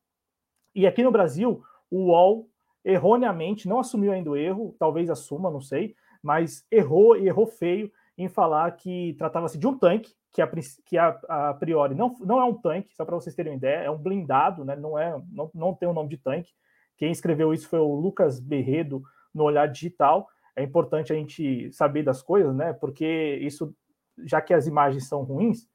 E 0.75 0.85
aqui 0.85 1.01
no 1.01 1.11
Brasil, 1.11 1.63
o 1.89 2.11
UOL 2.11 2.47
erroneamente 2.83 3.67
não 3.67 3.79
assumiu 3.79 4.11
ainda 4.11 4.29
o 4.29 4.37
erro, 4.37 4.75
talvez 4.77 5.09
assuma, 5.09 5.49
não 5.49 5.61
sei, 5.61 5.95
mas 6.25 6.65
errou 6.71 7.15
e 7.15 7.27
errou 7.27 7.45
feio 7.45 7.91
em 8.17 8.27
falar 8.27 8.71
que 8.71 9.13
tratava-se 9.13 9.59
de 9.59 9.67
um 9.67 9.77
tanque, 9.77 10.11
que, 10.33 10.41
a, 10.41 10.49
que 10.83 10.97
a, 10.97 11.19
a, 11.29 11.53
priori 11.53 11.93
não, 11.93 12.17
não 12.21 12.39
é 12.39 12.43
um 12.43 12.53
tanque, 12.55 12.95
só 12.95 13.05
para 13.05 13.13
vocês 13.13 13.35
terem 13.35 13.53
uma 13.53 13.57
ideia, 13.57 13.83
é 13.85 13.91
um 13.91 13.97
blindado, 13.97 14.65
né? 14.65 14.75
não, 14.75 14.97
é, 14.97 15.21
não, 15.31 15.51
não 15.53 15.73
tem 15.75 15.87
o 15.87 15.93
nome 15.93 16.09
de 16.09 16.17
tanque. 16.17 16.51
Quem 16.97 17.11
escreveu 17.11 17.53
isso 17.53 17.69
foi 17.69 17.77
o 17.77 17.93
Lucas 17.93 18.39
Berredo 18.39 19.03
no 19.31 19.43
Olhar 19.43 19.67
Digital. 19.67 20.27
É 20.55 20.63
importante 20.63 21.13
a 21.13 21.15
gente 21.15 21.71
saber 21.71 22.01
das 22.01 22.23
coisas, 22.23 22.55
né? 22.55 22.73
Porque 22.73 23.37
isso, 23.41 23.75
já 24.23 24.41
que 24.41 24.53
as 24.53 24.65
imagens 24.65 25.07
são 25.07 25.21
ruins, 25.21 25.67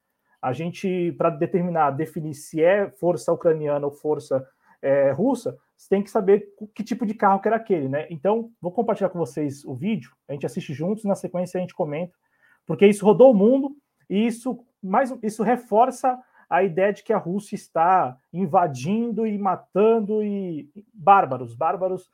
a 0.42 0.52
gente, 0.52 1.12
para 1.12 1.30
determinar, 1.30 1.92
definir 1.92 2.34
se 2.34 2.60
é 2.60 2.90
força 2.90 3.32
ucraniana 3.32 3.86
ou 3.86 3.92
força 3.92 4.44
é, 4.82 5.12
russa, 5.12 5.56
você 5.80 5.88
tem 5.88 6.02
que 6.02 6.10
saber 6.10 6.46
que 6.74 6.84
tipo 6.84 7.06
de 7.06 7.14
carro 7.14 7.40
que 7.40 7.48
era 7.48 7.56
aquele, 7.56 7.88
né? 7.88 8.06
Então, 8.10 8.52
vou 8.60 8.70
compartilhar 8.70 9.08
com 9.08 9.18
vocês 9.18 9.64
o 9.64 9.74
vídeo, 9.74 10.12
a 10.28 10.34
gente 10.34 10.44
assiste 10.44 10.74
juntos, 10.74 11.04
na 11.04 11.14
sequência 11.14 11.56
a 11.56 11.60
gente 11.62 11.74
comenta, 11.74 12.14
porque 12.66 12.86
isso 12.86 13.02
rodou 13.02 13.30
o 13.30 13.34
mundo 13.34 13.74
e 14.08 14.26
isso, 14.26 14.62
mais, 14.82 15.10
isso 15.22 15.42
reforça 15.42 16.20
a 16.50 16.62
ideia 16.62 16.92
de 16.92 17.02
que 17.02 17.14
a 17.14 17.18
Rússia 17.18 17.54
está 17.54 18.18
invadindo 18.30 19.26
e 19.26 19.38
matando 19.38 20.22
e 20.22 20.68
bárbaros, 20.92 21.54
bárbaros 21.54 22.10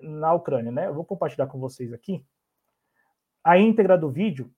na 0.00 0.32
Ucrânia, 0.32 0.70
né? 0.70 0.86
Eu 0.86 0.94
vou 0.94 1.04
compartilhar 1.04 1.48
com 1.48 1.58
vocês 1.58 1.92
aqui 1.92 2.24
a 3.42 3.58
íntegra 3.58 3.98
do 3.98 4.10
vídeo 4.10 4.48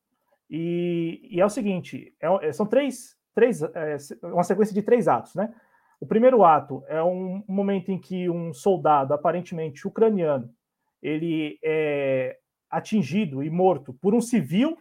E, 0.51 1.29
e 1.31 1.41
é 1.41 1.47
o 1.47 1.51
seguinte: 1.51 2.15
é, 2.21 2.49
é, 2.49 2.53
são 2.53 2.67
três, 2.67 3.17
três 3.35 3.63
é, 3.63 3.97
uma 4.23 4.45
sequência 4.45 4.75
de 4.75 4.83
três 4.83 5.09
atos, 5.09 5.35
né? 5.35 5.55
O 6.01 6.07
primeiro 6.07 6.43
ato 6.43 6.83
é 6.89 7.03
um 7.03 7.45
momento 7.47 7.91
em 7.91 8.01
que 8.01 8.29
um 8.31 8.55
soldado, 8.55 9.13
aparentemente 9.13 9.87
ucraniano, 9.87 10.51
ele 11.03 11.59
é 11.63 12.39
atingido 12.71 13.43
e 13.43 13.51
morto 13.51 13.93
por 13.93 14.15
um 14.15 14.21
civil, 14.21 14.79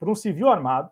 por 0.00 0.08
um 0.08 0.14
civil 0.16 0.48
armado, 0.48 0.90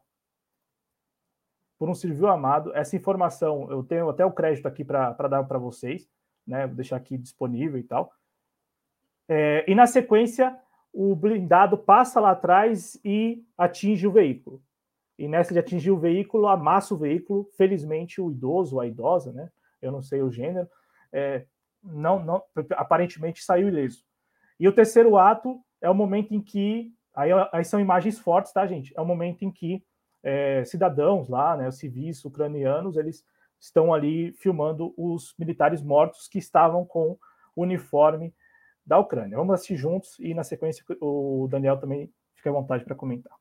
por 1.76 1.88
um 1.88 1.94
civil 1.94 2.28
armado. 2.28 2.72
Essa 2.76 2.94
informação 2.94 3.68
eu 3.70 3.82
tenho 3.82 4.08
até 4.08 4.24
o 4.24 4.32
crédito 4.32 4.68
aqui 4.68 4.84
para 4.84 5.12
dar 5.28 5.42
para 5.44 5.58
vocês, 5.58 6.08
né? 6.46 6.66
Vou 6.66 6.76
deixar 6.76 6.96
aqui 6.96 7.18
disponível 7.18 7.78
e 7.78 7.82
tal. 7.82 8.12
É, 9.28 9.64
e 9.68 9.74
na 9.74 9.86
sequência, 9.86 10.56
o 10.92 11.14
blindado 11.16 11.76
passa 11.76 12.20
lá 12.20 12.32
atrás 12.32 13.00
e 13.04 13.44
atinge 13.56 14.06
o 14.06 14.12
veículo. 14.12 14.62
E 15.20 15.28
nessa 15.28 15.52
de 15.52 15.58
atingir 15.58 15.90
o 15.90 15.98
veículo, 15.98 16.46
amassa 16.46 16.94
o 16.94 16.96
veículo. 16.96 17.46
Felizmente, 17.54 18.22
o 18.22 18.30
idoso, 18.30 18.80
a 18.80 18.86
idosa, 18.86 19.30
né? 19.34 19.50
Eu 19.82 19.92
não 19.92 20.00
sei 20.00 20.22
o 20.22 20.30
gênero, 20.30 20.66
é, 21.12 21.44
não, 21.82 22.24
não, 22.24 22.42
aparentemente 22.70 23.44
saiu 23.44 23.68
ileso. 23.68 24.02
E 24.58 24.66
o 24.66 24.72
terceiro 24.72 25.18
ato 25.18 25.60
é 25.78 25.90
o 25.90 25.94
momento 25.94 26.34
em 26.34 26.40
que. 26.40 26.90
Aí, 27.14 27.28
aí 27.52 27.62
são 27.66 27.78
imagens 27.78 28.18
fortes, 28.18 28.50
tá, 28.50 28.66
gente? 28.66 28.94
É 28.96 29.00
o 29.02 29.04
momento 29.04 29.44
em 29.44 29.50
que 29.50 29.84
é, 30.22 30.64
cidadãos 30.64 31.28
lá, 31.28 31.54
né, 31.54 31.70
civis 31.70 32.24
ucranianos, 32.24 32.96
eles 32.96 33.22
estão 33.60 33.92
ali 33.92 34.32
filmando 34.32 34.94
os 34.96 35.34
militares 35.38 35.82
mortos 35.82 36.28
que 36.28 36.38
estavam 36.38 36.82
com 36.86 37.18
o 37.54 37.62
uniforme 37.62 38.34
da 38.86 38.98
Ucrânia. 38.98 39.36
Vamos 39.36 39.52
assistir 39.52 39.76
juntos 39.76 40.18
e 40.18 40.32
na 40.32 40.44
sequência 40.44 40.82
o 40.98 41.46
Daniel 41.50 41.76
também 41.76 42.10
fica 42.34 42.48
à 42.48 42.52
vontade 42.54 42.84
para 42.84 42.94
comentar. 42.94 43.39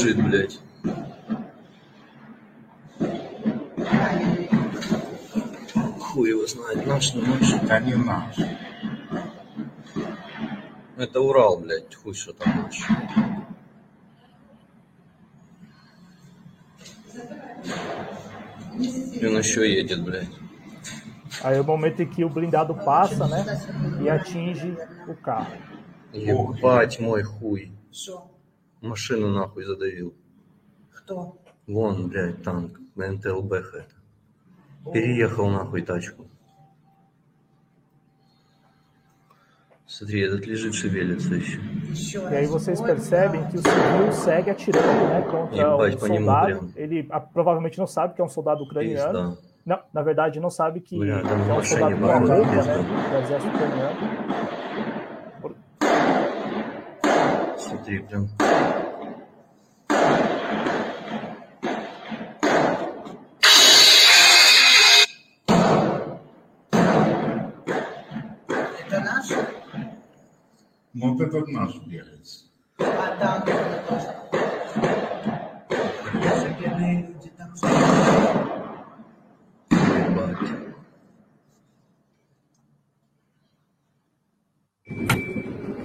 Лежит, 0.00 0.22
блядь. 0.22 0.60
Хуй 6.00 6.30
его 6.30 6.46
знает, 6.46 6.86
наш, 6.86 7.14
не 7.14 7.22
наш. 7.22 7.60
Да 7.62 7.80
не 7.80 7.94
наш. 7.94 8.36
Это 10.96 11.20
Урал, 11.20 11.58
блядь, 11.58 11.94
хуй 11.94 12.14
что 12.14 12.32
там 12.32 12.62
наш. 12.62 12.80
И 18.76 19.26
он 19.26 19.38
еще 19.38 19.70
едет, 19.70 20.02
блядь. 20.02 20.28
Aí 21.42 21.56
é 21.56 21.60
o 21.60 21.64
momento 21.64 22.02
em 22.02 22.06
que 22.06 22.24
o 22.24 22.28
blindado 22.28 22.74
passa, 22.74 23.26
né? 23.26 23.44
E 24.02 24.08
atinge 24.08 24.76
o 25.06 25.14
carro. 25.14 25.52
Ебать 26.12 26.98
мой 26.98 27.22
хуй. 27.22 27.72
Машину 28.81 29.29
нахуй 29.29 29.63
задавил. 29.63 30.13
Кто? 30.93 31.37
Вон, 31.67 32.07
блядь, 32.07 32.43
танк. 32.43 32.79
НТЛБХ 32.95 33.75
это. 33.75 33.95
Переехал 34.93 35.49
нахуй 35.49 35.81
тачку. 35.81 36.27
Смотри, 39.87 40.21
этот 40.21 40.45
lежит, 40.45 40.73
шевелится 40.73 41.35
еще. 41.35 41.59
еще 41.91 42.19
e 42.19 42.35
aí 42.35 42.47
vocês 42.47 42.81
percebem 42.81 43.47
que 43.47 43.57
o 43.57 43.61
civil 43.61 44.11
segue 44.11 44.49
atirando 44.49 45.07
né, 45.07 45.21
contra 45.21 45.77
o 45.77 45.99
soldado. 45.99 46.71
Ele 46.75 47.07
a, 47.09 47.19
provavelmente 47.19 47.77
não 47.77 47.87
sabe 47.87 48.13
que 48.13 48.21
é 48.21 48.23
um 48.23 48.29
soldado 48.29 48.63
ucraniano. 48.63 49.33
Isso, 49.33 49.43
não, 49.65 49.79
na 49.93 50.01
verdade, 50.01 50.39
não 50.39 50.49
sabe 50.49 50.81
que, 50.81 50.99
Olha, 50.99 51.21
que 51.21 51.27
é 51.27 51.53
um 51.53 51.63
soldado 51.63 51.97
com 51.97 52.05
a 52.05 52.17
roupa 52.17 52.35
né, 52.35 53.09
do 53.09 53.17
exército 53.23 53.55
ucraniano. 53.55 54.48
então 57.94 58.28
Monta 70.92 71.30
tot 71.30 71.50
nasul 71.52 71.88
de 71.88 72.00
ales. 72.00 72.50
A, 72.78 72.84
da, 73.14 73.38
Você 76.20 76.54
quer 76.58 76.76
me 76.76 77.00
editar 77.16 77.46
no 77.48 77.56
seu... 77.56 77.68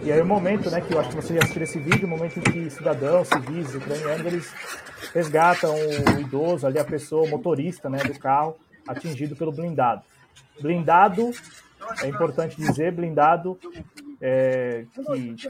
E 0.05 0.11
aí 0.11 0.21
o 0.21 0.25
momento, 0.25 0.69
né, 0.69 0.81
que 0.81 0.93
eu 0.93 0.99
acho 0.99 1.09
que 1.09 1.15
você 1.15 1.33
já 1.33 1.39
assistiu 1.39 1.63
esse 1.63 1.79
vídeo, 1.79 2.05
o 2.05 2.09
momento 2.09 2.37
em 2.37 2.43
que 2.43 2.69
cidadãos, 2.69 3.27
civis, 3.27 3.73
ucranianos, 3.73 4.23
eles 4.23 4.53
resgatam 5.11 5.73
o 5.73 6.19
idoso 6.19 6.67
ali, 6.67 6.77
a 6.77 6.85
pessoa, 6.85 7.25
o 7.25 7.27
motorista, 7.27 7.89
né, 7.89 7.97
do 7.97 8.13
carro, 8.19 8.55
atingido 8.87 9.35
pelo 9.35 9.51
blindado. 9.51 10.03
Blindado, 10.61 11.31
é 12.03 12.07
importante 12.07 12.55
dizer, 12.55 12.91
blindado 12.91 13.57
é, 14.21 14.85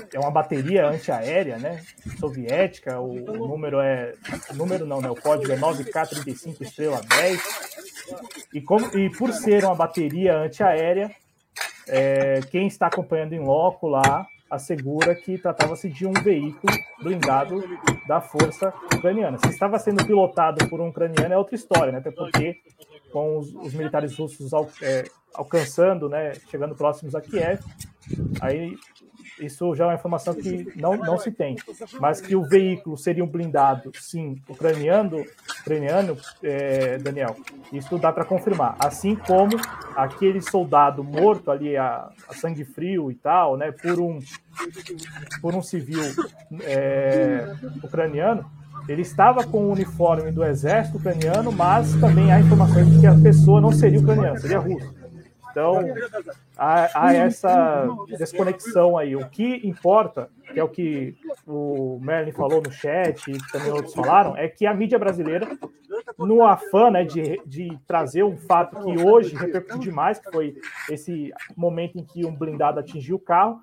que 0.09 0.15
é 0.15 0.19
uma 0.21 0.31
bateria 0.31 0.87
antiaérea, 0.87 1.57
né, 1.57 1.83
soviética, 2.17 2.97
o, 2.97 3.11
o, 3.11 3.47
número 3.49 3.81
é, 3.81 4.13
número 4.53 4.85
não, 4.85 5.01
né, 5.01 5.09
o 5.09 5.15
código 5.15 5.51
é 5.51 5.57
9K35 5.57 6.61
estrela 6.61 7.01
10, 7.01 7.41
e, 8.53 8.61
como, 8.61 8.85
e 8.97 9.09
por 9.09 9.33
ser 9.33 9.65
uma 9.65 9.75
bateria 9.75 10.37
antiaérea, 10.37 11.11
é, 11.89 12.39
quem 12.49 12.67
está 12.67 12.87
acompanhando 12.87 13.33
em 13.33 13.39
loco 13.39 13.89
lá 13.89 14.25
assegura 14.55 15.13
que 15.15 15.37
tratava-se 15.37 15.89
de 15.89 16.05
um 16.05 16.13
veículo 16.13 16.73
blindado 17.01 17.63
da 18.07 18.21
força 18.21 18.73
ucraniana. 18.93 19.37
Se 19.37 19.49
estava 19.49 19.77
sendo 19.79 20.05
pilotado 20.05 20.67
por 20.67 20.81
um 20.81 20.89
ucraniano 20.89 21.33
é 21.33 21.37
outra 21.37 21.55
história, 21.55 21.91
né, 21.91 21.99
até 21.99 22.11
porque 22.11 22.57
com 23.11 23.37
os, 23.37 23.53
os 23.55 23.73
militares 23.73 24.17
russos 24.17 24.53
al, 24.53 24.69
é, 24.81 25.05
alcançando, 25.33 26.09
né, 26.09 26.33
chegando 26.49 26.75
próximos 26.75 27.15
a 27.15 27.21
Kiev, 27.21 27.59
aí 28.41 28.75
isso 29.39 29.75
já 29.75 29.85
é 29.85 29.87
uma 29.87 29.95
informação 29.95 30.33
que 30.33 30.71
não, 30.75 30.95
não 30.97 31.17
se 31.17 31.31
tem, 31.31 31.55
mas 31.99 32.21
que 32.21 32.35
o 32.35 32.43
veículo 32.43 32.97
seria 32.97 33.23
um 33.23 33.27
blindado, 33.27 33.91
sim, 33.99 34.41
ucraniano, 34.47 35.25
ucraniano, 35.61 36.17
é, 36.41 36.97
Daniel, 36.97 37.35
isso 37.71 37.97
dá 37.97 38.11
para 38.11 38.23
confirmar. 38.23 38.75
Assim 38.79 39.15
como 39.15 39.57
aquele 39.95 40.41
soldado 40.41 41.03
morto 41.03 41.51
ali 41.51 41.75
a, 41.75 42.09
a, 42.27 42.33
sangue 42.33 42.63
frio 42.63 43.11
e 43.11 43.15
tal, 43.15 43.57
né, 43.57 43.71
por 43.71 43.99
um 43.99 44.19
por 45.41 45.53
um 45.53 45.61
civil 45.61 46.01
é, 46.63 47.53
ucraniano, 47.83 48.49
ele 48.87 49.01
estava 49.01 49.43
com 49.43 49.65
o 49.65 49.71
uniforme 49.71 50.31
do 50.31 50.43
exército 50.43 50.97
ucraniano, 50.97 51.51
mas 51.51 51.93
também 51.95 52.31
há 52.31 52.39
informações 52.39 52.89
de 52.89 52.99
que 52.99 53.07
a 53.07 53.15
pessoa 53.15 53.59
não 53.59 53.71
seria 53.71 53.99
ucraniana, 53.99 54.37
seria 54.37 54.59
russa. 54.59 55.04
Então, 55.55 55.79
há, 56.57 57.07
há, 57.07 57.13
essa 57.13 57.87
desconexão 58.17 58.97
aí. 58.97 59.15
O 59.15 59.29
que 59.29 59.65
importa, 59.65 60.29
que 60.51 60.59
é 60.59 60.63
o 60.63 60.67
que 60.67 61.15
o 61.47 61.97
Merlin 62.01 62.33
falou 62.33 62.61
no 62.61 62.69
chat 62.69 63.31
e 63.31 63.37
também 63.53 63.71
outros 63.71 63.93
falaram, 63.93 64.35
é 64.35 64.49
que 64.49 64.67
a 64.67 64.73
mídia 64.73 64.99
brasileira, 64.99 65.47
no 66.19 66.43
afã 66.43 66.91
né, 66.91 67.05
de, 67.05 67.41
de 67.45 67.79
trazer 67.87 68.23
um 68.23 68.35
fato 68.35 68.83
que 68.83 69.01
hoje 69.01 69.33
repercutiu 69.33 69.79
demais, 69.79 70.19
que 70.19 70.29
foi 70.29 70.57
esse 70.89 71.31
momento 71.55 71.97
em 71.97 72.03
que 72.03 72.25
um 72.25 72.35
blindado 72.35 72.81
atingiu 72.81 73.15
o 73.15 73.19
carro, 73.19 73.61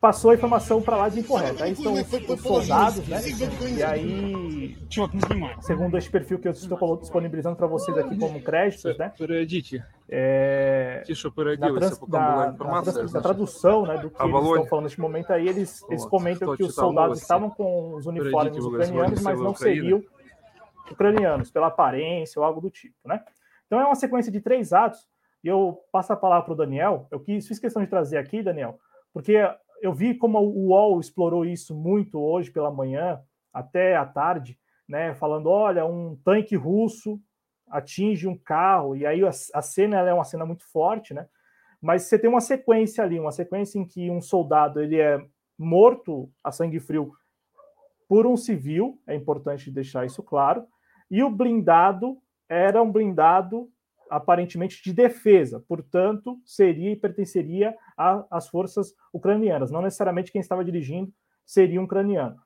passou 0.00 0.30
a 0.30 0.34
informação 0.34 0.82
para 0.82 0.96
lá 0.96 1.08
de 1.08 1.20
incorreta. 1.20 1.64
Aí 1.64 1.72
estão 1.72 1.94
os 1.94 2.40
soldados, 2.42 3.06
né? 3.08 3.20
E 3.76 3.82
aí, 3.82 4.76
segundo 5.60 5.96
esse 5.96 6.10
perfil 6.10 6.38
que 6.38 6.48
eu 6.48 6.52
estou 6.52 6.96
disponibilizando 6.96 7.56
para 7.56 7.66
vocês 7.66 7.96
aqui 7.96 8.16
como 8.18 8.40
créditos, 8.40 8.96
né? 8.98 9.12
É, 10.08 11.02
na, 11.58 11.74
trans, 11.74 11.98
da, 12.06 12.52
na, 12.52 12.82
trans, 12.82 13.12
na 13.12 13.20
tradução 13.20 13.84
né, 13.86 13.98
do 13.98 14.10
que 14.10 14.22
eles 14.22 14.34
estão 14.34 14.66
falando 14.66 14.84
neste 14.84 15.00
momento 15.00 15.32
aí, 15.32 15.48
eles, 15.48 15.82
eles 15.88 16.04
comentam 16.04 16.54
que 16.56 16.62
os 16.62 16.74
soldados 16.74 17.20
estavam 17.20 17.50
com 17.50 17.94
os 17.94 18.06
uniformes 18.06 18.64
ucranianos, 18.64 19.22
mas 19.22 19.40
não 19.40 19.54
seriam 19.54 20.02
ucranianos, 20.90 21.50
pela 21.50 21.66
aparência 21.66 22.38
ou 22.38 22.44
algo 22.44 22.60
do 22.60 22.70
tipo, 22.70 22.96
né? 23.04 23.20
Então 23.66 23.80
é 23.80 23.84
uma 23.84 23.96
sequência 23.96 24.30
de 24.30 24.40
três 24.40 24.72
atos, 24.72 25.00
e 25.42 25.48
eu 25.48 25.80
passo 25.90 26.12
a 26.12 26.16
palavra 26.16 26.44
para 26.44 26.52
o 26.52 26.56
Daniel, 26.56 27.08
eu 27.10 27.18
quis, 27.18 27.48
fiz 27.48 27.58
questão 27.58 27.82
de 27.82 27.88
trazer 27.88 28.18
aqui, 28.18 28.42
Daniel, 28.42 28.78
porque 29.12 29.36
eu 29.80 29.92
vi 29.92 30.14
como 30.14 30.38
o 30.38 30.68
UOL 30.68 31.00
explorou 31.00 31.44
isso 31.44 31.74
muito 31.74 32.18
hoje 32.18 32.50
pela 32.50 32.70
manhã, 32.70 33.20
até 33.52 33.96
à 33.96 34.04
tarde, 34.04 34.58
né, 34.88 35.14
falando, 35.14 35.48
olha, 35.48 35.84
um 35.86 36.16
tanque 36.24 36.56
russo 36.56 37.20
atinge 37.68 38.28
um 38.28 38.36
carro, 38.36 38.96
e 38.96 39.04
aí 39.04 39.24
a, 39.24 39.30
a 39.54 39.62
cena 39.62 39.96
é 39.98 40.12
uma 40.12 40.24
cena 40.24 40.46
muito 40.46 40.64
forte, 40.70 41.12
né? 41.12 41.26
Mas 41.80 42.02
você 42.02 42.18
tem 42.18 42.30
uma 42.30 42.40
sequência 42.40 43.02
ali, 43.02 43.18
uma 43.18 43.32
sequência 43.32 43.78
em 43.78 43.84
que 43.84 44.10
um 44.10 44.20
soldado 44.20 44.80
ele 44.80 45.00
é 45.00 45.20
morto 45.58 46.30
a 46.42 46.52
sangue 46.52 46.78
frio 46.78 47.12
por 48.08 48.26
um 48.26 48.36
civil, 48.36 49.00
é 49.06 49.14
importante 49.14 49.70
deixar 49.70 50.06
isso 50.06 50.22
claro, 50.22 50.66
e 51.10 51.22
o 51.22 51.30
blindado 51.30 52.18
era 52.48 52.80
um 52.82 52.90
blindado 52.90 53.68
aparentemente 54.10 54.82
de 54.82 54.92
defesa, 54.92 55.62
portanto, 55.68 56.40
seria 56.44 56.90
e 56.92 56.96
pertenceria 56.96 57.74
às 58.30 58.48
forças 58.48 58.94
ucranianas, 59.12 59.70
não 59.70 59.82
necessariamente 59.82 60.30
quem 60.32 60.40
estava 60.40 60.64
dirigindo 60.64 61.12
seria 61.44 61.80
um 61.80 61.84
ucraniano. 61.84 62.36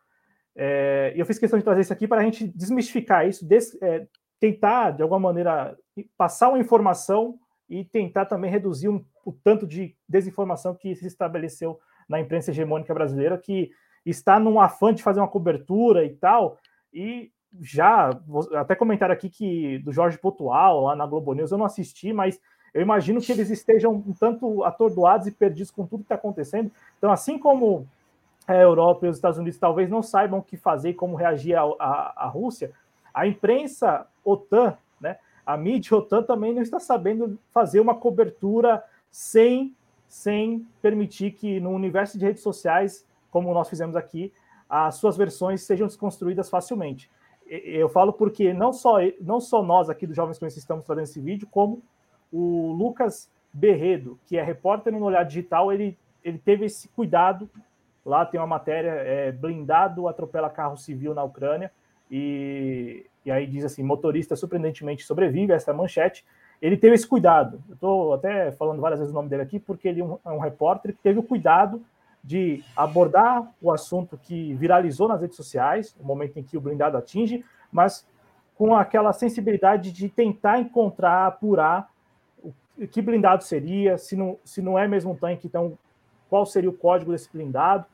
É, 0.56 1.12
eu 1.16 1.24
fiz 1.24 1.38
questão 1.38 1.58
de 1.58 1.64
trazer 1.64 1.82
isso 1.82 1.92
aqui 1.92 2.08
para 2.08 2.20
a 2.20 2.24
gente 2.24 2.46
desmistificar 2.48 3.26
isso, 3.26 3.46
des- 3.46 3.80
é, 3.82 4.06
tentar, 4.38 4.90
de 4.92 5.02
alguma 5.02 5.20
maneira, 5.20 5.76
passar 6.16 6.48
uma 6.48 6.58
informação 6.58 7.38
e 7.68 7.84
tentar 7.84 8.26
também 8.26 8.50
reduzir 8.50 8.88
um- 8.88 9.04
o 9.24 9.32
tanto 9.32 9.66
de 9.66 9.94
desinformação 10.08 10.74
que 10.74 10.94
se 10.96 11.06
estabeleceu 11.06 11.78
na 12.08 12.18
imprensa 12.20 12.50
hegemônica 12.50 12.92
brasileira, 12.92 13.38
que 13.38 13.70
está 14.04 14.40
num 14.40 14.58
afã 14.58 14.92
de 14.92 15.02
fazer 15.02 15.20
uma 15.20 15.28
cobertura 15.28 16.04
e 16.04 16.16
tal, 16.16 16.58
e 16.92 17.30
já, 17.60 18.10
até 18.54 18.74
comentaram 18.74 19.12
aqui 19.12 19.28
que 19.28 19.78
do 19.78 19.92
Jorge 19.92 20.18
Potual, 20.18 20.84
lá 20.84 20.96
na 20.96 21.06
Globo 21.06 21.34
News, 21.34 21.50
eu 21.50 21.58
não 21.58 21.64
assisti, 21.64 22.12
mas 22.12 22.40
eu 22.72 22.80
imagino 22.80 23.20
que 23.20 23.32
eles 23.32 23.50
estejam 23.50 23.92
um 23.92 24.12
tanto 24.12 24.62
atordoados 24.64 25.26
e 25.26 25.32
perdidos 25.32 25.70
com 25.70 25.86
tudo 25.86 26.00
que 26.00 26.04
está 26.04 26.14
acontecendo. 26.14 26.70
Então, 26.98 27.10
assim 27.10 27.38
como 27.38 27.86
a 28.46 28.54
Europa 28.54 29.06
e 29.06 29.08
os 29.08 29.16
Estados 29.16 29.38
Unidos 29.38 29.58
talvez 29.58 29.88
não 29.88 30.02
saibam 30.02 30.38
o 30.38 30.42
que 30.42 30.56
fazer 30.56 30.90
e 30.90 30.94
como 30.94 31.16
reagir 31.16 31.56
à 31.56 32.30
Rússia, 32.32 32.72
a 33.12 33.26
imprensa 33.26 34.06
OTAN, 34.24 34.76
né, 35.00 35.18
a 35.44 35.56
mídia 35.56 35.96
OTAN 35.96 36.22
também 36.22 36.54
não 36.54 36.62
está 36.62 36.78
sabendo 36.78 37.38
fazer 37.52 37.80
uma 37.80 37.94
cobertura 37.94 38.84
sem, 39.10 39.74
sem 40.08 40.66
permitir 40.80 41.32
que 41.32 41.58
no 41.58 41.70
universo 41.70 42.18
de 42.18 42.24
redes 42.24 42.42
sociais, 42.42 43.04
como 43.30 43.52
nós 43.52 43.68
fizemos 43.68 43.96
aqui, 43.96 44.32
as 44.68 44.94
suas 44.94 45.16
versões 45.16 45.62
sejam 45.62 45.88
desconstruídas 45.88 46.48
facilmente. 46.48 47.10
Eu 47.50 47.88
falo 47.88 48.12
porque 48.12 48.54
não 48.54 48.72
só, 48.72 48.98
não 49.20 49.40
só 49.40 49.60
nós 49.60 49.90
aqui 49.90 50.06
do 50.06 50.14
Jovens 50.14 50.38
Conhecidos 50.38 50.62
estamos 50.62 50.86
fazendo 50.86 51.02
esse 51.02 51.20
vídeo, 51.20 51.48
como 51.50 51.82
o 52.32 52.70
Lucas 52.70 53.28
Berredo, 53.52 54.16
que 54.24 54.36
é 54.36 54.42
repórter 54.42 54.92
no 54.92 55.04
Olhar 55.04 55.24
Digital, 55.24 55.72
ele, 55.72 55.98
ele 56.22 56.38
teve 56.38 56.66
esse 56.66 56.86
cuidado. 56.88 57.50
Lá 58.06 58.24
tem 58.24 58.38
uma 58.38 58.46
matéria, 58.46 58.90
é, 58.90 59.32
blindado 59.32 60.06
atropela 60.06 60.48
carro 60.48 60.76
civil 60.76 61.12
na 61.12 61.24
Ucrânia, 61.24 61.72
e, 62.08 63.04
e 63.24 63.30
aí 63.32 63.46
diz 63.48 63.64
assim, 63.64 63.82
motorista 63.82 64.36
surpreendentemente 64.36 65.04
sobrevive, 65.04 65.52
essa 65.52 65.72
manchete. 65.72 66.24
Ele 66.62 66.76
teve 66.76 66.94
esse 66.94 67.06
cuidado. 67.06 67.60
Eu 67.68 67.74
estou 67.74 68.14
até 68.14 68.52
falando 68.52 68.80
várias 68.80 69.00
vezes 69.00 69.12
o 69.12 69.16
nome 69.16 69.28
dele 69.28 69.42
aqui, 69.42 69.58
porque 69.58 69.88
ele 69.88 70.00
é 70.00 70.04
um, 70.04 70.18
é 70.24 70.30
um 70.30 70.38
repórter 70.38 70.94
que 70.94 71.02
teve 71.02 71.18
o 71.18 71.22
cuidado 71.22 71.82
de 72.22 72.62
abordar 72.76 73.50
o 73.60 73.72
assunto 73.72 74.16
que 74.16 74.54
viralizou 74.54 75.08
nas 75.08 75.20
redes 75.20 75.36
sociais, 75.36 75.96
o 75.98 76.04
momento 76.04 76.38
em 76.38 76.42
que 76.42 76.56
o 76.56 76.60
blindado 76.60 76.96
atinge, 76.96 77.44
mas 77.72 78.06
com 78.54 78.74
aquela 78.74 79.12
sensibilidade 79.12 79.90
de 79.90 80.08
tentar 80.08 80.60
encontrar, 80.60 81.26
apurar 81.26 81.90
o 82.42 82.86
que 82.86 83.02
blindado 83.02 83.42
seria, 83.44 83.98
se 83.98 84.16
não, 84.16 84.38
se 84.44 84.62
não 84.62 84.78
é 84.78 84.86
mesmo 84.88 85.12
um 85.12 85.16
tanque, 85.16 85.46
então 85.46 85.78
qual 86.28 86.46
seria 86.46 86.70
o 86.70 86.76
código 86.76 87.12
desse 87.12 87.30
blindado. 87.30 87.84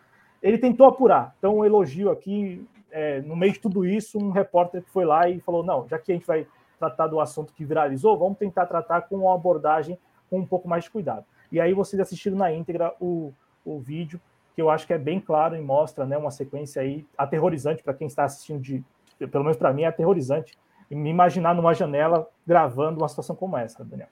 Ele 0.42 0.58
tentou 0.58 0.86
apurar, 0.86 1.34
então 1.38 1.58
um 1.58 1.64
elogio 1.64 2.10
aqui, 2.10 2.64
é, 2.90 3.20
no 3.22 3.34
meio 3.34 3.52
de 3.52 3.60
tudo 3.60 3.84
isso, 3.84 4.18
um 4.18 4.30
repórter 4.30 4.82
que 4.82 4.90
foi 4.90 5.04
lá 5.04 5.28
e 5.28 5.40
falou: 5.40 5.64
não, 5.64 5.88
já 5.88 5.98
que 5.98 6.12
a 6.12 6.14
gente 6.14 6.26
vai 6.26 6.46
tratar 6.78 7.06
do 7.06 7.18
assunto 7.18 7.52
que 7.52 7.64
viralizou, 7.64 8.16
vamos 8.18 8.38
tentar 8.38 8.66
tratar 8.66 9.02
com 9.02 9.16
uma 9.16 9.34
abordagem 9.34 9.98
com 10.28 10.38
um 10.38 10.46
pouco 10.46 10.68
mais 10.68 10.84
de 10.84 10.90
cuidado. 10.90 11.24
E 11.50 11.60
aí 11.60 11.72
vocês 11.72 11.98
assistiram 11.98 12.36
na 12.36 12.52
íntegra 12.52 12.92
o, 13.00 13.32
o 13.66 13.78
vídeo, 13.80 14.20
que 14.54 14.62
eu 14.62 14.70
acho 14.70 14.86
que 14.86 14.92
é 14.92 14.98
bem 14.98 15.20
claro 15.20 15.54
e 15.54 15.60
mostra 15.60 16.06
né, 16.06 16.16
uma 16.16 16.30
sequência 16.30 16.80
aí 16.80 17.04
aterrorizante 17.18 17.82
para 17.82 17.92
quem 17.92 18.06
está 18.06 18.24
assistindo, 18.24 18.60
de, 18.60 18.82
pelo 19.30 19.44
menos 19.44 19.58
para 19.58 19.72
mim 19.72 19.82
é 19.82 19.86
aterrorizante, 19.86 20.56
me 20.88 21.10
imaginar 21.10 21.54
numa 21.54 21.74
janela 21.74 22.28
gravando 22.46 23.00
uma 23.00 23.08
situação 23.08 23.34
como 23.34 23.56
essa, 23.56 23.84
Daniel. 23.84 24.08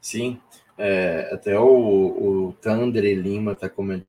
Sim, 0.00 0.40
é, 0.78 1.30
até 1.32 1.58
o, 1.58 1.66
o 2.48 2.52
Tandre 2.62 3.14
Lima 3.14 3.52
está 3.52 3.68
comentando 3.68 4.06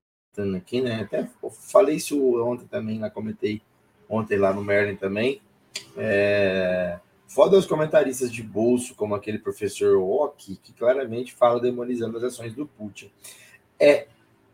aqui, 0.56 0.80
né? 0.80 1.02
Até 1.02 1.28
falei 1.52 1.96
isso 1.96 2.40
ontem 2.46 2.68
também, 2.68 3.00
lá 3.00 3.10
comentei 3.10 3.62
ontem 4.08 4.38
lá 4.38 4.54
no 4.54 4.64
Merlin 4.64 4.96
também. 4.96 5.42
É, 5.98 7.00
foda 7.28 7.58
os 7.58 7.66
comentaristas 7.66 8.32
de 8.32 8.44
bolso, 8.44 8.96
como 8.96 9.16
aquele 9.16 9.40
professor 9.40 9.98
Ock, 9.98 10.56
que 10.58 10.74
claramente 10.74 11.34
fala 11.34 11.60
demonizando 11.60 12.18
as 12.18 12.24
ações 12.24 12.54
do 12.54 12.68
Putin. 12.68 13.12
É, 13.80 14.08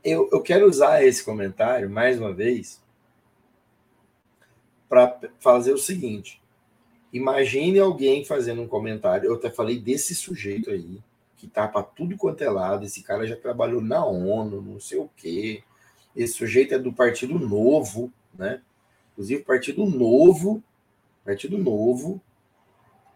eu, 0.03 0.29
eu 0.31 0.41
quero 0.41 0.67
usar 0.67 1.03
esse 1.03 1.23
comentário 1.23 1.89
mais 1.89 2.19
uma 2.19 2.33
vez 2.33 2.81
para 4.89 5.19
fazer 5.39 5.73
o 5.73 5.77
seguinte. 5.77 6.41
Imagine 7.11 7.79
alguém 7.79 8.25
fazendo 8.25 8.61
um 8.61 8.67
comentário. 8.67 9.27
Eu 9.27 9.35
até 9.35 9.49
falei 9.49 9.79
desse 9.79 10.13
sujeito 10.13 10.69
aí, 10.71 10.99
que 11.37 11.47
tá 11.47 11.67
para 11.67 11.83
tudo 11.83 12.17
quanto 12.17 12.43
é 12.43 12.49
lado. 12.49 12.85
Esse 12.85 13.01
cara 13.01 13.25
já 13.25 13.35
trabalhou 13.35 13.81
na 13.81 14.05
ONU, 14.05 14.61
não 14.61 14.79
sei 14.79 14.99
o 14.99 15.09
quê. 15.15 15.63
Esse 16.15 16.33
sujeito 16.33 16.73
é 16.73 16.79
do 16.79 16.91
Partido 16.91 17.39
Novo, 17.39 18.11
né? 18.33 18.61
Inclusive, 19.13 19.43
Partido 19.43 19.85
Novo, 19.85 20.61
Partido 21.23 21.57
Novo, 21.57 22.19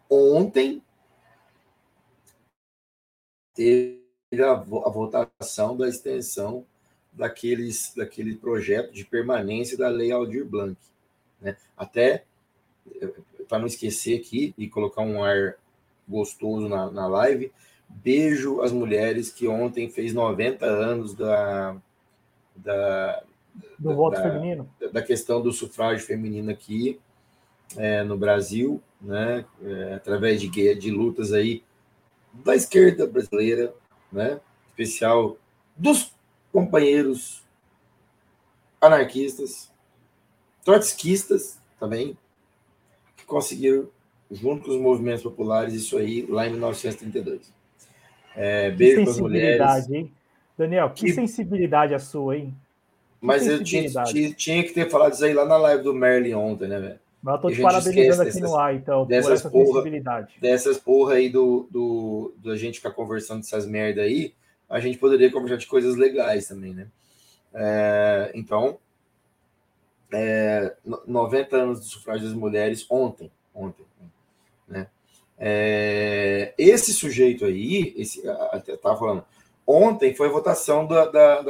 ontem 0.10 0.82
teve 3.54 3.97
a, 4.34 4.54
vo- 4.56 4.84
a 4.86 4.90
votação 4.90 5.76
da 5.78 5.88
extensão 5.88 6.66
daqueles, 7.14 7.94
daquele 7.96 8.36
projeto 8.36 8.92
de 8.92 9.06
permanência 9.06 9.78
da 9.78 9.88
Lei 9.90 10.12
Aldir 10.12 10.46
Blanc. 10.46 10.78
Né? 11.42 11.56
Até, 11.78 12.26
para 13.48 13.60
não 13.60 13.68
esquecer 13.68 14.20
aqui 14.20 14.54
e 14.58 14.68
colocar 14.68 15.02
um 15.02 15.24
ar 15.24 15.56
gostoso 16.08 16.68
na, 16.68 16.92
na 16.92 17.08
live, 17.08 17.52
beijo 17.90 18.62
às 18.62 18.72
mulheres 18.72 19.32
que 19.32 19.48
ontem 19.48 19.90
fez 19.90 20.14
90 20.14 20.66
anos 20.66 21.14
da, 21.14 21.76
da, 22.56 23.24
Do 23.80 23.90
Da- 23.90 23.96
voto 23.96 24.16
da- 24.16 24.24
feminino. 24.24 24.70
da 24.92 25.02
questão 25.02 25.42
do 25.42 25.52
sufrágio 25.52 26.06
feminino 26.06 26.52
aqui 26.52 27.00
é, 27.78 28.04
no 28.04 28.18
Brasil, 28.18 28.82
né, 29.02 29.46
é, 29.64 29.94
através 29.96 30.40
de, 30.42 30.76
de 30.76 30.92
lutas 30.92 31.34
aí 31.34 31.64
da 32.34 32.56
esquerda 32.56 33.06
brasileira, 33.08 33.74
né, 34.12 34.40
especial 34.70 35.38
dos 35.76 36.12
companheiros 36.52 37.44
anarquistas, 38.82 39.72
trotskistas 40.64 41.60
também, 41.80 42.18
que 43.16 43.26
conseguiram, 43.26 43.88
junto 44.32 44.66
com 44.66 44.72
os 44.72 44.78
movimentos 44.78 45.24
populares, 45.24 45.74
isso 45.74 45.98
aí 45.98 46.26
lá 46.28 46.48
em 46.48 46.52
1932. 46.52 47.52
É, 48.36 48.70
Que 48.70 48.76
beijo 48.78 49.02
para 49.04 49.12
as 49.12 49.20
mulheres. 49.20 49.90
hein? 49.90 50.12
Daniel, 50.58 50.90
que, 50.92 51.06
Que- 51.08 51.14
sensibilidade 51.14 51.94
a 51.94 52.00
sua, 52.00 52.38
hein? 52.38 52.56
Mas 53.20 53.48
eu 53.48 53.64
tinha, 53.64 53.90
tinha, 54.06 54.34
tinha 54.34 54.64
que 54.64 54.74
ter 54.74 54.90
falado 54.92 55.14
isso 55.14 55.26
aí 55.26 55.34
lá 55.34 55.44
na 55.44 55.58
live 55.58 55.84
do 55.84 55.94
Merlin 55.94 56.34
ontem, 56.34 56.68
né, 56.68 56.80
velho? 56.80 57.00
Mas 57.22 57.36
eu 57.36 57.42
tô 57.42 57.52
te 57.52 57.62
parabenizando 57.62 58.22
aqui 58.22 58.32
dessas- 58.34 58.42
no 58.50 58.56
ar, 58.58 58.76
então, 58.76 59.00
por 59.04 59.08
dessas 59.10 59.32
essa 59.32 59.50
porra- 59.50 59.66
sensibilidade. 59.66 60.36
dessas 60.40 60.78
porra 60.78 61.14
aí 61.16 61.30
do, 61.30 61.68
do, 61.72 62.34
do 62.38 62.52
a 62.52 62.56
gente 62.58 62.76
ficar 62.78 62.92
conversando 62.92 63.40
dessas 63.42 63.66
merda 63.66 64.02
aí, 64.02 64.34
a 64.70 64.80
gente 64.80 64.98
poderia 64.98 65.32
conversar 65.32 65.58
de 65.58 65.66
coisas 65.68 65.96
legais 65.96 66.48
também, 66.48 66.74
né? 66.74 66.88
É, 67.54 68.32
então, 68.36 68.78
é, 70.14 70.74
no- 70.86 71.02
90 71.08 71.58
anos 71.58 71.80
do 71.80 71.86
sufrágio 71.86 72.26
das 72.28 72.34
mulheres 72.38 72.86
ontem, 72.90 73.32
ontem, 73.54 73.86
né? 74.68 74.88
É, 75.40 76.54
esse 76.58 76.94
sujeito 76.94 77.46
aí, 77.46 77.94
esse, 77.98 78.28
a- 78.28 78.34
a- 78.34 78.64
eu 78.68 78.78
tava 78.78 78.98
falando, 78.98 79.24
ontem 79.66 80.16
foi 80.16 80.28
a 80.28 80.32
votação 80.32 80.88
da, 80.88 81.06
da, 81.06 81.42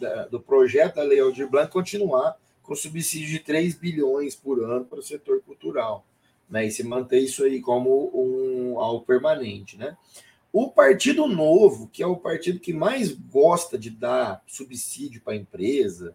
da, 0.00 0.24
do 0.26 0.40
projeto 0.40 0.96
da 0.96 1.02
Lei 1.02 1.20
Aldir 1.20 1.48
Blanc 1.48 1.70
continuar 1.70 2.36
com 2.66 2.74
subsídio 2.74 3.28
de 3.28 3.38
3 3.38 3.74
bilhões 3.74 4.34
por 4.34 4.62
ano 4.62 4.84
para 4.84 4.98
o 4.98 5.02
setor 5.02 5.40
cultural. 5.42 6.04
Né, 6.48 6.66
e 6.66 6.70
se 6.70 6.84
manter 6.84 7.18
isso 7.18 7.42
aí 7.42 7.60
como 7.60 8.10
um, 8.14 8.78
algo 8.78 9.04
permanente. 9.04 9.76
Né? 9.76 9.96
O 10.52 10.70
Partido 10.70 11.26
Novo, 11.26 11.88
que 11.88 12.02
é 12.02 12.06
o 12.06 12.16
partido 12.16 12.60
que 12.60 12.72
mais 12.72 13.10
gosta 13.10 13.76
de 13.76 13.90
dar 13.90 14.42
subsídio 14.46 15.20
para 15.20 15.32
a 15.32 15.36
empresa 15.36 16.14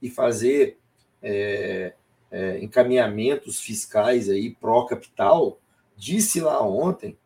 e 0.00 0.10
fazer 0.10 0.78
é, 1.22 1.94
é, 2.30 2.62
encaminhamentos 2.62 3.60
fiscais 3.60 4.28
aí 4.28 4.50
pró-capital, 4.50 5.58
disse 5.96 6.40
lá 6.40 6.62
ontem 6.62 7.16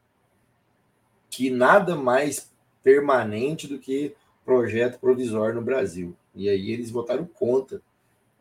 que 1.29 1.51
nada 1.51 1.97
mais 1.97 2.53
permanente 2.83 3.67
do 3.67 3.79
que 3.79 4.15
projeto 4.45 5.01
provisório 5.01 5.57
no 5.57 5.63
Brasil. 5.63 6.17
E 6.35 6.49
aí 6.49 6.71
eles 6.71 6.91
votaram 6.91 7.27
contra 7.27 7.83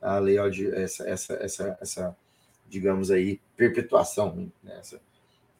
a 0.05 0.19
lei, 0.19 0.37
essa, 0.73 1.09
essa, 1.09 1.33
essa, 1.33 1.77
essa 1.81 2.17
digamos 2.69 3.09
aí, 3.09 3.39
perpetuação, 3.57 4.51
né? 4.63 4.77
essa, 4.79 5.01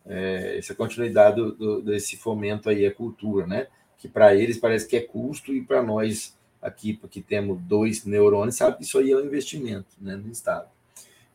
é, 0.05 0.57
essa 0.57 0.75
continuidade 0.75 1.37
do, 1.37 1.51
do, 1.53 1.81
desse 1.81 2.15
fomento 2.15 2.69
aí 2.69 2.85
à 2.85 2.93
cultura, 2.93 3.47
né? 3.47 3.67
Que 3.97 4.07
para 4.07 4.35
eles 4.35 4.57
parece 4.57 4.87
que 4.87 4.95
é 4.95 5.01
custo 5.01 5.53
e 5.53 5.61
para 5.63 5.81
nós 5.81 6.37
aqui, 6.61 6.93
porque 6.93 7.21
temos 7.21 7.59
dois 7.61 8.05
neurônios, 8.05 8.55
sabe 8.55 8.77
que 8.77 8.83
isso 8.83 8.97
aí 8.99 9.11
é 9.11 9.15
um 9.15 9.25
investimento 9.25 9.87
né, 9.99 10.15
no 10.15 10.31
Estado. 10.31 10.67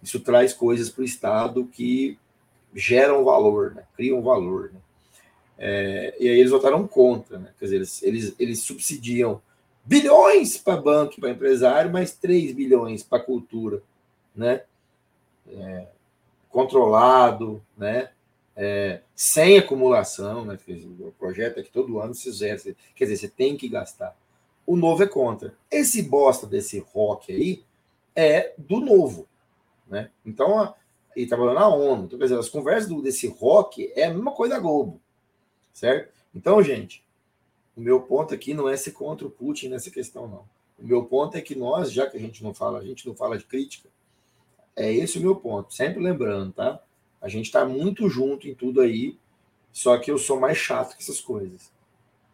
Isso 0.03 0.20
traz 0.20 0.53
coisas 0.53 0.89
para 0.89 1.03
o 1.03 1.05
Estado 1.05 1.65
que 1.66 2.19
geram 2.74 3.24
valor, 3.24 3.74
né? 3.74 3.85
criam 3.97 4.23
valor. 4.23 4.70
Né? 4.73 4.81
É, 5.59 6.16
e 6.19 6.28
aí 6.28 6.39
eles 6.39 6.51
votaram 6.51 6.87
contra, 6.87 7.39
né? 7.39 7.51
quer 7.59 7.65
dizer, 7.66 7.77
eles, 7.77 8.03
eles, 8.03 8.35
eles 8.39 8.61
subsidiam 8.61 9.41
bilhões 9.85 10.57
para 10.57 10.81
banco 10.81 11.15
e 11.16 11.20
para 11.20 11.31
empresário, 11.31 11.90
mas 11.90 12.12
3 12.12 12.52
bilhões 12.52 13.02
para 13.02 13.23
cultura, 13.23 13.82
né? 14.35 14.62
É, 15.48 15.86
controlado, 16.48 17.62
né? 17.77 18.11
É, 18.57 19.01
sem 19.15 19.59
acumulação, 19.59 20.44
né? 20.44 20.59
O 21.01 21.12
projeto 21.12 21.59
é 21.59 21.62
que 21.62 21.70
todo 21.70 22.01
ano 22.01 22.15
se 22.15 22.31
zera, 22.31 22.61
quer 22.94 23.05
dizer, 23.05 23.16
você 23.16 23.28
tem 23.28 23.57
que 23.57 23.69
gastar. 23.69 24.16
O 24.66 24.77
novo 24.77 25.02
é 25.02 25.07
contra. 25.07 25.55
Esse 25.70 26.02
bosta 26.02 26.47
desse 26.47 26.78
rock 26.78 27.32
aí 27.32 27.65
é 28.15 28.52
do 28.59 28.81
novo, 28.81 29.27
né? 29.89 30.11
Então, 30.24 30.74
ele 31.16 31.27
trabalhou 31.27 31.55
na 31.55 31.69
ONU. 31.69 32.05
Então, 32.05 32.19
quer 32.19 32.27
dizer, 32.27 32.39
as 32.39 32.48
conversas 32.48 32.89
do, 32.89 33.02
desse 33.02 33.27
rock 33.27 33.93
é 33.94 34.05
a 34.05 34.11
mesma 34.11 34.32
coisa 34.32 34.55
da 34.55 34.61
Globo, 34.61 35.01
certo? 35.73 36.12
Então, 36.35 36.62
gente, 36.62 37.05
o 37.76 37.80
meu 37.80 38.01
ponto 38.02 38.34
aqui 38.34 38.52
não 38.52 38.68
é 38.68 38.76
ser 38.76 38.92
contra 38.92 39.26
o 39.26 39.30
Putin 39.30 39.68
nessa 39.68 39.90
questão, 39.90 40.26
não. 40.26 40.44
O 40.78 40.86
meu 40.86 41.05
ponto 41.05 41.36
é 41.36 41.40
que 41.40 41.55
nós, 41.55 41.92
já 41.92 42.06
que 42.06 42.16
a 42.16 42.20
gente 42.20 42.42
não 42.42 42.55
fala, 42.55 42.78
a 42.78 42.84
gente 42.84 43.06
não 43.06 43.14
fala 43.14 43.36
de 43.36 43.44
crítica, 43.44 43.88
é 44.74 44.92
esse 44.92 45.18
o 45.18 45.20
meu 45.20 45.36
ponto. 45.36 45.74
Sempre 45.74 46.02
lembrando, 46.02 46.52
tá? 46.52 46.82
A 47.20 47.28
gente 47.28 47.47
está 47.47 47.64
muito 47.64 48.09
junto 48.09 48.48
em 48.48 48.55
tudo 48.55 48.80
aí, 48.80 49.16
só 49.72 49.98
que 49.98 50.10
eu 50.10 50.18
sou 50.18 50.40
mais 50.40 50.56
chato 50.56 50.97
que 50.97 51.02
essas 51.02 51.20
coisas, 51.20 51.70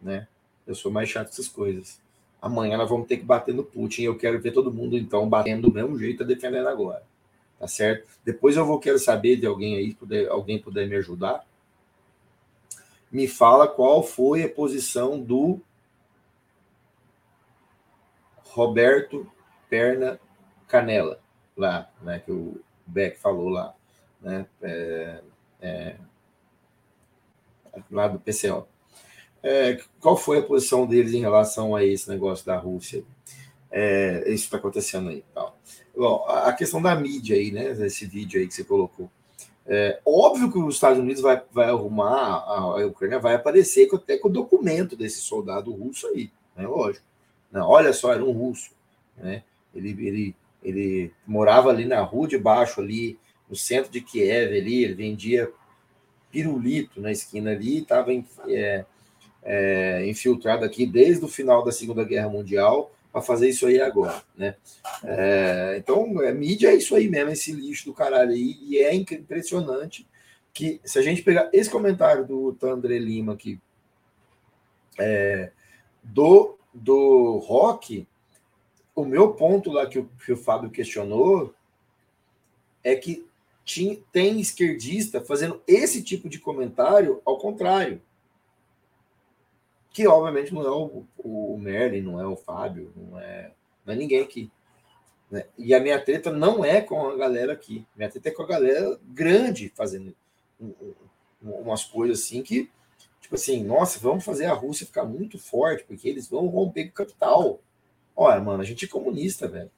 né? 0.01 0.27
Eu 0.65 0.75
sou 0.75 0.91
mais 0.91 1.09
chato 1.09 1.27
que 1.27 1.33
essas 1.33 1.47
coisas. 1.47 1.99
Amanhã 2.41 2.77
nós 2.77 2.89
vamos 2.89 3.07
ter 3.07 3.17
que 3.17 3.25
bater 3.25 3.53
no 3.53 3.63
Putin 3.63 4.03
eu 4.03 4.17
quero 4.17 4.39
ver 4.39 4.51
todo 4.51 4.71
mundo, 4.71 4.97
então, 4.97 5.27
batendo 5.27 5.69
do 5.69 5.73
mesmo 5.73 5.97
jeito, 5.97 6.23
defendendo 6.23 6.67
agora. 6.67 7.03
Tá 7.59 7.67
certo? 7.67 8.07
Depois 8.23 8.55
eu 8.55 8.65
vou 8.65 8.79
querer 8.79 8.99
saber 8.99 9.37
de 9.37 9.45
alguém 9.45 9.75
aí, 9.75 9.93
puder, 9.93 10.29
alguém 10.29 10.59
puder 10.59 10.87
me 10.87 10.95
ajudar 10.95 11.45
me 13.11 13.27
fala 13.27 13.67
qual 13.67 14.03
foi 14.03 14.43
a 14.43 14.49
posição 14.49 15.19
do 15.19 15.59
Roberto 18.43 19.29
Perna 19.69 20.19
Canela, 20.67 21.19
lá, 21.55 21.89
né, 22.01 22.19
que 22.19 22.31
o 22.31 22.59
Beck 22.85 23.17
falou 23.19 23.49
lá, 23.49 23.75
né, 24.21 24.45
é, 24.61 25.21
é, 25.61 25.95
lá 27.91 28.07
do 28.07 28.19
PCO. 28.19 28.67
É, 29.43 29.79
qual 29.99 30.17
foi 30.17 30.39
a 30.39 30.43
posição 30.43 30.85
deles 30.85 31.13
em 31.13 31.21
relação 31.21 31.75
a 31.75 31.83
esse 31.83 32.09
negócio 32.09 32.45
da 32.45 32.57
Rússia? 32.57 33.03
É, 33.69 34.23
isso 34.27 34.45
está 34.45 34.57
acontecendo 34.57 35.09
aí. 35.09 35.23
Tal. 35.33 35.57
Bom, 35.95 36.25
a 36.27 36.51
questão 36.53 36.81
da 36.81 36.95
mídia 36.95 37.35
aí, 37.35 37.51
né, 37.51 37.73
desse 37.73 38.05
vídeo 38.05 38.39
aí 38.39 38.47
que 38.47 38.53
você 38.53 38.63
colocou. 38.63 39.09
É, 39.69 39.99
óbvio 40.05 40.49
que 40.49 40.57
os 40.57 40.75
Estados 40.75 40.97
Unidos 40.97 41.21
vai, 41.21 41.41
vai 41.51 41.67
arrumar, 41.67 42.37
a, 42.47 42.85
Ucrânia 42.85 43.19
vai 43.19 43.35
aparecer 43.35 43.89
até 43.93 44.17
com 44.17 44.29
o 44.29 44.31
documento 44.31 44.95
desse 44.95 45.19
soldado 45.19 45.73
russo 45.73 46.07
aí, 46.07 46.31
né? 46.55 46.65
Lógico. 46.65 47.05
Não, 47.51 47.67
olha 47.67 47.91
só, 47.91 48.13
era 48.13 48.23
um 48.23 48.31
russo, 48.31 48.71
né? 49.17 49.43
Ele, 49.75 49.89
ele, 50.07 50.35
ele 50.63 51.11
morava 51.25 51.69
ali 51.69 51.85
na 51.85 52.01
rua 52.01 52.29
de 52.29 52.37
baixo, 52.37 52.79
ali 52.79 53.19
no 53.49 53.55
centro 53.55 53.91
de 53.91 53.99
Kiev, 53.99 54.55
ali, 54.55 54.85
ele 54.85 54.93
vendia 54.93 55.51
pirulito 56.31 57.01
na 57.01 57.11
esquina 57.11 57.51
ali, 57.51 57.79
estava 57.79 58.11
é, 58.47 58.85
é, 59.43 60.07
infiltrado 60.07 60.63
aqui 60.63 60.85
desde 60.85 61.23
o 61.25 61.27
final 61.27 61.63
da 61.63 61.71
Segunda 61.71 62.03
Guerra 62.03 62.29
Mundial 62.29 62.91
para 63.11 63.21
fazer 63.21 63.49
isso 63.49 63.65
aí 63.65 63.79
agora, 63.81 64.21
né? 64.35 64.55
É, 65.03 65.75
então, 65.77 66.21
é, 66.21 66.33
mídia 66.33 66.69
é 66.69 66.75
isso 66.75 66.95
aí 66.95 67.09
mesmo, 67.09 67.31
esse 67.31 67.51
lixo 67.51 67.85
do 67.85 67.93
caralho 67.93 68.31
aí, 68.31 68.57
e 68.61 68.77
é 68.77 68.93
impressionante 68.93 70.07
que, 70.53 70.81
se 70.83 70.99
a 70.99 71.01
gente 71.01 71.21
pegar 71.21 71.49
esse 71.53 71.69
comentário 71.69 72.25
do 72.25 72.53
Tandre 72.53 72.97
Lima 72.99 73.33
aqui, 73.33 73.59
é, 74.99 75.51
do, 76.03 76.57
do 76.73 77.37
rock, 77.37 78.07
o 78.95 79.05
meu 79.05 79.33
ponto 79.33 79.71
lá 79.71 79.85
que 79.85 79.99
o, 79.99 80.09
que 80.25 80.31
o 80.31 80.37
Fábio 80.37 80.71
questionou 80.71 81.53
é 82.83 82.95
que 82.95 83.27
tinha, 83.63 83.97
tem 84.11 84.39
esquerdista 84.39 85.21
fazendo 85.21 85.61
esse 85.67 86.01
tipo 86.01 86.29
de 86.29 86.39
comentário 86.39 87.21
ao 87.25 87.37
contrário 87.37 88.01
que 89.97 90.05
obviamente 90.05 90.53
não 90.53 90.61
é 90.61 90.69
o, 90.69 91.07
o 91.17 91.57
Merlin, 91.57 92.01
não 92.01 92.21
é 92.21 92.27
o 92.27 92.35
Fábio, 92.35 92.93
não 92.95 93.19
é, 93.19 93.51
não 93.83 93.95
é 93.95 93.97
ninguém 93.97 94.21
aqui. 94.21 94.51
Né? 95.31 95.43
E 95.57 95.73
a 95.73 95.79
minha 95.79 95.99
treta 95.99 96.31
não 96.31 96.63
é 96.63 96.81
com 96.81 97.09
a 97.09 97.15
galera 97.17 97.53
aqui, 97.53 97.83
minha 97.95 98.07
treta 98.07 98.29
é 98.29 98.31
com 98.31 98.43
a 98.43 98.47
galera 98.47 98.99
grande 99.07 99.73
fazendo 99.75 100.15
umas 101.41 101.83
coisas 101.83 102.19
assim 102.21 102.43
que, 102.43 102.69
tipo 103.19 103.33
assim, 103.33 103.63
nossa, 103.63 103.97
vamos 103.97 104.23
fazer 104.23 104.45
a 104.45 104.53
Rússia 104.53 104.85
ficar 104.85 105.03
muito 105.03 105.39
forte, 105.39 105.83
porque 105.85 106.07
eles 106.07 106.29
vão 106.29 106.45
romper 106.45 106.83
com 106.83 106.91
o 106.91 106.93
capital. 106.93 107.59
Olha, 108.15 108.39
mano, 108.39 108.61
a 108.61 108.65
gente 108.65 108.85
é 108.85 108.87
comunista, 108.87 109.47
velho. 109.47 109.71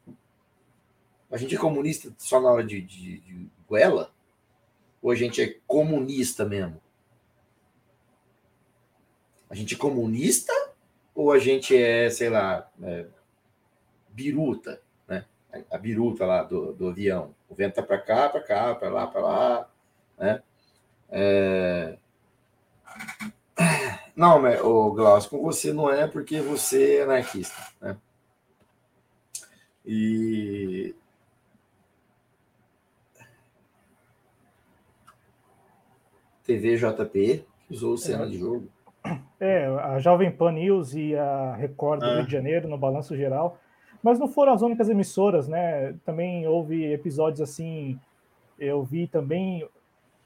A 1.31 1.37
gente 1.37 1.55
é 1.55 1.57
comunista 1.57 2.13
só 2.17 2.41
na 2.41 2.51
hora 2.51 2.63
de, 2.65 2.81
de, 2.81 3.19
de 3.21 3.49
goela? 3.69 4.11
Ou 5.01 5.11
a 5.11 5.15
gente 5.15 5.41
é 5.41 5.55
comunista 5.65 6.43
mesmo? 6.43 6.81
A 9.49 9.55
gente 9.55 9.75
é 9.75 9.77
comunista 9.77 10.53
ou 11.15 11.31
a 11.31 11.39
gente 11.39 11.75
é, 11.75 12.09
sei 12.09 12.29
lá, 12.29 12.69
é, 12.83 13.05
biruta, 14.09 14.81
né? 15.07 15.25
A 15.71 15.77
biruta 15.77 16.25
lá 16.25 16.43
do, 16.43 16.73
do 16.73 16.89
avião. 16.89 17.33
O 17.49 17.55
vento 17.55 17.75
tá 17.75 17.83
para 17.83 17.97
cá, 17.99 18.29
para 18.29 18.41
cá, 18.41 18.75
para 18.75 18.89
lá, 18.89 19.07
para 19.07 19.21
lá, 19.21 19.69
né? 20.17 20.43
É... 21.09 21.97
Não, 24.15 24.39
mas, 24.39 24.61
o 24.61 24.91
Glaucio, 24.91 25.29
com 25.29 25.41
você 25.41 25.73
não 25.73 25.89
é 25.89 26.07
porque 26.07 26.41
você 26.41 26.97
é 26.97 27.03
anarquista, 27.03 27.55
né? 27.81 27.97
E 29.85 30.93
TVJP, 36.43 37.45
que 37.67 37.73
usou 37.73 37.93
o 37.93 37.97
cena 37.97 38.25
é. 38.25 38.27
de 38.27 38.37
jogo. 38.37 38.67
É, 39.39 39.65
a 39.67 39.99
Jovem 39.99 40.29
Pan 40.29 40.51
News 40.51 40.93
e 40.93 41.15
a 41.15 41.55
Record 41.55 42.01
do 42.01 42.05
ah. 42.05 42.15
Rio 42.15 42.25
de 42.25 42.31
Janeiro, 42.31 42.67
no 42.67 42.77
balanço 42.77 43.15
geral. 43.15 43.57
Mas 44.03 44.19
não 44.19 44.27
foram 44.27 44.53
as 44.53 44.61
únicas 44.61 44.89
emissoras, 44.89 45.47
né? 45.47 45.93
Também 46.05 46.47
houve 46.47 46.91
episódios 46.91 47.41
assim. 47.41 47.99
Eu 48.57 48.83
vi 48.83 49.07
também. 49.07 49.67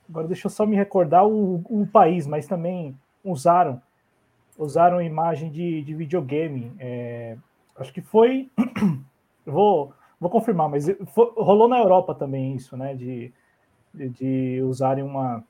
Agora 0.10 0.28
deixa 0.28 0.48
eu 0.48 0.52
só 0.52 0.66
me 0.66 0.76
recordar 0.76 1.28
o, 1.28 1.64
o 1.70 1.88
país, 1.88 2.26
mas 2.28 2.48
também 2.48 2.98
usaram 3.24 3.82
usaram 4.58 5.02
imagem 5.02 5.52
de, 5.52 5.82
de 5.82 5.94
videogame. 5.94 6.72
É, 6.80 7.38
acho 7.78 7.94
que 7.94 8.02
foi. 8.02 8.50
vou, 9.46 9.94
vou 10.20 10.30
confirmar, 10.30 10.70
mas 10.70 10.86
foi, 11.08 11.32
rolou 11.36 11.68
na 11.68 11.80
Europa 11.80 12.14
também 12.14 12.56
isso, 12.56 12.78
né? 12.78 12.96
De, 12.96 13.32
de, 13.94 14.10
de 14.10 14.62
usarem 14.64 15.04
uma 15.04 15.44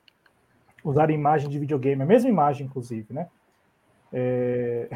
usar 0.84 1.10
imagem 1.10 1.50
de 1.50 1.60
videogame, 1.60 2.02
a 2.02 2.06
mesma 2.06 2.30
imagem, 2.30 2.68
inclusive, 2.68 3.14
né? 3.14 3.28
É... 4.12 4.90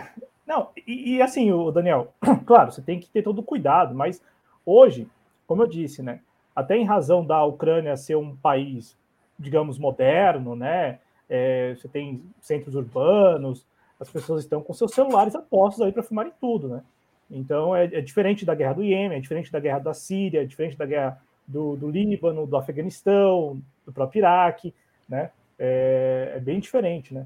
Não, 0.46 0.70
e, 0.88 1.16
e, 1.16 1.22
assim, 1.22 1.52
o 1.52 1.72
Daniel, 1.72 2.14
claro, 2.46 2.72
você 2.72 2.82
tem 2.82 3.00
que 3.00 3.10
ter 3.10 3.22
todo 3.22 3.40
o 3.40 3.44
cuidado, 3.44 3.94
mas 3.94 4.22
hoje, 4.66 5.08
como 5.46 5.64
eu 5.64 5.68
disse, 5.68 6.02
né? 6.02 6.22
Até 6.56 6.78
em 6.78 6.86
razão 6.86 7.26
da 7.26 7.44
Ucrânia 7.44 7.98
ser 7.98 8.16
um 8.16 8.36
país, 8.36 8.98
digamos, 9.38 9.78
moderno, 9.78 10.56
né? 10.56 11.00
É, 11.30 11.76
você 11.76 11.88
tem 11.88 12.24
centros 12.40 12.76
urbanos, 12.76 13.66
as 14.00 14.10
pessoas 14.10 14.44
estão 14.44 14.62
com 14.62 14.74
seus 14.74 14.92
celulares 14.92 15.36
apostos 15.36 15.82
aí 15.82 15.92
para 15.92 16.04
filmarem 16.04 16.32
tudo, 16.40 16.70
né? 16.70 16.84
Então 17.30 17.76
é, 17.76 17.86
é, 17.86 18.02
diferente 18.02 18.46
da 18.46 18.56
guerra 18.56 18.74
do 18.74 18.84
Iêmen, 18.84 19.18
é 19.18 19.22
diferente 19.22 19.52
da 19.52 19.60
guerra 19.60 19.80
da 19.80 19.94
Síria, 19.94 20.42
é 20.42 20.46
diferente 20.46 20.78
da 20.78 20.86
guerra 20.86 21.22
do, 21.46 21.76
do 21.76 21.90
Líbano, 21.90 22.48
do 22.48 22.56
Afeganistão, 22.56 23.62
do 23.86 23.92
próprio 23.92 24.20
Iraque, 24.20 24.74
né? 25.10 25.32
É, 25.60 26.34
é 26.36 26.40
bem 26.40 26.60
diferente, 26.60 27.14
né? 27.14 27.26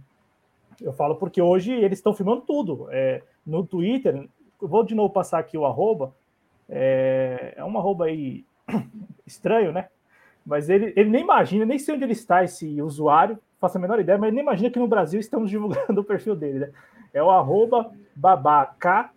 Eu 0.79 0.93
falo 0.93 1.15
porque 1.15 1.41
hoje 1.41 1.71
eles 1.71 1.99
estão 1.99 2.13
filmando 2.13 2.41
tudo. 2.41 2.87
É, 2.91 3.21
no 3.45 3.65
Twitter, 3.65 4.27
vou 4.59 4.83
de 4.83 4.95
novo 4.95 5.13
passar 5.13 5.39
aqui 5.39 5.57
o 5.57 5.65
arroba, 5.65 6.13
é, 6.69 7.53
é 7.57 7.63
um 7.63 7.77
arroba 7.77 8.05
aí 8.05 8.45
estranho, 9.25 9.71
né? 9.71 9.89
Mas 10.45 10.69
ele, 10.69 10.93
ele 10.95 11.09
nem 11.09 11.21
imagina, 11.21 11.65
nem 11.65 11.77
sei 11.77 11.95
onde 11.95 12.03
ele 12.03 12.13
está, 12.13 12.43
esse 12.43 12.81
usuário, 12.81 13.37
faço 13.59 13.77
a 13.77 13.81
menor 13.81 13.99
ideia, 13.99 14.17
mas 14.17 14.29
ele 14.29 14.37
nem 14.37 14.43
imagina 14.43 14.71
que 14.71 14.79
no 14.79 14.87
Brasil 14.87 15.19
estamos 15.19 15.49
divulgando 15.49 15.99
o 16.01 16.03
perfil 16.03 16.35
dele, 16.35 16.59
né? 16.59 16.71
É 17.13 17.21
o 17.21 17.29
arroba 17.29 17.91
babaca, 18.15 19.11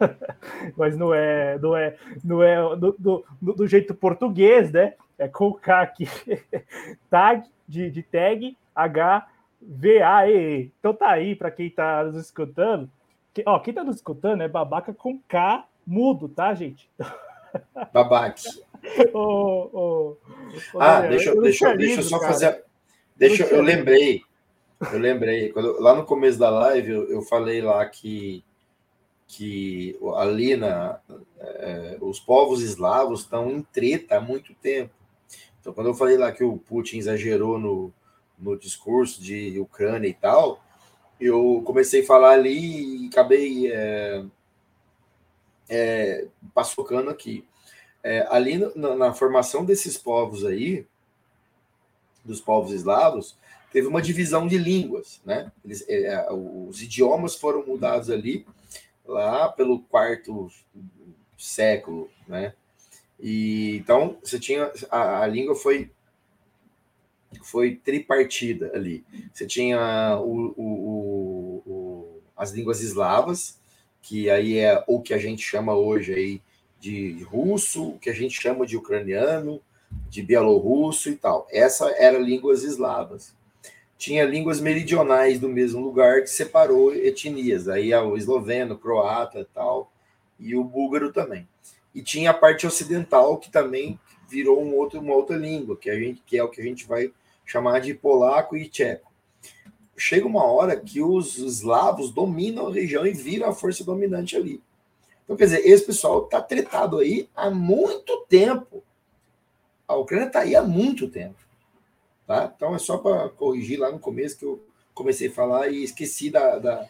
mas 0.76 0.96
não 0.96 1.14
é, 1.14 1.58
não 1.58 1.76
é, 1.76 1.96
não 2.24 2.42
é 2.42 2.76
do, 2.76 2.96
do, 2.98 3.24
do, 3.40 3.66
jeito 3.66 3.94
português, 3.94 4.72
né? 4.72 4.94
É 5.18 5.28
com 5.28 5.48
o 5.48 5.54
K 5.54 5.80
aqui, 5.80 6.06
tag, 7.10 7.48
de, 7.66 7.90
de 7.90 8.02
tag, 8.02 8.56
H, 8.74 9.26
V, 9.60 10.02
A, 10.02 10.28
E, 10.28 10.34
E. 10.34 10.72
Então 10.78 10.92
tá 10.92 11.10
aí, 11.10 11.34
para 11.34 11.50
quem 11.50 11.70
tá 11.70 12.04
nos 12.04 12.16
escutando, 12.16 12.90
que, 13.32 13.42
ó, 13.46 13.58
quem 13.58 13.72
tá 13.72 13.82
nos 13.82 13.96
escutando 13.96 14.42
é 14.42 14.48
babaca 14.48 14.92
com 14.92 15.18
K 15.20 15.66
mudo, 15.86 16.28
tá, 16.28 16.52
gente? 16.54 16.90
Babaque. 17.92 18.44
oh, 19.14 19.70
oh, 19.72 20.16
oh, 20.74 20.80
ah, 20.80 21.00
deixa, 21.02 21.30
eu, 21.30 21.40
deixa, 21.40 21.74
deixa 21.76 22.00
eu 22.00 22.04
só 22.04 22.18
cara. 22.18 22.32
fazer. 22.32 22.64
Deixa 23.16 23.44
eu, 23.44 23.56
eu 23.56 23.62
lembrei. 23.62 24.22
Eu 24.92 24.98
lembrei. 24.98 25.50
Quando, 25.50 25.80
lá 25.80 25.94
no 25.94 26.04
começo 26.04 26.38
da 26.38 26.50
live, 26.50 26.90
eu, 26.90 27.10
eu 27.10 27.22
falei 27.22 27.62
lá 27.62 27.84
que, 27.86 28.44
que 29.26 29.98
ali 30.16 30.56
na, 30.56 31.00
é, 31.38 31.96
os 32.00 32.20
povos 32.20 32.62
eslavos 32.62 33.20
estão 33.20 33.50
em 33.50 33.62
treta 33.62 34.18
há 34.18 34.20
muito 34.20 34.54
tempo. 34.54 34.92
Então, 35.66 35.74
quando 35.74 35.88
eu 35.88 35.94
falei 35.94 36.16
lá 36.16 36.30
que 36.30 36.44
o 36.44 36.58
Putin 36.58 36.98
exagerou 36.98 37.58
no, 37.58 37.92
no 38.38 38.56
discurso 38.56 39.20
de 39.20 39.58
Ucrânia 39.58 40.06
e 40.06 40.14
tal, 40.14 40.62
eu 41.20 41.60
comecei 41.66 42.02
a 42.02 42.06
falar 42.06 42.34
ali 42.34 43.06
e 43.06 43.08
acabei 43.08 43.72
é, 43.72 44.24
é, 45.68 46.28
passocando 46.54 47.10
aqui. 47.10 47.44
É, 48.00 48.24
ali 48.30 48.58
na, 48.76 48.94
na, 48.94 49.12
formação 49.12 49.64
desses 49.64 49.98
povos 49.98 50.44
aí, 50.46 50.86
dos 52.24 52.40
povos 52.40 52.70
eslavos, 52.70 53.36
teve 53.72 53.88
uma 53.88 54.00
divisão 54.00 54.46
de 54.46 54.58
línguas, 54.58 55.20
né? 55.26 55.50
Eles, 55.64 55.84
é, 55.88 56.04
é 56.04 56.32
os 56.32 56.80
idiomas 56.80 57.34
foram 57.34 57.66
mudados 57.66 58.08
ali, 58.08 58.46
lá 59.04 59.48
pelo 59.48 59.80
quarto 59.80 60.48
século, 61.36 62.08
né? 62.28 62.54
E 63.18 63.76
então 63.76 64.18
você 64.22 64.38
tinha 64.38 64.70
a, 64.90 65.22
a 65.22 65.26
língua 65.26 65.54
foi 65.54 65.90
foi 67.42 67.76
tripartida 67.76 68.70
ali. 68.74 69.04
Você 69.32 69.46
tinha 69.46 70.18
o, 70.20 70.54
o, 70.56 71.62
o, 71.66 72.20
as 72.36 72.52
línguas 72.52 72.80
eslavas, 72.80 73.58
que 74.02 74.30
aí 74.30 74.58
é 74.58 74.82
o 74.86 75.00
que 75.00 75.14
a 75.14 75.18
gente 75.18 75.42
chama 75.42 75.74
hoje 75.74 76.14
aí 76.14 76.42
de 76.80 77.22
russo, 77.24 77.90
o 77.90 77.98
que 77.98 78.10
a 78.10 78.14
gente 78.14 78.40
chama 78.40 78.66
de 78.66 78.76
ucraniano, 78.76 79.60
de 80.08 80.22
bielorrusso 80.22 81.08
e 81.08 81.16
tal. 81.16 81.46
Essa 81.50 81.90
era 81.90 82.18
línguas 82.18 82.62
eslavas. 82.62 83.34
Tinha 83.98 84.24
línguas 84.24 84.60
meridionais 84.60 85.40
do 85.40 85.48
mesmo 85.48 85.80
lugar 85.80 86.20
que 86.20 86.28
separou 86.28 86.94
etnias, 86.94 87.66
aí 87.66 87.92
é 87.92 88.00
o 88.00 88.16
esloveno, 88.16 88.76
croata 88.76 89.40
e 89.40 89.44
tal, 89.46 89.90
e 90.38 90.54
o 90.54 90.62
búlgaro 90.62 91.12
também. 91.12 91.48
E 91.96 92.02
tinha 92.02 92.30
a 92.30 92.34
parte 92.34 92.64
ocidental 92.64 93.38
que 93.38 93.50
também 93.50 93.98
virou 94.28 94.62
um 94.62 94.76
outro, 94.76 95.00
uma 95.00 95.14
outra 95.14 95.36
língua, 95.36 95.76
que 95.76 95.90
a 95.90 95.98
gente 95.98 96.22
que 96.24 96.38
é 96.38 96.44
o 96.44 96.48
que 96.48 96.60
a 96.60 96.64
gente 96.64 96.86
vai 96.86 97.12
chamar 97.44 97.80
de 97.80 97.92
polaco 97.92 98.56
e 98.56 98.68
tcheco 98.68 99.06
chega 99.96 100.26
uma 100.26 100.44
hora 100.44 100.78
que 100.78 101.00
os 101.00 101.38
eslavos 101.38 102.10
dominam 102.10 102.66
a 102.66 102.72
região 102.72 103.06
e 103.06 103.12
viram 103.12 103.48
a 103.48 103.54
força 103.54 103.82
dominante 103.82 104.36
ali. 104.36 104.62
Então, 105.24 105.36
quer 105.36 105.44
dizer, 105.44 105.66
esse 105.66 105.84
pessoal 105.84 106.24
está 106.24 106.40
tretado 106.40 106.98
aí 106.98 107.28
há 107.34 107.50
muito 107.50 108.24
tempo. 108.28 108.84
A 109.88 109.96
Ucrânia 109.96 110.26
está 110.26 110.40
aí 110.40 110.54
há 110.54 110.62
muito 110.62 111.08
tempo. 111.08 111.36
Tá? 112.26 112.52
Então, 112.54 112.74
é 112.74 112.78
só 112.78 112.98
para 112.98 113.28
corrigir 113.30 113.78
lá 113.80 113.90
no 113.90 113.98
começo 113.98 114.38
que 114.38 114.44
eu 114.44 114.62
comecei 114.94 115.28
a 115.28 115.32
falar 115.32 115.68
e 115.68 115.82
esqueci 115.82 116.30
da, 116.30 116.58
da, 116.58 116.88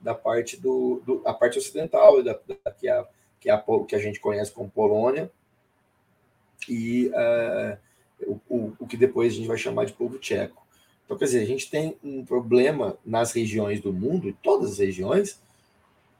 da 0.00 0.14
parte 0.14 0.56
do, 0.56 1.02
do 1.04 1.22
a 1.24 1.34
parte 1.34 1.58
ocidental, 1.58 2.22
da, 2.22 2.38
da, 2.46 2.70
que, 2.72 2.88
é, 2.88 3.04
que, 3.46 3.50
é 3.50 3.52
a, 3.52 3.64
que 3.86 3.94
a 3.94 3.98
gente 4.00 4.18
conhece 4.18 4.50
como 4.50 4.68
Polônia, 4.68 5.30
e 6.68 7.08
uh, 7.08 7.78
o, 8.48 8.72
o, 8.80 8.86
que 8.88 8.96
depois 8.96 9.32
a 9.32 9.36
gente 9.36 9.46
vai 9.46 9.56
chamar 9.56 9.84
de 9.84 9.92
povo 9.92 10.18
tcheco. 10.18 10.66
Então, 11.04 11.16
quer 11.16 11.26
dizer, 11.26 11.42
a 11.42 11.46
gente 11.46 11.70
tem 11.70 11.96
um 12.02 12.24
problema 12.24 12.98
nas 13.04 13.30
regiões 13.30 13.80
do 13.80 13.92
mundo, 13.92 14.28
em 14.28 14.32
todas 14.32 14.72
as 14.72 14.78
regiões, 14.78 15.40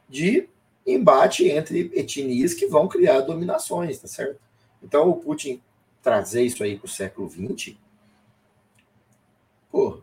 de 0.08 0.48
embate 0.86 1.48
entre 1.48 1.90
etnias 1.94 2.54
que 2.54 2.66
vão 2.66 2.86
criar 2.86 3.22
dominações, 3.22 3.98
tá 3.98 4.06
certo? 4.06 4.40
Então, 4.80 5.10
o 5.10 5.16
Putin 5.16 5.60
trazer 6.00 6.44
isso 6.44 6.62
aí 6.62 6.78
para 6.78 6.86
o 6.86 6.88
século 6.88 7.28
XX, 7.28 7.74
pô, 9.68 9.98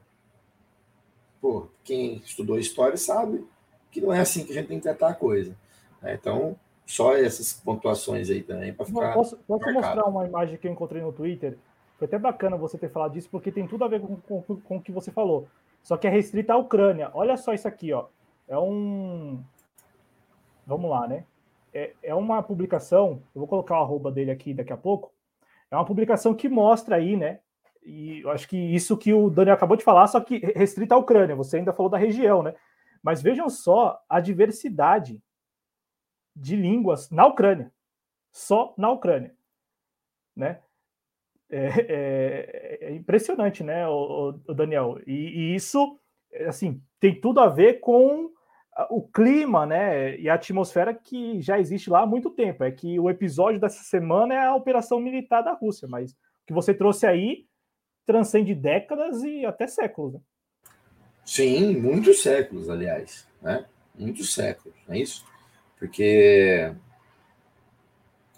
pô, 1.39 1.69
quem 1.85 2.17
estudou 2.17 2.59
história 2.59 2.97
sabe 2.97 3.45
que 3.89 4.01
não 4.01 4.11
é 4.11 4.19
assim 4.19 4.43
que 4.43 4.51
a 4.51 4.55
gente 4.55 4.67
tem 4.67 4.77
que 4.77 4.83
tratar 4.83 5.11
a 5.11 5.15
coisa. 5.15 5.55
Né? 6.01 6.15
Então, 6.15 6.59
só 6.85 7.15
essas 7.15 7.53
pontuações 7.53 8.30
aí 8.30 8.43
também 8.43 8.73
para 8.73 8.85
ficar. 8.85 9.14
Posso, 9.14 9.38
posso 9.47 9.72
mostrar 9.72 10.05
uma 10.05 10.26
imagem 10.26 10.57
que 10.57 10.68
eu 10.68 10.72
encontrei 10.72 11.01
no 11.01 11.14
Twitter? 11.14 11.57
Foi 11.97 12.05
até 12.05 12.18
bacana 12.19 12.57
você 12.57 12.77
ter 12.77 12.89
falado 12.89 13.14
disso, 13.14 13.30
porque 13.30 13.51
tem 13.51 13.68
tudo 13.68 13.84
a 13.84 13.88
ver 13.88 14.01
com, 14.01 14.18
com, 14.18 14.41
com 14.41 14.77
o 14.77 14.81
que 14.81 14.91
você 14.91 15.11
falou. 15.11 15.47
Só 15.81 15.97
que 15.97 16.07
é 16.07 16.10
restrita 16.10 16.53
à 16.53 16.57
Ucrânia. 16.57 17.11
Olha 17.14 17.38
só 17.38 17.53
isso 17.53 17.68
aqui, 17.68 17.93
ó. 17.93 18.05
É 18.47 18.57
um. 18.57 19.41
Vamos 20.65 20.89
lá, 20.89 21.07
né? 21.07 21.26
É, 21.73 21.93
é 22.03 22.15
uma 22.15 22.41
publicação. 22.41 23.22
Eu 23.34 23.39
vou 23.39 23.47
colocar 23.47 23.80
o 23.80 23.84
arroba 23.84 24.11
dele 24.11 24.31
aqui 24.31 24.53
daqui 24.53 24.72
a 24.72 24.77
pouco. 24.77 25.11
É 25.69 25.76
uma 25.76 25.85
publicação 25.85 26.34
que 26.34 26.47
mostra 26.47 26.97
aí, 26.97 27.15
né? 27.15 27.39
E 27.85 28.22
eu 28.22 28.30
acho 28.30 28.47
que 28.47 28.57
isso 28.57 28.97
que 28.97 29.14
o 29.14 29.30
Daniel 29.30 29.55
acabou 29.55 29.76
de 29.76 29.84
falar, 29.84 30.07
só 30.07 30.22
que 30.22 30.38
restrita 30.55 30.95
à 30.95 30.97
Ucrânia. 30.97 31.35
Você 31.35 31.57
ainda 31.57 31.73
falou 31.73 31.89
da 31.89 31.97
região, 31.97 32.41
né? 32.41 32.53
Mas 33.01 33.22
vejam 33.22 33.49
só 33.49 34.01
a 34.07 34.19
diversidade 34.22 35.22
de 36.35 36.55
línguas 36.55 37.10
na 37.10 37.26
Ucrânia. 37.26 37.72
Só 38.31 38.73
na 38.77 38.89
Ucrânia. 38.91 39.34
Né? 40.35 40.60
É, 41.49 41.68
é, 41.88 42.77
é 42.81 42.95
impressionante, 42.95 43.64
né, 43.64 43.88
o, 43.88 44.39
o 44.47 44.53
Daniel? 44.53 44.99
E, 45.05 45.14
e, 45.14 45.55
isso, 45.55 45.99
assim, 46.47 46.81
tem 46.99 47.19
tudo 47.19 47.39
a 47.39 47.47
ver 47.47 47.80
com 47.80 48.31
o 48.89 49.07
clima, 49.07 49.65
né, 49.68 50.18
e 50.18 50.27
a 50.27 50.34
atmosfera 50.34 50.95
que 50.95 51.39
já 51.41 51.60
existe 51.60 51.91
lá 51.91 52.01
há 52.01 52.07
muito 52.07 52.31
tempo. 52.31 52.64
É 52.64 52.72
que 52.72 52.99
o 52.99 53.10
episódio 53.10 53.60
dessa 53.60 53.84
semana 53.84 54.34
é 54.34 54.39
a 54.39 54.55
operação 54.55 54.99
militar 54.99 55.43
da 55.43 55.53
Rússia, 55.53 55.88
mas 55.88 56.11
o 56.11 56.15
que 56.47 56.53
você 56.53 56.73
trouxe 56.73 57.05
aí 57.05 57.45
transcende 58.05 58.55
décadas 58.55 59.23
e 59.23 59.45
até 59.45 59.68
séculos. 59.68 60.14
Né? 60.14 60.19
Sim, 61.23 61.77
muitos 61.77 62.22
séculos, 62.22 62.69
aliás, 62.69 63.27
né? 63.41 63.65
Muitos 63.95 64.34
séculos, 64.34 64.76
não 64.88 64.95
é 64.95 64.99
isso? 64.99 65.23
Porque 65.84 66.72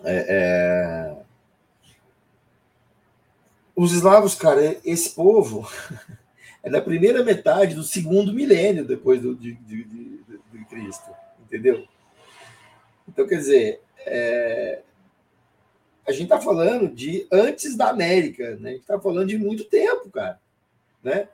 é, 0.04 0.26
é 0.28 1.16
os 3.76 3.92
eslavos, 3.92 4.34
cara, 4.34 4.80
esse 4.84 5.12
povo 5.12 5.70
é 6.64 6.72
da 6.72 6.82
primeira 6.82 7.24
metade 7.24 7.76
do 7.76 7.84
segundo 7.84 8.34
milênio 8.34 8.84
depois 8.84 9.22
do, 9.22 9.36
de, 9.36 9.54
de, 9.54 9.84
de, 9.84 10.20
de 10.54 10.66
Cristo, 10.66 11.12
entendeu? 11.40 11.88
Então, 13.08 13.28
quer 13.28 13.38
dizer, 13.38 13.82
é, 14.08 14.82
a 16.08 16.12
gente 16.12 16.24
está 16.24 16.42
falando 16.42 16.90
de 16.90 17.28
antes 17.32 17.78
da 17.78 17.92
América, 17.92 18.56
né? 18.56 18.70
A 18.70 18.72
gente 18.72 18.82
está 18.82 19.00
falando 19.00 19.28
de 19.28 19.38
muito 19.38 19.66
tempo, 19.66 20.10
cara, 20.10 20.42
né? 21.04 21.30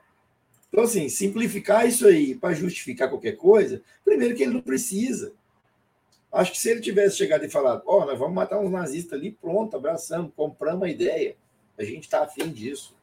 Então, 0.68 0.84
assim, 0.84 1.08
simplificar 1.08 1.88
isso 1.88 2.06
aí 2.06 2.34
para 2.34 2.52
justificar 2.52 3.08
qualquer 3.08 3.38
coisa, 3.38 3.80
primeiro 4.04 4.36
que 4.36 4.42
ele 4.42 4.52
não 4.52 4.60
precisa. 4.60 5.32
Acho 6.32 6.52
que 6.52 6.58
se 6.58 6.70
ele 6.70 6.80
tivesse 6.80 7.18
chegado 7.18 7.44
e 7.44 7.50
falado, 7.50 7.82
ó, 7.84 7.98
oh, 7.98 8.06
nós 8.06 8.18
vamos 8.18 8.34
matar 8.34 8.58
uns 8.58 8.70
nazistas 8.70 9.18
ali, 9.18 9.32
pronto, 9.32 9.76
abraçamos, 9.76 10.32
compramos 10.34 10.84
a 10.84 10.90
ideia. 10.90 11.36
A 11.78 11.84
gente 11.84 12.04
está 12.04 12.22
afim 12.22 12.50
disso. 12.50 12.96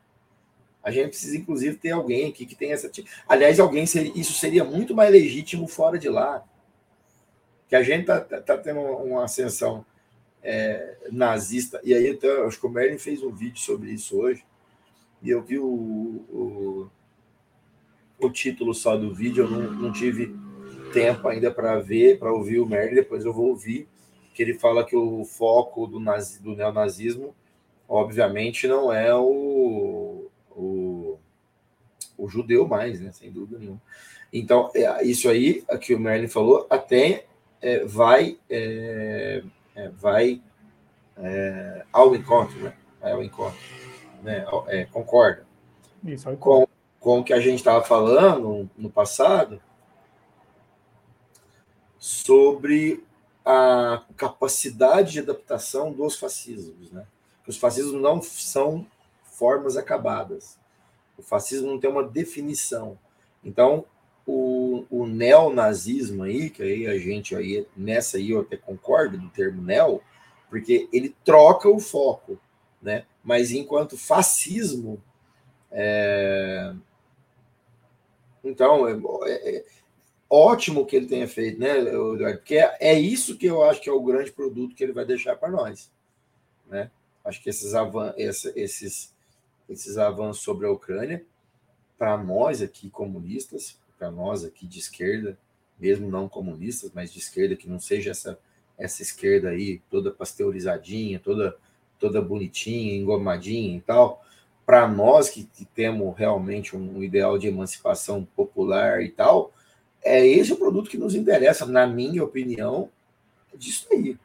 A 0.82 0.90
gente 0.90 1.10
precisa, 1.10 1.38
inclusive, 1.38 1.78
ter 1.78 1.92
alguém 1.92 2.30
aqui 2.30 2.46
que 2.46 2.56
tenha 2.56 2.74
essa. 2.74 2.90
Aliás, 3.28 3.60
alguém 3.60 3.86
seria, 3.86 4.12
isso 4.16 4.34
seria 4.34 4.64
muito 4.64 4.96
mais 4.96 5.12
legítimo 5.12 5.68
fora 5.68 6.00
de 6.00 6.10
lá. 6.10 6.44
Que 7.68 7.76
a 7.76 7.84
gente 7.84 8.02
está 8.02 8.20
tá, 8.20 8.42
tá 8.42 8.58
tendo 8.58 8.80
uma 8.80 9.26
ascensão 9.26 9.86
é, 10.42 10.98
nazista. 11.12 11.80
E 11.84 11.94
aí, 11.94 12.10
então, 12.10 12.48
acho 12.48 12.60
que 12.60 12.66
o 12.66 12.70
Merlin 12.70 12.98
fez 12.98 13.22
um 13.22 13.32
vídeo 13.32 13.60
sobre 13.60 13.92
isso 13.92 14.18
hoje. 14.18 14.44
E 15.22 15.30
eu 15.30 15.44
vi 15.44 15.60
o, 15.60 15.68
o, 15.68 16.90
o 18.18 18.30
título 18.30 18.74
só 18.74 18.98
do 18.98 19.14
vídeo, 19.14 19.44
eu 19.44 19.52
não, 19.52 19.72
não 19.74 19.92
tive 19.92 20.34
tempo 20.90 21.28
ainda 21.28 21.52
para 21.52 21.80
ver, 21.80 22.20
para 22.20 22.32
ouvir 22.32 22.60
o 22.60 22.66
Merlin, 22.66 22.96
depois 22.96 23.26
eu 23.26 23.34
vou 23.34 23.48
ouvir, 23.48 23.88
que 24.34 24.44
ele 24.44 24.54
fala 24.54 24.86
que 24.86 24.96
o 24.96 25.24
foco 25.26 25.88
do, 25.88 26.00
nazi, 26.00 26.42
do 26.42 26.56
neonazismo, 26.56 27.36
obviamente, 27.88 28.68
não 28.68 28.92
é 28.94 29.14
o, 29.16 30.30
o, 30.52 31.18
o 32.18 32.28
judeu 32.28 32.68
mais, 32.68 33.00
né? 33.00 33.12
Sem 33.12 33.32
dúvida 33.32 33.60
nenhuma. 33.60 33.82
Então, 34.32 34.70
é, 34.76 35.04
isso 35.04 35.28
aí, 35.28 35.64
que 35.82 35.94
o 35.94 36.00
Merlin 36.00 36.28
falou, 36.28 36.68
até 36.70 37.26
é, 37.62 37.84
vai, 37.86 38.38
é, 38.50 39.44
é 39.76 39.90
vai 39.90 40.42
é, 41.18 41.84
ao 41.92 42.16
encontro, 42.16 42.58
né? 42.60 42.74
Vai 43.02 43.12
ao 43.12 43.24
encontro, 43.24 43.60
né? 44.24 44.46
É, 44.68 44.86
concorda 44.86 45.46
Isso, 46.04 46.32
com, 46.38 46.68
com 47.00 47.20
o 47.20 47.24
que 47.24 47.34
a 47.34 47.40
gente 47.40 47.56
estava 47.56 47.84
falando 47.84 48.70
no 48.78 48.90
passado 48.90 49.62
sobre 52.00 53.04
a 53.46 54.04
capacidade 54.16 55.14
de 55.14 55.20
adaptação 55.20 55.92
dos 55.92 56.18
fascismos, 56.18 56.92
né? 56.92 57.06
Os 57.48 57.58
fascismos 57.58 58.00
não 58.00 58.22
são 58.22 58.86
formas 59.24 59.76
acabadas. 59.76 60.58
O 61.18 61.24
fascismo 61.24 61.68
não 61.68 61.80
tem 61.80 61.90
uma 61.90 62.04
definição. 62.04 62.98
Então, 63.44 63.86
o, 64.26 64.86
o 64.90 65.08
neonazismo 65.08 66.24
aí, 66.24 66.50
que 66.50 66.62
aí 66.62 66.86
a 66.86 66.98
gente 67.00 67.36
aí, 67.36 67.66
nessa 67.76 68.18
aí 68.18 68.30
eu 68.30 68.42
até 68.42 68.56
concordo 68.56 69.18
do 69.18 69.30
termo 69.30 69.62
neo, 69.62 70.02
porque 70.50 70.88
ele 70.94 71.16
troca 71.26 71.68
o 71.68 71.80
foco, 71.80 72.40
né? 72.82 73.06
Mas 73.24 73.52
enquanto 73.52 73.98
fascismo, 73.98 75.02
é... 75.72 76.74
então 78.44 78.88
é, 78.88 78.94
é, 79.32 79.66
ótimo 80.30 80.86
que 80.86 80.96
ele 80.96 81.08
tenha 81.08 81.28
feito, 81.28 81.60
né, 81.60 81.74
Porque 82.34 82.56
é, 82.56 82.78
é 82.80 83.00
isso 83.00 83.38
que 83.38 83.48
eu 83.48 83.64
acho 83.64 83.82
que 83.82 83.90
é 83.90 83.94
o 83.94 84.04
grande 84.04 84.32
produto 84.32 84.76
que 84.76 84.84
ele 84.84 84.94
vai 84.94 85.06
deixar 85.06 85.36
para 85.36 85.50
nós, 85.50 85.92
né? 86.68 86.92
Acho 87.24 87.42
que 87.42 87.50
esses, 87.50 87.74
avan 87.74 88.14
esses, 88.18 89.14
esses 89.68 89.98
avanços 89.98 90.44
sobre 90.44 90.66
a 90.66 90.72
Ucrânia, 90.72 91.24
para 91.98 92.18
nós 92.18 92.62
aqui 92.62 92.90
comunistas, 92.90 93.78
para 93.98 94.10
nós 94.10 94.46
aqui 94.46 94.66
de 94.66 94.80
esquerda, 94.80 95.38
mesmo 95.80 96.10
não 96.10 96.30
comunistas, 96.30 96.92
mas 96.94 97.12
de 97.12 97.20
esquerda, 97.20 97.56
que 97.56 97.70
não 97.70 97.80
seja 97.80 98.12
essa, 98.12 98.40
essa 98.78 99.02
esquerda 99.02 99.50
aí 99.50 99.82
toda 99.90 100.12
pasteurizadinha, 100.12 101.20
toda, 101.20 101.58
toda 102.00 102.22
bonitinha, 102.22 102.96
engomadinha 102.96 103.78
e 103.78 103.82
tal, 103.82 104.24
para 104.66 104.88
nós 104.88 105.30
que, 105.30 105.44
que, 105.44 105.66
temos 105.66 106.16
realmente 106.18 106.76
um 106.76 107.04
ideal 107.04 107.38
de 107.38 107.48
emancipação 107.48 108.24
popular 108.36 109.02
e 109.02 109.10
tal, 109.10 109.52
é 110.04 110.26
esse 110.26 110.54
o 110.54 110.58
produto 110.58 110.90
que 110.90 110.98
nos 110.98 111.16
interessa, 111.16 111.66
na 111.66 111.86
minha 111.86 112.24
opinião, 112.24 112.90
disso 113.56 113.88
aí. 113.92 114.18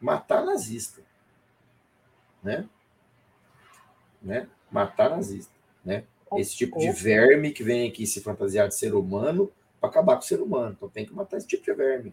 Matar 0.00 0.44
nazista. 0.44 1.02
Né? 2.42 2.68
Né? 4.22 4.48
Matar 4.70 5.10
nazista. 5.10 5.52
Né? 5.84 6.04
esse 6.34 6.56
tipo 6.56 6.78
de 6.78 6.90
verme 6.90 7.52
que 7.52 7.62
vem 7.62 7.88
aqui 7.88 8.06
se 8.06 8.20
fantasiar 8.20 8.66
de 8.66 8.74
ser 8.74 8.94
humano 8.94 9.50
para 9.80 9.88
acabar 9.88 10.16
com 10.16 10.22
o 10.22 10.24
ser 10.24 10.40
humano. 10.40 10.74
Então 10.76 10.88
tem 10.88 11.06
que 11.06 11.14
matar 11.14 11.36
esse 11.36 11.46
tipo 11.46 11.64
de 11.64 11.72
verme. 11.72 12.12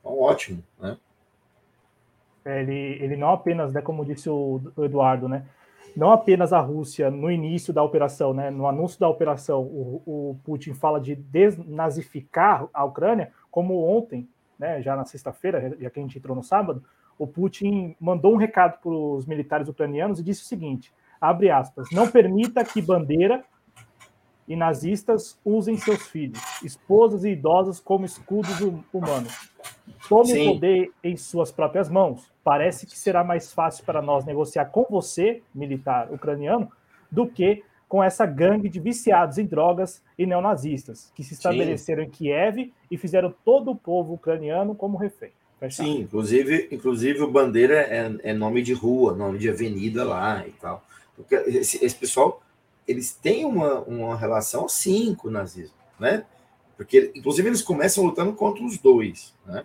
Então, 0.00 0.18
ótimo, 0.18 0.62
né? 0.80 0.98
É, 2.44 2.60
ele, 2.60 3.02
ele 3.02 3.16
não 3.16 3.30
apenas, 3.30 3.72
né, 3.72 3.80
como 3.80 4.04
disse 4.04 4.28
o 4.28 4.60
Eduardo, 4.78 5.28
né? 5.28 5.46
Não 5.96 6.10
apenas 6.12 6.52
a 6.52 6.60
Rússia, 6.60 7.10
no 7.10 7.30
início 7.30 7.72
da 7.72 7.82
operação, 7.82 8.34
né, 8.34 8.50
no 8.50 8.66
anúncio 8.66 8.98
da 8.98 9.08
operação, 9.08 9.62
o, 9.62 10.02
o 10.04 10.40
Putin 10.42 10.74
fala 10.74 11.00
de 11.00 11.14
desnazificar 11.14 12.68
a 12.74 12.84
Ucrânia, 12.84 13.32
como 13.50 13.84
ontem, 13.84 14.28
né, 14.58 14.82
já 14.82 14.96
na 14.96 15.04
sexta-feira, 15.04 15.76
já 15.78 15.90
que 15.90 15.98
a 16.00 16.02
gente 16.02 16.18
entrou 16.18 16.34
no 16.34 16.42
sábado, 16.42 16.82
o 17.16 17.26
Putin 17.26 17.94
mandou 18.00 18.34
um 18.34 18.36
recado 18.36 18.80
para 18.80 18.90
os 18.90 19.24
militares 19.24 19.68
ucranianos 19.68 20.18
e 20.18 20.24
disse 20.24 20.42
o 20.42 20.46
seguinte: 20.46 20.92
abre 21.20 21.50
aspas, 21.50 21.88
não 21.92 22.10
permita 22.10 22.64
que 22.64 22.82
bandeira 22.82 23.44
e 24.46 24.54
nazistas 24.54 25.38
usem 25.44 25.76
seus 25.76 26.06
filhos, 26.08 26.40
esposas 26.62 27.24
e 27.24 27.30
idosos 27.30 27.80
como 27.80 28.04
escudos 28.04 28.60
humanos. 28.92 29.50
Tome 30.08 30.26
Sim. 30.26 30.48
o 30.48 30.54
poder 30.54 30.92
em 31.02 31.16
suas 31.16 31.50
próprias 31.50 31.88
mãos. 31.88 32.30
Parece 32.42 32.86
que 32.86 32.98
será 32.98 33.24
mais 33.24 33.52
fácil 33.52 33.84
para 33.84 34.02
nós 34.02 34.24
negociar 34.24 34.66
com 34.66 34.86
você, 34.88 35.42
militar 35.54 36.12
ucraniano, 36.12 36.70
do 37.10 37.26
que 37.26 37.62
com 37.88 38.02
essa 38.02 38.26
gangue 38.26 38.68
de 38.68 38.80
viciados 38.80 39.38
em 39.38 39.46
drogas 39.46 40.02
e 40.18 40.26
neonazistas 40.26 41.12
que 41.14 41.22
se 41.22 41.34
estabeleceram 41.34 42.02
Sim. 42.02 42.08
em 42.08 42.10
Kiev 42.10 42.72
e 42.90 42.98
fizeram 42.98 43.32
todo 43.44 43.70
o 43.70 43.76
povo 43.76 44.14
ucraniano 44.14 44.74
como 44.74 44.98
refém. 44.98 45.30
Sim, 45.70 46.00
inclusive, 46.00 46.68
inclusive 46.70 47.22
o 47.22 47.30
bandeira 47.30 47.80
é, 47.80 48.12
é 48.22 48.34
nome 48.34 48.62
de 48.62 48.74
rua, 48.74 49.14
nome 49.14 49.38
de 49.38 49.48
avenida 49.48 50.04
lá 50.04 50.46
e 50.46 50.50
tal. 50.52 50.84
Porque 51.16 51.34
esse, 51.34 51.82
esse 51.84 51.94
pessoal, 51.94 52.42
eles 52.86 53.12
têm 53.12 53.44
uma, 53.44 53.80
uma 53.80 54.16
relação 54.16 54.66
assim 54.66 55.14
com 55.14 55.28
o 55.28 55.30
nazismo, 55.30 55.76
né? 55.98 56.26
Porque, 56.76 57.12
inclusive, 57.14 57.48
eles 57.48 57.62
começam 57.62 58.04
lutando 58.04 58.34
contra 58.34 58.64
os 58.64 58.78
dois, 58.78 59.34
né? 59.46 59.64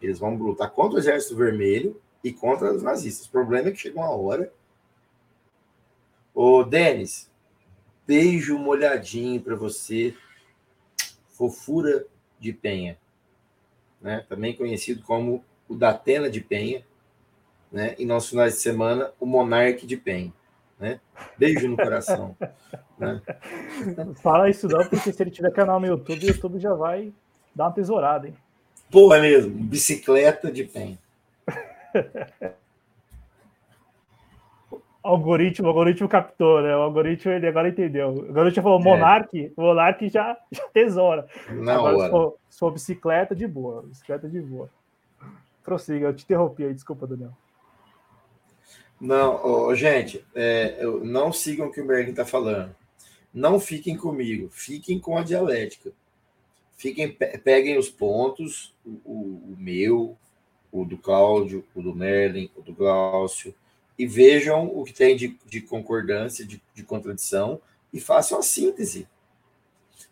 Eles 0.00 0.18
vão 0.18 0.34
lutar 0.36 0.70
contra 0.70 0.96
o 0.96 0.98
Exército 0.98 1.36
Vermelho 1.36 2.00
e 2.22 2.32
contra 2.32 2.72
os 2.72 2.82
nazistas. 2.82 3.26
O 3.26 3.30
problema 3.30 3.68
é 3.68 3.72
que 3.72 3.78
chega 3.78 3.98
uma 3.98 4.10
hora. 4.10 4.52
Ô, 6.34 6.62
Denis, 6.62 7.30
beijo 8.06 8.58
molhadinho 8.58 9.40
para 9.40 9.56
você. 9.56 10.14
Fofura 11.28 12.06
de 12.38 12.52
Penha, 12.52 12.96
né? 14.00 14.24
Também 14.28 14.56
conhecido 14.56 15.02
como 15.02 15.44
o 15.68 15.74
Datena 15.74 16.30
de 16.30 16.40
Penha, 16.40 16.86
né? 17.70 17.94
E 17.98 18.06
nos 18.06 18.28
finais 18.28 18.54
de 18.54 18.60
semana, 18.60 19.12
o 19.20 19.26
Monarque 19.26 19.86
de 19.86 19.96
Penha. 19.96 20.32
Né? 20.78 21.00
Beijo 21.38 21.68
no 21.68 21.76
coração. 21.76 22.36
né? 22.98 23.20
Fala 24.22 24.50
isso 24.50 24.68
não, 24.68 24.86
porque 24.86 25.12
se 25.12 25.22
ele 25.22 25.30
tiver 25.30 25.50
canal 25.52 25.80
no 25.80 25.86
YouTube, 25.86 26.24
o 26.24 26.28
YouTube 26.28 26.58
já 26.58 26.74
vai 26.74 27.12
dar 27.54 27.64
uma 27.64 27.72
tesourada, 27.72 28.28
hein? 28.28 28.34
Pô, 28.90 29.12
é 29.14 29.20
mesmo. 29.20 29.52
Bicicleta 29.52 30.50
de 30.50 30.64
pen. 30.64 30.98
algoritmo, 35.06 35.66
o 35.66 35.70
algoritmo 35.70 36.08
captou, 36.08 36.60
né? 36.60 36.76
O 36.76 36.80
algoritmo 36.80 37.32
ele 37.32 37.46
agora 37.46 37.68
entendeu. 37.68 38.08
O 38.08 38.26
algoritmo 38.26 38.62
falou 38.62 38.80
Monark, 38.80 39.46
é. 39.46 39.50
o 39.56 39.62
Monark 39.62 40.08
já, 40.08 40.36
já 40.50 40.68
tesoura. 40.68 41.26
Na 41.50 41.74
agora, 41.74 41.96
hora. 41.96 42.04
Se 42.04 42.10
for, 42.10 42.36
se 42.50 42.58
for 42.58 42.70
bicicleta, 42.72 43.34
de 43.34 43.46
boa. 43.46 43.82
Bicicleta 43.82 44.28
de 44.28 44.40
boa. 44.40 44.68
Prossiga, 45.62 46.06
eu 46.06 46.14
te 46.14 46.24
interrompi 46.24 46.64
aí, 46.64 46.74
desculpa, 46.74 47.06
Daniel. 47.06 47.32
Não, 49.00 49.40
oh, 49.44 49.74
gente, 49.74 50.24
é, 50.34 50.82
não 51.02 51.32
sigam 51.32 51.66
o 51.66 51.72
que 51.72 51.80
o 51.80 51.84
Merlin 51.84 52.10
está 52.10 52.24
falando. 52.24 52.74
Não 53.32 53.60
fiquem 53.60 53.96
comigo, 53.96 54.48
fiquem 54.50 54.98
com 54.98 55.18
a 55.18 55.22
dialética. 55.22 55.92
Fiquem, 56.76 57.10
peguem 57.10 57.78
os 57.78 57.90
pontos, 57.90 58.74
o, 58.84 58.90
o 59.12 59.56
meu, 59.58 60.16
o 60.70 60.84
do 60.84 60.96
Cláudio, 60.98 61.64
o 61.74 61.82
do 61.82 61.94
Merlin, 61.94 62.50
o 62.56 62.62
do 62.62 62.72
Glaucio, 62.72 63.54
e 63.98 64.06
vejam 64.06 64.66
o 64.66 64.84
que 64.84 64.92
tem 64.92 65.16
de, 65.16 65.38
de 65.46 65.60
concordância, 65.62 66.44
de, 66.44 66.62
de 66.74 66.82
contradição, 66.82 67.60
e 67.92 68.00
façam 68.00 68.38
a 68.38 68.42
síntese. 68.42 69.08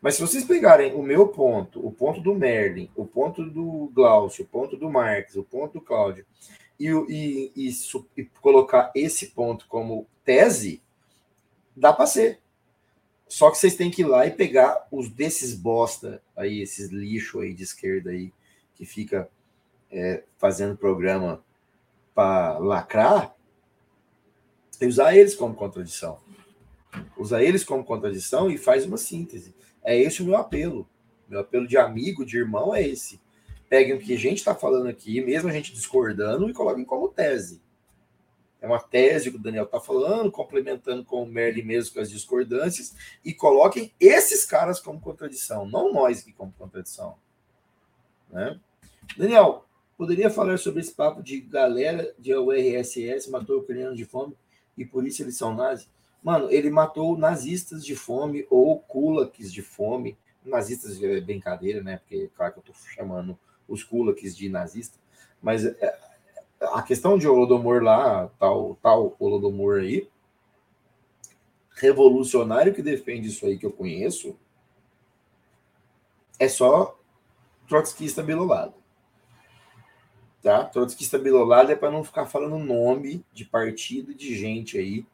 Mas 0.01 0.15
se 0.15 0.23
vocês 0.23 0.45
pegarem 0.45 0.95
o 0.95 1.03
meu 1.03 1.29
ponto, 1.29 1.87
o 1.87 1.91
ponto 1.91 2.21
do 2.21 2.35
Merlin, 2.35 2.91
o 2.95 3.07
ponto 3.07 3.45
do 3.45 3.91
Glaucio, 3.95 4.45
o 4.45 4.49
ponto 4.49 4.77
do 4.77 4.91
Marx, 4.91 5.35
o 5.37 5.43
ponto 5.43 5.75
do 5.75 5.81
Cláudio, 5.81 6.27
e, 6.79 6.89
e, 6.89 7.53
e, 7.55 7.71
e 8.17 8.25
colocar 8.41 8.91
esse 8.95 9.29
ponto 9.29 9.67
como 9.69 10.07
tese, 10.25 10.83
dá 11.77 11.93
para 11.93 12.07
ser. 12.07 12.41
Só 13.29 13.51
que 13.51 13.59
vocês 13.59 13.77
têm 13.77 13.91
que 13.91 14.03
ir 14.03 14.07
lá 14.07 14.27
e 14.27 14.31
pegar 14.31 14.87
os 14.91 15.09
desses 15.09 15.55
bosta 15.55 16.23
aí, 16.37 16.61
esses 16.61 16.91
lixo 16.91 17.41
aí 17.41 17.55
de 17.55 17.63
esquerda 17.63 18.11
aí, 18.11 18.33
que 18.75 18.85
fica 18.85 19.29
é, 19.91 20.25
fazendo 20.39 20.77
programa 20.77 21.43
para 22.15 22.59
lacrar, 22.59 23.35
e 24.81 24.87
usar 24.87 25.17
eles 25.17 25.35
como 25.35 25.55
contradição. 25.55 26.19
Usar 27.17 27.43
eles 27.43 27.65
como 27.65 27.85
contradição 27.85 28.51
e 28.51 28.59
faz 28.59 28.85
uma 28.85 28.97
síntese. 28.97 29.55
É 29.83 29.97
esse 29.99 30.23
o 30.23 30.27
meu 30.27 30.37
apelo. 30.37 30.89
Meu 31.29 31.41
apelo 31.41 31.67
de 31.67 31.77
amigo, 31.77 32.25
de 32.25 32.37
irmão 32.37 32.75
é 32.75 32.87
esse 32.87 33.21
peguem 33.75 33.95
o 33.95 33.99
que 33.99 34.15
a 34.15 34.19
gente 34.19 34.39
está 34.39 34.55
falando 34.55 34.87
aqui, 34.87 35.21
mesmo 35.21 35.51
a 35.51 35.53
gente 35.53 35.73
discordando, 35.73 36.49
e 36.49 36.53
coloquem 36.53 36.85
como 36.85 37.09
tese. 37.09 37.61
É 38.61 38.69
uma 38.69 38.79
tese 38.79 39.33
que 39.33 39.37
o 39.37 39.41
Daniel 39.41 39.65
está 39.65 39.81
falando, 39.81 40.31
complementando 40.31 41.05
com 41.05 41.25
o 41.25 41.27
Merlin 41.27 41.65
mesmo 41.65 41.93
com 41.93 42.01
as 42.01 42.09
discordâncias, 42.09 42.95
e 43.25 43.35
coloquem 43.35 43.93
esses 43.99 44.45
caras 44.45 44.79
como 44.79 45.01
contradição, 45.01 45.67
não 45.67 45.93
nós 45.93 46.23
que 46.23 46.33
como 46.33 46.53
contradição. 46.53 47.17
Né? 48.31 48.61
Daniel, 49.17 49.67
poderia 49.99 50.31
falar 50.31 50.57
sobre 50.57 50.81
esse 50.81 50.95
papo 50.95 51.21
de 51.21 51.41
galera 51.41 52.15
de 52.17 52.33
URSS 52.33 53.29
matou 53.29 53.59
ucranianos 53.59 53.99
de 53.99 54.05
fome 54.05 54.37
e 54.79 54.85
por 54.87 55.05
isso 55.05 55.21
eles 55.21 55.37
são 55.37 55.53
nazis? 55.53 55.91
Mano, 56.23 56.49
ele 56.49 56.71
matou 56.71 57.19
nazistas 57.19 57.85
de 57.85 57.97
fome 57.97 58.47
ou 58.49 58.79
kulaks 58.79 59.53
de 59.53 59.63
fome 59.63 60.17
nazistas 60.45 61.03
é 61.03 61.21
brincadeira, 61.21 61.83
né? 61.83 61.97
Porque, 61.97 62.31
claro 62.37 62.53
que 62.53 62.59
eu 62.59 62.73
estou 62.73 62.77
chamando 62.95 63.39
os 63.69 63.83
kulaks 63.83 64.37
de 64.37 64.49
nazista, 64.49 64.99
mas 65.43 65.65
é, 65.65 65.99
a 66.61 66.83
questão 66.83 67.19
de 67.19 67.29
Holodomor 67.29 67.83
lá, 67.83 68.29
tal, 68.39 68.77
tal 68.83 69.17
Holodomor 69.19 69.81
aí, 69.81 70.09
revolucionário 71.77 72.73
que 72.73 72.83
defende 72.83 73.29
isso 73.29 73.45
aí 73.47 73.59
que 73.59 73.67
eu 73.67 73.73
conheço, 73.73 74.37
é 76.39 76.49
só 76.49 76.99
trotskista 77.69 78.23
bilolado. 78.23 78.75
Tá? 80.43 80.65
Trotskista 80.65 81.19
bilolado 81.19 81.73
é 81.73 81.77
para 81.77 81.91
não 81.91 82.05
ficar 82.05 82.27
falando 82.27 82.59
nome 82.59 83.25
de 83.33 83.45
partido 83.45 84.13
e 84.13 84.15
de 84.15 84.37
gente 84.37 84.79
aí 84.79 85.07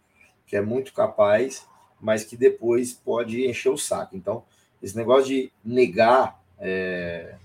que 0.47 0.57
é 0.57 0.61
muito 0.61 0.93
capaz, 0.93 1.65
mas 2.01 2.25
que 2.25 2.37
depois 2.37 2.93
pode 2.93 3.49
encher 3.49 3.69
o 3.69 3.79
saco. 3.79 4.17
Então, 4.17 4.45
esse 4.83 4.97
negócio 4.97 5.27
de 5.27 5.53
negar 5.65 6.43
é, 6.59 7.37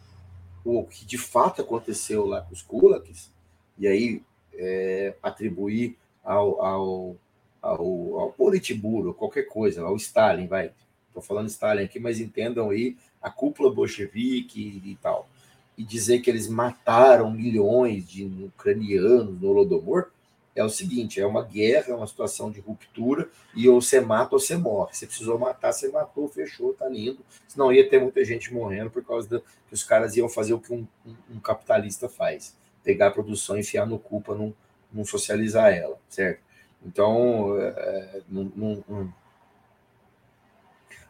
o 0.66 0.84
que 0.84 1.06
de 1.06 1.18
fato 1.18 1.62
aconteceu 1.62 2.26
lá 2.26 2.42
com 2.42 2.54
os 2.54 2.64
kulaks, 2.64 3.32
e 3.78 3.88
aí 3.88 4.24
é, 4.54 5.14
atribuir 5.22 5.96
ao, 6.24 6.62
ao, 6.62 7.16
ao, 7.62 8.20
ao 8.20 8.32
Politburo, 8.32 9.14
qualquer 9.14 9.44
coisa, 9.44 9.84
ao 9.84 9.96
Stalin, 9.96 10.48
vai. 10.48 10.72
Estou 11.08 11.22
falando 11.22 11.48
Stalin 11.48 11.84
aqui, 11.84 12.00
mas 12.00 12.20
entendam 12.20 12.72
aí 12.72 12.98
a 13.22 13.30
cúpula 13.30 13.72
bolchevique 13.72 14.82
e, 14.84 14.92
e 14.92 14.96
tal. 14.98 15.30
E 15.78 15.84
dizer 15.84 16.20
que 16.20 16.30
eles 16.30 16.48
mataram 16.48 17.32
milhões 17.32 18.08
de 18.08 18.26
ucranianos 18.26 19.40
no 19.40 19.50
Holodomor, 19.50 20.10
é 20.56 20.64
o 20.64 20.70
seguinte: 20.70 21.20
é 21.20 21.26
uma 21.26 21.44
guerra, 21.44 21.92
é 21.92 21.96
uma 21.96 22.08
situação 22.08 22.50
de 22.50 22.60
ruptura, 22.62 23.30
e 23.54 23.68
ou 23.68 23.82
você 23.82 24.00
mata 24.00 24.36
ou 24.36 24.40
você 24.40 24.56
morre. 24.56 24.94
Você 24.94 25.06
precisou 25.06 25.38
matar, 25.38 25.74
você 25.74 25.90
matou, 25.90 26.28
fechou, 26.30 26.74
tá 26.74 26.88
lindo. 26.88 27.20
Senão 27.48 27.72
ia 27.72 27.88
ter 27.88 28.00
muita 28.00 28.24
gente 28.24 28.54
morrendo 28.54 28.90
por 28.90 29.04
causa 29.04 29.28
da, 29.28 29.40
que 29.40 29.74
os 29.74 29.84
caras 29.84 30.16
iam 30.16 30.30
fazer 30.30 30.54
o 30.54 30.60
que 30.60 30.74
um, 30.74 30.88
um, 31.06 31.16
um 31.36 31.40
capitalista 31.40 32.08
faz: 32.08 32.56
pegar 32.84 33.08
a 33.08 33.12
produção, 33.12 33.58
enfiar 33.58 33.86
no 33.86 34.00
cu 34.00 34.22
para 34.22 34.36
não, 34.36 34.54
não 34.92 35.04
socializar 35.04 35.74
ela, 35.74 36.00
certo? 36.08 36.40
Então, 36.86 37.60
é, 37.60 37.68
é 37.68 38.22
não, 38.30 38.52
não, 38.56 38.84
não, 38.88 39.14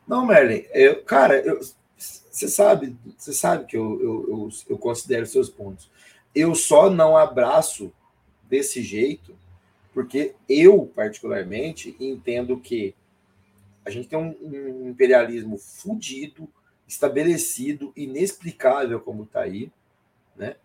não, 0.07 0.25
Merlin, 0.25 0.65
eu, 0.71 1.03
cara, 1.03 1.43
você 1.97 2.47
sabe, 2.47 2.95
você 3.17 3.33
sabe 3.33 3.65
que 3.65 3.75
eu, 3.75 4.01
eu, 4.01 4.25
eu, 4.29 4.49
eu 4.69 4.77
considero 4.77 5.25
seus 5.25 5.49
pontos. 5.49 5.89
Eu 6.33 6.53
só 6.53 6.89
não 6.89 7.17
abraço 7.17 7.91
desse 8.49 8.81
jeito, 8.81 9.35
porque 9.93 10.35
eu, 10.47 10.85
particularmente, 10.93 11.95
entendo 11.99 12.59
que 12.59 12.93
a 13.85 13.89
gente 13.89 14.07
tem 14.07 14.17
um, 14.17 14.35
um 14.41 14.89
imperialismo 14.89 15.57
fudido, 15.57 16.49
estabelecido, 16.87 17.93
inexplicável 17.95 18.99
como 18.99 19.23
está 19.23 19.41
aí, 19.41 19.71
né? 20.35 20.55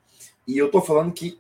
E 0.47 0.59
eu 0.59 0.67
estou 0.67 0.83
falando 0.83 1.13
que 1.13 1.39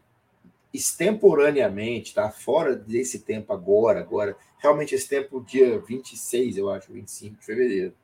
extemporaneamente, 0.72 2.14
tá? 2.14 2.30
Fora 2.30 2.76
desse 2.76 3.20
tempo 3.20 3.52
agora, 3.52 4.00
agora, 4.00 4.36
realmente 4.58 4.94
esse 4.94 5.08
tempo, 5.08 5.40
dia 5.42 5.78
26, 5.80 6.58
eu 6.58 6.70
acho, 6.70 6.92
25 6.92 7.38
de 7.38 7.44
fevereiro. 7.44 7.94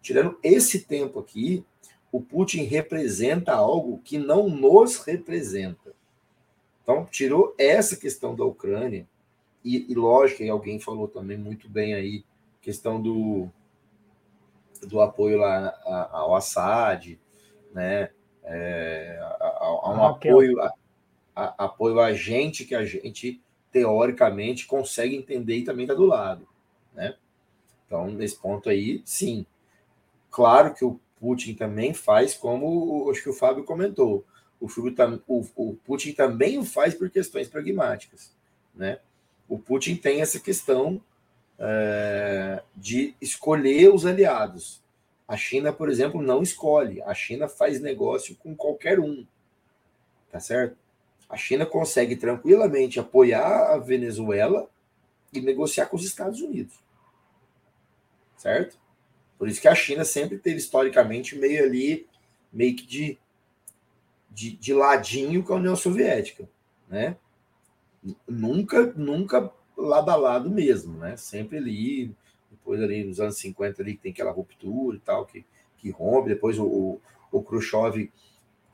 Tirando 0.00 0.38
esse 0.42 0.80
tempo 0.80 1.18
aqui, 1.18 1.64
o 2.12 2.20
Putin 2.20 2.64
representa 2.64 3.52
algo 3.52 4.00
que 4.04 4.18
não 4.18 4.48
nos 4.48 4.98
representa. 4.98 5.94
Então, 6.82 7.04
tirou 7.04 7.54
essa 7.58 7.96
questão 7.96 8.34
da 8.34 8.44
Ucrânia, 8.44 9.06
e, 9.64 9.90
e 9.90 9.94
lógico, 9.94 10.42
e 10.42 10.50
alguém 10.50 10.80
falou 10.80 11.06
também 11.06 11.38
muito 11.38 11.68
bem 11.68 11.94
aí, 11.94 12.24
questão 12.60 13.00
do, 13.00 13.48
do 14.82 15.00
apoio 15.00 15.38
lá 15.38 16.08
ao 16.10 16.34
Assad, 16.34 17.18
né? 17.72 18.10
É, 18.44 19.18
a, 19.20 19.58
a, 19.60 19.94
um 19.94 20.04
apoio, 20.04 20.60
a, 20.60 20.74
a, 21.34 21.64
apoio 21.64 22.00
a 22.00 22.12
gente 22.12 22.64
que 22.64 22.74
a 22.74 22.84
gente 22.84 23.40
teoricamente 23.70 24.66
consegue 24.66 25.16
entender 25.16 25.58
e 25.58 25.64
também 25.64 25.84
está 25.84 25.94
do 25.94 26.04
lado, 26.04 26.46
né? 26.92 27.16
Então, 27.86 28.10
nesse 28.10 28.36
ponto 28.36 28.68
aí, 28.68 29.00
sim. 29.04 29.46
Claro 30.30 30.74
que 30.74 30.84
o 30.84 30.98
Putin 31.20 31.54
também 31.54 31.94
faz, 31.94 32.34
como 32.34 33.08
acho 33.10 33.22
que 33.22 33.30
o 33.30 33.34
Fábio 33.34 33.64
comentou, 33.64 34.24
o, 34.62 34.68
o, 35.26 35.46
o 35.56 35.74
Putin 35.84 36.12
também 36.12 36.58
o 36.58 36.64
faz 36.64 36.94
por 36.94 37.10
questões 37.10 37.48
pragmáticas. 37.48 38.32
Né? 38.74 39.00
O 39.48 39.58
Putin 39.58 39.96
tem 39.96 40.20
essa 40.22 40.38
questão 40.38 41.02
é, 41.58 42.62
de 42.76 43.14
escolher 43.20 43.92
os 43.92 44.06
aliados. 44.06 44.80
A 45.26 45.36
China, 45.36 45.72
por 45.72 45.88
exemplo, 45.88 46.22
não 46.22 46.42
escolhe. 46.42 47.02
A 47.02 47.14
China 47.14 47.48
faz 47.48 47.80
negócio 47.80 48.36
com 48.36 48.54
qualquer 48.54 49.00
um. 49.00 49.26
Tá 50.30 50.38
certo? 50.38 50.76
A 51.28 51.36
China 51.36 51.66
consegue 51.66 52.16
tranquilamente 52.16 53.00
apoiar 53.00 53.72
a 53.72 53.78
Venezuela 53.78 54.68
e 55.32 55.40
negociar 55.40 55.86
com 55.86 55.96
os 55.96 56.04
Estados 56.04 56.40
Unidos. 56.40 56.74
Certo? 58.36 58.78
Por 59.38 59.48
isso 59.48 59.60
que 59.60 59.68
a 59.68 59.74
China 59.74 60.04
sempre 60.04 60.38
teve 60.38 60.58
historicamente 60.58 61.36
meio 61.36 61.64
ali, 61.64 62.06
meio 62.52 62.76
que 62.76 62.86
de 62.86 63.18
de, 64.34 64.56
de 64.56 64.72
ladinho 64.72 65.42
com 65.42 65.54
a 65.54 65.56
União 65.56 65.76
Soviética, 65.76 66.48
né? 66.88 67.16
Nunca, 68.26 68.92
nunca 68.96 69.52
lado 69.76 70.10
a 70.10 70.16
lado 70.16 70.50
mesmo, 70.50 70.98
né? 70.98 71.16
Sempre 71.16 71.58
ali, 71.58 72.14
depois 72.50 72.80
ali 72.80 73.04
nos 73.04 73.20
anos 73.20 73.36
50 73.38 73.82
ali 73.82 73.96
tem 73.96 74.12
aquela 74.12 74.32
ruptura 74.32 74.96
e 74.96 75.00
tal, 75.00 75.26
que, 75.26 75.44
que 75.78 75.90
rompe, 75.90 76.30
depois 76.30 76.58
o, 76.58 76.64
o, 76.64 77.00
o 77.30 77.42
Khrushchev 77.42 78.10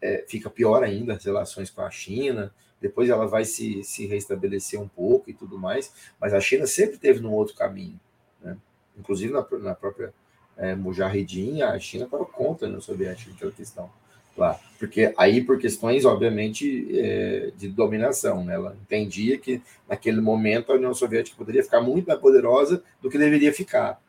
é, 0.01 0.24
fica 0.28 0.48
pior 0.48 0.82
ainda 0.82 1.14
as 1.14 1.24
relações 1.24 1.70
com 1.70 1.82
a 1.82 1.90
China, 1.90 2.55
depois 2.80 3.10
ela 3.10 3.26
vai 3.26 3.44
se, 3.44 3.82
se 3.82 4.06
restabelecer 4.06 4.80
um 4.80 4.89
pouco 4.89 5.28
e 5.28 5.35
tudo 5.35 5.59
mais, 5.59 5.93
mas 6.20 6.32
a 6.32 6.40
China 6.40 6.66
sempre 6.66 6.97
teve 6.97 7.20
num 7.20 7.32
outro 7.32 7.55
caminho, 7.55 7.98
né? 8.40 8.56
Inclusive 8.97 9.32
na, 9.32 9.47
na 9.59 9.74
própria 9.74 10.14
é, 10.56 10.72
a 10.72 11.78
China 11.78 12.05
estava 12.05 12.24
contra 12.24 12.66
a 12.66 12.68
União 12.68 12.80
Soviética, 12.80 13.32
aquela 13.32 13.52
questão 13.52 13.90
lá. 14.39 14.59
Porque 14.78 15.12
aí, 15.19 15.43
por 15.43 15.59
questões, 15.59 16.05
obviamente, 16.05 16.86
é, 16.97 17.51
de 17.56 17.69
dominação, 17.69 18.44
né? 18.44 18.55
ela 18.55 18.77
entendia 18.81 19.36
que 19.36 19.60
naquele 19.89 20.20
momento 20.20 20.70
a 20.70 20.77
União 20.77 20.94
Soviética 20.94 21.36
poderia 21.36 21.65
ficar 21.65 21.81
muito 21.81 22.06
mais 22.06 22.20
poderosa 22.20 22.82
do 23.02 23.10
que 23.10 23.19
deveria 23.19 23.52
ficar. 23.52 24.01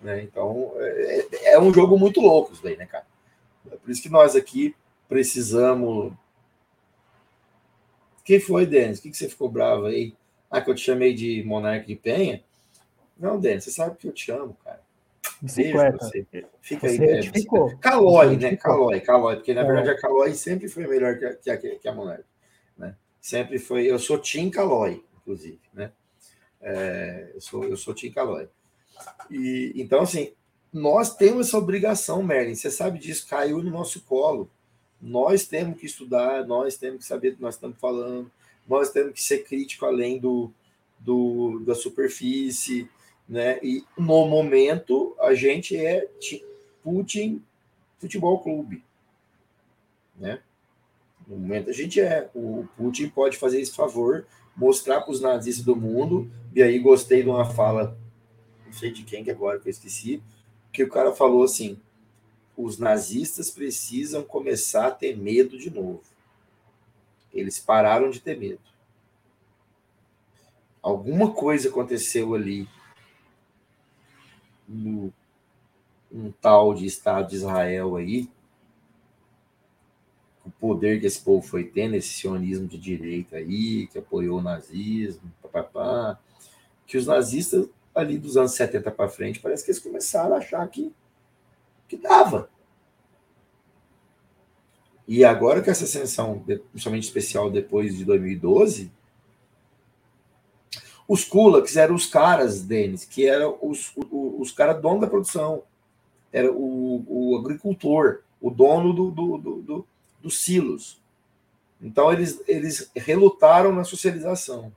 Né? 0.00 0.22
Então, 0.22 0.72
é, 0.76 1.52
é 1.54 1.60
um 1.60 1.72
jogo 1.72 1.98
muito 1.98 2.20
louco 2.20 2.52
isso 2.52 2.62
daí, 2.62 2.76
né, 2.76 2.86
cara? 2.86 3.06
É 3.70 3.76
por 3.76 3.90
isso 3.90 4.02
que 4.02 4.08
nós 4.08 4.34
aqui 4.34 4.74
precisamos. 5.08 6.12
Quem 8.24 8.40
foi, 8.40 8.66
Denis? 8.66 8.98
O 8.98 9.02
que, 9.02 9.10
que 9.10 9.16
você 9.16 9.28
ficou 9.28 9.48
bravo 9.48 9.86
aí? 9.86 10.14
Ah, 10.50 10.60
que 10.60 10.70
eu 10.70 10.74
te 10.74 10.82
chamei 10.82 11.14
de 11.14 11.42
monarca 11.44 11.86
de 11.86 11.96
penha? 11.96 12.42
Não, 13.18 13.38
Denis, 13.38 13.64
você 13.64 13.70
sabe 13.70 13.96
que 13.96 14.06
eu 14.06 14.12
te 14.12 14.30
amo, 14.30 14.56
cara. 14.64 14.83
Bicicleta. 15.40 15.98
Você. 15.98 16.26
Fica 16.60 16.88
você 16.88 17.02
aí, 17.02 17.30
né? 17.30 17.76
Calói, 17.80 18.36
né? 18.36 18.56
Calói, 18.56 19.00
Calói, 19.00 19.36
porque 19.36 19.54
na 19.54 19.62
é. 19.62 19.64
verdade 19.64 19.90
a 19.90 20.00
Calói 20.00 20.34
sempre 20.34 20.68
foi 20.68 20.86
melhor 20.86 21.18
que 21.18 21.24
a, 21.24 21.34
que 21.36 21.50
a, 21.50 21.78
que 21.78 21.88
a 21.88 22.24
né? 22.78 22.96
Sempre 23.20 23.58
foi. 23.58 23.86
Eu 23.86 23.98
sou 23.98 24.18
Tim 24.18 24.50
Calói, 24.50 25.02
inclusive, 25.20 25.60
né? 25.72 25.92
É, 26.60 27.30
eu 27.34 27.40
sou 27.40 27.64
eu 27.64 27.76
sou 27.76 27.94
Tim 27.94 28.10
Calói. 28.10 28.48
E 29.30 29.72
então 29.76 30.00
assim, 30.00 30.32
nós 30.72 31.14
temos 31.16 31.48
essa 31.48 31.58
obrigação, 31.58 32.22
Merlin. 32.22 32.54
Você 32.54 32.70
sabe 32.70 32.98
disso, 32.98 33.26
caiu 33.28 33.62
no 33.62 33.70
nosso 33.70 34.00
colo. 34.02 34.50
Nós 35.00 35.46
temos 35.46 35.78
que 35.78 35.86
estudar, 35.86 36.46
nós 36.46 36.76
temos 36.76 37.00
que 37.00 37.06
saber 37.06 37.30
do 37.30 37.36
que 37.36 37.42
nós 37.42 37.56
estamos 37.56 37.76
falando, 37.78 38.30
nós 38.66 38.90
temos 38.90 39.12
que 39.12 39.22
ser 39.22 39.44
crítico 39.44 39.84
além 39.84 40.18
do, 40.18 40.50
do 40.98 41.60
da 41.60 41.74
superfície 41.74 42.88
né? 43.28 43.58
E 43.62 43.84
no 43.96 44.26
momento 44.26 45.14
a 45.18 45.34
gente 45.34 45.76
é 45.76 46.08
Putin 46.82 47.42
Futebol 47.98 48.38
Clube, 48.40 48.84
né? 50.16 50.40
No 51.26 51.36
momento 51.36 51.70
a 51.70 51.72
gente 51.72 52.00
é. 52.00 52.30
O 52.34 52.66
Putin 52.76 53.08
pode 53.08 53.36
fazer 53.36 53.60
esse 53.60 53.74
favor, 53.74 54.26
mostrar 54.54 55.00
para 55.00 55.10
os 55.10 55.20
nazistas 55.20 55.64
do 55.64 55.74
mundo. 55.74 56.30
E 56.54 56.62
aí 56.62 56.78
gostei 56.78 57.22
de 57.22 57.28
uma 57.28 57.44
fala, 57.46 57.96
não 58.66 58.72
sei 58.72 58.92
de 58.92 59.02
quem 59.02 59.24
que 59.24 59.30
agora 59.30 59.58
que 59.58 59.68
eu 59.68 59.70
esqueci, 59.70 60.22
que 60.72 60.84
o 60.84 60.90
cara 60.90 61.12
falou 61.12 61.42
assim: 61.42 61.78
os 62.56 62.78
nazistas 62.78 63.50
precisam 63.50 64.22
começar 64.22 64.88
a 64.88 64.90
ter 64.90 65.16
medo 65.16 65.58
de 65.58 65.70
novo. 65.70 66.02
Eles 67.32 67.58
pararam 67.58 68.10
de 68.10 68.20
ter 68.20 68.38
medo. 68.38 68.60
Alguma 70.80 71.32
coisa 71.32 71.68
aconteceu 71.70 72.34
ali 72.34 72.68
no 74.68 75.12
um 76.12 76.30
tal 76.30 76.74
de 76.74 76.86
Estado 76.86 77.28
de 77.28 77.36
Israel 77.36 77.96
aí, 77.96 78.30
o 80.44 80.50
poder 80.50 81.00
que 81.00 81.06
esse 81.06 81.20
povo 81.20 81.44
foi 81.44 81.64
tendo, 81.64 81.96
esse 81.96 82.08
sionismo 82.08 82.68
de 82.68 82.78
direita 82.78 83.36
aí, 83.36 83.88
que 83.88 83.98
apoiou 83.98 84.38
o 84.38 84.42
nazismo, 84.42 85.32
papapá, 85.42 86.18
que 86.86 86.96
os 86.96 87.06
nazistas 87.06 87.68
ali 87.94 88.18
dos 88.18 88.36
anos 88.36 88.52
70 88.52 88.90
para 88.90 89.08
frente, 89.08 89.40
parece 89.40 89.64
que 89.64 89.70
eles 89.70 89.82
começaram 89.82 90.34
a 90.34 90.38
achar 90.38 90.66
que, 90.68 90.94
que 91.88 91.96
dava, 91.96 92.48
E 95.06 95.22
agora 95.24 95.62
que 95.62 95.68
essa 95.68 95.84
ascensão, 95.84 96.42
principalmente 96.70 97.04
especial 97.04 97.50
depois 97.50 97.96
de 97.96 98.04
2012, 98.04 98.90
os 101.06 101.24
kulaks 101.24 101.76
eram 101.76 101.94
os 101.94 102.06
caras, 102.06 102.62
Denis, 102.62 103.04
que 103.04 103.26
eram 103.26 103.58
os, 103.60 103.92
o- 103.96 104.36
os 104.40 104.50
caras 104.52 104.80
donos 104.80 105.00
da 105.02 105.06
produção. 105.06 105.62
Era 106.32 106.50
o, 106.52 107.04
o 107.06 107.38
agricultor, 107.38 108.20
o 108.40 108.50
dono 108.50 108.92
do, 108.92 109.10
do, 109.10 109.38
do, 109.38 109.62
do- 109.62 109.86
dos 110.22 110.40
silos. 110.42 111.00
Então, 111.80 112.12
eles, 112.12 112.42
eles 112.48 112.90
relutaram 112.96 113.72
na 113.72 113.84
socialização. 113.84 114.72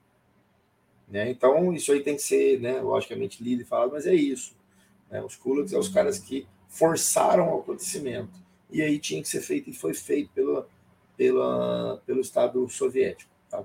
Né? 1.07 1.29
Então, 1.29 1.73
isso 1.73 1.91
aí 1.91 2.01
tem 2.03 2.15
que 2.17 2.21
ser, 2.21 2.59
né, 2.59 2.81
logicamente, 2.81 3.41
lido 3.41 3.61
e 3.61 3.65
falado, 3.65 3.91
mas 3.93 4.05
é 4.05 4.13
isso. 4.13 4.53
né? 5.09 5.23
Os 5.23 5.35
kulaks 5.37 5.71
são 5.71 5.79
os 5.79 5.87
caras 5.87 6.19
que 6.19 6.45
forçaram 6.67 7.55
o 7.55 7.59
acontecimento. 7.61 8.33
E 8.69 8.81
aí 8.81 8.99
tinha 8.99 9.21
que 9.21 9.29
ser 9.29 9.39
feito, 9.41 9.69
e 9.69 9.73
foi 9.73 9.93
feito 9.93 10.29
pela, 10.35 10.67
pela, 11.15 12.01
pelo 12.05 12.19
Estado 12.19 12.67
soviético. 12.67 13.31
tá? 13.49 13.63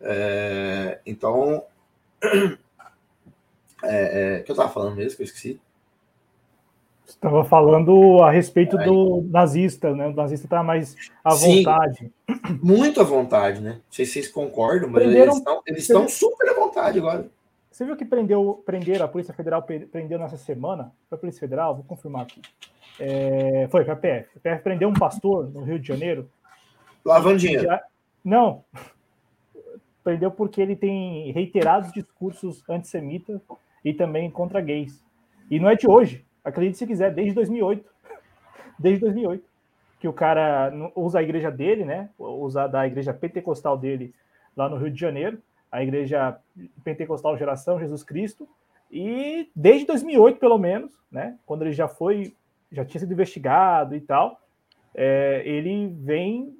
É, 0.00 1.00
então, 1.04 1.64
é, 2.22 2.58
é, 4.36 4.40
o 4.40 4.44
que 4.44 4.50
eu 4.50 4.54
estava 4.54 4.68
falando 4.70 4.96
mesmo, 4.96 5.16
que 5.16 5.22
eu 5.22 5.26
esqueci? 5.26 5.60
Estava 7.06 7.42
falando 7.44 8.22
a 8.22 8.30
respeito 8.30 8.76
do 8.76 9.22
nazista, 9.30 9.94
né? 9.94 10.08
O 10.08 10.14
nazista 10.14 10.46
está 10.46 10.62
mais 10.62 10.94
à 11.24 11.30
Sim. 11.30 11.58
vontade. 11.64 12.12
Muito 12.62 13.00
à 13.00 13.04
vontade, 13.04 13.60
né? 13.62 13.72
Não 13.72 13.80
sei 13.90 14.04
se 14.04 14.12
vocês 14.12 14.28
concordam, 14.28 14.90
mas 14.90 15.02
Prenderam- 15.02 15.24
eles 15.26 15.36
estão 15.38 15.62
eles 15.66 15.82
estão 15.82 16.08
super 16.08 16.48
à 16.50 16.54
vontade 16.54 16.98
agora. 16.98 17.26
Você 17.70 17.84
viu 17.84 17.96
que 17.96 18.04
prendeu, 18.04 18.62
prenderam, 18.66 19.04
a 19.04 19.08
Polícia 19.08 19.32
Federal 19.32 19.62
pre- 19.62 19.86
prendeu 19.86 20.18
nessa 20.18 20.36
semana? 20.36 20.92
Foi 21.08 21.16
a 21.16 21.20
Polícia 21.20 21.40
Federal? 21.40 21.74
Vou 21.76 21.84
confirmar 21.84 22.22
aqui. 22.22 22.42
É, 23.00 23.68
foi, 23.70 23.84
foi 23.84 23.94
a 23.94 23.96
PF. 23.96 24.28
A 24.36 24.40
PF 24.40 24.62
prendeu 24.62 24.88
um 24.88 24.94
pastor 24.94 25.48
no 25.48 25.62
Rio 25.62 25.78
de 25.78 25.86
Janeiro. 25.88 26.28
Lavando 27.04 27.38
dinheiro. 27.38 27.64
Já- 27.64 27.82
não. 28.24 28.64
Prendeu 30.08 30.30
porque 30.30 30.62
ele 30.62 30.74
tem 30.74 31.30
reiterados 31.32 31.92
discursos 31.92 32.64
antissemitas 32.66 33.42
e 33.84 33.92
também 33.92 34.30
contra 34.30 34.58
gays. 34.58 35.04
E 35.50 35.60
não 35.60 35.68
é 35.68 35.76
de 35.76 35.86
hoje. 35.86 36.24
Acredite 36.42 36.78
se 36.78 36.86
quiser, 36.86 37.12
desde 37.12 37.34
2008. 37.34 37.84
Desde 38.78 39.00
2008. 39.02 39.44
Que 40.00 40.08
o 40.08 40.12
cara 40.14 40.72
usa 40.96 41.18
a 41.18 41.22
igreja 41.22 41.50
dele, 41.50 41.84
né? 41.84 42.08
Usa 42.18 42.66
da 42.66 42.86
igreja 42.86 43.12
pentecostal 43.12 43.76
dele 43.76 44.14
lá 44.56 44.66
no 44.66 44.78
Rio 44.78 44.90
de 44.90 44.98
Janeiro. 44.98 45.42
A 45.70 45.82
igreja 45.82 46.38
pentecostal 46.82 47.36
Geração 47.36 47.78
Jesus 47.78 48.02
Cristo. 48.02 48.48
E 48.90 49.50
desde 49.54 49.84
2008, 49.88 50.38
pelo 50.38 50.56
menos, 50.56 50.90
né? 51.12 51.36
Quando 51.44 51.64
ele 51.64 51.72
já 51.72 51.86
foi, 51.86 52.32
já 52.72 52.82
tinha 52.82 53.00
sido 53.00 53.12
investigado 53.12 53.94
e 53.94 54.00
tal, 54.00 54.40
é, 54.94 55.42
ele 55.44 55.88
vem 55.88 56.56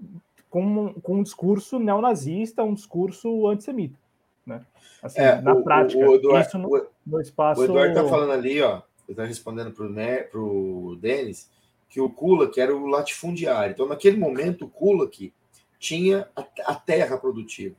com, 0.50 0.62
um- 0.62 0.92
com 0.94 1.16
um 1.16 1.22
discurso 1.22 1.78
neonazista, 1.78 2.62
um 2.62 2.74
discurso 2.74 3.46
antissemita, 3.48 3.98
né? 4.46 4.64
Assim, 5.02 5.20
É, 5.20 5.40
na 5.40 5.54
o- 5.54 5.62
prática, 5.62 6.08
o, 6.08 6.14
Eduardo, 6.14 6.48
isso 6.48 6.58
no, 6.58 6.68
o- 6.68 6.86
no 7.06 7.20
espaço. 7.20 7.60
O 7.60 7.64
Eduardo 7.64 7.94
tá 7.94 8.04
falando 8.08 8.32
ali, 8.32 8.60
ó. 8.60 8.82
Ele 9.08 9.16
tá 9.16 9.24
respondendo 9.24 9.72
né, 9.90 10.18
pro 10.24 10.96
Denis 11.00 11.50
que 11.88 12.00
o 12.00 12.10
Kulak 12.10 12.60
era 12.60 12.74
o 12.76 12.86
latifundiário. 12.86 13.72
Então, 13.72 13.86
naquele 13.86 14.18
momento, 14.18 14.66
o 14.66 14.68
Kulak 14.68 15.32
tinha 15.78 16.28
a, 16.36 16.44
a 16.66 16.74
terra 16.74 17.16
produtiva. 17.16 17.76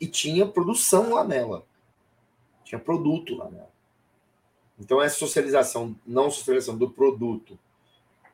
E 0.00 0.06
tinha 0.06 0.44
produção 0.46 1.14
lá 1.14 1.24
nela. 1.24 1.64
Tinha 2.64 2.78
produto 2.78 3.34
lá 3.36 3.48
nela. 3.50 3.70
Então, 4.78 5.00
essa 5.00 5.16
socialização, 5.16 5.94
não 6.06 6.30
socialização 6.30 6.76
do 6.76 6.90
produto, 6.90 7.58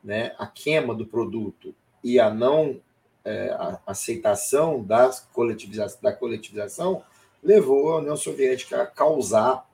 né, 0.03 0.33
a 0.39 0.47
queima 0.47 0.95
do 0.95 1.05
produto 1.05 1.75
e 2.03 2.19
a 2.19 2.29
não 2.33 2.81
é, 3.23 3.49
a 3.51 3.79
aceitação 3.87 4.83
das 4.83 5.19
coletiviza- 5.33 5.99
da 6.01 6.13
coletivização 6.13 7.03
levou 7.43 7.93
a 7.93 7.97
União 7.97 8.15
Soviética 8.15 8.81
a 8.81 8.87
causar 8.87 9.69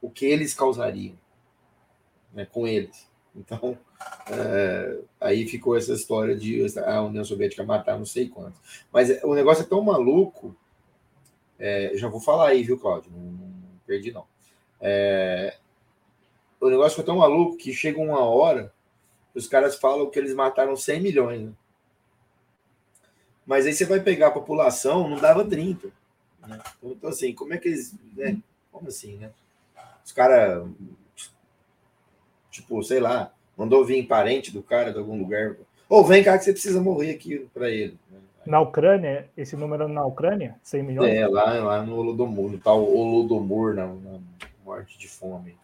o 0.00 0.10
que 0.10 0.26
eles 0.26 0.54
causariam 0.54 1.16
né, 2.32 2.46
com 2.46 2.66
eles. 2.66 3.08
Então, 3.34 3.76
é, 4.30 4.98
aí 5.20 5.46
ficou 5.48 5.76
essa 5.76 5.92
história 5.92 6.36
de 6.36 6.64
a 6.78 7.02
União 7.02 7.24
Soviética 7.24 7.64
matar 7.64 7.98
não 7.98 8.06
sei 8.06 8.28
quantos. 8.28 8.60
Mas 8.92 9.22
o 9.24 9.34
negócio 9.34 9.62
é 9.62 9.66
tão 9.66 9.82
maluco. 9.82 10.54
é, 11.58 11.92
já 11.94 12.08
vou 12.08 12.20
falar 12.20 12.48
aí, 12.48 12.62
viu, 12.62 12.78
Cláudio? 12.78 13.10
Não, 13.10 13.20
não 13.20 13.80
perdi, 13.86 14.12
não. 14.12 14.26
É, 14.80 15.56
o 16.60 16.68
negócio 16.68 16.96
foi 16.96 17.04
tão 17.04 17.16
maluco 17.16 17.56
que 17.56 17.72
chega 17.72 18.00
uma 18.00 18.20
hora 18.20 18.72
os 19.34 19.48
caras 19.48 19.76
falam 19.76 20.08
que 20.08 20.18
eles 20.18 20.34
mataram 20.34 20.76
100 20.76 21.00
milhões. 21.00 21.42
né? 21.42 21.52
Mas 23.46 23.66
aí 23.66 23.72
você 23.72 23.84
vai 23.84 24.00
pegar 24.00 24.28
a 24.28 24.32
população, 24.32 25.08
não 25.08 25.18
dava 25.18 25.44
30. 25.44 25.88
né? 26.46 26.58
Então, 26.82 27.10
assim, 27.10 27.32
como 27.34 27.52
é 27.54 27.58
que 27.58 27.68
eles. 27.68 27.94
Né? 28.16 28.38
Como 28.72 28.88
assim, 28.88 29.16
né? 29.16 29.30
Os 30.04 30.12
caras 30.12 30.66
tipo, 32.54 32.80
sei 32.84 33.00
lá, 33.00 33.32
mandou 33.56 33.84
vir 33.84 34.06
parente 34.06 34.52
do 34.52 34.62
cara 34.62 34.92
de 34.92 34.98
algum 34.98 35.18
lugar. 35.18 35.56
Ou 35.88 36.04
vem 36.04 36.22
cá 36.22 36.38
que 36.38 36.44
você 36.44 36.52
precisa 36.52 36.80
morrer 36.80 37.10
aqui 37.10 37.48
para 37.52 37.68
ele. 37.68 37.98
né? 38.10 38.18
Na 38.46 38.60
Ucrânia, 38.60 39.28
esse 39.36 39.56
número 39.56 39.88
na 39.88 40.04
Ucrânia, 40.04 40.56
100 40.62 40.82
milhões, 40.82 41.10
É, 41.10 41.26
lá, 41.26 41.54
lá 41.54 41.82
no 41.82 41.96
Holodomor, 41.96 42.50
no 42.50 42.58
tal 42.58 42.84
Holodomor, 42.84 43.74
na, 43.74 43.86
na 43.86 44.20
morte 44.64 44.98
de 44.98 45.08
fome. 45.08 45.56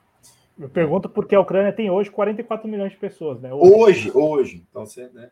eu 0.58 0.68
pergunto 0.68 1.08
porque 1.08 1.34
a 1.34 1.40
Ucrânia 1.40 1.72
tem 1.72 1.90
hoje 1.90 2.10
44 2.10 2.66
milhões 2.66 2.92
de 2.92 2.98
pessoas, 2.98 3.40
né? 3.40 3.52
Hoje. 3.52 3.72
Hoje, 3.74 4.10
hoje, 4.14 4.64
então 4.68 4.86
você, 4.86 5.08
né? 5.08 5.30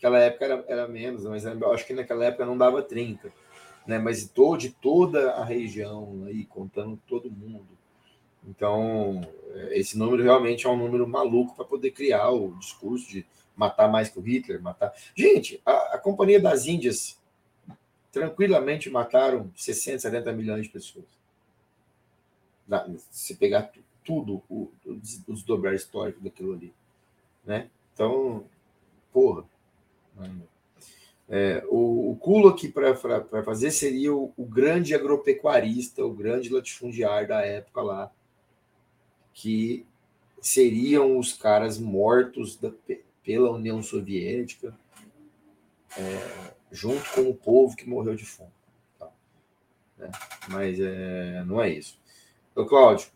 Naquela 0.00 0.18
época 0.18 0.44
era, 0.46 0.64
era 0.66 0.88
menos, 0.88 1.24
mas 1.24 1.44
acho 1.44 1.86
que 1.86 1.92
naquela 1.92 2.24
época 2.24 2.46
não 2.46 2.56
dava 2.56 2.82
30. 2.82 3.30
Né? 3.86 3.98
Mas 3.98 4.20
de, 4.22 4.28
to, 4.30 4.56
de 4.56 4.70
toda 4.70 5.32
a 5.32 5.44
região 5.44 6.24
aí, 6.26 6.46
contando 6.46 6.98
todo 7.06 7.30
mundo. 7.30 7.66
Então, 8.48 9.20
é, 9.54 9.78
esse 9.78 9.98
número 9.98 10.22
realmente 10.22 10.66
é 10.66 10.70
um 10.70 10.76
número 10.78 11.06
maluco 11.06 11.54
para 11.54 11.66
poder 11.66 11.90
criar 11.90 12.30
o 12.30 12.56
discurso 12.58 13.10
de 13.10 13.26
matar 13.54 13.88
mais 13.90 14.08
que 14.08 14.18
o 14.18 14.22
Hitler, 14.22 14.62
matar. 14.62 14.90
Gente, 15.14 15.60
a, 15.66 15.96
a 15.96 15.98
Companhia 15.98 16.40
das 16.40 16.64
Índias 16.66 17.20
tranquilamente 18.10 18.88
mataram 18.88 19.50
60, 19.54 19.98
70 19.98 20.32
milhões 20.32 20.62
de 20.62 20.70
pessoas. 20.72 21.04
Na- 22.66 22.88
Se 23.10 23.34
pegar 23.36 23.64
tu- 23.64 23.80
tudo, 24.02 24.42
o, 24.48 24.70
o 24.86 24.94
desdobrar 25.28 25.74
histórico 25.74 26.20
daquilo 26.20 26.54
ali. 26.54 26.72
Né? 27.44 27.68
Então, 27.92 28.44
porra. 29.12 29.44
É, 31.28 31.64
o, 31.68 32.10
o 32.12 32.16
Kulak 32.16 32.68
para 32.70 32.94
fazer 33.44 33.70
seria 33.70 34.12
o, 34.14 34.32
o 34.36 34.44
grande 34.44 34.94
agropecuarista, 34.94 36.04
o 36.04 36.12
grande 36.12 36.48
latifundiário 36.52 37.28
da 37.28 37.40
época 37.42 37.82
lá, 37.82 38.12
que 39.32 39.86
seriam 40.40 41.18
os 41.18 41.32
caras 41.32 41.78
mortos 41.78 42.56
da- 42.56 42.70
pe- 42.70 43.04
pela 43.22 43.50
União 43.52 43.82
Soviética, 43.82 44.76
é, 45.96 46.52
junto 46.72 47.08
com 47.12 47.22
o 47.28 47.34
povo 47.34 47.76
que 47.76 47.88
morreu 47.88 48.14
de 48.14 48.24
fome. 48.24 48.50
tá? 48.98 49.08
Né? 49.98 50.10
Mas 50.48 50.80
é, 50.80 51.44
não 51.44 51.60
é 51.60 51.70
isso. 51.70 51.98
Ô, 52.56 52.64
Cláudio, 52.66 53.08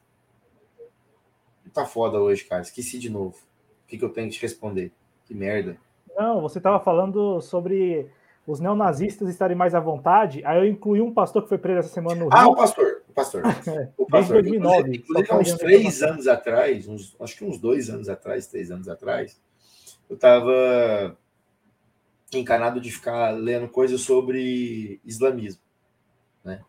tá 1.73 1.85
foda 1.85 2.21
hoje, 2.21 2.45
cara. 2.45 2.63
Esqueci 2.63 2.99
de 2.99 3.11
novo. 3.11 3.37
O 3.85 3.87
que, 3.89 3.99
que 3.99 4.05
eu 4.05 4.11
tenho 4.11 4.29
que 4.31 4.37
te 4.37 4.43
responder? 4.43 4.93
Que 5.27 5.35
merda. 5.35 5.77
Não, 6.17 6.41
você 6.41 6.59
estava 6.59 6.79
falando 6.81 7.41
sobre 7.41 8.09
os 8.47 8.61
neonazistas 8.61 9.29
estarem 9.29 9.57
mais 9.57 9.75
à 9.75 9.81
vontade. 9.81 10.45
Aí 10.45 10.59
eu 10.59 10.67
incluí 10.67 11.01
um 11.01 11.13
pastor 11.13 11.43
que 11.43 11.49
foi 11.49 11.59
preso 11.59 11.81
essa 11.81 11.89
semana 11.89 12.25
no 12.25 12.29
Ah, 12.33 12.43
Rio. 12.43 12.51
o 12.51 12.57
pastor. 12.57 13.03
O 13.09 13.13
pastor. 13.13 13.43
O 13.97 14.07
Desde 14.07 14.11
pastor. 14.11 14.43
2009, 14.43 14.97
Inclusive, 14.97 15.29
há 15.31 15.37
uns 15.39 15.53
três 15.55 16.03
anos 16.03 16.27
atrás, 16.29 16.87
uns, 16.89 17.17
acho 17.21 17.37
que 17.37 17.45
uns 17.45 17.59
dois 17.59 17.89
anos 17.89 18.09
atrás, 18.09 18.47
três 18.47 18.71
anos 18.71 18.89
atrás, 18.89 19.41
eu 20.09 20.15
estava 20.15 21.17
encanado 22.33 22.81
de 22.81 22.91
ficar 22.91 23.31
lendo 23.31 23.69
coisas 23.69 24.01
sobre 24.01 25.01
islamismo. 25.05 25.63
Né? 26.45 26.61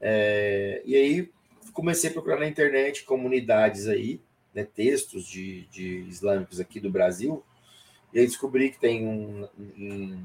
É, 0.00 0.82
e 0.84 0.94
aí 0.96 1.30
comecei 1.72 2.10
a 2.10 2.12
procurar 2.12 2.38
na 2.38 2.46
internet 2.48 3.04
comunidades 3.04 3.88
aí, 3.88 4.20
né, 4.54 4.64
textos 4.64 5.24
de, 5.26 5.66
de 5.66 6.00
islâmicos 6.08 6.60
aqui 6.60 6.78
do 6.80 6.90
Brasil, 6.90 7.42
e 8.12 8.20
aí 8.20 8.26
descobri 8.26 8.70
que 8.70 8.78
tem 8.78 9.06
um 9.06 9.48
em, 9.76 10.18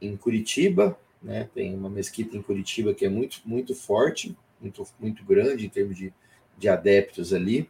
em 0.00 0.16
Curitiba, 0.16 0.98
né? 1.22 1.48
Tem 1.54 1.74
uma 1.74 1.90
mesquita 1.90 2.36
em 2.36 2.42
Curitiba 2.42 2.94
que 2.94 3.04
é 3.04 3.08
muito, 3.08 3.40
muito 3.44 3.74
forte, 3.74 4.36
muito, 4.60 4.86
muito 4.98 5.24
grande 5.24 5.66
em 5.66 5.68
termos 5.68 5.96
de, 5.96 6.12
de 6.56 6.68
adeptos 6.68 7.32
ali. 7.32 7.68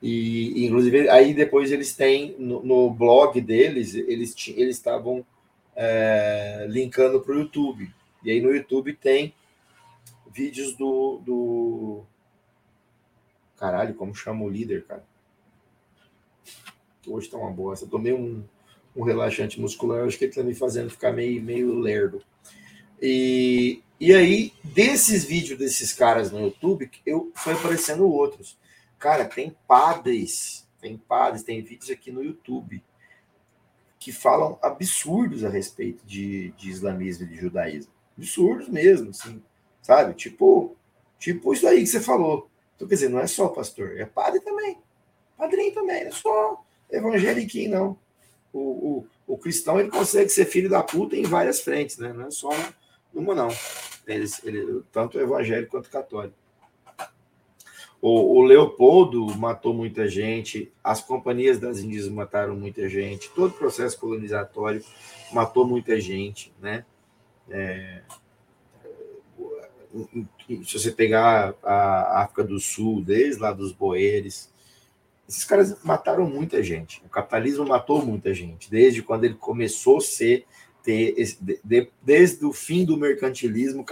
E, 0.00 0.66
inclusive, 0.66 1.08
aí 1.08 1.32
depois 1.32 1.70
eles 1.70 1.94
têm 1.94 2.34
no, 2.38 2.62
no 2.64 2.90
blog 2.90 3.40
deles, 3.40 3.94
eles 3.94 4.34
eles 4.48 4.76
estavam 4.76 5.24
é, 5.76 6.66
linkando 6.68 7.20
para 7.20 7.34
o 7.34 7.38
YouTube. 7.38 7.92
E 8.24 8.30
aí 8.30 8.40
no 8.40 8.54
YouTube 8.54 8.94
tem 8.94 9.34
vídeos 10.32 10.74
do, 10.74 11.20
do. 11.24 12.04
Caralho, 13.56 13.94
como 13.94 14.14
chama 14.14 14.44
o 14.44 14.48
líder, 14.48 14.84
cara? 14.84 15.04
Hoje 17.06 17.28
tá 17.28 17.36
uma 17.36 17.50
bosta. 17.50 17.84
Eu 17.84 17.90
tomei 17.90 18.12
um, 18.12 18.44
um 18.94 19.02
relaxante 19.02 19.60
muscular, 19.60 20.04
acho 20.04 20.18
que 20.18 20.24
ele 20.24 20.30
está 20.30 20.42
me 20.42 20.54
fazendo 20.54 20.90
ficar 20.90 21.12
meio, 21.12 21.42
meio 21.42 21.78
lerdo. 21.78 22.22
E, 23.00 23.82
e 23.98 24.14
aí, 24.14 24.52
desses 24.62 25.24
vídeos 25.24 25.58
desses 25.58 25.92
caras 25.92 26.30
no 26.30 26.40
YouTube, 26.40 26.90
eu 27.04 27.32
foi 27.34 27.54
aparecendo 27.54 28.06
outros. 28.06 28.56
Cara, 28.98 29.24
tem 29.24 29.56
padres, 29.66 30.68
tem 30.80 30.96
padres, 30.96 31.42
tem 31.42 31.60
vídeos 31.62 31.90
aqui 31.90 32.12
no 32.12 32.22
YouTube 32.22 32.82
que 33.98 34.12
falam 34.12 34.58
absurdos 34.60 35.44
a 35.44 35.48
respeito 35.48 36.04
de, 36.04 36.50
de 36.52 36.70
islamismo 36.70 37.24
e 37.24 37.28
de 37.28 37.36
judaísmo. 37.36 37.92
Absurdos 38.16 38.68
mesmo, 38.68 39.10
assim, 39.10 39.40
sabe? 39.80 40.14
Tipo, 40.14 40.76
tipo 41.18 41.52
isso 41.52 41.66
aí 41.68 41.80
que 41.80 41.86
você 41.86 42.00
falou. 42.00 42.48
Então, 42.74 42.88
quer 42.88 42.94
dizer, 42.94 43.08
não 43.08 43.20
é 43.20 43.28
só 43.28 43.48
pastor, 43.48 43.96
é 44.00 44.04
padre 44.04 44.40
também. 44.40 44.78
Padrinho 45.36 45.72
também, 45.72 46.02
é 46.02 46.10
só 46.10 46.64
evangeliquinho, 46.92 47.70
não. 47.70 47.98
O, 48.52 48.58
o, 48.58 49.06
o 49.26 49.38
cristão 49.38 49.80
ele 49.80 49.90
consegue 49.90 50.28
ser 50.28 50.44
filho 50.44 50.68
da 50.68 50.82
puta 50.82 51.16
em 51.16 51.22
várias 51.22 51.60
frentes, 51.60 51.98
né? 51.98 52.12
Não 52.12 52.26
é 52.26 52.30
só 52.30 52.50
numa, 53.12 53.34
não. 53.34 53.48
Ele, 54.06 54.26
ele, 54.44 54.82
tanto 54.92 55.18
evangélico 55.18 55.70
quanto 55.70 55.90
católico. 55.90 56.36
O, 58.00 58.38
o, 58.38 58.42
Leopoldo 58.42 59.26
matou 59.38 59.72
muita 59.72 60.08
gente, 60.08 60.72
as 60.82 61.00
companhias 61.00 61.60
das 61.60 61.78
Índias 61.78 62.08
mataram 62.08 62.56
muita 62.56 62.88
gente, 62.88 63.30
todo 63.30 63.52
o 63.52 63.56
processo 63.56 63.96
colonizatório 63.98 64.84
matou 65.32 65.64
muita 65.64 66.00
gente, 66.00 66.52
né? 66.60 66.84
É, 67.48 68.02
se 70.64 70.78
você 70.78 70.90
pegar 70.90 71.54
a 71.62 72.22
África 72.22 72.42
do 72.42 72.58
Sul, 72.58 73.02
desde 73.02 73.40
lá 73.40 73.52
dos 73.52 73.72
boeres, 73.72 74.51
esses 75.28 75.44
caras 75.44 75.82
mataram 75.82 76.28
muita 76.28 76.62
gente. 76.62 77.02
O 77.04 77.08
capitalismo 77.08 77.66
matou 77.66 78.04
muita 78.04 78.34
gente, 78.34 78.70
desde 78.70 79.02
quando 79.02 79.24
ele 79.24 79.34
começou 79.34 79.98
a 79.98 80.00
ser 80.00 80.46
desde 82.02 82.44
o 82.44 82.52
fim 82.52 82.84
do 82.84 82.96
mercantilismo, 82.96 83.84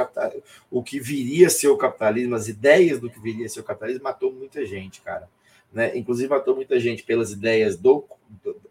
o 0.69 0.83
que 0.83 0.99
viria 0.99 1.47
a 1.47 1.51
ser 1.51 1.69
o 1.69 1.77
capitalismo, 1.77 2.35
as 2.35 2.49
ideias 2.49 2.99
do 2.99 3.09
que 3.09 3.21
viria 3.21 3.47
a 3.47 3.49
ser 3.49 3.61
o 3.61 3.65
capitalismo, 3.65 4.03
matou 4.03 4.33
muita 4.33 4.67
gente, 4.67 5.01
cara. 5.01 5.29
Né? 5.73 5.97
Inclusive 5.97 6.29
matou 6.29 6.57
muita 6.57 6.81
gente 6.81 7.05
pelas 7.05 7.31
ideias 7.31 7.77
do, 7.77 8.05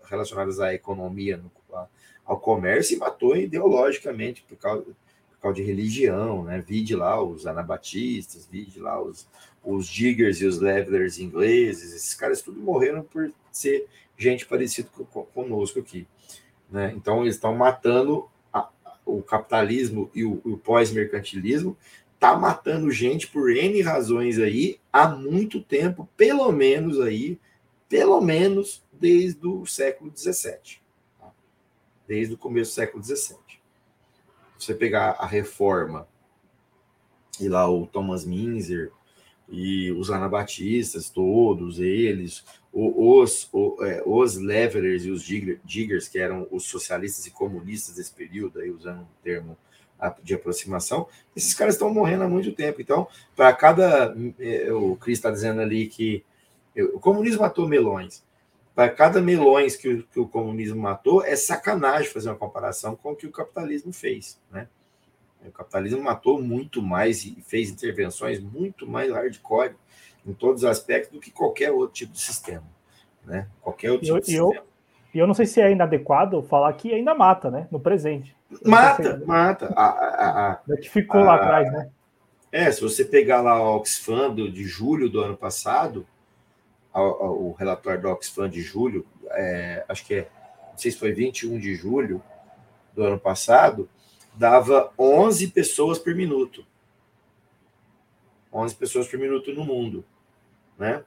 relacionadas 0.03 0.59
à 0.59 0.73
economia, 0.73 1.37
no, 1.37 1.49
ao 2.25 2.39
comércio, 2.39 2.95
e 2.95 2.99
matou 2.99 3.37
ideologicamente 3.37 4.43
por 4.43 4.57
causa 4.57 4.85
por 5.39 5.43
causa 5.43 5.55
de 5.55 5.63
religião, 5.63 6.43
né? 6.43 6.61
Vide 6.67 6.97
lá 6.97 7.23
os 7.23 7.47
anabatistas, 7.47 8.45
vide 8.45 8.77
lá 8.77 9.01
os, 9.01 9.25
os 9.75 9.87
diggers 9.87 10.41
e 10.41 10.45
os 10.45 10.59
levelers 10.59 11.19
ingleses, 11.19 11.93
esses 11.93 12.13
caras 12.13 12.41
tudo 12.41 12.59
morreram 12.59 13.03
por 13.03 13.31
ser 13.51 13.87
gente 14.17 14.45
parecida 14.45 14.89
conosco 15.33 15.79
aqui. 15.79 16.07
Né? 16.69 16.93
Então, 16.95 17.21
eles 17.21 17.35
estão 17.35 17.55
matando 17.55 18.27
a, 18.53 18.69
o 19.05 19.21
capitalismo 19.21 20.09
e 20.13 20.23
o, 20.23 20.41
o 20.43 20.57
pós-mercantilismo, 20.57 21.77
está 22.13 22.37
matando 22.37 22.91
gente 22.91 23.27
por 23.27 23.49
N 23.49 23.81
razões 23.81 24.37
aí 24.39 24.79
há 24.91 25.07
muito 25.07 25.61
tempo, 25.61 26.09
pelo 26.17 26.51
menos 26.51 26.99
aí, 26.99 27.39
pelo 27.87 28.19
menos 28.19 28.83
desde 28.91 29.47
o 29.47 29.65
século 29.65 30.11
XVII. 30.15 30.79
Tá? 31.17 31.31
Desde 32.07 32.33
o 32.33 32.37
começo 32.37 32.71
do 32.71 32.75
século 32.75 33.03
XVII 33.03 33.59
você 34.59 34.75
pegar 34.75 35.11
a 35.11 35.25
reforma 35.25 36.07
e 37.39 37.47
lá 37.47 37.69
o 37.69 37.87
Thomas 37.87 38.25
Minzer 38.25 38.91
e 39.49 39.91
os 39.91 40.11
anabatistas, 40.11 41.09
todos 41.09 41.79
eles, 41.79 42.43
os, 42.71 43.49
os, 43.51 43.81
é, 43.81 44.03
os 44.05 44.35
levelers 44.37 45.05
e 45.05 45.11
os 45.11 45.23
diggers, 45.23 46.07
que 46.07 46.19
eram 46.19 46.47
os 46.51 46.65
socialistas 46.65 47.25
e 47.25 47.31
comunistas 47.31 47.95
desse 47.95 48.13
período, 48.13 48.59
aí 48.59 48.69
usando 48.69 49.01
um 49.01 49.23
termo 49.23 49.57
de 50.23 50.33
aproximação, 50.33 51.07
esses 51.35 51.53
caras 51.53 51.75
estão 51.75 51.93
morrendo 51.93 52.23
há 52.23 52.29
muito 52.29 52.53
tempo. 52.53 52.81
Então, 52.81 53.07
para 53.35 53.51
cada. 53.53 54.15
É, 54.39 54.71
o 54.71 54.95
Cris 54.95 55.17
está 55.17 55.29
dizendo 55.29 55.59
ali 55.59 55.87
que 55.87 56.23
o 56.93 56.99
comunismo 56.99 57.41
matou 57.41 57.67
melões 57.67 58.23
para 58.79 58.89
cada 58.89 59.21
milhões 59.21 59.75
que 59.75 59.89
o, 59.89 60.03
que 60.03 60.19
o 60.21 60.25
comunismo 60.25 60.81
matou, 60.81 61.21
é 61.21 61.35
sacanagem 61.35 62.09
fazer 62.09 62.29
uma 62.29 62.37
comparação 62.37 62.95
com 62.95 63.11
o 63.11 63.15
que 63.15 63.27
o 63.27 63.31
capitalismo 63.31 63.91
fez. 63.91 64.39
Né? 64.49 64.69
O 65.45 65.51
capitalismo 65.51 66.01
matou 66.01 66.41
muito 66.41 66.81
mais 66.81 67.23
e 67.23 67.41
fez 67.47 67.69
intervenções 67.69 68.39
muito 68.39 68.85
mais 68.85 69.11
hardcore 69.11 69.75
em 70.25 70.33
todos 70.33 70.63
os 70.63 70.69
aspectos 70.69 71.11
do 71.11 71.19
que 71.19 71.31
qualquer 71.31 71.71
outro 71.71 71.93
tipo 71.93 72.13
de 72.13 72.19
sistema. 72.19 72.65
Né? 73.25 73.47
Qualquer 73.61 73.91
outro 73.91 74.05
tipo 74.05 74.17
eu, 74.17 74.19
de 74.19 74.25
sistema. 74.25 74.65
E 75.13 75.17
eu 75.17 75.25
não 75.25 75.33
sei 75.33 75.45
se 75.45 75.61
é 75.61 75.71
inadequado 75.71 76.43
falar 76.43 76.71
que 76.73 76.93
ainda 76.93 77.15
mata, 77.15 77.49
né? 77.49 77.67
No 77.71 77.79
presente. 77.79 78.35
Mata, 78.63 79.21
mata. 79.25 79.73
A, 79.75 79.85
a, 79.85 80.51
a, 80.51 80.59
é 80.69 80.77
que 80.77 80.89
ficou 80.89 81.21
lá 81.21 81.35
atrás, 81.35 81.71
né? 81.71 81.89
É, 82.51 82.71
se 82.71 82.81
você 82.81 83.05
pegar 83.05 83.41
lá 83.41 83.61
o 83.61 83.77
Oxfam 83.77 84.33
de 84.33 84.63
julho 84.63 85.09
do 85.09 85.21
ano 85.21 85.37
passado, 85.37 86.05
o 86.93 87.53
relatório 87.57 88.01
do 88.01 88.09
Oxfam 88.09 88.49
de 88.49 88.61
julho, 88.61 89.05
é, 89.31 89.85
acho 89.87 90.05
que 90.05 90.15
é, 90.15 90.29
não 90.71 90.77
sei 90.77 90.91
se 90.91 90.97
foi 90.97 91.11
21 91.11 91.59
de 91.59 91.75
julho 91.75 92.21
do 92.93 93.03
ano 93.03 93.19
passado, 93.19 93.87
dava 94.39 94.93
11 94.97 95.49
pessoas 95.49 95.99
por 95.99 96.15
minuto. 96.15 96.65
11 98.53 98.73
pessoas 98.75 99.07
por 99.07 99.19
minuto 99.19 99.53
no 99.53 99.65
mundo, 99.65 100.03
né? 100.77 101.03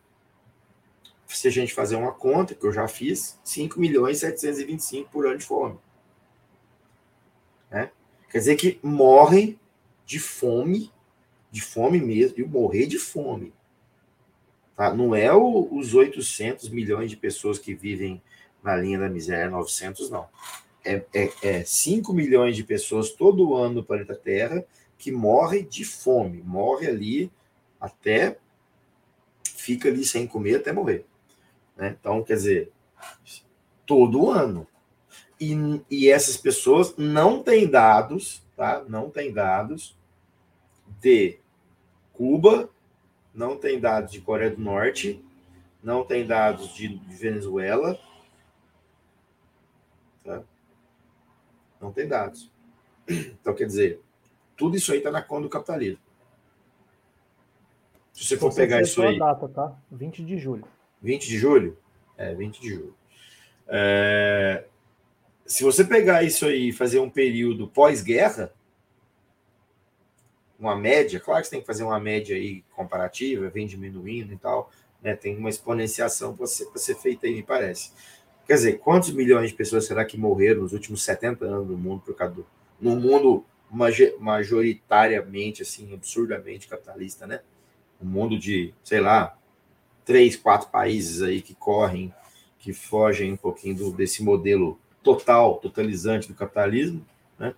Se 1.26 1.48
a 1.48 1.50
gente 1.50 1.72
fazer 1.72 1.96
uma 1.96 2.12
conta, 2.12 2.54
que 2.54 2.64
eu 2.64 2.72
já 2.72 2.86
fiz, 2.86 3.40
5 3.42 3.80
milhões 3.80 4.18
e 4.18 4.20
725 4.20 5.10
por 5.10 5.26
ano 5.26 5.38
de 5.38 5.46
fome. 5.46 5.78
Né? 7.70 7.90
Quer 8.30 8.38
dizer 8.38 8.56
que 8.56 8.78
morrem 8.82 9.59
de 10.04 10.20
fome, 10.20 10.92
de 11.50 11.62
fome 11.62 11.98
mesmo, 11.98 12.36
de 12.36 12.44
morrer 12.44 12.86
de 12.86 12.98
fome 12.98 13.52
Tá? 14.76 14.92
Não 14.92 15.14
é 15.14 15.32
o, 15.32 15.68
os 15.72 15.94
800 15.94 16.68
milhões 16.68 17.10
de 17.10 17.16
pessoas 17.16 17.59
que 17.59 17.74
vivem 17.74 18.22
na 18.62 18.76
linha 18.76 18.98
da 18.98 19.09
miséria, 19.09 19.50
900 19.50 20.10
não. 20.10 20.28
É, 20.84 21.04
é, 21.14 21.30
é 21.42 21.64
5 21.64 22.12
milhões 22.12 22.56
de 22.56 22.64
pessoas 22.64 23.10
todo 23.10 23.54
ano 23.54 23.76
no 23.76 23.84
planeta 23.84 24.14
Terra 24.14 24.64
que 24.98 25.12
morre 25.12 25.62
de 25.62 25.84
fome, 25.84 26.42
morre 26.42 26.88
ali 26.88 27.30
até 27.80 28.38
fica 29.44 29.88
ali 29.88 30.04
sem 30.04 30.26
comer 30.26 30.56
até 30.56 30.72
morrer. 30.72 31.04
Né? 31.76 31.96
Então, 31.98 32.22
quer 32.22 32.34
dizer, 32.34 32.72
todo 33.86 34.30
ano. 34.30 34.66
E, 35.40 35.54
e 35.90 36.09
essas 36.09 36.36
pessoas 36.36 36.94
não 36.96 37.42
têm 37.42 37.68
dados, 37.68 38.42
tá? 38.56 38.84
Não 38.88 39.10
têm 39.10 39.32
dados 39.32 39.96
de 41.00 41.38
Cuba 42.12 42.70
não 43.34 43.56
tem 43.56 43.80
dados 43.80 44.12
de 44.12 44.20
Coreia 44.20 44.50
do 44.50 44.60
Norte, 44.60 45.24
não 45.82 46.04
tem 46.04 46.26
dados 46.26 46.74
de 46.74 47.00
Venezuela. 47.09 47.98
Tá? 50.24 50.42
Não 51.82 51.92
tem 51.92 52.06
dados. 52.06 52.50
Então, 53.09 53.52
quer 53.54 53.66
dizer, 53.66 54.00
tudo 54.56 54.76
isso 54.76 54.92
aí 54.92 54.98
está 54.98 55.10
na 55.10 55.20
conta 55.20 55.42
do 55.42 55.48
capitalismo. 55.48 55.98
Se 58.12 58.24
você 58.24 58.36
for 58.36 58.54
pegar 58.54 58.80
isso 58.80 59.02
aí. 59.02 59.18
data, 59.18 59.48
tá? 59.48 59.76
20 59.90 60.24
de 60.24 60.38
julho. 60.38 60.64
20 61.02 61.26
de 61.26 61.38
julho? 61.38 61.76
É, 62.16 62.32
20 62.34 62.60
de 62.60 62.68
julho. 62.70 62.94
É, 63.66 64.64
se 65.44 65.64
você 65.64 65.82
pegar 65.82 66.22
isso 66.22 66.46
aí 66.46 66.68
e 66.68 66.72
fazer 66.72 67.00
um 67.00 67.10
período 67.10 67.66
pós-guerra, 67.66 68.52
uma 70.59 70.76
média, 70.76 71.18
claro 71.18 71.40
que 71.40 71.48
você 71.48 71.56
tem 71.56 71.60
que 71.60 71.66
fazer 71.66 71.82
uma 71.82 71.98
média 71.98 72.36
aí 72.36 72.62
comparativa, 72.76 73.50
vem 73.50 73.66
diminuindo 73.66 74.32
e 74.32 74.36
tal, 74.36 74.70
né? 75.02 75.16
Tem 75.16 75.36
uma 75.36 75.50
exponenciação 75.50 76.36
para 76.36 76.46
ser, 76.46 76.66
ser 76.76 76.94
feita 76.94 77.26
aí, 77.26 77.34
me 77.34 77.42
parece. 77.42 77.92
Quer 78.47 78.55
dizer, 78.55 78.78
quantos 78.78 79.12
milhões 79.12 79.51
de 79.51 79.56
pessoas 79.56 79.86
será 79.86 80.05
que 80.05 80.19
morreram 80.19 80.62
nos 80.62 80.73
últimos 80.73 81.02
70 81.05 81.44
anos 81.44 81.69
no 81.69 81.77
mundo 81.77 82.02
por 82.05 82.14
causa 82.14 82.35
do. 82.35 82.47
No 82.81 82.97
mundo 82.97 83.44
majoritariamente, 84.19 85.62
assim, 85.62 85.94
absurdamente 85.94 86.69
capitalista, 86.69 87.27
né? 87.27 87.40
Um 88.01 88.06
mundo 88.06 88.39
de, 88.39 88.74
sei 88.85 89.01
lá, 89.01 89.36
três, 90.05 90.36
quatro 90.36 90.69
países 90.69 91.23
aí 91.23 91.40
que 91.40 91.55
correm, 91.55 92.12
que 92.59 92.73
fogem 92.73 93.32
um 93.32 93.36
pouquinho 93.36 93.77
do, 93.77 93.93
desse 93.93 94.23
modelo 94.23 94.78
total, 95.02 95.56
totalizante 95.56 96.28
do 96.28 96.35
capitalismo, 96.35 97.05
né? 97.39 97.55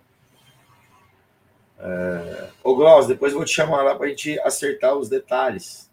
É... 1.79 2.49
Ô, 2.63 2.75
Glaucio, 2.75 3.09
depois 3.09 3.31
eu 3.31 3.37
vou 3.37 3.45
te 3.45 3.53
chamar 3.53 3.83
lá 3.83 3.95
para 3.95 4.05
a 4.05 4.09
gente 4.09 4.39
acertar 4.39 4.95
os 4.95 5.09
detalhes, 5.09 5.89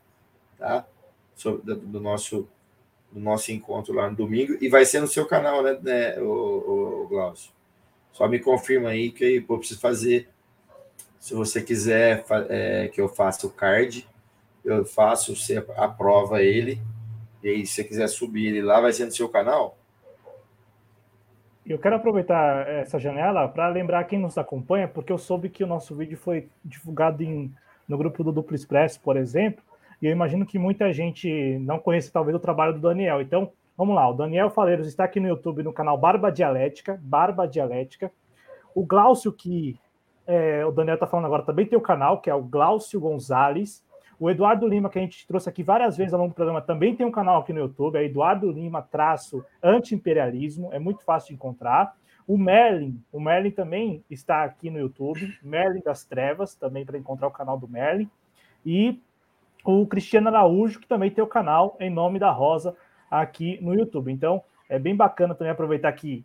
tá? 0.59 0.86
Sobre, 1.35 1.62
do, 1.62 1.77
do, 1.77 2.01
nosso, 2.01 2.48
do 3.12 3.20
nosso 3.20 3.52
encontro 3.52 3.93
lá 3.94 4.09
no 4.09 4.16
domingo. 4.16 4.56
E 4.60 4.68
vai 4.68 4.84
ser 4.84 5.01
no 5.01 5.06
seu 5.06 5.26
canal, 5.26 5.62
né, 5.62 5.78
né 5.82 6.18
o, 6.18 7.05
o, 7.05 7.09
Glaucio? 7.09 7.52
Só 8.12 8.26
me 8.26 8.39
confirma 8.40 8.90
aí 8.90 9.10
que 9.10 9.44
eu 9.48 9.59
preciso 9.59 9.80
fazer. 9.80 10.28
Se 11.20 11.34
você 11.34 11.62
quiser 11.62 12.24
é, 12.48 12.89
que 12.89 13.01
eu 13.01 13.09
faça 13.09 13.47
o 13.47 13.51
card, 13.51 14.09
eu 14.64 14.84
faço, 14.84 15.36
você 15.36 15.64
aprova 15.76 16.43
ele. 16.43 16.80
E 17.43 17.48
aí, 17.48 17.66
se 17.66 17.74
você 17.74 17.84
quiser 17.84 18.09
subir 18.09 18.47
ele 18.47 18.62
lá, 18.62 18.80
vai 18.80 18.93
ser 18.93 19.05
no 19.05 19.12
seu 19.12 19.28
canal? 19.28 19.76
Eu 21.64 21.78
quero 21.78 21.97
aproveitar 21.97 22.68
essa 22.68 22.98
janela 22.98 23.48
para 23.48 23.68
lembrar 23.68 24.05
quem 24.05 24.18
nos 24.18 24.36
acompanha, 24.36 24.89
porque 24.89 25.12
eu 25.12 25.18
soube 25.18 25.48
que 25.48 25.62
o 25.62 25.66
nosso 25.66 25.94
vídeo 25.94 26.18
foi 26.18 26.48
divulgado 26.64 27.22
em, 27.22 27.52
no 27.89 27.97
grupo 27.97 28.24
do 28.24 28.32
Duplo 28.32 28.56
Expresso, 28.56 29.01
por 29.01 29.16
exemplo, 29.16 29.62
e 30.02 30.06
eu 30.06 30.10
imagino 30.10 30.44
que 30.44 30.58
muita 30.58 30.92
gente 30.92 31.56
não 31.60 31.78
conhece 31.78 32.12
talvez 32.12 32.36
o 32.36 32.40
trabalho 32.40 32.74
do 32.74 32.80
Daniel. 32.80 33.22
Então, 33.22 33.52
vamos 33.78 33.94
lá. 33.94 34.10
O 34.10 34.14
Daniel 34.14 34.50
Faleiros 34.50 34.88
está 34.88 35.04
aqui 35.04 35.20
no 35.20 35.28
YouTube 35.28 35.62
no 35.62 35.72
canal 35.72 35.96
Barba 35.96 36.28
Dialética, 36.32 37.00
Barba 37.00 37.46
Dialética. 37.46 38.10
O 38.74 38.84
Glaucio, 38.84 39.32
que 39.32 39.78
é, 40.26 40.66
o 40.66 40.72
Daniel 40.72 40.94
está 40.94 41.06
falando 41.06 41.26
agora, 41.26 41.44
também 41.44 41.66
tem 41.66 41.78
o 41.78 41.82
canal, 41.82 42.20
que 42.20 42.28
é 42.28 42.34
o 42.34 42.42
Glaucio 42.42 42.98
Gonzalez. 42.98 43.84
O 44.18 44.28
Eduardo 44.28 44.66
Lima, 44.66 44.90
que 44.90 44.98
a 44.98 45.02
gente 45.02 45.24
trouxe 45.24 45.48
aqui 45.48 45.62
várias 45.62 45.96
vezes 45.96 46.12
ao 46.12 46.18
longo 46.18 46.32
do 46.32 46.36
programa, 46.36 46.60
também 46.60 46.96
tem 46.96 47.06
um 47.06 47.10
canal 47.12 47.40
aqui 47.40 47.52
no 47.52 47.60
YouTube, 47.60 47.96
é 47.96 48.04
Eduardo 48.04 48.50
Lima 48.50 48.82
traço 48.82 49.44
anti-imperialismo, 49.62 50.72
é 50.72 50.80
muito 50.80 51.04
fácil 51.04 51.28
de 51.28 51.34
encontrar. 51.34 51.94
O 52.26 52.36
Merlin, 52.36 53.00
o 53.12 53.20
Merlin 53.20 53.50
também 53.52 54.04
está 54.10 54.42
aqui 54.42 54.68
no 54.68 54.80
YouTube, 54.80 55.32
Merlin 55.42 55.80
das 55.80 56.04
Trevas, 56.04 56.56
também 56.56 56.84
para 56.84 56.98
encontrar 56.98 57.28
o 57.28 57.32
canal 57.32 57.56
do 57.56 57.68
Merlin. 57.68 58.08
E 58.64 59.00
o 59.64 59.86
Cristiano 59.86 60.28
Araújo, 60.28 60.80
que 60.80 60.86
também 60.86 61.10
tem 61.10 61.22
o 61.22 61.26
canal 61.26 61.76
Em 61.80 61.90
Nome 61.90 62.18
da 62.18 62.30
Rosa 62.30 62.76
aqui 63.10 63.59
no 63.60 63.74
YouTube. 63.74 64.10
Então, 64.10 64.43
é 64.68 64.78
bem 64.78 64.97
bacana 64.97 65.34
também 65.34 65.52
aproveitar 65.52 65.93
que, 65.93 66.24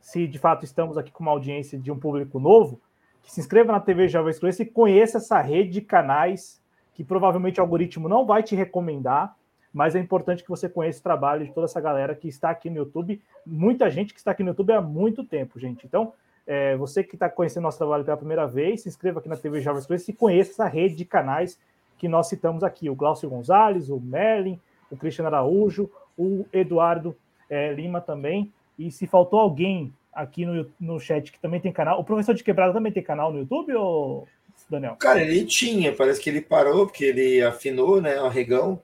se 0.00 0.26
de 0.26 0.38
fato 0.38 0.64
estamos 0.64 0.96
aqui 0.98 1.10
com 1.10 1.22
uma 1.22 1.32
audiência 1.32 1.78
de 1.78 1.90
um 1.90 1.98
público 1.98 2.38
novo, 2.38 2.80
que 3.22 3.32
se 3.32 3.40
inscreva 3.40 3.72
na 3.72 3.80
TV 3.80 4.06
Jovem 4.06 4.30
Excluência 4.30 4.62
e 4.62 4.66
conheça 4.66 5.18
essa 5.18 5.40
rede 5.40 5.70
de 5.70 5.80
canais 5.80 6.62
que 6.94 7.04
provavelmente 7.04 7.60
o 7.60 7.62
algoritmo 7.62 8.08
não 8.08 8.24
vai 8.24 8.42
te 8.42 8.54
recomendar, 8.56 9.36
mas 9.72 9.94
é 9.94 9.98
importante 9.98 10.42
que 10.42 10.48
você 10.48 10.66
conheça 10.68 11.00
o 11.00 11.02
trabalho 11.02 11.44
de 11.44 11.52
toda 11.52 11.66
essa 11.66 11.80
galera 11.80 12.14
que 12.14 12.28
está 12.28 12.48
aqui 12.48 12.70
no 12.70 12.76
YouTube. 12.76 13.20
Muita 13.44 13.90
gente 13.90 14.14
que 14.14 14.20
está 14.20 14.30
aqui 14.30 14.42
no 14.42 14.50
YouTube 14.50 14.72
há 14.72 14.80
muito 14.80 15.22
tempo, 15.22 15.58
gente. 15.58 15.84
Então, 15.84 16.14
é, 16.46 16.74
você 16.76 17.04
que 17.04 17.16
está 17.16 17.28
conhecendo 17.28 17.64
nosso 17.64 17.76
trabalho 17.76 18.04
pela 18.04 18.16
primeira 18.16 18.46
vez, 18.46 18.82
se 18.82 18.88
inscreva 18.88 19.18
aqui 19.18 19.28
na 19.28 19.36
TV 19.36 19.60
Jovem 19.60 19.80
Excluência 19.80 20.10
e 20.10 20.14
conheça 20.14 20.52
essa 20.52 20.66
rede 20.66 20.96
de 20.96 21.04
canais 21.04 21.58
que 21.98 22.08
nós 22.08 22.28
citamos 22.28 22.62
aqui: 22.62 22.88
o 22.90 22.94
Glaucio 22.94 23.28
Gonzalez, 23.28 23.90
o 23.90 24.00
Merlin, 24.00 24.60
o 24.90 24.96
Cristiano 24.96 25.28
Araújo, 25.28 25.90
o 26.16 26.44
Eduardo 26.52 27.16
é, 27.48 27.72
Lima 27.72 28.00
também. 28.00 28.52
E 28.78 28.90
se 28.90 29.06
faltou 29.06 29.40
alguém 29.40 29.92
aqui 30.12 30.44
no, 30.44 30.70
no 30.78 31.00
chat 31.00 31.30
que 31.30 31.38
também 31.38 31.60
tem 31.60 31.72
canal, 31.72 32.00
o 32.00 32.04
professor 32.04 32.34
de 32.34 32.44
quebrada 32.44 32.72
também 32.72 32.92
tem 32.92 33.02
canal 33.02 33.32
no 33.32 33.40
YouTube, 33.40 33.74
ou 33.74 34.26
Daniel? 34.68 34.96
Cara, 34.96 35.22
ele 35.22 35.44
tinha, 35.44 35.94
parece 35.94 36.20
que 36.20 36.30
ele 36.30 36.40
parou, 36.40 36.86
porque 36.86 37.04
ele 37.04 37.42
afinou, 37.42 38.00
né? 38.00 38.20
O 38.20 38.28
regão. 38.28 38.80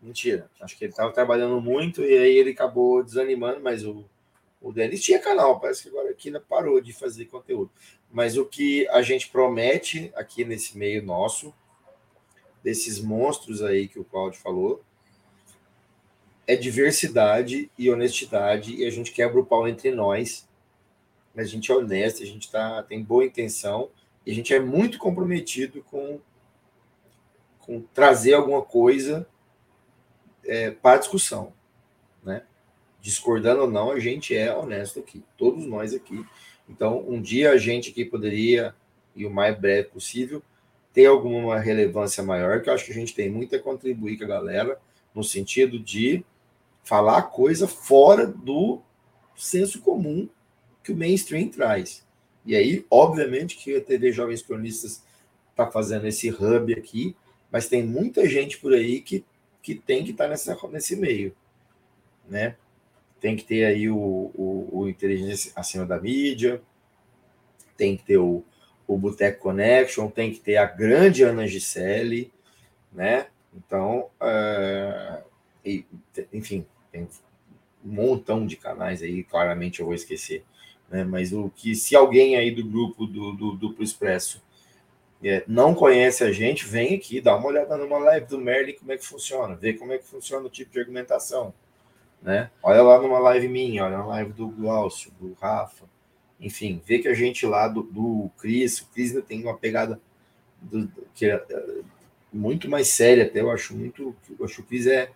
Mentira, 0.00 0.48
acho 0.60 0.78
que 0.78 0.84
ele 0.84 0.92
estava 0.92 1.12
trabalhando 1.12 1.60
muito 1.60 2.04
e 2.04 2.16
aí 2.16 2.36
ele 2.36 2.50
acabou 2.50 3.02
desanimando, 3.02 3.60
mas 3.60 3.84
o, 3.84 4.04
o 4.62 4.72
Denis 4.72 5.02
tinha 5.02 5.18
canal, 5.18 5.58
parece 5.58 5.82
que 5.82 5.88
agora 5.88 6.10
aqui 6.10 6.30
parou 6.38 6.80
de 6.80 6.92
fazer 6.92 7.24
conteúdo. 7.24 7.68
Mas 8.10 8.36
o 8.36 8.44
que 8.44 8.86
a 8.90 9.02
gente 9.02 9.28
promete 9.28 10.12
aqui 10.14 10.44
nesse 10.44 10.78
meio 10.78 11.02
nosso, 11.02 11.52
desses 12.62 13.00
monstros 13.00 13.62
aí 13.62 13.88
que 13.88 13.98
o 13.98 14.04
Claudio 14.04 14.40
falou, 14.40 14.82
é 16.46 16.56
diversidade 16.56 17.70
e 17.76 17.90
honestidade, 17.90 18.74
e 18.74 18.86
a 18.86 18.90
gente 18.90 19.12
quebra 19.12 19.38
o 19.38 19.44
pau 19.44 19.68
entre 19.68 19.90
nós. 19.90 20.48
A 21.36 21.44
gente 21.44 21.70
é 21.70 21.74
honesto, 21.74 22.22
a 22.22 22.26
gente 22.26 22.50
tá, 22.50 22.82
tem 22.82 23.04
boa 23.04 23.24
intenção 23.24 23.90
e 24.24 24.30
a 24.30 24.34
gente 24.34 24.52
é 24.52 24.58
muito 24.58 24.98
comprometido 24.98 25.82
com, 25.84 26.20
com 27.60 27.82
trazer 27.92 28.32
alguma 28.32 28.62
coisa 28.62 29.28
é, 30.42 30.70
para 30.70 30.98
discussão. 30.98 31.52
Né? 32.22 32.42
Discordando 33.00 33.62
ou 33.62 33.70
não, 33.70 33.90
a 33.90 34.00
gente 34.00 34.34
é 34.34 34.54
honesto 34.54 35.00
aqui, 35.00 35.22
todos 35.36 35.66
nós 35.66 35.94
aqui. 35.94 36.24
Então, 36.66 37.04
um 37.06 37.20
dia 37.20 37.50
a 37.52 37.58
gente 37.58 37.90
aqui 37.90 38.04
poderia, 38.04 38.74
e 39.14 39.24
o 39.24 39.30
mais 39.30 39.58
breve 39.58 39.88
possível, 39.88 40.42
ter 40.98 41.06
alguma 41.06 41.60
relevância 41.60 42.24
maior, 42.24 42.60
que 42.60 42.68
eu 42.68 42.74
acho 42.74 42.84
que 42.84 42.90
a 42.90 42.94
gente 42.94 43.14
tem 43.14 43.30
muito 43.30 43.54
a 43.54 43.58
contribuir 43.60 44.18
com 44.18 44.24
a 44.24 44.26
galera, 44.26 44.80
no 45.14 45.22
sentido 45.22 45.78
de 45.78 46.24
falar 46.82 47.22
coisa 47.22 47.68
fora 47.68 48.26
do 48.26 48.82
senso 49.36 49.80
comum 49.80 50.28
que 50.82 50.90
o 50.90 50.96
mainstream 50.96 51.50
traz. 51.50 52.04
E 52.44 52.56
aí, 52.56 52.84
obviamente, 52.90 53.56
que 53.56 53.76
a 53.76 53.80
TV 53.80 54.10
Jovens 54.10 54.42
Cronistas 54.42 55.04
está 55.52 55.70
fazendo 55.70 56.04
esse 56.08 56.30
hub 56.30 56.74
aqui, 56.74 57.14
mas 57.48 57.68
tem 57.68 57.84
muita 57.84 58.28
gente 58.28 58.58
por 58.58 58.74
aí 58.74 59.00
que, 59.00 59.24
que 59.62 59.76
tem 59.76 60.02
que 60.02 60.10
estar 60.10 60.28
tá 60.28 60.68
nesse 60.68 60.96
meio, 60.96 61.32
né? 62.28 62.56
Tem 63.20 63.36
que 63.36 63.44
ter 63.44 63.66
aí 63.66 63.88
o, 63.88 63.96
o, 63.96 64.68
o 64.72 64.88
inteligência 64.88 65.52
acima 65.54 65.86
da 65.86 66.00
mídia, 66.00 66.60
tem 67.76 67.96
que 67.96 68.02
ter 68.02 68.18
o, 68.18 68.42
o 68.88 68.96
Boteco 68.96 69.42
Connection, 69.42 70.08
tem 70.08 70.32
que 70.32 70.40
ter 70.40 70.56
a 70.56 70.64
grande 70.64 71.22
Ana 71.22 71.46
Giselli, 71.46 72.32
né? 72.90 73.26
Então, 73.54 74.08
é, 74.20 75.22
e, 75.64 75.84
enfim, 76.32 76.66
tem 76.90 77.02
um 77.02 77.08
montão 77.84 78.46
de 78.46 78.56
canais 78.56 79.02
aí, 79.02 79.22
claramente 79.22 79.80
eu 79.80 79.86
vou 79.86 79.94
esquecer. 79.94 80.42
Né? 80.88 81.04
Mas 81.04 81.32
o 81.32 81.50
que 81.54 81.74
se 81.74 81.94
alguém 81.94 82.36
aí 82.36 82.50
do 82.50 82.64
grupo 82.64 83.06
do, 83.06 83.32
do 83.32 83.52
Duplo 83.52 83.84
Expresso 83.84 84.42
é, 85.22 85.44
não 85.46 85.74
conhece 85.74 86.24
a 86.24 86.32
gente, 86.32 86.64
vem 86.64 86.94
aqui, 86.94 87.20
dá 87.20 87.36
uma 87.36 87.48
olhada 87.48 87.76
numa 87.76 87.98
live 87.98 88.26
do 88.26 88.38
Merlin, 88.38 88.74
como 88.74 88.92
é 88.92 88.96
que 88.96 89.04
funciona, 89.04 89.54
vê 89.54 89.74
como 89.74 89.92
é 89.92 89.98
que 89.98 90.06
funciona 90.06 90.46
o 90.46 90.50
tipo 90.50 90.72
de 90.72 90.80
argumentação. 90.80 91.52
Né? 92.22 92.50
Olha 92.62 92.82
lá 92.82 93.00
numa 93.00 93.18
live 93.18 93.48
minha, 93.48 93.84
olha 93.84 93.98
na 93.98 94.06
live 94.06 94.32
do 94.32 94.48
Glaucio, 94.48 95.12
do 95.20 95.36
Rafa, 95.40 95.84
enfim, 96.40 96.80
vê 96.86 96.98
que 96.98 97.08
a 97.08 97.14
gente 97.14 97.44
lá 97.46 97.66
do, 97.68 97.82
do 97.82 98.30
Cris, 98.38 98.78
o 98.80 98.86
Cris 98.92 99.12
tem 99.26 99.42
uma 99.42 99.56
pegada 99.56 100.00
do, 100.60 100.90
que 101.14 101.26
é, 101.26 101.34
é, 101.34 101.64
muito 102.32 102.70
mais 102.70 102.88
séria, 102.88 103.24
até 103.24 103.40
eu 103.40 103.50
acho 103.50 103.76
muito. 103.76 104.14
Eu 104.38 104.44
acho 104.44 104.56
que 104.56 104.60
o 104.60 104.64
Cris 104.64 104.86
é, 104.86 105.10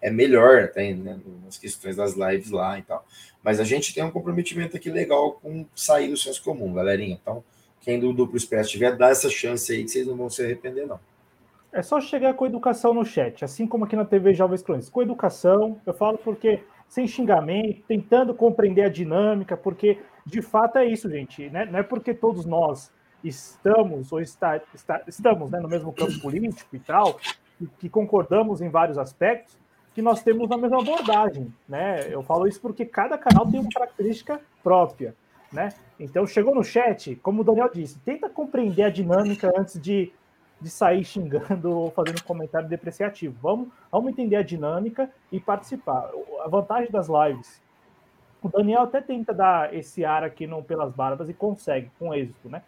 é 0.00 0.10
melhor 0.10 0.64
até 0.64 0.92
né, 0.94 1.18
nas 1.44 1.58
questões 1.58 1.96
das 1.96 2.14
lives 2.14 2.50
lá 2.50 2.78
e 2.78 2.82
tal. 2.82 3.06
Mas 3.42 3.60
a 3.60 3.64
gente 3.64 3.94
tem 3.94 4.02
um 4.02 4.10
comprometimento 4.10 4.76
aqui 4.76 4.90
legal 4.90 5.32
com 5.32 5.64
sair 5.74 6.08
do 6.08 6.16
senso 6.16 6.42
comum, 6.42 6.72
galerinha. 6.72 7.18
Então, 7.20 7.44
quem 7.80 8.00
do 8.00 8.12
Duplo 8.12 8.36
Expresso 8.36 8.70
tiver, 8.70 8.96
dá 8.96 9.10
essa 9.10 9.30
chance 9.30 9.72
aí 9.72 9.84
que 9.84 9.90
vocês 9.90 10.06
não 10.06 10.16
vão 10.16 10.28
se 10.28 10.42
arrepender, 10.42 10.86
não. 10.86 10.98
É 11.72 11.82
só 11.82 12.00
chegar 12.00 12.34
com 12.34 12.46
educação 12.46 12.94
no 12.94 13.04
chat, 13.04 13.44
assim 13.44 13.66
como 13.66 13.84
aqui 13.84 13.94
na 13.94 14.04
TV 14.04 14.34
Jovens 14.34 14.62
Clones. 14.62 14.88
Com 14.88 15.02
educação, 15.02 15.80
eu 15.86 15.92
falo 15.92 16.18
porque 16.18 16.60
sem 16.88 17.06
xingamento, 17.06 17.82
tentando 17.86 18.34
compreender 18.34 18.82
a 18.82 18.88
dinâmica, 18.88 19.56
porque 19.56 19.98
de 20.28 20.42
fato 20.42 20.78
é 20.78 20.84
isso, 20.84 21.08
gente. 21.08 21.48
Né? 21.48 21.64
Não 21.64 21.78
é 21.78 21.82
porque 21.82 22.12
todos 22.12 22.44
nós 22.44 22.92
estamos 23.24 24.12
ou 24.12 24.20
está, 24.20 24.60
está 24.74 25.02
estamos 25.08 25.50
né, 25.50 25.58
no 25.58 25.68
mesmo 25.68 25.92
campo 25.92 26.20
político 26.20 26.76
e 26.76 26.78
tal, 26.78 27.18
que, 27.80 27.88
concordamos 27.88 28.60
em 28.60 28.68
vários 28.68 28.98
aspectos, 28.98 29.56
que 29.94 30.02
nós 30.02 30.22
temos 30.22 30.50
a 30.52 30.56
mesma 30.56 30.80
abordagem, 30.80 31.52
né? 31.68 32.06
Eu 32.08 32.22
falo 32.22 32.46
isso 32.46 32.60
porque 32.60 32.84
cada 32.84 33.18
canal 33.18 33.50
tem 33.50 33.58
uma 33.58 33.70
característica 33.70 34.40
própria, 34.62 35.12
né? 35.52 35.70
Então, 35.98 36.24
chegou 36.24 36.54
no 36.54 36.62
chat, 36.62 37.16
como 37.16 37.40
o 37.40 37.44
Daniel 37.44 37.68
disse, 37.72 37.98
tenta 38.04 38.28
compreender 38.28 38.84
a 38.84 38.90
dinâmica 38.90 39.52
antes 39.56 39.80
de, 39.80 40.12
de 40.60 40.70
sair 40.70 41.04
xingando 41.04 41.72
ou 41.72 41.90
fazendo 41.90 42.22
comentário 42.22 42.68
depreciativo. 42.68 43.36
Vamos, 43.42 43.68
vamos 43.90 44.12
entender 44.12 44.36
a 44.36 44.42
dinâmica 44.42 45.10
e 45.32 45.40
participar. 45.40 46.08
A 46.44 46.48
vantagem 46.48 46.92
das 46.92 47.08
lives, 47.08 47.60
o 48.42 48.48
Daniel 48.48 48.82
até 48.82 49.00
tenta 49.00 49.32
dar 49.34 49.74
esse 49.74 50.04
ar 50.04 50.22
aqui 50.22 50.46
no 50.46 50.62
Pelas 50.62 50.92
Barbas 50.92 51.28
e 51.28 51.34
consegue, 51.34 51.90
com 51.98 52.14
êxito, 52.14 52.48
né? 52.48 52.62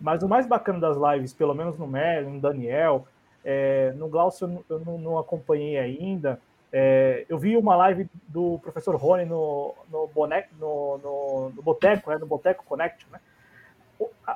Mas 0.00 0.22
o 0.22 0.28
mais 0.28 0.46
bacana 0.46 0.80
das 0.80 0.96
lives, 0.96 1.32
pelo 1.32 1.54
menos 1.54 1.78
no 1.78 1.86
Melo, 1.86 2.30
no 2.30 2.40
Daniel, 2.40 3.06
é, 3.44 3.92
no 3.96 4.08
Glaucio 4.08 4.64
eu 4.68 4.80
não, 4.80 4.98
não 4.98 5.18
acompanhei 5.18 5.78
ainda, 5.78 6.40
é, 6.72 7.26
eu 7.28 7.38
vi 7.38 7.54
uma 7.56 7.76
live 7.76 8.08
do 8.26 8.58
professor 8.60 8.96
Rony 8.96 9.26
no, 9.26 9.74
no, 9.90 10.10
no, 10.58 10.98
no, 10.98 11.50
no 11.50 11.62
Boteco, 11.62 12.10
né, 12.10 12.16
no 12.16 12.26
Boteco 12.26 12.64
Connect, 12.64 13.06
né? 13.12 13.20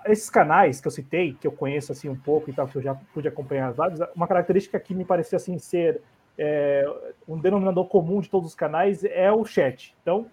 Esses 0.05 0.29
canais 0.29 0.81
que 0.81 0.87
eu 0.87 0.93
citei, 0.93 1.33
que 1.33 1.47
eu 1.47 1.51
conheço 1.51 1.91
assim 1.91 2.09
um 2.09 2.15
pouco 2.15 2.51
e 2.51 2.53
tal, 2.53 2.69
que 2.69 2.77
eu 2.77 2.83
já 2.83 2.95
pude 2.95 3.27
acompanhar 3.27 3.69
as 3.69 3.79
lives, 3.79 4.07
uma 4.15 4.29
característica 4.29 4.79
que 4.79 4.95
me 4.95 5.05
parecia 5.05 5.37
assim 5.37 5.59
ser 5.59 6.03
é, 6.39 6.85
um 7.27 7.39
denominador 7.39 7.87
comum 7.87 8.21
de 8.21 8.29
todos 8.29 8.51
os 8.51 8.55
canais 8.55 9.03
é 9.03 9.33
o 9.33 9.45
chat. 9.45 9.97
Então, 10.03 10.27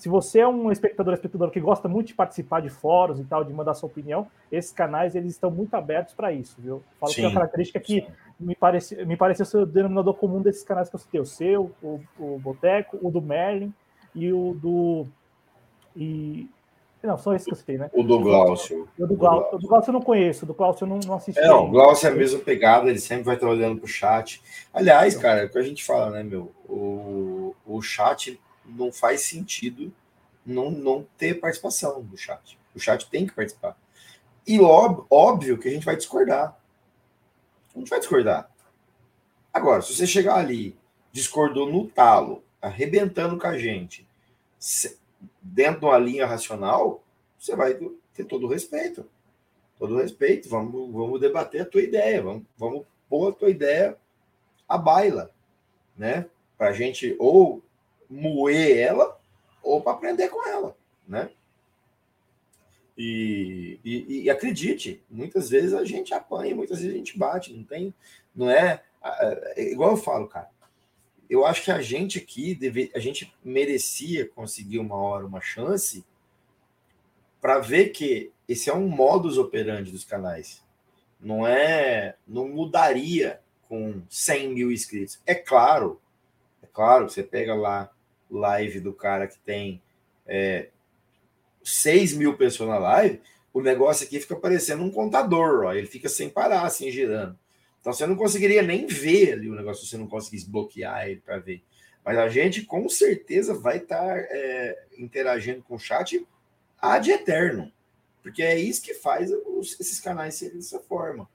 se 0.00 0.08
você 0.08 0.40
é 0.40 0.48
um 0.48 0.72
espectador, 0.72 1.12
espectador 1.12 1.50
que 1.50 1.60
gosta 1.60 1.86
muito 1.86 2.06
de 2.06 2.14
participar 2.14 2.60
de 2.60 2.70
fóruns 2.70 3.20
e 3.20 3.24
tal, 3.24 3.44
de 3.44 3.52
mandar 3.52 3.74
sua 3.74 3.86
opinião, 3.86 4.26
esses 4.50 4.72
canais 4.72 5.14
eles 5.14 5.32
estão 5.32 5.50
muito 5.50 5.74
abertos 5.74 6.14
para 6.14 6.32
isso, 6.32 6.56
viu? 6.58 6.82
Falo 6.98 7.12
sim, 7.12 7.20
que 7.20 7.26
é 7.26 7.28
uma 7.28 7.34
característica 7.34 7.78
que 7.78 8.06
me, 8.40 8.56
parece, 8.56 9.04
me 9.04 9.14
pareceu 9.14 9.44
ser 9.44 9.58
o 9.58 9.66
denominador 9.66 10.14
comum 10.14 10.40
desses 10.40 10.62
canais 10.62 10.88
que 10.88 10.96
eu 10.96 11.00
citei, 11.00 11.20
o 11.20 11.26
seu, 11.26 11.70
o, 11.82 12.00
o 12.18 12.38
Boteco, 12.38 12.98
o 13.02 13.10
do 13.10 13.20
Merlin 13.20 13.74
e 14.14 14.32
o 14.32 14.54
do. 14.54 15.06
E, 15.94 16.48
não, 17.02 17.18
são 17.18 17.34
esses 17.34 17.44
que 17.44 17.52
eu 17.52 17.56
citei, 17.56 17.76
né? 17.76 17.90
O 17.92 18.02
do 18.02 18.20
Glaucio. 18.20 18.88
O 18.98 19.06
do 19.06 19.14
Glaucio, 19.16 19.54
o 19.54 19.58
do 19.58 19.68
Glaucio 19.68 19.90
eu 19.90 19.92
não 19.92 20.02
conheço, 20.02 20.46
o 20.46 20.48
do 20.48 20.54
Glaucio 20.54 20.84
eu 20.84 20.88
não, 20.88 21.00
não 21.06 21.14
assisti. 21.16 21.38
É, 21.42 21.52
o 21.52 21.68
Glaucio 21.68 22.08
é 22.08 22.10
a 22.10 22.14
mesma 22.14 22.38
pegada, 22.38 22.88
ele 22.88 22.98
sempre 22.98 23.24
vai 23.24 23.34
estar 23.34 23.48
olhando 23.48 23.78
pro 23.78 23.86
chat. 23.86 24.42
Aliás, 24.72 25.14
cara, 25.14 25.42
é 25.42 25.44
o 25.44 25.50
que 25.50 25.58
a 25.58 25.62
gente 25.62 25.84
fala, 25.84 26.08
né, 26.08 26.22
meu? 26.22 26.50
O, 26.66 27.54
o 27.66 27.82
chat 27.82 28.40
não 28.76 28.92
faz 28.92 29.22
sentido 29.22 29.92
não, 30.44 30.70
não 30.70 31.06
ter 31.16 31.40
participação 31.40 32.02
do 32.02 32.16
chat. 32.16 32.58
O 32.74 32.80
chat 32.80 33.08
tem 33.08 33.26
que 33.26 33.34
participar. 33.34 33.76
E 34.46 34.58
óbvio, 34.60 35.58
que 35.58 35.68
a 35.68 35.70
gente 35.70 35.84
vai 35.84 35.96
discordar. 35.96 36.58
A 37.74 37.78
gente 37.78 37.88
vai 37.88 38.00
discordar. 38.00 38.50
Agora, 39.52 39.82
se 39.82 39.94
você 39.94 40.06
chegar 40.06 40.36
ali, 40.36 40.76
discordou 41.12 41.70
no 41.70 41.88
talo, 41.88 42.42
arrebentando 42.60 43.38
com 43.38 43.46
a 43.46 43.58
gente, 43.58 44.06
dentro 45.40 45.80
de 45.80 45.86
uma 45.86 45.98
linha 45.98 46.26
racional, 46.26 47.02
você 47.38 47.54
vai 47.54 47.74
ter 48.14 48.24
todo 48.24 48.46
o 48.46 48.48
respeito. 48.48 49.08
Todo 49.78 49.94
o 49.94 49.98
respeito. 49.98 50.48
Vamos, 50.48 50.92
vamos 50.92 51.20
debater 51.20 51.62
a 51.62 51.66
tua 51.66 51.82
ideia. 51.82 52.22
Vamos, 52.22 52.44
vamos 52.56 52.84
pôr 53.08 53.30
a 53.30 53.34
tua 53.34 53.50
ideia 53.50 53.96
à 54.68 54.78
baila. 54.78 55.30
Né? 55.96 56.26
Para 56.56 56.68
a 56.68 56.72
gente 56.72 57.16
ou 57.18 57.62
moer 58.10 58.76
ela 58.76 59.18
ou 59.62 59.80
para 59.80 59.92
aprender 59.92 60.28
com 60.28 60.46
ela. 60.48 60.76
Né? 61.06 61.30
E, 62.96 63.78
e, 63.84 64.24
e, 64.24 64.30
acredite, 64.30 65.02
muitas 65.08 65.48
vezes 65.48 65.72
a 65.72 65.84
gente 65.84 66.12
apanha, 66.12 66.54
muitas 66.54 66.80
vezes 66.80 66.94
a 66.94 66.98
gente 66.98 67.16
bate, 67.16 67.52
não 67.52 67.64
tem, 67.64 67.94
não 68.34 68.50
é, 68.50 68.82
é 69.56 69.72
igual 69.72 69.92
eu 69.92 69.96
falo, 69.96 70.26
cara. 70.26 70.50
Eu 71.28 71.46
acho 71.46 71.64
que 71.64 71.70
a 71.70 71.80
gente 71.80 72.18
aqui 72.18 72.54
deve, 72.54 72.90
a 72.94 72.98
gente 72.98 73.32
merecia 73.42 74.28
conseguir 74.28 74.80
uma 74.80 74.96
hora 74.96 75.24
uma 75.24 75.40
chance 75.40 76.04
para 77.40 77.58
ver 77.58 77.90
que 77.90 78.32
esse 78.48 78.68
é 78.68 78.74
um 78.74 78.88
modus 78.88 79.38
operandi 79.38 79.92
dos 79.92 80.04
canais. 80.04 80.62
Não 81.20 81.46
é, 81.46 82.16
não 82.26 82.48
mudaria 82.48 83.40
com 83.68 84.02
100 84.10 84.52
mil 84.52 84.72
inscritos. 84.72 85.20
É 85.24 85.34
claro, 85.34 86.00
é 86.62 86.66
claro, 86.66 87.08
você 87.08 87.22
pega 87.22 87.54
lá 87.54 87.90
live 88.30 88.80
do 88.80 88.92
cara 88.92 89.26
que 89.26 89.38
tem 89.38 89.82
é, 90.26 90.68
6 91.62 92.14
mil 92.14 92.36
pessoas 92.36 92.68
na 92.68 92.78
live, 92.78 93.20
o 93.52 93.60
negócio 93.60 94.06
aqui 94.06 94.20
fica 94.20 94.36
parecendo 94.36 94.82
um 94.82 94.90
contador, 94.90 95.64
ó, 95.64 95.72
ele 95.72 95.86
fica 95.86 96.08
sem 96.08 96.28
parar, 96.28 96.62
assim, 96.62 96.90
girando. 96.90 97.36
Então 97.80 97.92
você 97.92 98.06
não 98.06 98.16
conseguiria 98.16 98.62
nem 98.62 98.86
ver 98.86 99.32
ali 99.32 99.50
o 99.50 99.54
negócio 99.54 99.86
você 99.86 99.96
não 99.96 100.06
conseguisse 100.06 100.48
bloquear 100.48 101.08
ele 101.08 101.20
para 101.20 101.38
ver. 101.38 101.62
Mas 102.04 102.18
a 102.18 102.28
gente 102.28 102.62
com 102.62 102.88
certeza 102.88 103.54
vai 103.54 103.78
estar 103.78 103.98
tá, 103.98 104.16
é, 104.16 104.84
interagindo 104.98 105.62
com 105.62 105.74
o 105.74 105.78
chat 105.78 106.26
ad 106.80 107.10
eterno. 107.10 107.72
Porque 108.22 108.42
é 108.42 108.58
isso 108.58 108.82
que 108.82 108.94
faz 108.94 109.30
os, 109.30 109.78
esses 109.80 109.98
canais 109.98 110.34
serem 110.34 110.56
dessa 110.56 110.78
forma. 110.78 111.28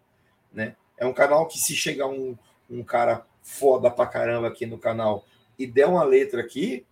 Né? 0.54 0.76
É 0.98 1.06
um 1.06 1.14
canal 1.14 1.48
que 1.48 1.58
se 1.58 1.76
chegar 1.76 2.08
um, 2.08 2.38
um 2.70 2.84
cara 2.84 3.26
foda 3.42 3.90
pra 3.90 4.06
caramba 4.06 4.48
aqui 4.48 4.66
no 4.66 4.78
canal 4.78 5.26
e 5.58 5.68
der 5.68 5.88
uma 5.88 6.04
letra 6.04 6.42
aqui, 6.42 6.86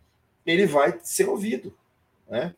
ele 0.45 0.65
vai 0.65 0.99
ser 1.03 1.27
ouvido. 1.27 1.73
Né? 2.29 2.53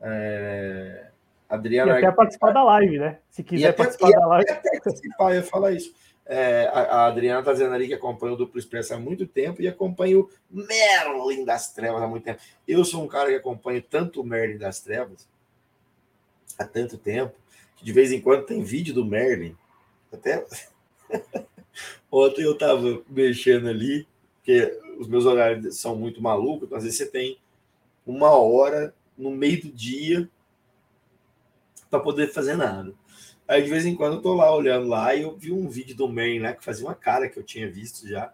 É... 0.00 1.08
Adriana. 1.48 1.92
E 1.92 2.04
até 2.04 2.12
participar 2.12 2.52
da 2.52 2.62
live, 2.64 2.98
né? 2.98 3.18
Se 3.30 3.42
quiser 3.42 3.68
até, 3.68 3.76
participar 3.76 4.10
da 4.10 4.26
live. 4.26 4.50
Até 4.50 4.80
participar, 4.80 5.30
eu 5.30 5.36
ia 5.36 5.42
falar 5.42 5.72
isso. 5.72 5.94
É, 6.26 6.70
a, 6.72 6.80
a, 6.80 7.06
Adriana 7.06 7.40
está 7.40 7.52
dizendo 7.52 7.74
ali 7.74 7.86
que 7.86 7.94
acompanha 7.94 8.32
o 8.32 8.36
Duplo 8.36 8.58
Expresso 8.58 8.94
há 8.94 8.98
muito 8.98 9.26
tempo 9.26 9.60
e 9.60 9.68
acompanha 9.68 10.18
o 10.18 10.30
Merlin 10.50 11.44
das 11.44 11.72
Trevas 11.72 12.02
há 12.02 12.06
muito 12.06 12.24
tempo. 12.24 12.40
Eu 12.66 12.84
sou 12.84 13.04
um 13.04 13.08
cara 13.08 13.28
que 13.28 13.36
acompanha 13.36 13.84
tanto 13.88 14.22
o 14.22 14.24
Merlin 14.24 14.56
das 14.56 14.80
Trevas 14.80 15.28
há 16.58 16.64
tanto 16.64 16.96
tempo 16.96 17.34
que 17.76 17.84
de 17.84 17.92
vez 17.92 18.10
em 18.10 18.20
quando 18.20 18.46
tem 18.46 18.62
vídeo 18.62 18.94
do 18.94 19.04
Merlin. 19.04 19.54
Até 20.10 20.46
ontem 22.10 22.42
eu 22.42 22.52
estava 22.52 23.02
mexendo 23.10 23.68
ali, 23.68 24.06
porque 24.36 24.80
os 24.98 25.08
meus 25.08 25.26
horários 25.26 25.76
são 25.76 25.96
muito 25.96 26.22
malucos, 26.22 26.72
às 26.72 26.82
vezes 26.82 26.98
você 26.98 27.06
tem 27.06 27.38
uma 28.06 28.30
hora 28.30 28.94
no 29.16 29.30
meio 29.30 29.62
do 29.62 29.70
dia 29.70 30.28
para 31.90 32.00
poder 32.00 32.28
fazer 32.32 32.56
nada. 32.56 32.92
Aí 33.46 33.62
de 33.62 33.70
vez 33.70 33.84
em 33.84 33.94
quando 33.94 34.14
eu 34.14 34.22
tô 34.22 34.34
lá 34.34 34.54
olhando 34.54 34.88
lá 34.88 35.14
e 35.14 35.22
eu 35.22 35.36
vi 35.36 35.52
um 35.52 35.68
vídeo 35.68 35.94
do 35.94 36.08
Man, 36.08 36.40
né, 36.40 36.52
que 36.54 36.64
fazia 36.64 36.86
uma 36.86 36.94
cara 36.94 37.28
que 37.28 37.38
eu 37.38 37.42
tinha 37.42 37.70
visto 37.70 38.08
já. 38.08 38.32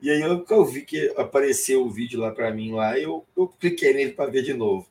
E 0.00 0.10
aí 0.10 0.20
eu, 0.20 0.44
eu 0.48 0.64
vi 0.64 0.82
que 0.82 1.12
apareceu 1.16 1.84
o 1.84 1.90
vídeo 1.90 2.20
lá 2.20 2.30
para 2.30 2.52
mim 2.52 2.72
lá, 2.72 2.98
eu, 2.98 3.24
eu 3.36 3.48
cliquei 3.48 3.94
nele 3.94 4.12
para 4.12 4.30
ver 4.30 4.42
de 4.42 4.52
novo. 4.52 4.86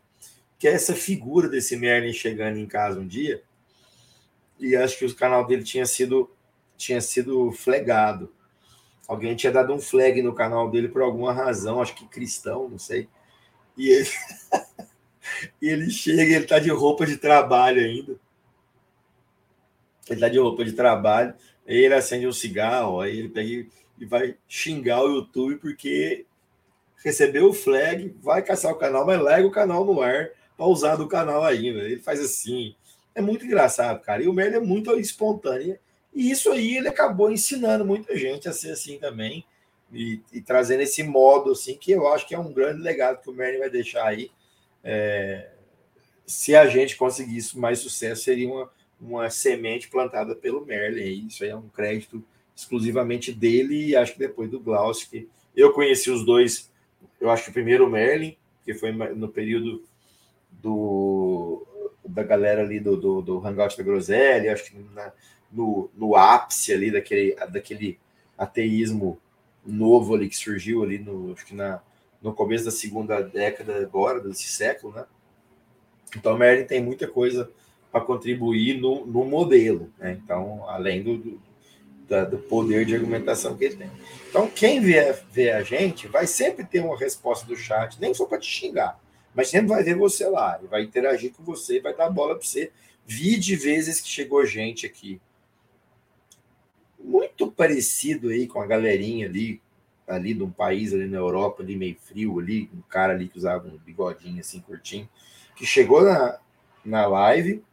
Que 0.57 0.67
é 0.67 0.73
essa 0.73 0.95
figura 0.95 1.47
desse 1.47 1.77
Merlin 1.77 2.11
chegando 2.11 2.57
em 2.57 2.65
casa 2.65 2.99
um 2.99 3.07
dia. 3.07 3.43
E 4.59 4.75
acho 4.75 4.97
que 4.97 5.05
o 5.05 5.15
canal 5.15 5.45
dele 5.45 5.63
tinha 5.63 5.85
sido 5.85 6.29
tinha 6.77 6.99
sido 6.99 7.51
flegado. 7.51 8.33
Alguém 9.07 9.35
tinha 9.35 9.51
dado 9.51 9.73
um 9.73 9.79
flag 9.79 10.21
no 10.21 10.33
canal 10.33 10.69
dele 10.69 10.87
por 10.87 11.01
alguma 11.01 11.31
razão, 11.31 11.81
acho 11.81 11.95
que 11.95 12.07
cristão, 12.07 12.67
não 12.69 12.79
sei. 12.79 13.07
E 13.77 13.89
ele, 13.89 14.09
e 15.61 15.67
ele 15.69 15.89
chega, 15.91 16.35
ele 16.35 16.45
tá 16.45 16.59
de 16.59 16.69
roupa 16.69 17.05
de 17.05 17.17
trabalho 17.17 17.81
ainda. 17.81 18.15
Ele 20.09 20.19
tá 20.19 20.29
de 20.29 20.39
roupa 20.39 20.63
de 20.63 20.73
trabalho, 20.73 21.33
aí 21.67 21.75
ele 21.75 21.93
acende 21.93 22.27
um 22.27 22.31
cigarro, 22.33 23.01
aí 23.01 23.19
ele 23.19 23.29
pega 23.29 23.67
e 23.97 24.05
vai 24.05 24.35
xingar 24.47 25.03
o 25.03 25.15
YouTube 25.15 25.57
porque 25.57 26.25
recebeu 27.03 27.49
o 27.49 27.53
flag, 27.53 28.15
vai 28.21 28.41
caçar 28.41 28.71
o 28.71 28.77
canal, 28.77 29.05
mas 29.05 29.21
lega 29.21 29.47
o 29.47 29.51
canal 29.51 29.85
no 29.85 30.01
ar 30.01 30.29
para 30.57 30.65
usar 30.65 30.95
do 30.95 31.07
canal 31.07 31.43
ainda. 31.43 31.79
Ele 31.79 32.01
faz 32.01 32.19
assim. 32.19 32.75
É 33.13 33.21
muito 33.21 33.45
engraçado, 33.45 34.01
cara. 34.01 34.23
E 34.23 34.27
o 34.27 34.33
Merlin 34.33 34.57
é 34.57 34.59
muito 34.59 34.91
espontâneo. 34.99 35.77
E 36.15 36.31
isso 36.31 36.49
aí 36.49 36.77
ele 36.77 36.87
acabou 36.87 37.29
ensinando 37.29 37.85
muita 37.85 38.15
gente 38.17 38.47
a 38.47 38.53
ser 38.53 38.71
assim 38.71 38.97
também. 38.97 39.45
E, 39.91 40.21
e, 40.33 40.41
trazendo 40.41 40.81
esse 40.81 41.03
modo 41.03 41.51
assim 41.51 41.77
que 41.77 41.91
eu 41.91 42.07
acho 42.07 42.27
que 42.27 42.33
é 42.33 42.39
um 42.39 42.51
grande 42.51 42.81
legado 42.81 43.21
que 43.21 43.29
o 43.29 43.33
Merlin 43.33 43.59
vai 43.59 43.69
deixar 43.69 44.07
aí. 44.07 44.31
É, 44.83 45.49
se 46.25 46.55
a 46.55 46.65
gente 46.67 46.95
conseguisse 46.95 47.57
mais 47.57 47.79
sucesso, 47.79 48.23
seria 48.23 48.49
uma, 48.49 48.71
uma 48.99 49.29
semente 49.29 49.89
plantada 49.89 50.35
pelo 50.35 50.65
Merlin. 50.65 51.27
Isso 51.27 51.43
aí 51.43 51.49
é 51.49 51.55
um 51.55 51.69
crédito 51.69 52.23
exclusivamente 52.55 53.33
dele 53.33 53.89
e 53.89 53.95
acho 53.95 54.13
que 54.13 54.19
depois 54.19 54.49
do 54.49 54.59
Glaucio, 54.59 55.09
que 55.09 55.27
eu 55.55 55.73
conheci 55.73 56.09
os 56.09 56.25
dois, 56.25 56.71
eu 57.19 57.29
acho 57.29 57.45
que 57.45 57.51
primeiro 57.51 57.85
o 57.85 57.89
Merlin, 57.89 58.37
que 58.63 58.73
foi 58.73 58.91
no 58.91 59.27
período 59.27 59.83
do 60.49 61.65
da 62.07 62.23
galera 62.23 62.61
ali 62.61 62.79
do, 62.79 62.95
do, 62.95 63.21
do 63.21 63.45
Hangout 63.45 63.75
da 63.77 63.83
Groselha, 63.83 64.53
acho 64.53 64.65
que 64.65 64.77
na, 64.93 65.11
no, 65.55 65.89
no 65.95 66.15
ápice 66.15 66.73
ali 66.73 66.91
daquele, 66.91 67.35
daquele 67.49 67.97
ateísmo 68.37 69.17
novo 69.65 70.13
ali 70.13 70.29
que 70.29 70.37
surgiu 70.37 70.83
ali 70.83 70.99
no, 70.99 71.33
acho 71.33 71.45
que 71.45 71.55
na, 71.55 71.81
no 72.21 72.33
começo 72.33 72.65
da 72.65 72.71
segunda 72.71 73.21
década 73.21 73.77
agora, 73.77 74.19
desse 74.19 74.47
século, 74.47 74.93
né? 74.93 75.05
Então, 76.15 76.35
o 76.35 76.37
Merlin 76.37 76.65
tem 76.65 76.81
muita 76.81 77.07
coisa 77.07 77.49
para 77.91 78.01
contribuir 78.01 78.79
no, 78.79 79.05
no 79.05 79.25
modelo, 79.25 79.91
né? 79.97 80.19
Então, 80.23 80.67
além 80.69 81.01
do, 81.01 81.17
do, 81.17 81.39
do, 82.29 82.37
poder 82.37 82.85
de 82.85 82.95
argumentação 82.95 83.55
que 83.57 83.65
ele 83.65 83.75
tem. 83.75 83.91
Então, 84.29 84.47
quem 84.47 84.81
vier 84.81 85.23
ver 85.31 85.51
a 85.51 85.63
gente 85.63 86.07
vai 86.07 86.27
sempre 86.27 86.63
ter 86.65 86.81
uma 86.81 86.97
resposta 86.97 87.45
do 87.45 87.55
chat, 87.55 87.99
nem 87.99 88.13
só 88.13 88.25
para 88.25 88.37
te 88.37 88.47
xingar, 88.47 88.99
mas 89.33 89.49
sempre 89.49 89.67
vai 89.67 89.83
ver 89.83 89.95
você 89.95 90.27
lá, 90.27 90.59
vai 90.69 90.83
interagir 90.83 91.33
com 91.33 91.43
você, 91.43 91.79
vai 91.79 91.95
dar 91.95 92.09
bola 92.09 92.35
para 92.35 92.45
você. 92.45 92.71
Vi 93.05 93.37
de 93.37 93.55
vezes 93.55 93.99
que 94.01 94.07
chegou 94.07 94.45
gente 94.45 94.85
aqui 94.85 95.21
muito 97.05 97.51
parecido 97.51 98.29
aí 98.29 98.47
com 98.47 98.61
a 98.61 98.65
galerinha 98.65 99.27
ali, 99.27 99.61
ali 100.07 100.33
de 100.33 100.43
um 100.43 100.51
país 100.51 100.93
ali 100.93 101.07
na 101.07 101.17
Europa, 101.17 101.63
ali 101.63 101.75
meio 101.75 101.95
frio 101.99 102.39
ali, 102.39 102.69
um 102.73 102.81
cara 102.81 103.13
ali 103.13 103.27
que 103.27 103.37
usava 103.37 103.67
um 103.67 103.77
bigodinho 103.77 104.39
assim 104.39 104.59
curtinho, 104.59 105.07
que 105.55 105.65
chegou 105.65 106.03
na, 106.03 106.39
na 106.83 107.07
live 107.07 107.63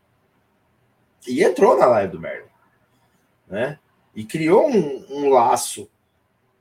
e 1.27 1.43
entrou 1.43 1.79
na 1.79 1.87
live 1.87 2.13
do 2.13 2.21
Merlin, 2.21 2.49
né? 3.49 3.79
E 4.15 4.25
criou 4.25 4.69
um, 4.69 5.07
um 5.09 5.29
laço 5.31 5.89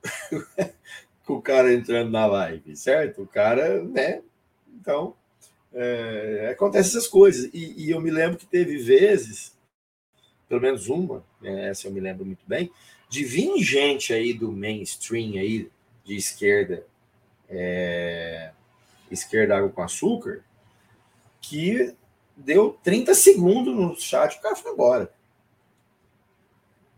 com 1.26 1.34
o 1.34 1.42
cara 1.42 1.74
entrando 1.74 2.12
na 2.12 2.26
live, 2.26 2.76
certo? 2.76 3.24
O 3.24 3.28
cara, 3.28 3.84
né? 3.84 4.22
Então, 4.74 5.16
é, 5.74 6.50
acontece 6.52 6.90
essas 6.90 7.08
coisas. 7.08 7.50
E, 7.54 7.86
e, 7.86 7.92
eu 7.92 8.00
me 8.00 8.10
lembro 8.12 8.38
que 8.38 8.46
teve 8.46 8.78
vezes, 8.78 9.58
pelo 10.52 10.60
menos 10.60 10.90
uma, 10.90 11.24
né, 11.40 11.70
essa 11.70 11.88
eu 11.88 11.94
me 11.94 12.02
lembro 12.02 12.26
muito 12.26 12.44
bem, 12.46 12.70
de 13.08 13.24
vir 13.24 13.58
gente 13.64 14.12
aí 14.12 14.34
do 14.34 14.52
mainstream 14.52 15.40
aí, 15.40 15.72
de 16.04 16.18
esquerda, 16.18 16.86
é, 17.50 18.52
esquerda 19.10 19.56
água 19.56 19.70
com 19.70 19.82
açúcar, 19.82 20.44
que 21.40 21.96
deu 22.36 22.78
30 22.84 23.14
segundos 23.14 23.74
no 23.74 23.96
chat, 23.98 24.38
o 24.38 24.42
cara 24.42 24.58
foi 24.58 24.74
embora. 24.74 25.14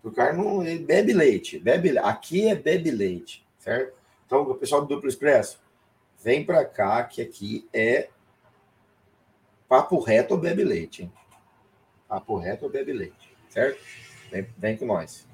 O 0.03 0.09
cara 0.09 0.33
não 0.33 0.63
bebe 0.79 1.13
leite, 1.13 1.59
bebe 1.59 1.95
aqui 1.99 2.47
é 2.47 2.55
bebe 2.55 2.89
leite, 2.89 3.45
certo? 3.59 3.95
Então, 4.25 4.41
o 4.41 4.55
pessoal 4.55 4.81
do 4.81 4.87
Duplo 4.87 5.07
Expresso, 5.07 5.61
vem 6.23 6.43
para 6.43 6.65
cá 6.65 7.03
que 7.03 7.21
aqui 7.21 7.69
é 7.71 8.09
papo 9.69 9.99
reto 9.99 10.33
ou 10.33 10.39
bebe 10.39 10.63
leite, 10.63 11.03
hein? 11.03 11.13
Papo 12.07 12.35
reto 12.37 12.65
ou 12.65 12.71
bebe 12.71 12.91
leite, 12.91 13.32
certo? 13.53 13.79
Vem, 14.31 14.47
vem 14.57 14.77
com 14.77 14.85
nós. 14.85 15.27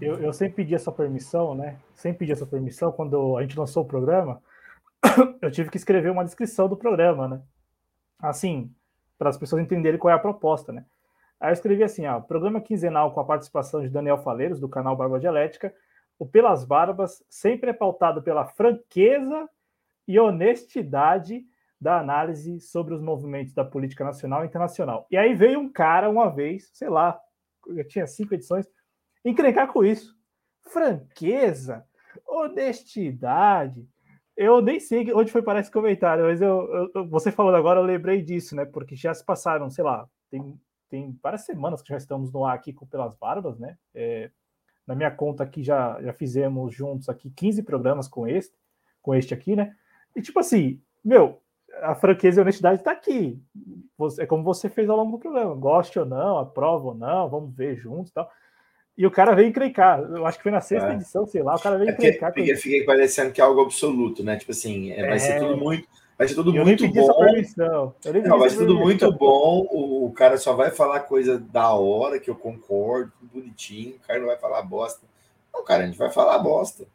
Eu, 0.00 0.20
eu 0.20 0.32
sempre 0.32 0.56
pedi 0.56 0.74
essa 0.74 0.90
permissão, 0.90 1.54
né? 1.54 1.78
Sempre 1.94 2.20
pedi 2.20 2.32
essa 2.32 2.44
permissão 2.44 2.90
quando 2.90 3.36
a 3.38 3.42
gente 3.42 3.58
lançou 3.58 3.84
o 3.84 3.86
programa. 3.86 4.42
eu 5.40 5.50
tive 5.50 5.70
que 5.70 5.76
escrever 5.76 6.10
uma 6.10 6.24
descrição 6.24 6.68
do 6.68 6.76
programa, 6.76 7.28
né? 7.28 7.42
Assim, 8.18 8.74
para 9.16 9.30
as 9.30 9.38
pessoas 9.38 9.62
entenderem 9.62 9.98
qual 9.98 10.10
é 10.10 10.14
a 10.14 10.18
proposta, 10.18 10.72
né? 10.72 10.84
Aí 11.40 11.50
eu 11.50 11.52
escrevi 11.52 11.84
assim, 11.84 12.04
ó, 12.06 12.20
programa 12.20 12.60
quinzenal 12.60 13.12
com 13.12 13.20
a 13.20 13.24
participação 13.24 13.80
de 13.80 13.88
Daniel 13.88 14.18
Faleiros, 14.18 14.58
do 14.58 14.68
canal 14.68 14.96
Barba 14.96 15.20
Dialética, 15.20 15.72
o 16.18 16.26
Pelas 16.26 16.64
Barbas 16.64 17.24
sempre 17.28 17.70
é 17.70 17.72
pautado 17.72 18.22
pela 18.22 18.46
franqueza 18.46 19.48
e 20.06 20.18
honestidade 20.18 21.44
da 21.80 21.98
análise 21.98 22.60
sobre 22.60 22.94
os 22.94 23.02
movimentos 23.02 23.52
da 23.52 23.64
política 23.64 24.04
nacional 24.04 24.42
e 24.42 24.46
internacional. 24.46 25.06
E 25.10 25.16
aí 25.16 25.34
veio 25.34 25.60
um 25.60 25.70
cara 25.70 26.08
uma 26.08 26.28
vez, 26.28 26.70
sei 26.72 26.88
lá, 26.88 27.20
eu 27.66 27.86
tinha 27.86 28.06
cinco 28.06 28.34
edições, 28.34 28.66
encrencar 29.24 29.72
com 29.72 29.84
isso. 29.84 30.16
Franqueza, 30.62 31.84
honestidade. 32.26 33.86
Eu 34.36 34.60
nem 34.60 34.80
sei 34.80 35.12
onde 35.12 35.30
foi 35.30 35.42
para 35.42 35.60
esse 35.60 35.70
comentário, 35.70 36.24
mas 36.24 36.42
eu, 36.42 36.90
eu, 36.94 37.08
você 37.08 37.30
falando 37.30 37.56
agora, 37.56 37.80
eu 37.80 37.84
lembrei 37.84 38.22
disso, 38.22 38.56
né? 38.56 38.64
Porque 38.64 38.96
já 38.96 39.14
se 39.14 39.24
passaram, 39.24 39.70
sei 39.70 39.84
lá, 39.84 40.08
tem, 40.30 40.60
tem 40.90 41.18
várias 41.22 41.44
semanas 41.44 41.82
que 41.82 41.90
já 41.90 41.96
estamos 41.96 42.32
no 42.32 42.44
ar 42.44 42.54
aqui 42.54 42.72
com 42.72 42.86
Pelas 42.86 43.14
Barbas, 43.14 43.58
né? 43.58 43.76
É, 43.94 44.30
na 44.86 44.94
minha 44.94 45.10
conta 45.10 45.44
aqui 45.44 45.62
já, 45.62 46.00
já 46.02 46.12
fizemos 46.12 46.74
juntos 46.74 47.08
aqui 47.08 47.30
15 47.30 47.62
programas 47.62 48.08
com 48.08 48.26
este, 48.26 48.56
com 49.00 49.14
este 49.14 49.32
aqui, 49.32 49.54
né? 49.54 49.74
E 50.16 50.20
tipo 50.20 50.38
assim, 50.40 50.82
meu, 51.04 51.40
a 51.82 51.94
franqueza 51.94 52.38
e 52.38 52.40
a 52.40 52.42
honestidade 52.42 52.80
está 52.80 52.92
aqui. 52.92 53.38
Você, 53.96 54.22
é 54.22 54.26
como 54.26 54.42
você 54.42 54.68
fez 54.68 54.88
ao 54.88 54.96
longo 54.96 55.12
do 55.12 55.18
programa. 55.18 55.54
Goste 55.54 55.98
ou 55.98 56.06
não, 56.06 56.38
aprova 56.38 56.88
ou 56.88 56.94
não, 56.94 57.28
vamos 57.28 57.54
ver 57.54 57.76
juntos 57.76 58.10
e 58.10 58.14
tal. 58.14 58.30
E 58.96 59.06
o 59.06 59.10
cara 59.10 59.34
veio 59.34 59.48
encrencar. 59.48 60.00
Eu 60.00 60.24
acho 60.26 60.38
que 60.38 60.42
foi 60.42 60.52
na 60.52 60.60
sexta 60.60 60.92
é. 60.92 60.94
edição, 60.94 61.26
sei 61.26 61.42
lá, 61.42 61.56
o 61.56 61.60
cara 61.60 61.76
veio 61.76 61.90
é 61.90 61.92
encrencar. 61.92 62.32
Fica, 62.32 62.56
fica 62.56 62.86
parecendo 62.86 63.32
que 63.32 63.40
é 63.40 63.44
algo 63.44 63.60
absoluto, 63.60 64.22
né? 64.22 64.36
Tipo 64.36 64.52
assim, 64.52 64.92
é, 64.92 65.08
vai 65.08 65.18
ser 65.18 65.38
tudo 65.38 65.56
muito. 65.56 65.88
Vai 66.16 66.28
ser 66.28 66.34
tudo 66.36 66.52
muito 66.52 66.88
bom. 66.88 67.08
Não, 67.56 68.38
vai 68.38 68.50
ser 68.50 68.58
tudo 68.58 68.78
muito 68.78 69.12
bom. 69.12 69.66
O, 69.70 70.06
o, 70.06 70.12
cara 70.12 70.38
só 70.38 70.54
vai 70.54 70.70
falar 70.70 71.00
coisa 71.00 71.38
da 71.38 71.74
hora, 71.74 72.20
que 72.20 72.30
eu 72.30 72.36
concordo, 72.36 73.12
bonitinho. 73.20 73.96
O 73.96 74.06
cara 74.06 74.20
não 74.20 74.26
vai 74.26 74.38
falar 74.38 74.62
bosta. 74.62 75.04
Não, 75.52 75.64
cara, 75.64 75.82
a 75.82 75.86
gente 75.86 75.98
vai 75.98 76.10
falar 76.10 76.38
bosta. 76.38 76.86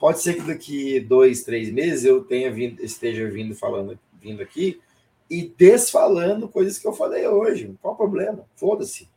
Pode 0.00 0.20
ser 0.20 0.36
que 0.36 0.40
daqui 0.40 0.98
dois, 0.98 1.44
três 1.44 1.70
meses 1.70 2.06
eu 2.06 2.24
tenha 2.24 2.50
vindo, 2.50 2.82
esteja 2.82 3.28
vindo 3.28 3.54
falando, 3.54 3.98
vindo 4.14 4.42
aqui 4.42 4.80
e 5.28 5.46
desfalando 5.46 6.48
coisas 6.48 6.78
que 6.78 6.88
eu 6.88 6.92
falei 6.94 7.28
hoje. 7.28 7.76
Qual 7.82 7.92
o 7.92 7.96
problema? 7.98 8.46
Foda-se. 8.56 9.10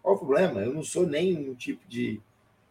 Qual 0.00 0.14
o 0.14 0.18
problema? 0.18 0.60
Eu 0.60 0.72
não 0.72 0.84
sou 0.84 1.04
nem 1.04 1.50
um 1.50 1.52
tipo 1.52 1.84
de, 1.88 2.22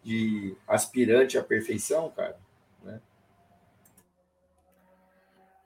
de 0.02 0.56
aspirante 0.66 1.38
à 1.38 1.44
perfeição, 1.44 2.10
cara. 2.12 2.38
Né? 2.82 3.02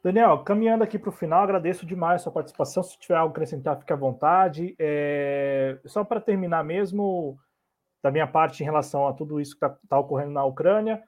Daniel, 0.04 0.40
caminhando 0.40 0.84
aqui 0.84 0.98
para 0.98 1.10
o 1.10 1.14
final, 1.14 1.44
agradeço 1.44 1.86
demais 1.86 2.22
a 2.22 2.24
sua 2.24 2.32
participação. 2.32 2.82
Se 2.82 2.98
tiver 2.98 3.18
algo 3.18 3.30
a 3.30 3.34
acrescentar, 3.34 3.78
fique 3.78 3.94
à 3.94 3.96
vontade. 3.96 4.76
É... 4.80 5.78
Só 5.86 6.04
para 6.04 6.20
terminar 6.20 6.64
mesmo, 6.64 7.38
da 8.02 8.10
minha 8.10 8.26
parte, 8.26 8.64
em 8.64 8.66
relação 8.66 9.08
a 9.08 9.14
tudo 9.14 9.40
isso 9.40 9.52
que 9.52 9.64
está 9.64 9.78
tá 9.88 10.00
ocorrendo 10.00 10.32
na 10.32 10.44
Ucrânia, 10.44 11.04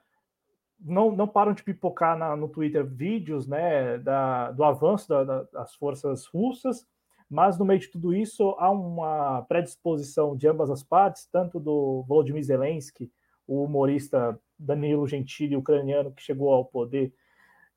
não, 0.84 1.10
não 1.10 1.26
param 1.26 1.54
de 1.54 1.64
pipocar 1.64 2.16
na, 2.16 2.36
no 2.36 2.48
Twitter 2.48 2.84
vídeos 2.84 3.46
né, 3.46 3.96
da, 3.98 4.50
do 4.50 4.62
avanço 4.62 5.08
da, 5.08 5.24
da, 5.24 5.42
das 5.44 5.74
forças 5.74 6.26
russas, 6.26 6.86
mas 7.28 7.58
no 7.58 7.64
meio 7.64 7.80
de 7.80 7.88
tudo 7.88 8.14
isso 8.14 8.54
há 8.58 8.70
uma 8.70 9.42
predisposição 9.48 10.36
de 10.36 10.46
ambas 10.46 10.70
as 10.70 10.82
partes, 10.82 11.26
tanto 11.32 11.58
do 11.58 12.04
Volodymyr 12.06 12.42
Zelensky, 12.42 13.10
o 13.46 13.64
humorista 13.64 14.38
Danilo 14.58 15.06
Gentili, 15.08 15.56
ucraniano, 15.56 16.12
que 16.12 16.22
chegou 16.22 16.52
ao 16.52 16.66
poder, 16.66 17.12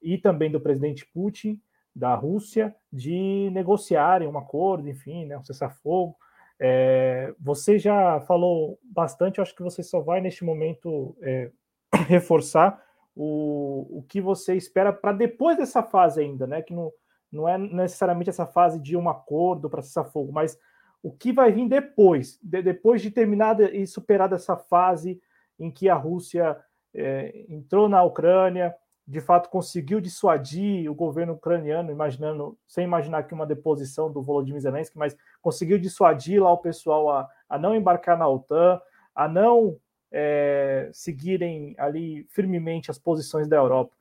e 0.01 0.17
também 0.17 0.51
do 0.51 0.59
presidente 0.59 1.05
Putin, 1.05 1.61
da 1.95 2.13
Rússia, 2.13 2.75
de 2.93 3.49
negociarem 3.51 4.27
um 4.27 4.37
acordo, 4.37 4.87
enfim, 4.87 5.25
né, 5.25 5.37
um 5.37 5.43
cessar-fogo. 5.43 6.15
É, 6.59 7.33
você 7.39 7.79
já 7.79 8.19
falou 8.21 8.77
bastante, 8.83 9.41
acho 9.41 9.55
que 9.55 9.63
você 9.63 9.81
só 9.81 10.01
vai 10.01 10.21
neste 10.21 10.43
momento 10.43 11.17
é, 11.21 11.49
reforçar 12.07 12.86
o, 13.19 13.97
o 13.97 14.03
que 14.03 14.21
você 14.21 14.55
espera 14.55 14.93
para 14.93 15.11
depois 15.11 15.57
dessa 15.57 15.81
fase 15.81 16.21
ainda, 16.21 16.45
né? 16.45 16.61
Que 16.61 16.73
não, 16.73 16.93
não 17.31 17.49
é 17.49 17.57
necessariamente 17.57 18.29
essa 18.29 18.45
fase 18.45 18.79
de 18.79 18.95
um 18.95 19.09
acordo 19.09 19.67
para 19.69 19.81
cessar 19.81 20.05
fogo, 20.05 20.31
mas 20.31 20.57
o 21.01 21.11
que 21.11 21.33
vai 21.33 21.51
vir 21.51 21.67
depois, 21.67 22.39
de, 22.43 22.61
depois 22.61 23.01
de 23.01 23.09
terminada 23.09 23.75
e 23.75 23.87
superada 23.87 24.35
essa 24.35 24.55
fase 24.55 25.19
em 25.59 25.71
que 25.71 25.89
a 25.89 25.95
Rússia 25.95 26.57
é, 26.93 27.45
entrou 27.49 27.89
na 27.89 28.03
Ucrânia, 28.03 28.75
de 29.07 29.19
fato 29.19 29.49
conseguiu 29.49 29.99
dissuadir 29.99 30.91
o 30.91 30.93
governo 30.93 31.33
ucraniano, 31.33 31.91
imaginando, 31.91 32.55
sem 32.67 32.83
imaginar 32.83 33.23
que 33.23 33.33
uma 33.33 33.47
deposição 33.47 34.11
do 34.11 34.21
Volodymyr 34.21 34.61
Zelensky, 34.61 34.97
mas 34.97 35.17
conseguiu 35.41 35.79
dissuadir 35.79 36.43
lá 36.43 36.51
o 36.51 36.57
pessoal 36.57 37.09
a, 37.09 37.27
a 37.49 37.57
não 37.57 37.73
embarcar 37.73 38.17
na 38.17 38.27
OTAN, 38.27 38.79
a 39.15 39.27
não 39.27 39.77
é, 40.11 40.89
seguirem 40.93 41.75
ali 41.77 42.25
firmemente 42.29 42.91
as 42.91 42.97
posições 42.97 43.47
da 43.47 43.57
Europa. 43.57 43.95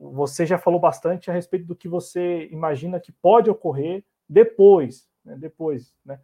Você 0.00 0.44
já 0.44 0.58
falou 0.58 0.80
bastante 0.80 1.30
a 1.30 1.34
respeito 1.34 1.66
do 1.66 1.76
que 1.76 1.88
você 1.88 2.48
imagina 2.50 3.00
que 3.00 3.12
pode 3.12 3.50
ocorrer 3.50 4.04
depois, 4.28 5.08
né, 5.24 5.36
depois, 5.38 5.94
né? 6.04 6.18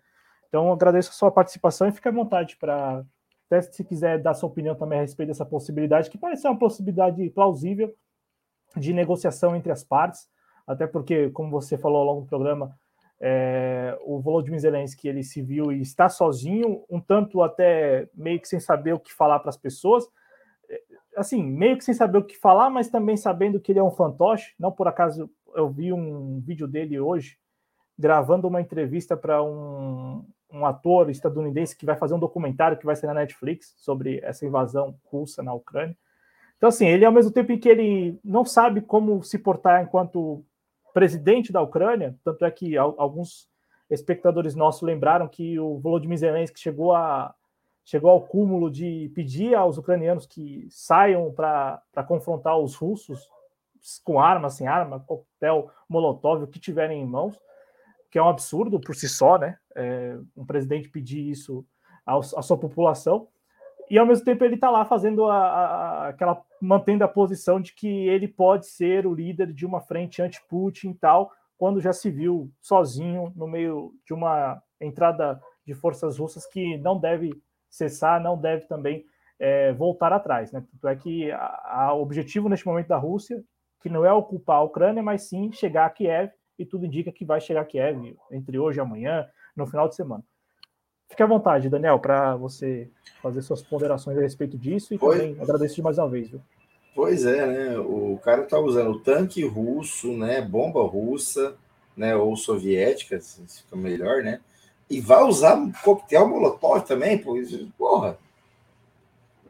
Então 0.49 0.73
agradeço 0.73 1.11
a 1.11 1.13
sua 1.13 1.31
participação 1.31 1.87
e 1.87 1.93
fique 1.93 2.09
à 2.09 2.11
vontade 2.11 2.57
para 2.57 3.05
até 3.47 3.63
se 3.63 3.85
quiser 3.85 4.19
dar 4.21 4.35
sua 4.35 4.49
opinião 4.49 4.75
também 4.75 4.99
a 4.99 5.03
respeito 5.03 5.29
dessa 5.29 5.45
possibilidade, 5.45 6.09
que 6.09 6.19
parece 6.19 6.47
uma 6.47 6.59
possibilidade 6.59 7.29
plausível 7.31 7.93
de 8.77 8.93
negociação 8.93 9.57
entre 9.57 9.73
as 9.73 9.83
partes, 9.83 10.29
até 10.65 10.87
porque, 10.87 11.31
como 11.31 11.51
você 11.51 11.77
falou 11.77 11.99
ao 11.99 12.05
longo 12.05 12.21
do 12.23 12.27
programa, 12.29 12.79
é, 13.21 13.99
o 14.03 14.19
Volodymyr 14.19 14.59
Zelensky 14.59 15.07
ele 15.07 15.23
se 15.23 15.43
viu 15.43 15.71
e 15.71 15.83
está 15.83 16.09
sozinho, 16.09 16.85
um 16.89 17.01
tanto 17.01 17.43
até 17.43 18.09
meio 18.15 18.41
que 18.41 18.49
sem 18.49 18.59
saber 18.59 18.95
o 18.95 19.01
que 19.01 19.13
falar 19.13 19.39
para 19.41 19.51
as 19.51 19.59
pessoas, 19.59 20.09
é, 20.69 20.81
assim, 21.17 21.43
meio 21.43 21.77
que 21.77 21.85
sem 21.85 21.93
saber 21.95 22.19
o 22.19 22.25
que 22.25 22.37
falar, 22.37 22.71
mas 22.71 22.89
também 22.89 23.17
sabendo 23.17 23.61
que 23.61 23.73
ele 23.73 23.79
é 23.79 23.83
um 23.83 23.91
fantoche. 23.91 24.55
Não 24.59 24.73
por 24.73 24.89
acaso 24.89 25.31
eu 25.55 25.69
vi 25.69 25.93
um 25.93 26.41
vídeo 26.41 26.67
dele 26.67 26.99
hoje 26.99 27.37
gravando 27.99 28.49
uma 28.49 28.63
entrevista 28.63 29.15
para 29.15 29.43
um, 29.43 30.25
um 30.51 30.65
ator 30.65 31.11
estadunidense 31.11 31.77
que 31.77 31.85
vai 31.85 31.97
fazer 31.97 32.15
um 32.15 32.19
documentário 32.19 32.79
que 32.79 32.87
vai 32.87 32.97
ser 32.97 33.07
na 33.07 33.15
Netflix 33.15 33.75
sobre 33.77 34.21
essa 34.23 34.47
invasão 34.47 34.95
russa 35.05 35.43
na 35.43 35.53
Ucrânia. 35.53 35.95
Então, 36.57 36.69
assim, 36.69 36.87
ele 36.87 37.05
ao 37.05 37.13
mesmo 37.13 37.31
tempo 37.31 37.53
em 37.53 37.59
que 37.59 37.69
ele 37.69 38.19
não 38.25 38.45
sabe 38.45 38.81
como 38.81 39.23
se 39.23 39.39
portar 39.39 39.83
enquanto 39.83 40.43
presidente 40.93 41.53
da 41.53 41.61
Ucrânia, 41.61 42.17
tanto 42.25 42.45
é 42.45 42.51
que 42.51 42.77
alguns 42.77 43.49
espectadores 43.89 44.55
nossos 44.55 44.83
lembraram 44.83 45.29
que 45.29 45.59
o 45.59 45.79
Volodymyr 45.79 46.19
Zelensky 46.19 46.59
chegou 46.61 46.95
a 46.95 47.35
chegou 47.83 48.11
ao 48.11 48.21
cúmulo 48.21 48.71
de 48.71 49.11
pedir 49.17 49.55
aos 49.55 49.77
ucranianos 49.77 50.25
que 50.25 50.69
saiam 50.71 51.33
para 51.33 51.83
confrontar 52.07 52.57
os 52.57 52.77
russos 52.77 53.29
com 54.05 54.21
arma, 54.21 54.49
sem 54.49 54.69
arma, 54.69 55.01
coquetel, 55.01 55.71
molotov, 55.89 56.45
o 56.45 56.47
que 56.47 56.61
tiverem 56.61 57.03
em 57.03 57.07
mãos, 57.07 57.37
que 58.09 58.19
é 58.19 58.23
um 58.23 58.29
absurdo 58.29 58.79
por 58.79 58.95
si 58.95 59.09
só, 59.09 59.39
né? 59.39 59.59
É, 59.75 60.17
um 60.37 60.45
presidente 60.45 60.89
pedir 60.89 61.31
isso 61.31 61.65
à 62.07 62.43
sua 62.43 62.59
população 62.59 63.27
e 63.91 63.99
ao 63.99 64.07
mesmo 64.07 64.25
tempo 64.25 64.45
ele 64.45 64.55
está 64.55 64.71
lá 64.71 64.85
fazendo 64.85 65.27
a, 65.27 65.37
a, 65.37 66.09
aquela 66.09 66.41
mantendo 66.61 67.05
a 67.05 67.09
posição 67.09 67.61
de 67.61 67.75
que 67.75 67.89
ele 68.09 68.29
pode 68.29 68.67
ser 68.67 69.07
o 69.07 69.15
líder 69.15 69.53
de 69.53 69.65
uma 69.65 69.81
frente 69.81 70.21
anti-Putin 70.21 70.91
e 70.91 70.95
tal, 70.95 71.31
quando 71.57 71.81
já 71.81 71.93
se 71.93 72.11
viu 72.11 72.51
sozinho 72.61 73.33
no 73.37 73.47
meio 73.47 73.93
de 74.07 74.15
uma 74.15 74.63
entrada 74.81 75.41
de 75.67 75.75
forças 75.75 76.19
russas 76.19 76.47
que 76.47 76.79
não 76.79 76.99
deve 76.99 77.31
cessar, 77.69 78.21
não 78.21 78.39
deve 78.39 78.67
também 78.67 79.05
é, 79.39 79.73
voltar 79.73 80.13
atrás. 80.13 80.53
Né? 80.53 80.65
Tanto 80.73 80.89
é 80.89 80.97
que 80.97 81.31
o 81.33 82.01
objetivo 82.01 82.49
neste 82.49 82.67
momento 82.67 82.89
da 82.89 82.97
Rússia, 82.97 83.43
que 83.81 83.89
não 83.89 84.05
é 84.05 84.13
ocupar 84.13 84.57
a 84.57 84.63
Ucrânia, 84.63 85.03
mas 85.03 85.29
sim 85.29 85.53
chegar 85.53 85.87
a 85.87 85.91
Kiev, 85.91 86.31
e 86.59 86.67
tudo 86.67 86.85
indica 86.85 87.11
que 87.11 87.25
vai 87.25 87.41
chegar 87.41 87.63
a 87.63 87.65
Kiev 87.65 88.17
entre 88.31 88.59
hoje 88.59 88.79
e 88.79 88.83
amanhã, 88.83 89.27
no 89.57 89.67
final 89.67 89.89
de 89.89 89.97
semana. 89.97 90.23
Fique 91.11 91.23
à 91.25 91.27
vontade, 91.27 91.69
Daniel, 91.69 91.99
para 91.99 92.37
você 92.37 92.89
fazer 93.21 93.43
suas 93.43 93.61
ponderações 93.61 94.17
a 94.17 94.21
respeito 94.21 94.57
disso 94.57 94.95
e 94.95 94.99
pois, 94.99 95.19
também 95.19 95.37
agradeço 95.41 95.75
de 95.75 95.83
mais 95.83 95.99
uma 95.99 96.09
vez. 96.09 96.31
Viu? 96.31 96.41
Pois 96.95 97.27
é, 97.27 97.47
né? 97.47 97.79
O 97.79 98.19
cara 98.23 98.45
tá 98.45 98.59
usando 98.59 99.01
tanque 99.01 99.45
russo, 99.45 100.17
né? 100.17 100.41
Bomba 100.41 100.83
russa, 100.83 101.57
né? 101.97 102.15
Ou 102.15 102.37
soviética, 102.37 103.21
se 103.21 103.45
fica 103.45 103.77
melhor, 103.77 104.23
né? 104.23 104.41
E 104.89 105.01
vai 105.01 105.25
usar 105.25 105.59
coquetel 105.83 106.29
molotov 106.29 106.83
também, 106.87 107.23
porra. 107.77 108.17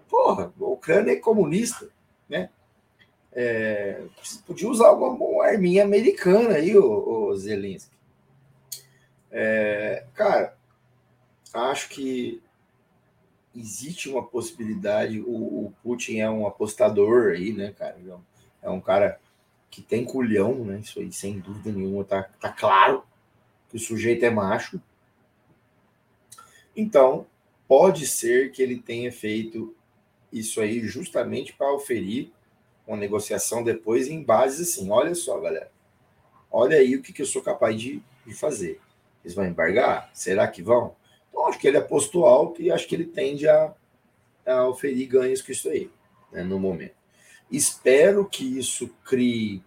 Porra, 0.08 0.52
a 0.58 0.64
Ucrânia 0.64 1.12
é 1.12 1.16
comunista, 1.16 1.88
né? 2.28 2.48
É, 3.32 4.02
podia 4.46 4.68
usar 4.68 4.88
alguma 4.88 5.44
arminha 5.44 5.84
americana 5.84 6.54
aí, 6.54 6.76
o, 6.76 7.28
o 7.28 7.36
Zelensky. 7.36 7.94
É, 9.30 10.04
cara, 10.14 10.54
acho 11.52 11.88
que 11.88 12.42
existe 13.54 14.08
uma 14.08 14.24
possibilidade. 14.24 15.20
O, 15.20 15.66
o, 15.66 15.74
Putin 15.82 16.18
é 16.18 16.30
um 16.30 16.46
apostador 16.46 17.32
aí, 17.32 17.52
né, 17.52 17.72
cara? 17.72 17.96
é 18.62 18.70
um 18.70 18.80
cara 18.80 19.20
que 19.70 19.82
tem 19.82 20.04
culhão, 20.04 20.64
né? 20.64 20.80
Isso 20.80 20.98
aí, 21.00 21.12
sem 21.12 21.38
dúvida 21.38 21.72
nenhuma, 21.72 22.04
tá, 22.04 22.24
tá 22.40 22.50
claro 22.50 23.04
que 23.68 23.76
o 23.76 23.80
sujeito 23.80 24.24
é 24.24 24.30
macho. 24.30 24.80
Então, 26.76 27.26
pode 27.68 28.06
ser 28.06 28.50
que 28.52 28.62
ele 28.62 28.80
tenha 28.80 29.12
feito 29.12 29.74
isso 30.32 30.60
aí 30.60 30.80
justamente 30.80 31.52
para 31.52 31.72
oferir 31.72 32.32
uma 32.86 32.96
negociação 32.96 33.62
depois 33.62 34.08
em 34.08 34.22
base 34.22 34.62
assim, 34.62 34.90
olha 34.90 35.14
só, 35.14 35.38
galera, 35.38 35.70
olha 36.50 36.78
aí 36.78 36.96
o 36.96 37.02
que, 37.02 37.12
que 37.12 37.22
eu 37.22 37.26
sou 37.26 37.42
capaz 37.42 37.80
de, 37.80 38.02
de 38.26 38.34
fazer. 38.34 38.80
Eles 39.24 39.34
vão 39.34 39.46
embargar? 39.46 40.10
Será 40.12 40.48
que 40.48 40.62
vão? 40.62 40.96
Então, 41.30 41.46
acho 41.46 41.58
que 41.58 41.66
ele 41.66 41.78
apostou 41.78 42.26
alto 42.26 42.60
e 42.60 42.70
acho 42.70 42.86
que 42.86 42.94
ele 42.94 43.06
tende 43.06 43.48
a, 43.48 43.72
a 44.46 44.68
oferir 44.68 45.08
ganhos 45.08 45.40
com 45.40 45.52
isso 45.52 45.68
aí, 45.70 45.90
né, 46.30 46.42
no 46.42 46.58
momento. 46.58 46.94
Espero 47.50 48.28
que 48.28 48.58
isso 48.58 48.88
crie 49.04 49.62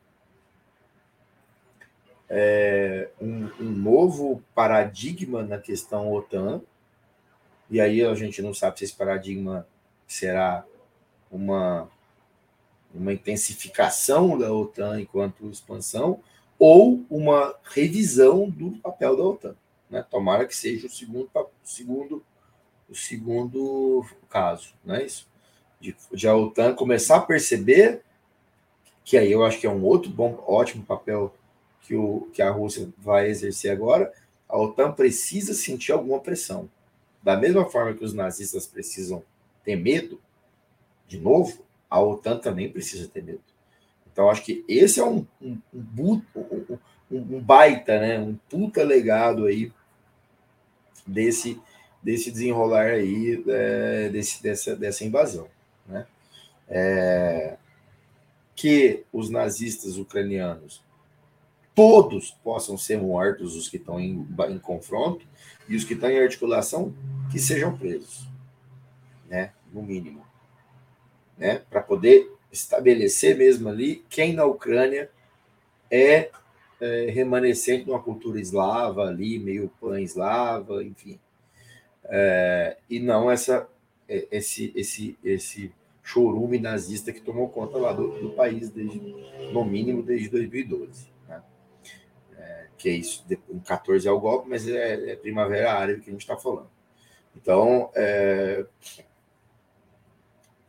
é, 2.29 3.09
um, 3.19 3.49
um, 3.59 3.69
novo 3.69 4.41
paradigma 4.55 5.43
na 5.43 5.59
questão 5.59 6.11
OTAN, 6.11 6.61
e 7.69 7.79
aí 7.79 8.03
a 8.03 8.13
gente 8.15 8.41
não 8.41 8.53
sabe 8.53 8.79
se 8.79 8.85
esse 8.85 8.95
paradigma 8.95 9.67
será 10.07 10.65
uma, 11.29 11.89
uma 12.93 13.13
intensificação 13.13 14.37
da 14.37 14.51
OTAN 14.53 15.01
enquanto 15.01 15.49
expansão, 15.49 16.19
ou 16.57 17.05
uma 17.09 17.55
revisão 17.63 18.49
do 18.49 18.71
papel 18.79 19.17
da 19.17 19.23
OTAN. 19.23 19.55
Né? 19.93 20.03
Tomara 20.09 20.47
que 20.47 20.57
seja 20.57 20.87
o 20.87 20.89
segundo, 20.89 21.29
segundo, 21.63 22.25
o 22.89 22.95
segundo 22.95 24.03
caso, 24.27 24.73
não 24.83 24.95
é 24.95 25.05
isso? 25.05 25.27
De, 25.79 25.95
de 26.11 26.27
a 26.27 26.35
OTAN 26.35 26.73
começar 26.73 27.17
a 27.17 27.21
perceber 27.21 28.01
que 29.05 29.17
aí 29.17 29.31
eu 29.31 29.45
acho 29.45 29.59
que 29.59 29.67
é 29.67 29.69
um 29.69 29.83
outro 29.83 30.09
bom, 30.09 30.43
ótimo 30.47 30.83
papel 30.83 31.31
que, 31.81 31.93
o, 31.93 32.27
que 32.33 32.41
a 32.41 32.49
Rússia 32.49 32.91
vai 32.97 33.27
exercer 33.27 33.69
agora, 33.69 34.11
a 34.49 34.57
OTAN 34.57 34.91
precisa 34.93 35.53
sentir 35.53 35.91
alguma 35.91 36.19
pressão. 36.19 36.67
Da 37.21 37.37
mesma 37.37 37.69
forma 37.69 37.93
que 37.93 38.03
os 38.03 38.15
nazistas 38.15 38.65
precisam 38.65 39.21
ter 39.63 39.75
medo, 39.75 40.19
de 41.07 41.19
novo, 41.19 41.63
a 41.87 42.01
OTAN 42.01 42.39
também 42.39 42.67
precisa 42.67 43.07
ter 43.07 43.21
medo. 43.21 43.43
Então, 44.11 44.27
acho 44.27 44.43
que 44.43 44.65
esse 44.67 44.99
é 44.99 45.05
um, 45.05 45.27
um, 45.39 45.59
um, 45.71 46.21
um 47.11 47.39
baita, 47.39 47.99
né? 47.99 48.17
um 48.17 48.35
puta 48.49 48.83
legado 48.83 49.45
aí 49.45 49.71
desse, 51.05 51.59
desse 52.01 52.31
desenrolar 52.31 52.87
aí, 52.87 53.43
é, 53.47 54.09
desse, 54.09 54.41
dessa, 54.41 54.75
dessa 54.75 55.03
invasão. 55.03 55.47
Né? 55.87 56.05
É, 56.67 57.57
que 58.55 59.03
os 59.11 59.29
nazistas 59.29 59.97
ucranianos 59.97 60.83
todos 61.75 62.31
possam 62.43 62.77
ser 62.77 63.01
mortos, 63.01 63.55
os 63.55 63.67
que 63.67 63.77
estão 63.77 63.99
em, 63.99 64.27
em 64.49 64.59
confronto, 64.59 65.25
e 65.67 65.75
os 65.75 65.83
que 65.83 65.93
estão 65.93 66.09
em 66.09 66.19
articulação, 66.19 66.93
que 67.31 67.39
sejam 67.39 67.75
presos, 67.75 68.27
né? 69.27 69.51
no 69.71 69.81
mínimo. 69.81 70.23
Né? 71.37 71.61
Para 71.69 71.81
poder 71.81 72.31
estabelecer 72.51 73.35
mesmo 73.35 73.69
ali 73.69 74.05
quem 74.09 74.33
na 74.33 74.45
Ucrânia 74.45 75.09
é, 75.89 76.29
é 76.81 77.09
remanescente 77.09 77.85
de 77.85 77.91
uma 77.91 78.01
cultura 78.01 78.39
eslava 78.39 79.03
ali, 79.03 79.39
meio 79.39 79.71
pan-eslava, 79.79 80.83
enfim. 80.83 81.19
É, 82.05 82.77
e 82.89 82.99
não 82.99 83.31
essa 83.31 83.67
é, 84.07 84.27
esse 84.31 84.71
esse 84.75 85.17
esse 85.23 85.71
chorume 86.03 86.59
nazista 86.59 87.13
que 87.13 87.21
tomou 87.21 87.47
conta 87.49 87.77
lá 87.77 87.93
do, 87.93 88.19
do 88.19 88.31
país 88.31 88.69
desde 88.69 88.99
no 89.53 89.63
mínimo 89.63 90.03
desde 90.03 90.29
2012 90.29 91.13
que 92.83 92.89
é 92.89 92.93
isso, 92.93 93.23
em 93.49 93.59
14 93.59 94.05
é 94.05 94.11
o 94.11 94.19
golpe, 94.19 94.49
mas 94.49 94.67
é, 94.67 95.11
é 95.11 95.15
primavera 95.15 95.71
árabe 95.71 96.01
que 96.01 96.09
a 96.09 96.11
gente 96.11 96.19
está 96.19 96.35
falando. 96.35 96.67
Então, 97.33 97.89
é, 97.95 98.65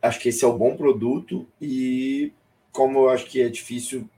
acho 0.01 0.21
que 0.21 0.29
esse 0.29 0.45
é 0.45 0.47
um 0.47 0.57
bom 0.57 0.77
produto 0.77 1.45
e 1.61 2.31
como 2.71 2.99
eu 2.99 3.09
acho 3.09 3.25
que 3.25 3.41
é 3.41 3.49
difícil, 3.49 4.09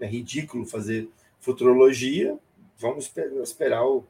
é, 0.00 0.06
ridículo 0.06 0.66
fazer 0.66 1.08
futurologia, 1.40 2.38
vamos 2.78 3.12
esperar, 3.42 3.84
o, 3.84 4.04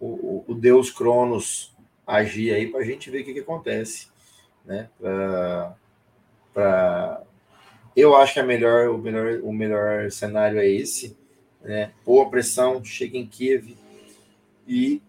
o, 0.00 0.44
o, 0.48 0.54
Deus 0.54 0.90
Cronos 0.90 1.74
agir 2.06 2.54
aí 2.54 2.66
para 2.68 2.80
a 2.80 2.84
gente 2.84 3.10
ver 3.10 3.22
o 3.22 3.24
que, 3.24 3.34
que 3.34 3.40
acontece, 3.40 4.08
né? 4.64 4.88
Para 6.52 7.22
eu 7.94 8.16
acho 8.16 8.34
que 8.34 8.40
é 8.40 8.42
melhor, 8.42 8.88
o, 8.88 8.98
melhor, 8.98 9.40
o 9.42 9.52
melhor 9.52 10.10
cenário 10.10 10.58
é 10.58 10.66
esse. 10.66 11.16
Né? 11.60 11.92
Boa 12.04 12.28
pressão, 12.28 12.82
chega 12.82 13.18
em 13.18 13.26
Kiev 13.26 13.76
e 14.66 15.02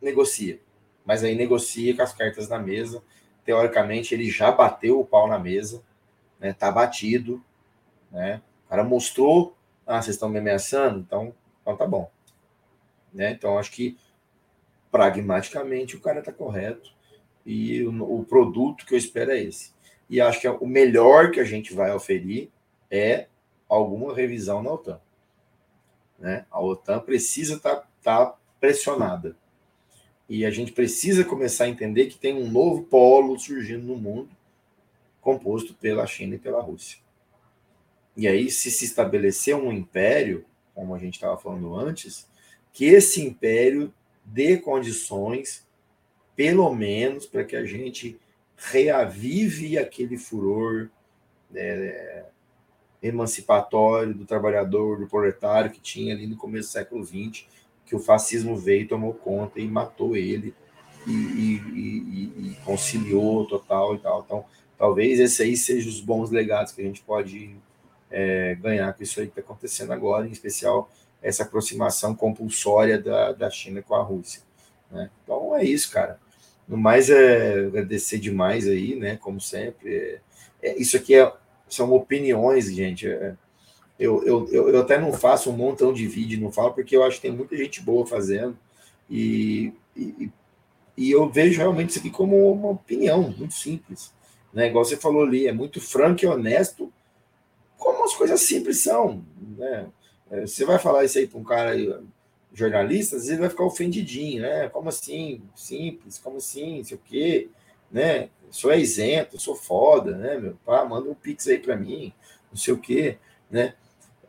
negocia. 0.00 0.60
Mas 1.04 1.24
aí 1.24 1.34
negocia 1.34 1.96
com 1.96 2.02
as 2.02 2.12
cartas 2.12 2.48
na 2.48 2.58
mesa. 2.58 3.02
Teoricamente, 3.44 4.14
ele 4.14 4.30
já 4.30 4.52
bateu 4.52 5.00
o 5.00 5.04
pau 5.04 5.26
na 5.26 5.38
mesa, 5.38 5.82
né? 6.38 6.52
Tá 6.52 6.70
batido, 6.70 7.42
né? 8.14 8.40
O 8.64 8.70
cara 8.70 8.82
mostrou, 8.82 9.54
ah, 9.86 10.00
vocês 10.00 10.16
estão 10.16 10.30
me 10.30 10.38
ameaçando, 10.38 11.00
então, 11.00 11.34
então 11.60 11.76
tá 11.76 11.86
bom. 11.86 12.10
Né? 13.12 13.32
Então, 13.32 13.58
acho 13.58 13.70
que 13.70 13.98
pragmaticamente 14.90 15.96
o 15.96 16.00
cara 16.00 16.22
tá 16.22 16.32
correto 16.32 16.90
e 17.44 17.82
o, 17.82 18.20
o 18.20 18.24
produto 18.24 18.86
que 18.86 18.94
eu 18.94 18.98
espero 18.98 19.32
é 19.32 19.38
esse 19.38 19.74
e 20.08 20.20
acho 20.20 20.40
que 20.40 20.48
o 20.48 20.66
melhor 20.66 21.30
que 21.30 21.40
a 21.40 21.44
gente 21.44 21.74
vai 21.74 21.92
oferir 21.92 22.50
é 22.90 23.26
alguma 23.68 24.14
revisão 24.14 24.62
na 24.62 24.72
OTAN. 24.72 25.00
Né? 26.18 26.46
A 26.50 26.60
OTAN 26.62 27.00
precisa 27.00 27.54
estar 27.54 27.76
tá, 27.76 28.26
tá 28.26 28.38
pressionada. 28.60 29.36
E 30.28 30.44
a 30.46 30.50
gente 30.50 30.72
precisa 30.72 31.24
começar 31.24 31.64
a 31.64 31.68
entender 31.68 32.06
que 32.06 32.18
tem 32.18 32.34
um 32.34 32.50
novo 32.50 32.84
polo 32.84 33.38
surgindo 33.38 33.84
no 33.86 33.96
mundo, 33.96 34.30
composto 35.20 35.74
pela 35.74 36.06
China 36.06 36.36
e 36.36 36.38
pela 36.38 36.62
Rússia. 36.62 36.98
E 38.16 38.28
aí, 38.28 38.50
se 38.50 38.70
se 38.70 38.84
estabelecer 38.84 39.56
um 39.56 39.72
império, 39.72 40.44
como 40.74 40.94
a 40.94 40.98
gente 40.98 41.14
estava 41.14 41.36
falando 41.36 41.74
antes, 41.74 42.28
que 42.72 42.86
esse 42.86 43.24
império 43.24 43.92
dê 44.24 44.56
condições, 44.56 45.66
pelo 46.36 46.72
menos, 46.74 47.26
para 47.26 47.44
que 47.44 47.56
a 47.56 47.64
gente 47.64 48.18
reavive 48.56 49.78
aquele 49.78 50.16
furor 50.16 50.88
né, 51.50 52.24
emancipatório 53.02 54.14
do 54.14 54.24
trabalhador, 54.24 54.98
do 54.98 55.06
proletário 55.06 55.70
que 55.70 55.80
tinha 55.80 56.14
ali 56.14 56.26
no 56.26 56.36
começo 56.36 56.68
do 56.68 56.72
século 56.72 57.04
XX, 57.04 57.46
que 57.84 57.94
o 57.94 58.00
fascismo 58.00 58.56
veio, 58.56 58.88
tomou 58.88 59.12
conta 59.12 59.60
e 59.60 59.68
matou 59.68 60.16
ele 60.16 60.54
e, 61.06 61.12
e, 61.12 61.62
e, 61.74 62.50
e 62.50 62.56
conciliou 62.64 63.46
total 63.46 63.94
e 63.94 63.98
tal. 63.98 64.22
Então, 64.24 64.44
talvez 64.78 65.20
esse 65.20 65.42
aí 65.42 65.56
seja 65.56 65.88
os 65.88 66.00
bons 66.00 66.30
legados 66.30 66.72
que 66.72 66.80
a 66.80 66.84
gente 66.84 67.02
pode 67.02 67.54
é, 68.10 68.54
ganhar 68.56 68.92
com 68.92 69.02
isso 69.02 69.20
aí 69.20 69.26
que 69.26 69.38
está 69.38 69.40
acontecendo 69.40 69.92
agora, 69.92 70.26
em 70.26 70.30
especial 70.30 70.90
essa 71.22 71.42
aproximação 71.42 72.14
compulsória 72.14 72.98
da, 72.98 73.32
da 73.32 73.50
China 73.50 73.82
com 73.82 73.94
a 73.94 74.02
Rússia. 74.02 74.42
Né? 74.90 75.10
Então 75.22 75.56
é 75.56 75.64
isso, 75.64 75.90
cara. 75.90 76.20
No 76.68 76.76
mais, 76.76 77.10
é 77.10 77.66
agradecer 77.66 78.18
demais 78.18 78.66
aí, 78.66 78.94
né? 78.94 79.16
Como 79.16 79.40
sempre. 79.40 79.94
É, 79.94 80.20
é, 80.62 80.78
isso 80.78 80.96
aqui 80.96 81.14
é, 81.14 81.32
são 81.68 81.92
opiniões, 81.92 82.72
gente. 82.72 83.08
É, 83.08 83.34
eu, 83.98 84.24
eu, 84.24 84.48
eu, 84.48 84.80
até 84.80 84.98
não 84.98 85.12
faço 85.12 85.50
um 85.50 85.56
montão 85.56 85.92
de 85.92 86.06
vídeo, 86.06 86.40
não 86.40 86.50
falo, 86.50 86.72
porque 86.72 86.96
eu 86.96 87.04
acho 87.04 87.16
que 87.16 87.22
tem 87.22 87.32
muita 87.32 87.56
gente 87.56 87.80
boa 87.80 88.06
fazendo. 88.06 88.56
E, 89.08 89.72
e, 89.96 90.30
e 90.96 91.10
eu 91.10 91.28
vejo 91.28 91.58
realmente 91.58 91.90
isso 91.90 91.98
aqui 91.98 92.10
como 92.10 92.52
uma 92.52 92.70
opinião 92.70 93.34
muito 93.36 93.54
simples. 93.54 94.12
Né? 94.52 94.68
Igual 94.68 94.84
você 94.84 94.96
falou 94.96 95.22
ali, 95.22 95.46
é 95.46 95.52
muito 95.52 95.80
franco 95.80 96.24
e 96.24 96.28
honesto, 96.28 96.92
como 97.78 98.04
as 98.04 98.14
coisas 98.14 98.40
simples 98.40 98.82
são. 98.82 99.24
Né? 99.56 99.86
É, 100.30 100.40
você 100.42 100.64
vai 100.64 100.78
falar 100.78 101.04
isso 101.04 101.18
aí 101.18 101.26
para 101.26 101.38
um 101.38 101.44
cara 101.44 101.74
jornalistas, 102.54 103.22
às 103.22 103.26
vezes 103.26 103.40
vai 103.40 103.50
ficar 103.50 103.64
ofendidinho, 103.64 104.42
né? 104.42 104.68
Como 104.68 104.88
assim? 104.88 105.42
Simples, 105.56 106.18
como 106.18 106.36
assim? 106.36 106.78
Não 106.78 106.84
sei 106.84 106.96
o 106.96 107.00
quê, 107.04 107.48
né? 107.90 108.28
Sou 108.50 108.72
isento, 108.72 109.40
sou 109.40 109.56
foda, 109.56 110.16
né, 110.16 110.38
meu? 110.38 110.56
Pá, 110.64 110.84
manda 110.84 111.10
um 111.10 111.14
pix 111.14 111.48
aí 111.48 111.58
para 111.58 111.76
mim, 111.76 112.12
não 112.50 112.56
sei 112.56 112.72
o 112.72 112.78
quê, 112.78 113.18
né? 113.50 113.74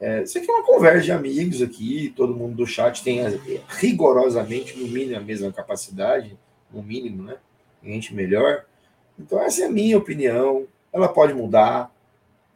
É, 0.01 0.23
isso 0.23 0.37
aqui 0.37 0.49
é 0.49 0.53
uma 0.53 0.65
conversa 0.65 1.01
de 1.03 1.11
amigos 1.11 1.61
aqui, 1.61 2.11
todo 2.15 2.35
mundo 2.35 2.55
do 2.55 2.67
chat 2.67 3.03
tem 3.03 3.21
rigorosamente, 3.67 4.77
no 4.77 4.87
mínimo, 4.87 5.17
a 5.17 5.21
mesma 5.21 5.53
capacidade, 5.53 6.37
no 6.73 6.81
mínimo, 6.81 7.23
né? 7.23 7.37
Gente 7.83 8.13
melhor. 8.13 8.65
Então, 9.17 9.41
essa 9.41 9.63
é 9.63 9.65
a 9.67 9.71
minha 9.71 9.97
opinião. 9.97 10.67
Ela 10.91 11.07
pode 11.07 11.33
mudar, 11.33 11.94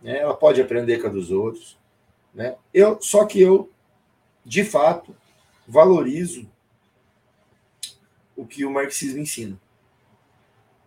né? 0.01 0.17
ela 0.19 0.35
pode 0.35 0.61
aprender 0.61 0.99
com 0.99 1.07
a 1.07 1.11
dos 1.11 1.31
outros. 1.31 1.77
Né? 2.34 2.55
Eu, 2.73 3.01
só 3.01 3.26
que 3.26 3.41
eu, 3.41 3.71
de 4.45 4.63
fato, 4.63 5.15
valorizo 5.67 6.49
o 8.35 8.45
que 8.45 8.65
o 8.65 8.71
marxismo 8.71 9.19
ensina 9.19 9.59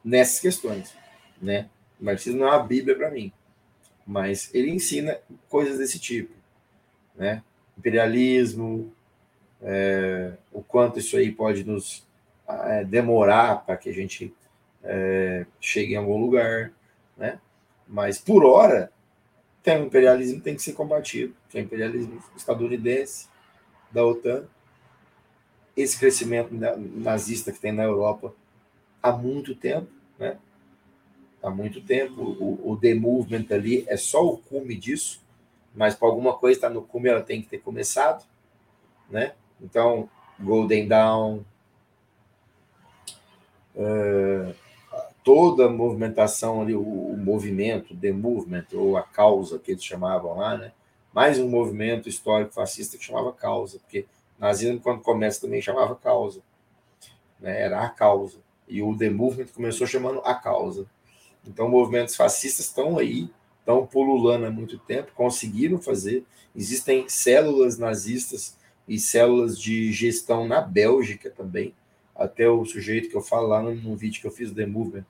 nessas 0.05 0.40
questões, 0.40 0.94
né? 1.40 1.68
O 2.01 2.05
marxismo 2.05 2.40
não 2.40 2.48
é 2.48 2.56
uma 2.56 2.64
bíblia 2.64 2.97
para 2.97 3.10
mim, 3.10 3.32
mas 4.06 4.51
ele 4.52 4.70
ensina 4.70 5.18
coisas 5.48 5.78
desse 5.78 5.98
tipo, 5.98 6.34
né? 7.14 7.43
Imperialismo, 7.78 8.93
é, 9.60 10.32
o 10.51 10.62
quanto 10.62 10.98
isso 10.98 11.16
aí 11.16 11.30
pode 11.30 11.64
nos 11.64 12.06
é, 12.48 12.84
demorar 12.84 13.64
para 13.64 13.76
que 13.76 13.89
a 13.89 13.93
gente 13.93 14.34
é, 14.82 15.47
chegue 15.60 15.94
em 15.94 15.97
algum 15.97 16.18
lugar, 16.18 16.72
né? 17.16 17.39
Mas 17.86 18.18
por 18.18 18.44
hora 18.44 18.90
tem 19.62 19.80
o 19.80 19.86
imperialismo 19.86 20.40
tem 20.40 20.56
que 20.56 20.62
ser 20.62 20.72
combatido, 20.72 21.34
que 21.48 21.59
é 21.59 21.60
o 21.60 21.64
imperialismo 21.64 22.22
estadunidense 22.36 23.28
da 23.90 24.05
OTAN, 24.05 24.44
esse 25.76 25.98
crescimento 25.98 26.51
nazista 26.52 27.52
que 27.52 27.60
tem 27.60 27.72
na 27.72 27.84
Europa 27.84 28.34
há 29.02 29.12
muito 29.12 29.55
tempo, 29.55 29.89
né? 30.18 30.36
Há 31.43 31.51
muito 31.51 31.80
tempo. 31.80 32.22
O, 32.22 32.72
o 32.72 32.76
The 32.76 32.94
Movement 32.94 33.47
ali 33.51 33.84
é 33.89 33.97
só 33.97 34.24
o 34.24 34.39
cume 34.39 34.76
disso, 34.76 35.20
mas 35.74 35.94
para 35.94 36.09
alguma 36.09 36.36
coisa 36.36 36.59
estar 36.59 36.68
tá 36.68 36.74
no 36.74 36.82
cume 36.82 37.09
ela 37.09 37.22
tem 37.22 37.43
que 37.43 37.48
ter 37.48 37.59
começado, 37.59 38.24
né? 39.10 39.34
Então, 39.60 40.09
Golden 40.39 40.86
Dawn, 40.86 41.40
uh, 43.74 44.55
toda 45.23 45.66
a 45.66 45.70
movimentação 45.70 46.62
ali, 46.62 46.74
o, 46.74 46.81
o, 46.81 47.16
movimento, 47.16 47.97
The 47.97 48.12
Movement, 48.12 48.66
ou 48.73 48.97
a 48.97 49.03
causa 49.03 49.59
que 49.59 49.73
eles 49.73 49.85
chamavam 49.85 50.36
lá, 50.36 50.57
né? 50.57 50.73
Mais 51.12 51.39
um 51.39 51.49
movimento 51.49 52.09
histórico 52.09 52.55
fascista 52.55 52.97
que 52.97 53.05
chamava 53.05 53.32
causa, 53.32 53.78
porque 53.78 54.07
nazismo, 54.39 54.81
quando 54.81 55.03
começa, 55.03 55.40
também 55.40 55.61
chamava 55.61 55.94
causa. 55.94 56.40
Né? 57.40 57.61
Era 57.61 57.82
a 57.82 57.89
causa. 57.90 58.39
E 58.66 58.82
o 58.82 58.97
The 58.97 59.11
Movement 59.11 59.49
começou 59.55 59.86
chamando 59.86 60.20
a 60.24 60.35
causa. 60.35 60.86
Então, 61.47 61.69
movimentos 61.69 62.16
fascistas 62.16 62.66
estão 62.66 62.99
aí, 62.99 63.28
estão 63.59 63.86
pululando 63.86 64.47
há 64.47 64.51
muito 64.51 64.78
tempo, 64.78 65.12
conseguiram 65.15 65.81
fazer. 65.81 66.24
Existem 66.57 67.09
células 67.09 67.78
nazistas 67.78 68.57
e 68.89 68.99
células 68.99 69.59
de 69.59 69.93
gestão 69.93 70.47
na 70.47 70.61
Bélgica 70.61 71.31
também. 71.31 71.74
Até 72.14 72.48
o 72.48 72.64
sujeito 72.64 73.09
que 73.09 73.16
eu 73.16 73.22
falo 73.22 73.48
lá 73.48 73.62
no, 73.62 73.74
no 73.74 73.97
vídeo 73.97 74.20
que 74.20 74.26
eu 74.26 74.30
fiz 74.30 74.51
do 74.51 74.56
The 74.56 74.66
Movement, 74.66 75.05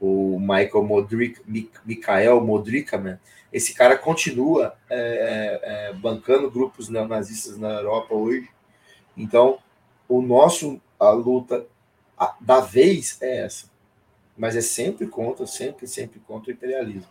o 0.00 0.38
Michael 0.38 0.84
Modric, 0.84 1.40
Mikael 1.84 2.40
Modrikaman, 2.40 3.18
esse 3.52 3.74
cara 3.74 3.96
continua 3.96 4.76
é, 4.90 4.96
é, 4.96 5.60
é, 5.62 5.92
bancando 5.94 6.50
grupos 6.50 6.88
neonazistas 6.88 7.56
na 7.56 7.80
Europa 7.80 8.14
hoje. 8.14 8.50
Então, 9.16 9.58
o 10.08 10.20
nosso, 10.20 10.80
a 10.98 11.10
luta 11.10 11.66
a, 12.18 12.36
da 12.40 12.60
vez 12.60 13.16
é 13.22 13.38
essa. 13.44 13.70
Mas 14.36 14.54
é 14.56 14.60
sempre 14.60 15.06
contra, 15.06 15.46
sempre, 15.46 15.86
sempre 15.86 16.20
contra 16.20 16.50
o 16.50 16.52
imperialismo. 16.52 17.08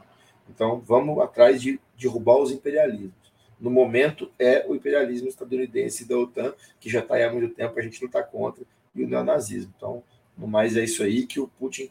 Então, 0.48 0.82
vamos 0.86 1.20
atrás 1.20 1.62
de 1.62 1.80
derrubar 1.98 2.38
os 2.38 2.52
imperialismos. 2.52 3.26
No 3.60 3.72
momento, 3.72 4.32
é 4.38 4.66
o 4.68 4.76
imperialismo 4.76 5.28
estadunidense 5.28 6.06
da 6.06 6.18
OTAN, 6.18 6.54
que 6.80 6.90
já 6.90 7.00
está 7.00 7.16
há 7.26 7.32
muito 7.32 7.56
tempo, 7.56 7.80
a 7.80 7.82
gente 7.82 8.00
não 8.02 8.08
está 8.08 8.22
contra, 8.22 8.64
e 8.96 9.04
o 9.04 9.08
neonazismo. 9.08 9.74
Então, 9.76 10.04
no 10.38 10.48
mais, 10.48 10.76
é 10.78 10.84
isso 10.84 11.04
aí 11.04 11.26
que 11.26 11.40
o 11.40 11.48
Putin 11.48 11.90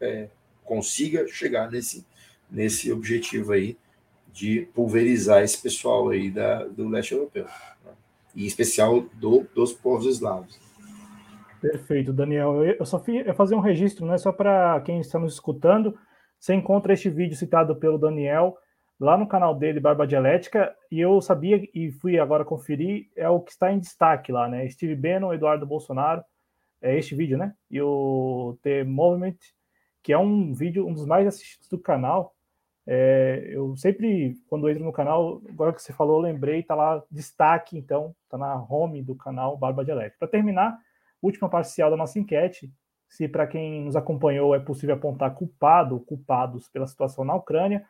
é, 0.00 0.28
consiga 0.64 1.26
chegar 1.28 1.70
nesse, 1.70 2.06
nesse 2.50 2.92
objetivo 2.92 3.52
aí 3.52 3.76
de 4.32 4.68
pulverizar 4.74 5.42
esse 5.42 5.60
pessoal 5.60 6.08
aí 6.08 6.30
da, 6.30 6.64
do 6.64 6.88
leste 6.88 7.12
europeu 7.12 7.46
em 8.34 8.46
especial 8.46 9.02
do, 9.14 9.46
dos 9.54 9.72
povos 9.72 10.06
eslavos. 10.06 10.58
Perfeito, 11.60 12.12
Daniel. 12.12 12.64
Eu 12.64 12.84
só 12.84 13.02
eu 13.06 13.34
fazer 13.34 13.54
um 13.54 13.60
registro, 13.60 14.04
né, 14.06 14.18
só 14.18 14.32
para 14.32 14.80
quem 14.80 15.00
está 15.00 15.18
nos 15.18 15.34
escutando. 15.34 15.96
Você 16.38 16.54
encontra 16.54 16.92
este 16.92 17.08
vídeo 17.08 17.36
citado 17.36 17.76
pelo 17.76 17.98
Daniel 17.98 18.56
lá 18.98 19.16
no 19.16 19.28
canal 19.28 19.54
dele, 19.54 19.80
Barba 19.80 20.06
Dialética, 20.06 20.74
e 20.90 21.00
eu 21.00 21.20
sabia 21.20 21.60
e 21.74 21.90
fui 21.90 22.18
agora 22.18 22.44
conferir, 22.44 23.08
é 23.16 23.28
o 23.28 23.40
que 23.40 23.50
está 23.50 23.72
em 23.72 23.80
destaque 23.80 24.30
lá, 24.30 24.48
né? 24.48 24.68
Steve 24.68 24.94
Bannon, 24.94 25.34
Eduardo 25.34 25.66
Bolsonaro, 25.66 26.22
é 26.82 26.98
este 26.98 27.14
vídeo, 27.14 27.38
né? 27.38 27.54
E 27.70 27.80
o 27.80 28.58
The 28.62 28.84
Movement, 28.84 29.36
que 30.02 30.12
é 30.12 30.18
um 30.18 30.52
vídeo, 30.52 30.86
um 30.86 30.92
dos 30.92 31.06
mais 31.06 31.26
assistidos 31.26 31.68
do 31.68 31.78
canal, 31.78 32.34
é, 32.84 33.44
eu 33.46 33.76
sempre, 33.76 34.34
quando 34.48 34.68
entro 34.68 34.84
no 34.84 34.92
canal, 34.92 35.40
agora 35.48 35.72
que 35.72 35.80
você 35.80 35.92
falou, 35.92 36.16
eu 36.16 36.32
lembrei, 36.32 36.62
tá 36.62 36.74
lá 36.74 37.02
destaque, 37.10 37.78
então, 37.78 38.14
tá 38.28 38.36
na 38.36 38.56
home 38.68 39.02
do 39.02 39.14
canal 39.14 39.56
Barba 39.56 39.84
Dialética. 39.84 40.16
Para 40.18 40.28
terminar, 40.28 40.76
última 41.22 41.48
parcial 41.48 41.90
da 41.90 41.96
nossa 41.96 42.18
enquete, 42.18 42.72
se 43.08 43.28
para 43.28 43.46
quem 43.46 43.84
nos 43.84 43.94
acompanhou 43.94 44.54
é 44.54 44.58
possível 44.58 44.96
apontar 44.96 45.34
culpado 45.34 45.94
ou 45.94 46.00
culpados 46.00 46.68
pela 46.68 46.86
situação 46.86 47.24
na 47.24 47.34
Ucrânia, 47.34 47.86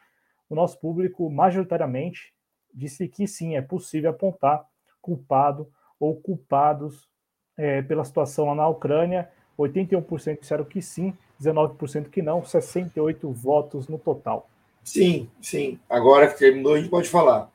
o 0.49 0.55
nosso 0.55 0.79
público 0.79 1.31
majoritariamente 1.31 2.35
disse 2.75 3.09
que 3.09 3.27
sim, 3.27 3.57
é 3.57 3.62
possível 3.62 4.11
apontar 4.11 4.67
culpado 5.01 5.71
ou 5.99 6.21
culpados 6.21 7.09
é, 7.57 7.83
pela 7.83 8.05
situação 8.05 8.47
lá 8.47 8.55
na 8.55 8.69
Ucrânia. 8.69 9.29
81% 9.59 10.41
disseram 10.41 10.65
que 10.65 10.81
sim, 10.81 11.17
19% 11.41 12.09
que 12.09 12.23
não, 12.23 12.45
68 12.45 13.31
votos 13.31 13.89
no 13.89 13.99
total. 13.99 14.49
Sim, 14.83 15.29
sim. 15.41 15.79
Agora 15.89 16.27
que 16.29 16.39
terminou, 16.39 16.75
a 16.75 16.79
gente 16.79 16.91
pode 16.91 17.09
falar. 17.09 17.51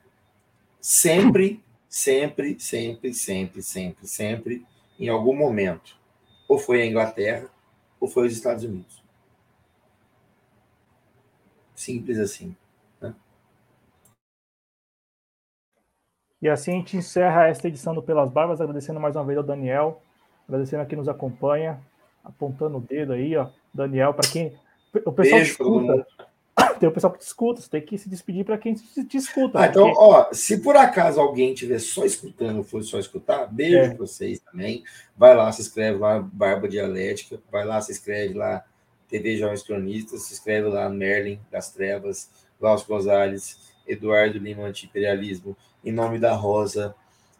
Sempre, 0.80 1.62
sempre, 1.88 2.58
sempre, 2.58 3.12
sempre, 3.12 3.62
sempre, 3.62 4.06
sempre, 4.06 4.66
em 4.98 5.08
algum 5.08 5.36
momento, 5.36 5.96
ou 6.48 6.58
foi 6.58 6.82
a 6.82 6.86
Inglaterra, 6.86 7.50
ou 8.00 8.08
foi 8.08 8.26
os 8.26 8.32
Estados 8.32 8.64
Unidos. 8.64 9.02
Simples 11.74 12.18
assim. 12.18 12.56
E 16.40 16.48
assim 16.48 16.72
a 16.72 16.74
gente 16.74 16.96
encerra 16.96 17.48
esta 17.48 17.68
edição 17.68 17.94
do 17.94 18.02
Pelas 18.02 18.30
Barbas, 18.30 18.60
agradecendo 18.60 19.00
mais 19.00 19.16
uma 19.16 19.24
vez 19.24 19.38
ao 19.38 19.44
Daniel, 19.44 20.00
agradecendo 20.48 20.82
a 20.82 20.86
quem 20.86 20.98
nos 20.98 21.08
acompanha, 21.08 21.80
apontando 22.24 22.78
o 22.78 22.80
dedo 22.80 23.12
aí, 23.12 23.36
ó. 23.36 23.48
Daniel, 23.74 24.14
para 24.14 24.28
quem. 24.28 24.52
O 25.04 25.12
pessoal 25.12 25.40
Beijo, 25.40 25.52
escuta, 25.52 26.06
tem 26.78 26.88
o 26.88 26.92
pessoal 26.92 27.12
que 27.12 27.18
te 27.18 27.26
escuta, 27.26 27.60
você 27.60 27.68
tem 27.68 27.82
que 27.82 27.98
se 27.98 28.08
despedir 28.08 28.44
para 28.44 28.56
quem 28.56 28.74
te, 28.74 29.16
escuta. 29.16 29.60
Ah, 29.60 29.66
então, 29.66 29.92
ó, 29.96 30.28
se 30.32 30.58
por 30.58 30.76
acaso 30.76 31.20
alguém 31.20 31.52
estiver 31.52 31.78
só 31.78 32.04
escutando, 32.04 32.62
for 32.62 32.82
só 32.82 32.98
escutar, 32.98 33.46
beijo 33.46 33.76
é. 33.76 33.88
para 33.88 33.98
vocês 33.98 34.40
também. 34.40 34.82
Vai 35.16 35.34
lá, 35.34 35.50
se 35.52 35.60
inscreve 35.60 35.98
lá, 35.98 36.20
Barba 36.20 36.68
Dialética, 36.68 37.40
vai 37.50 37.64
lá, 37.64 37.80
se 37.80 37.92
inscreve 37.92 38.34
lá, 38.34 38.64
TV 39.08 39.36
Jovens 39.36 39.62
Cronistas, 39.62 40.22
se 40.22 40.34
inscreve 40.34 40.68
lá, 40.68 40.88
Merlin 40.88 41.40
das 41.50 41.70
Trevas, 41.70 42.30
Glaucio 42.60 42.88
Gonzalez, 42.88 43.67
Eduardo 43.88 44.38
Lima 44.38 44.64
Anti-Imperialismo, 44.64 45.56
Em 45.84 45.90
Nome 45.90 46.18
da 46.18 46.34
Rosa, 46.34 46.94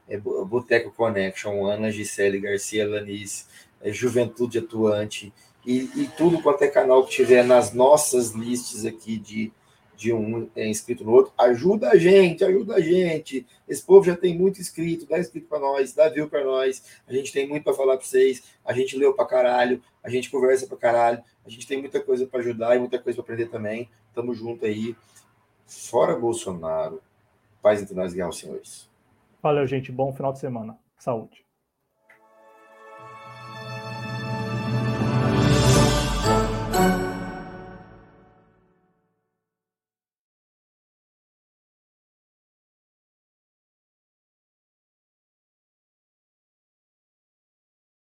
é, 0.08 0.16
Boteco 0.16 0.90
Connection, 0.90 1.66
Ana 1.66 1.90
Gisele 1.90 2.40
Garcia 2.40 2.88
Lanis, 2.88 3.46
é, 3.82 3.92
Juventude 3.92 4.58
Atuante, 4.58 5.32
e, 5.66 5.90
e, 5.94 6.10
tudo 6.16 6.40
quanto 6.40 6.62
é 6.62 6.68
canal 6.68 7.04
que 7.04 7.10
tiver 7.10 7.44
nas 7.44 7.74
nossas 7.74 8.30
listas 8.30 8.86
aqui 8.86 9.18
de, 9.18 9.52
de 9.94 10.12
um 10.14 10.48
é, 10.56 10.66
inscrito 10.66 11.04
no 11.04 11.12
outro, 11.12 11.30
ajuda 11.36 11.90
a 11.90 11.98
gente, 11.98 12.42
ajuda 12.42 12.76
a 12.76 12.80
gente. 12.80 13.44
Esse 13.68 13.84
povo 13.84 14.06
já 14.06 14.16
tem 14.16 14.34
muito 14.34 14.60
inscrito, 14.60 15.04
dá 15.04 15.18
inscrito 15.18 15.46
para 15.46 15.58
nós, 15.58 15.92
dá 15.92 16.08
view 16.08 16.26
para 16.26 16.42
nós. 16.42 16.82
A 17.06 17.12
gente 17.12 17.32
tem 17.32 17.46
muito 17.46 17.64
para 17.64 17.74
falar 17.74 17.98
para 17.98 18.06
vocês, 18.06 18.44
a 18.64 18.72
gente 18.72 18.96
leu 18.96 19.12
para 19.12 19.26
caralho, 19.26 19.82
a 20.02 20.08
gente 20.08 20.30
conversa 20.30 20.66
para 20.66 20.78
caralho, 20.78 21.22
a 21.44 21.50
gente 21.50 21.66
tem 21.66 21.78
muita 21.78 22.00
coisa 22.00 22.26
para 22.26 22.40
ajudar 22.40 22.74
e 22.74 22.78
muita 22.78 22.98
coisa 22.98 23.22
para 23.22 23.34
aprender 23.34 23.50
também. 23.50 23.90
Tamo 24.14 24.32
junto 24.34 24.64
aí. 24.64 24.96
Fora 25.68 26.18
Bolsonaro. 26.18 27.02
Paz 27.60 27.82
entre 27.82 27.94
nós, 27.94 28.14
guerra, 28.14 28.32
senhores. 28.32 28.88
Valeu, 29.42 29.66
gente. 29.66 29.92
Bom 29.92 30.12
final 30.12 30.32
de 30.32 30.38
semana. 30.38 30.78
Saúde. 30.98 31.44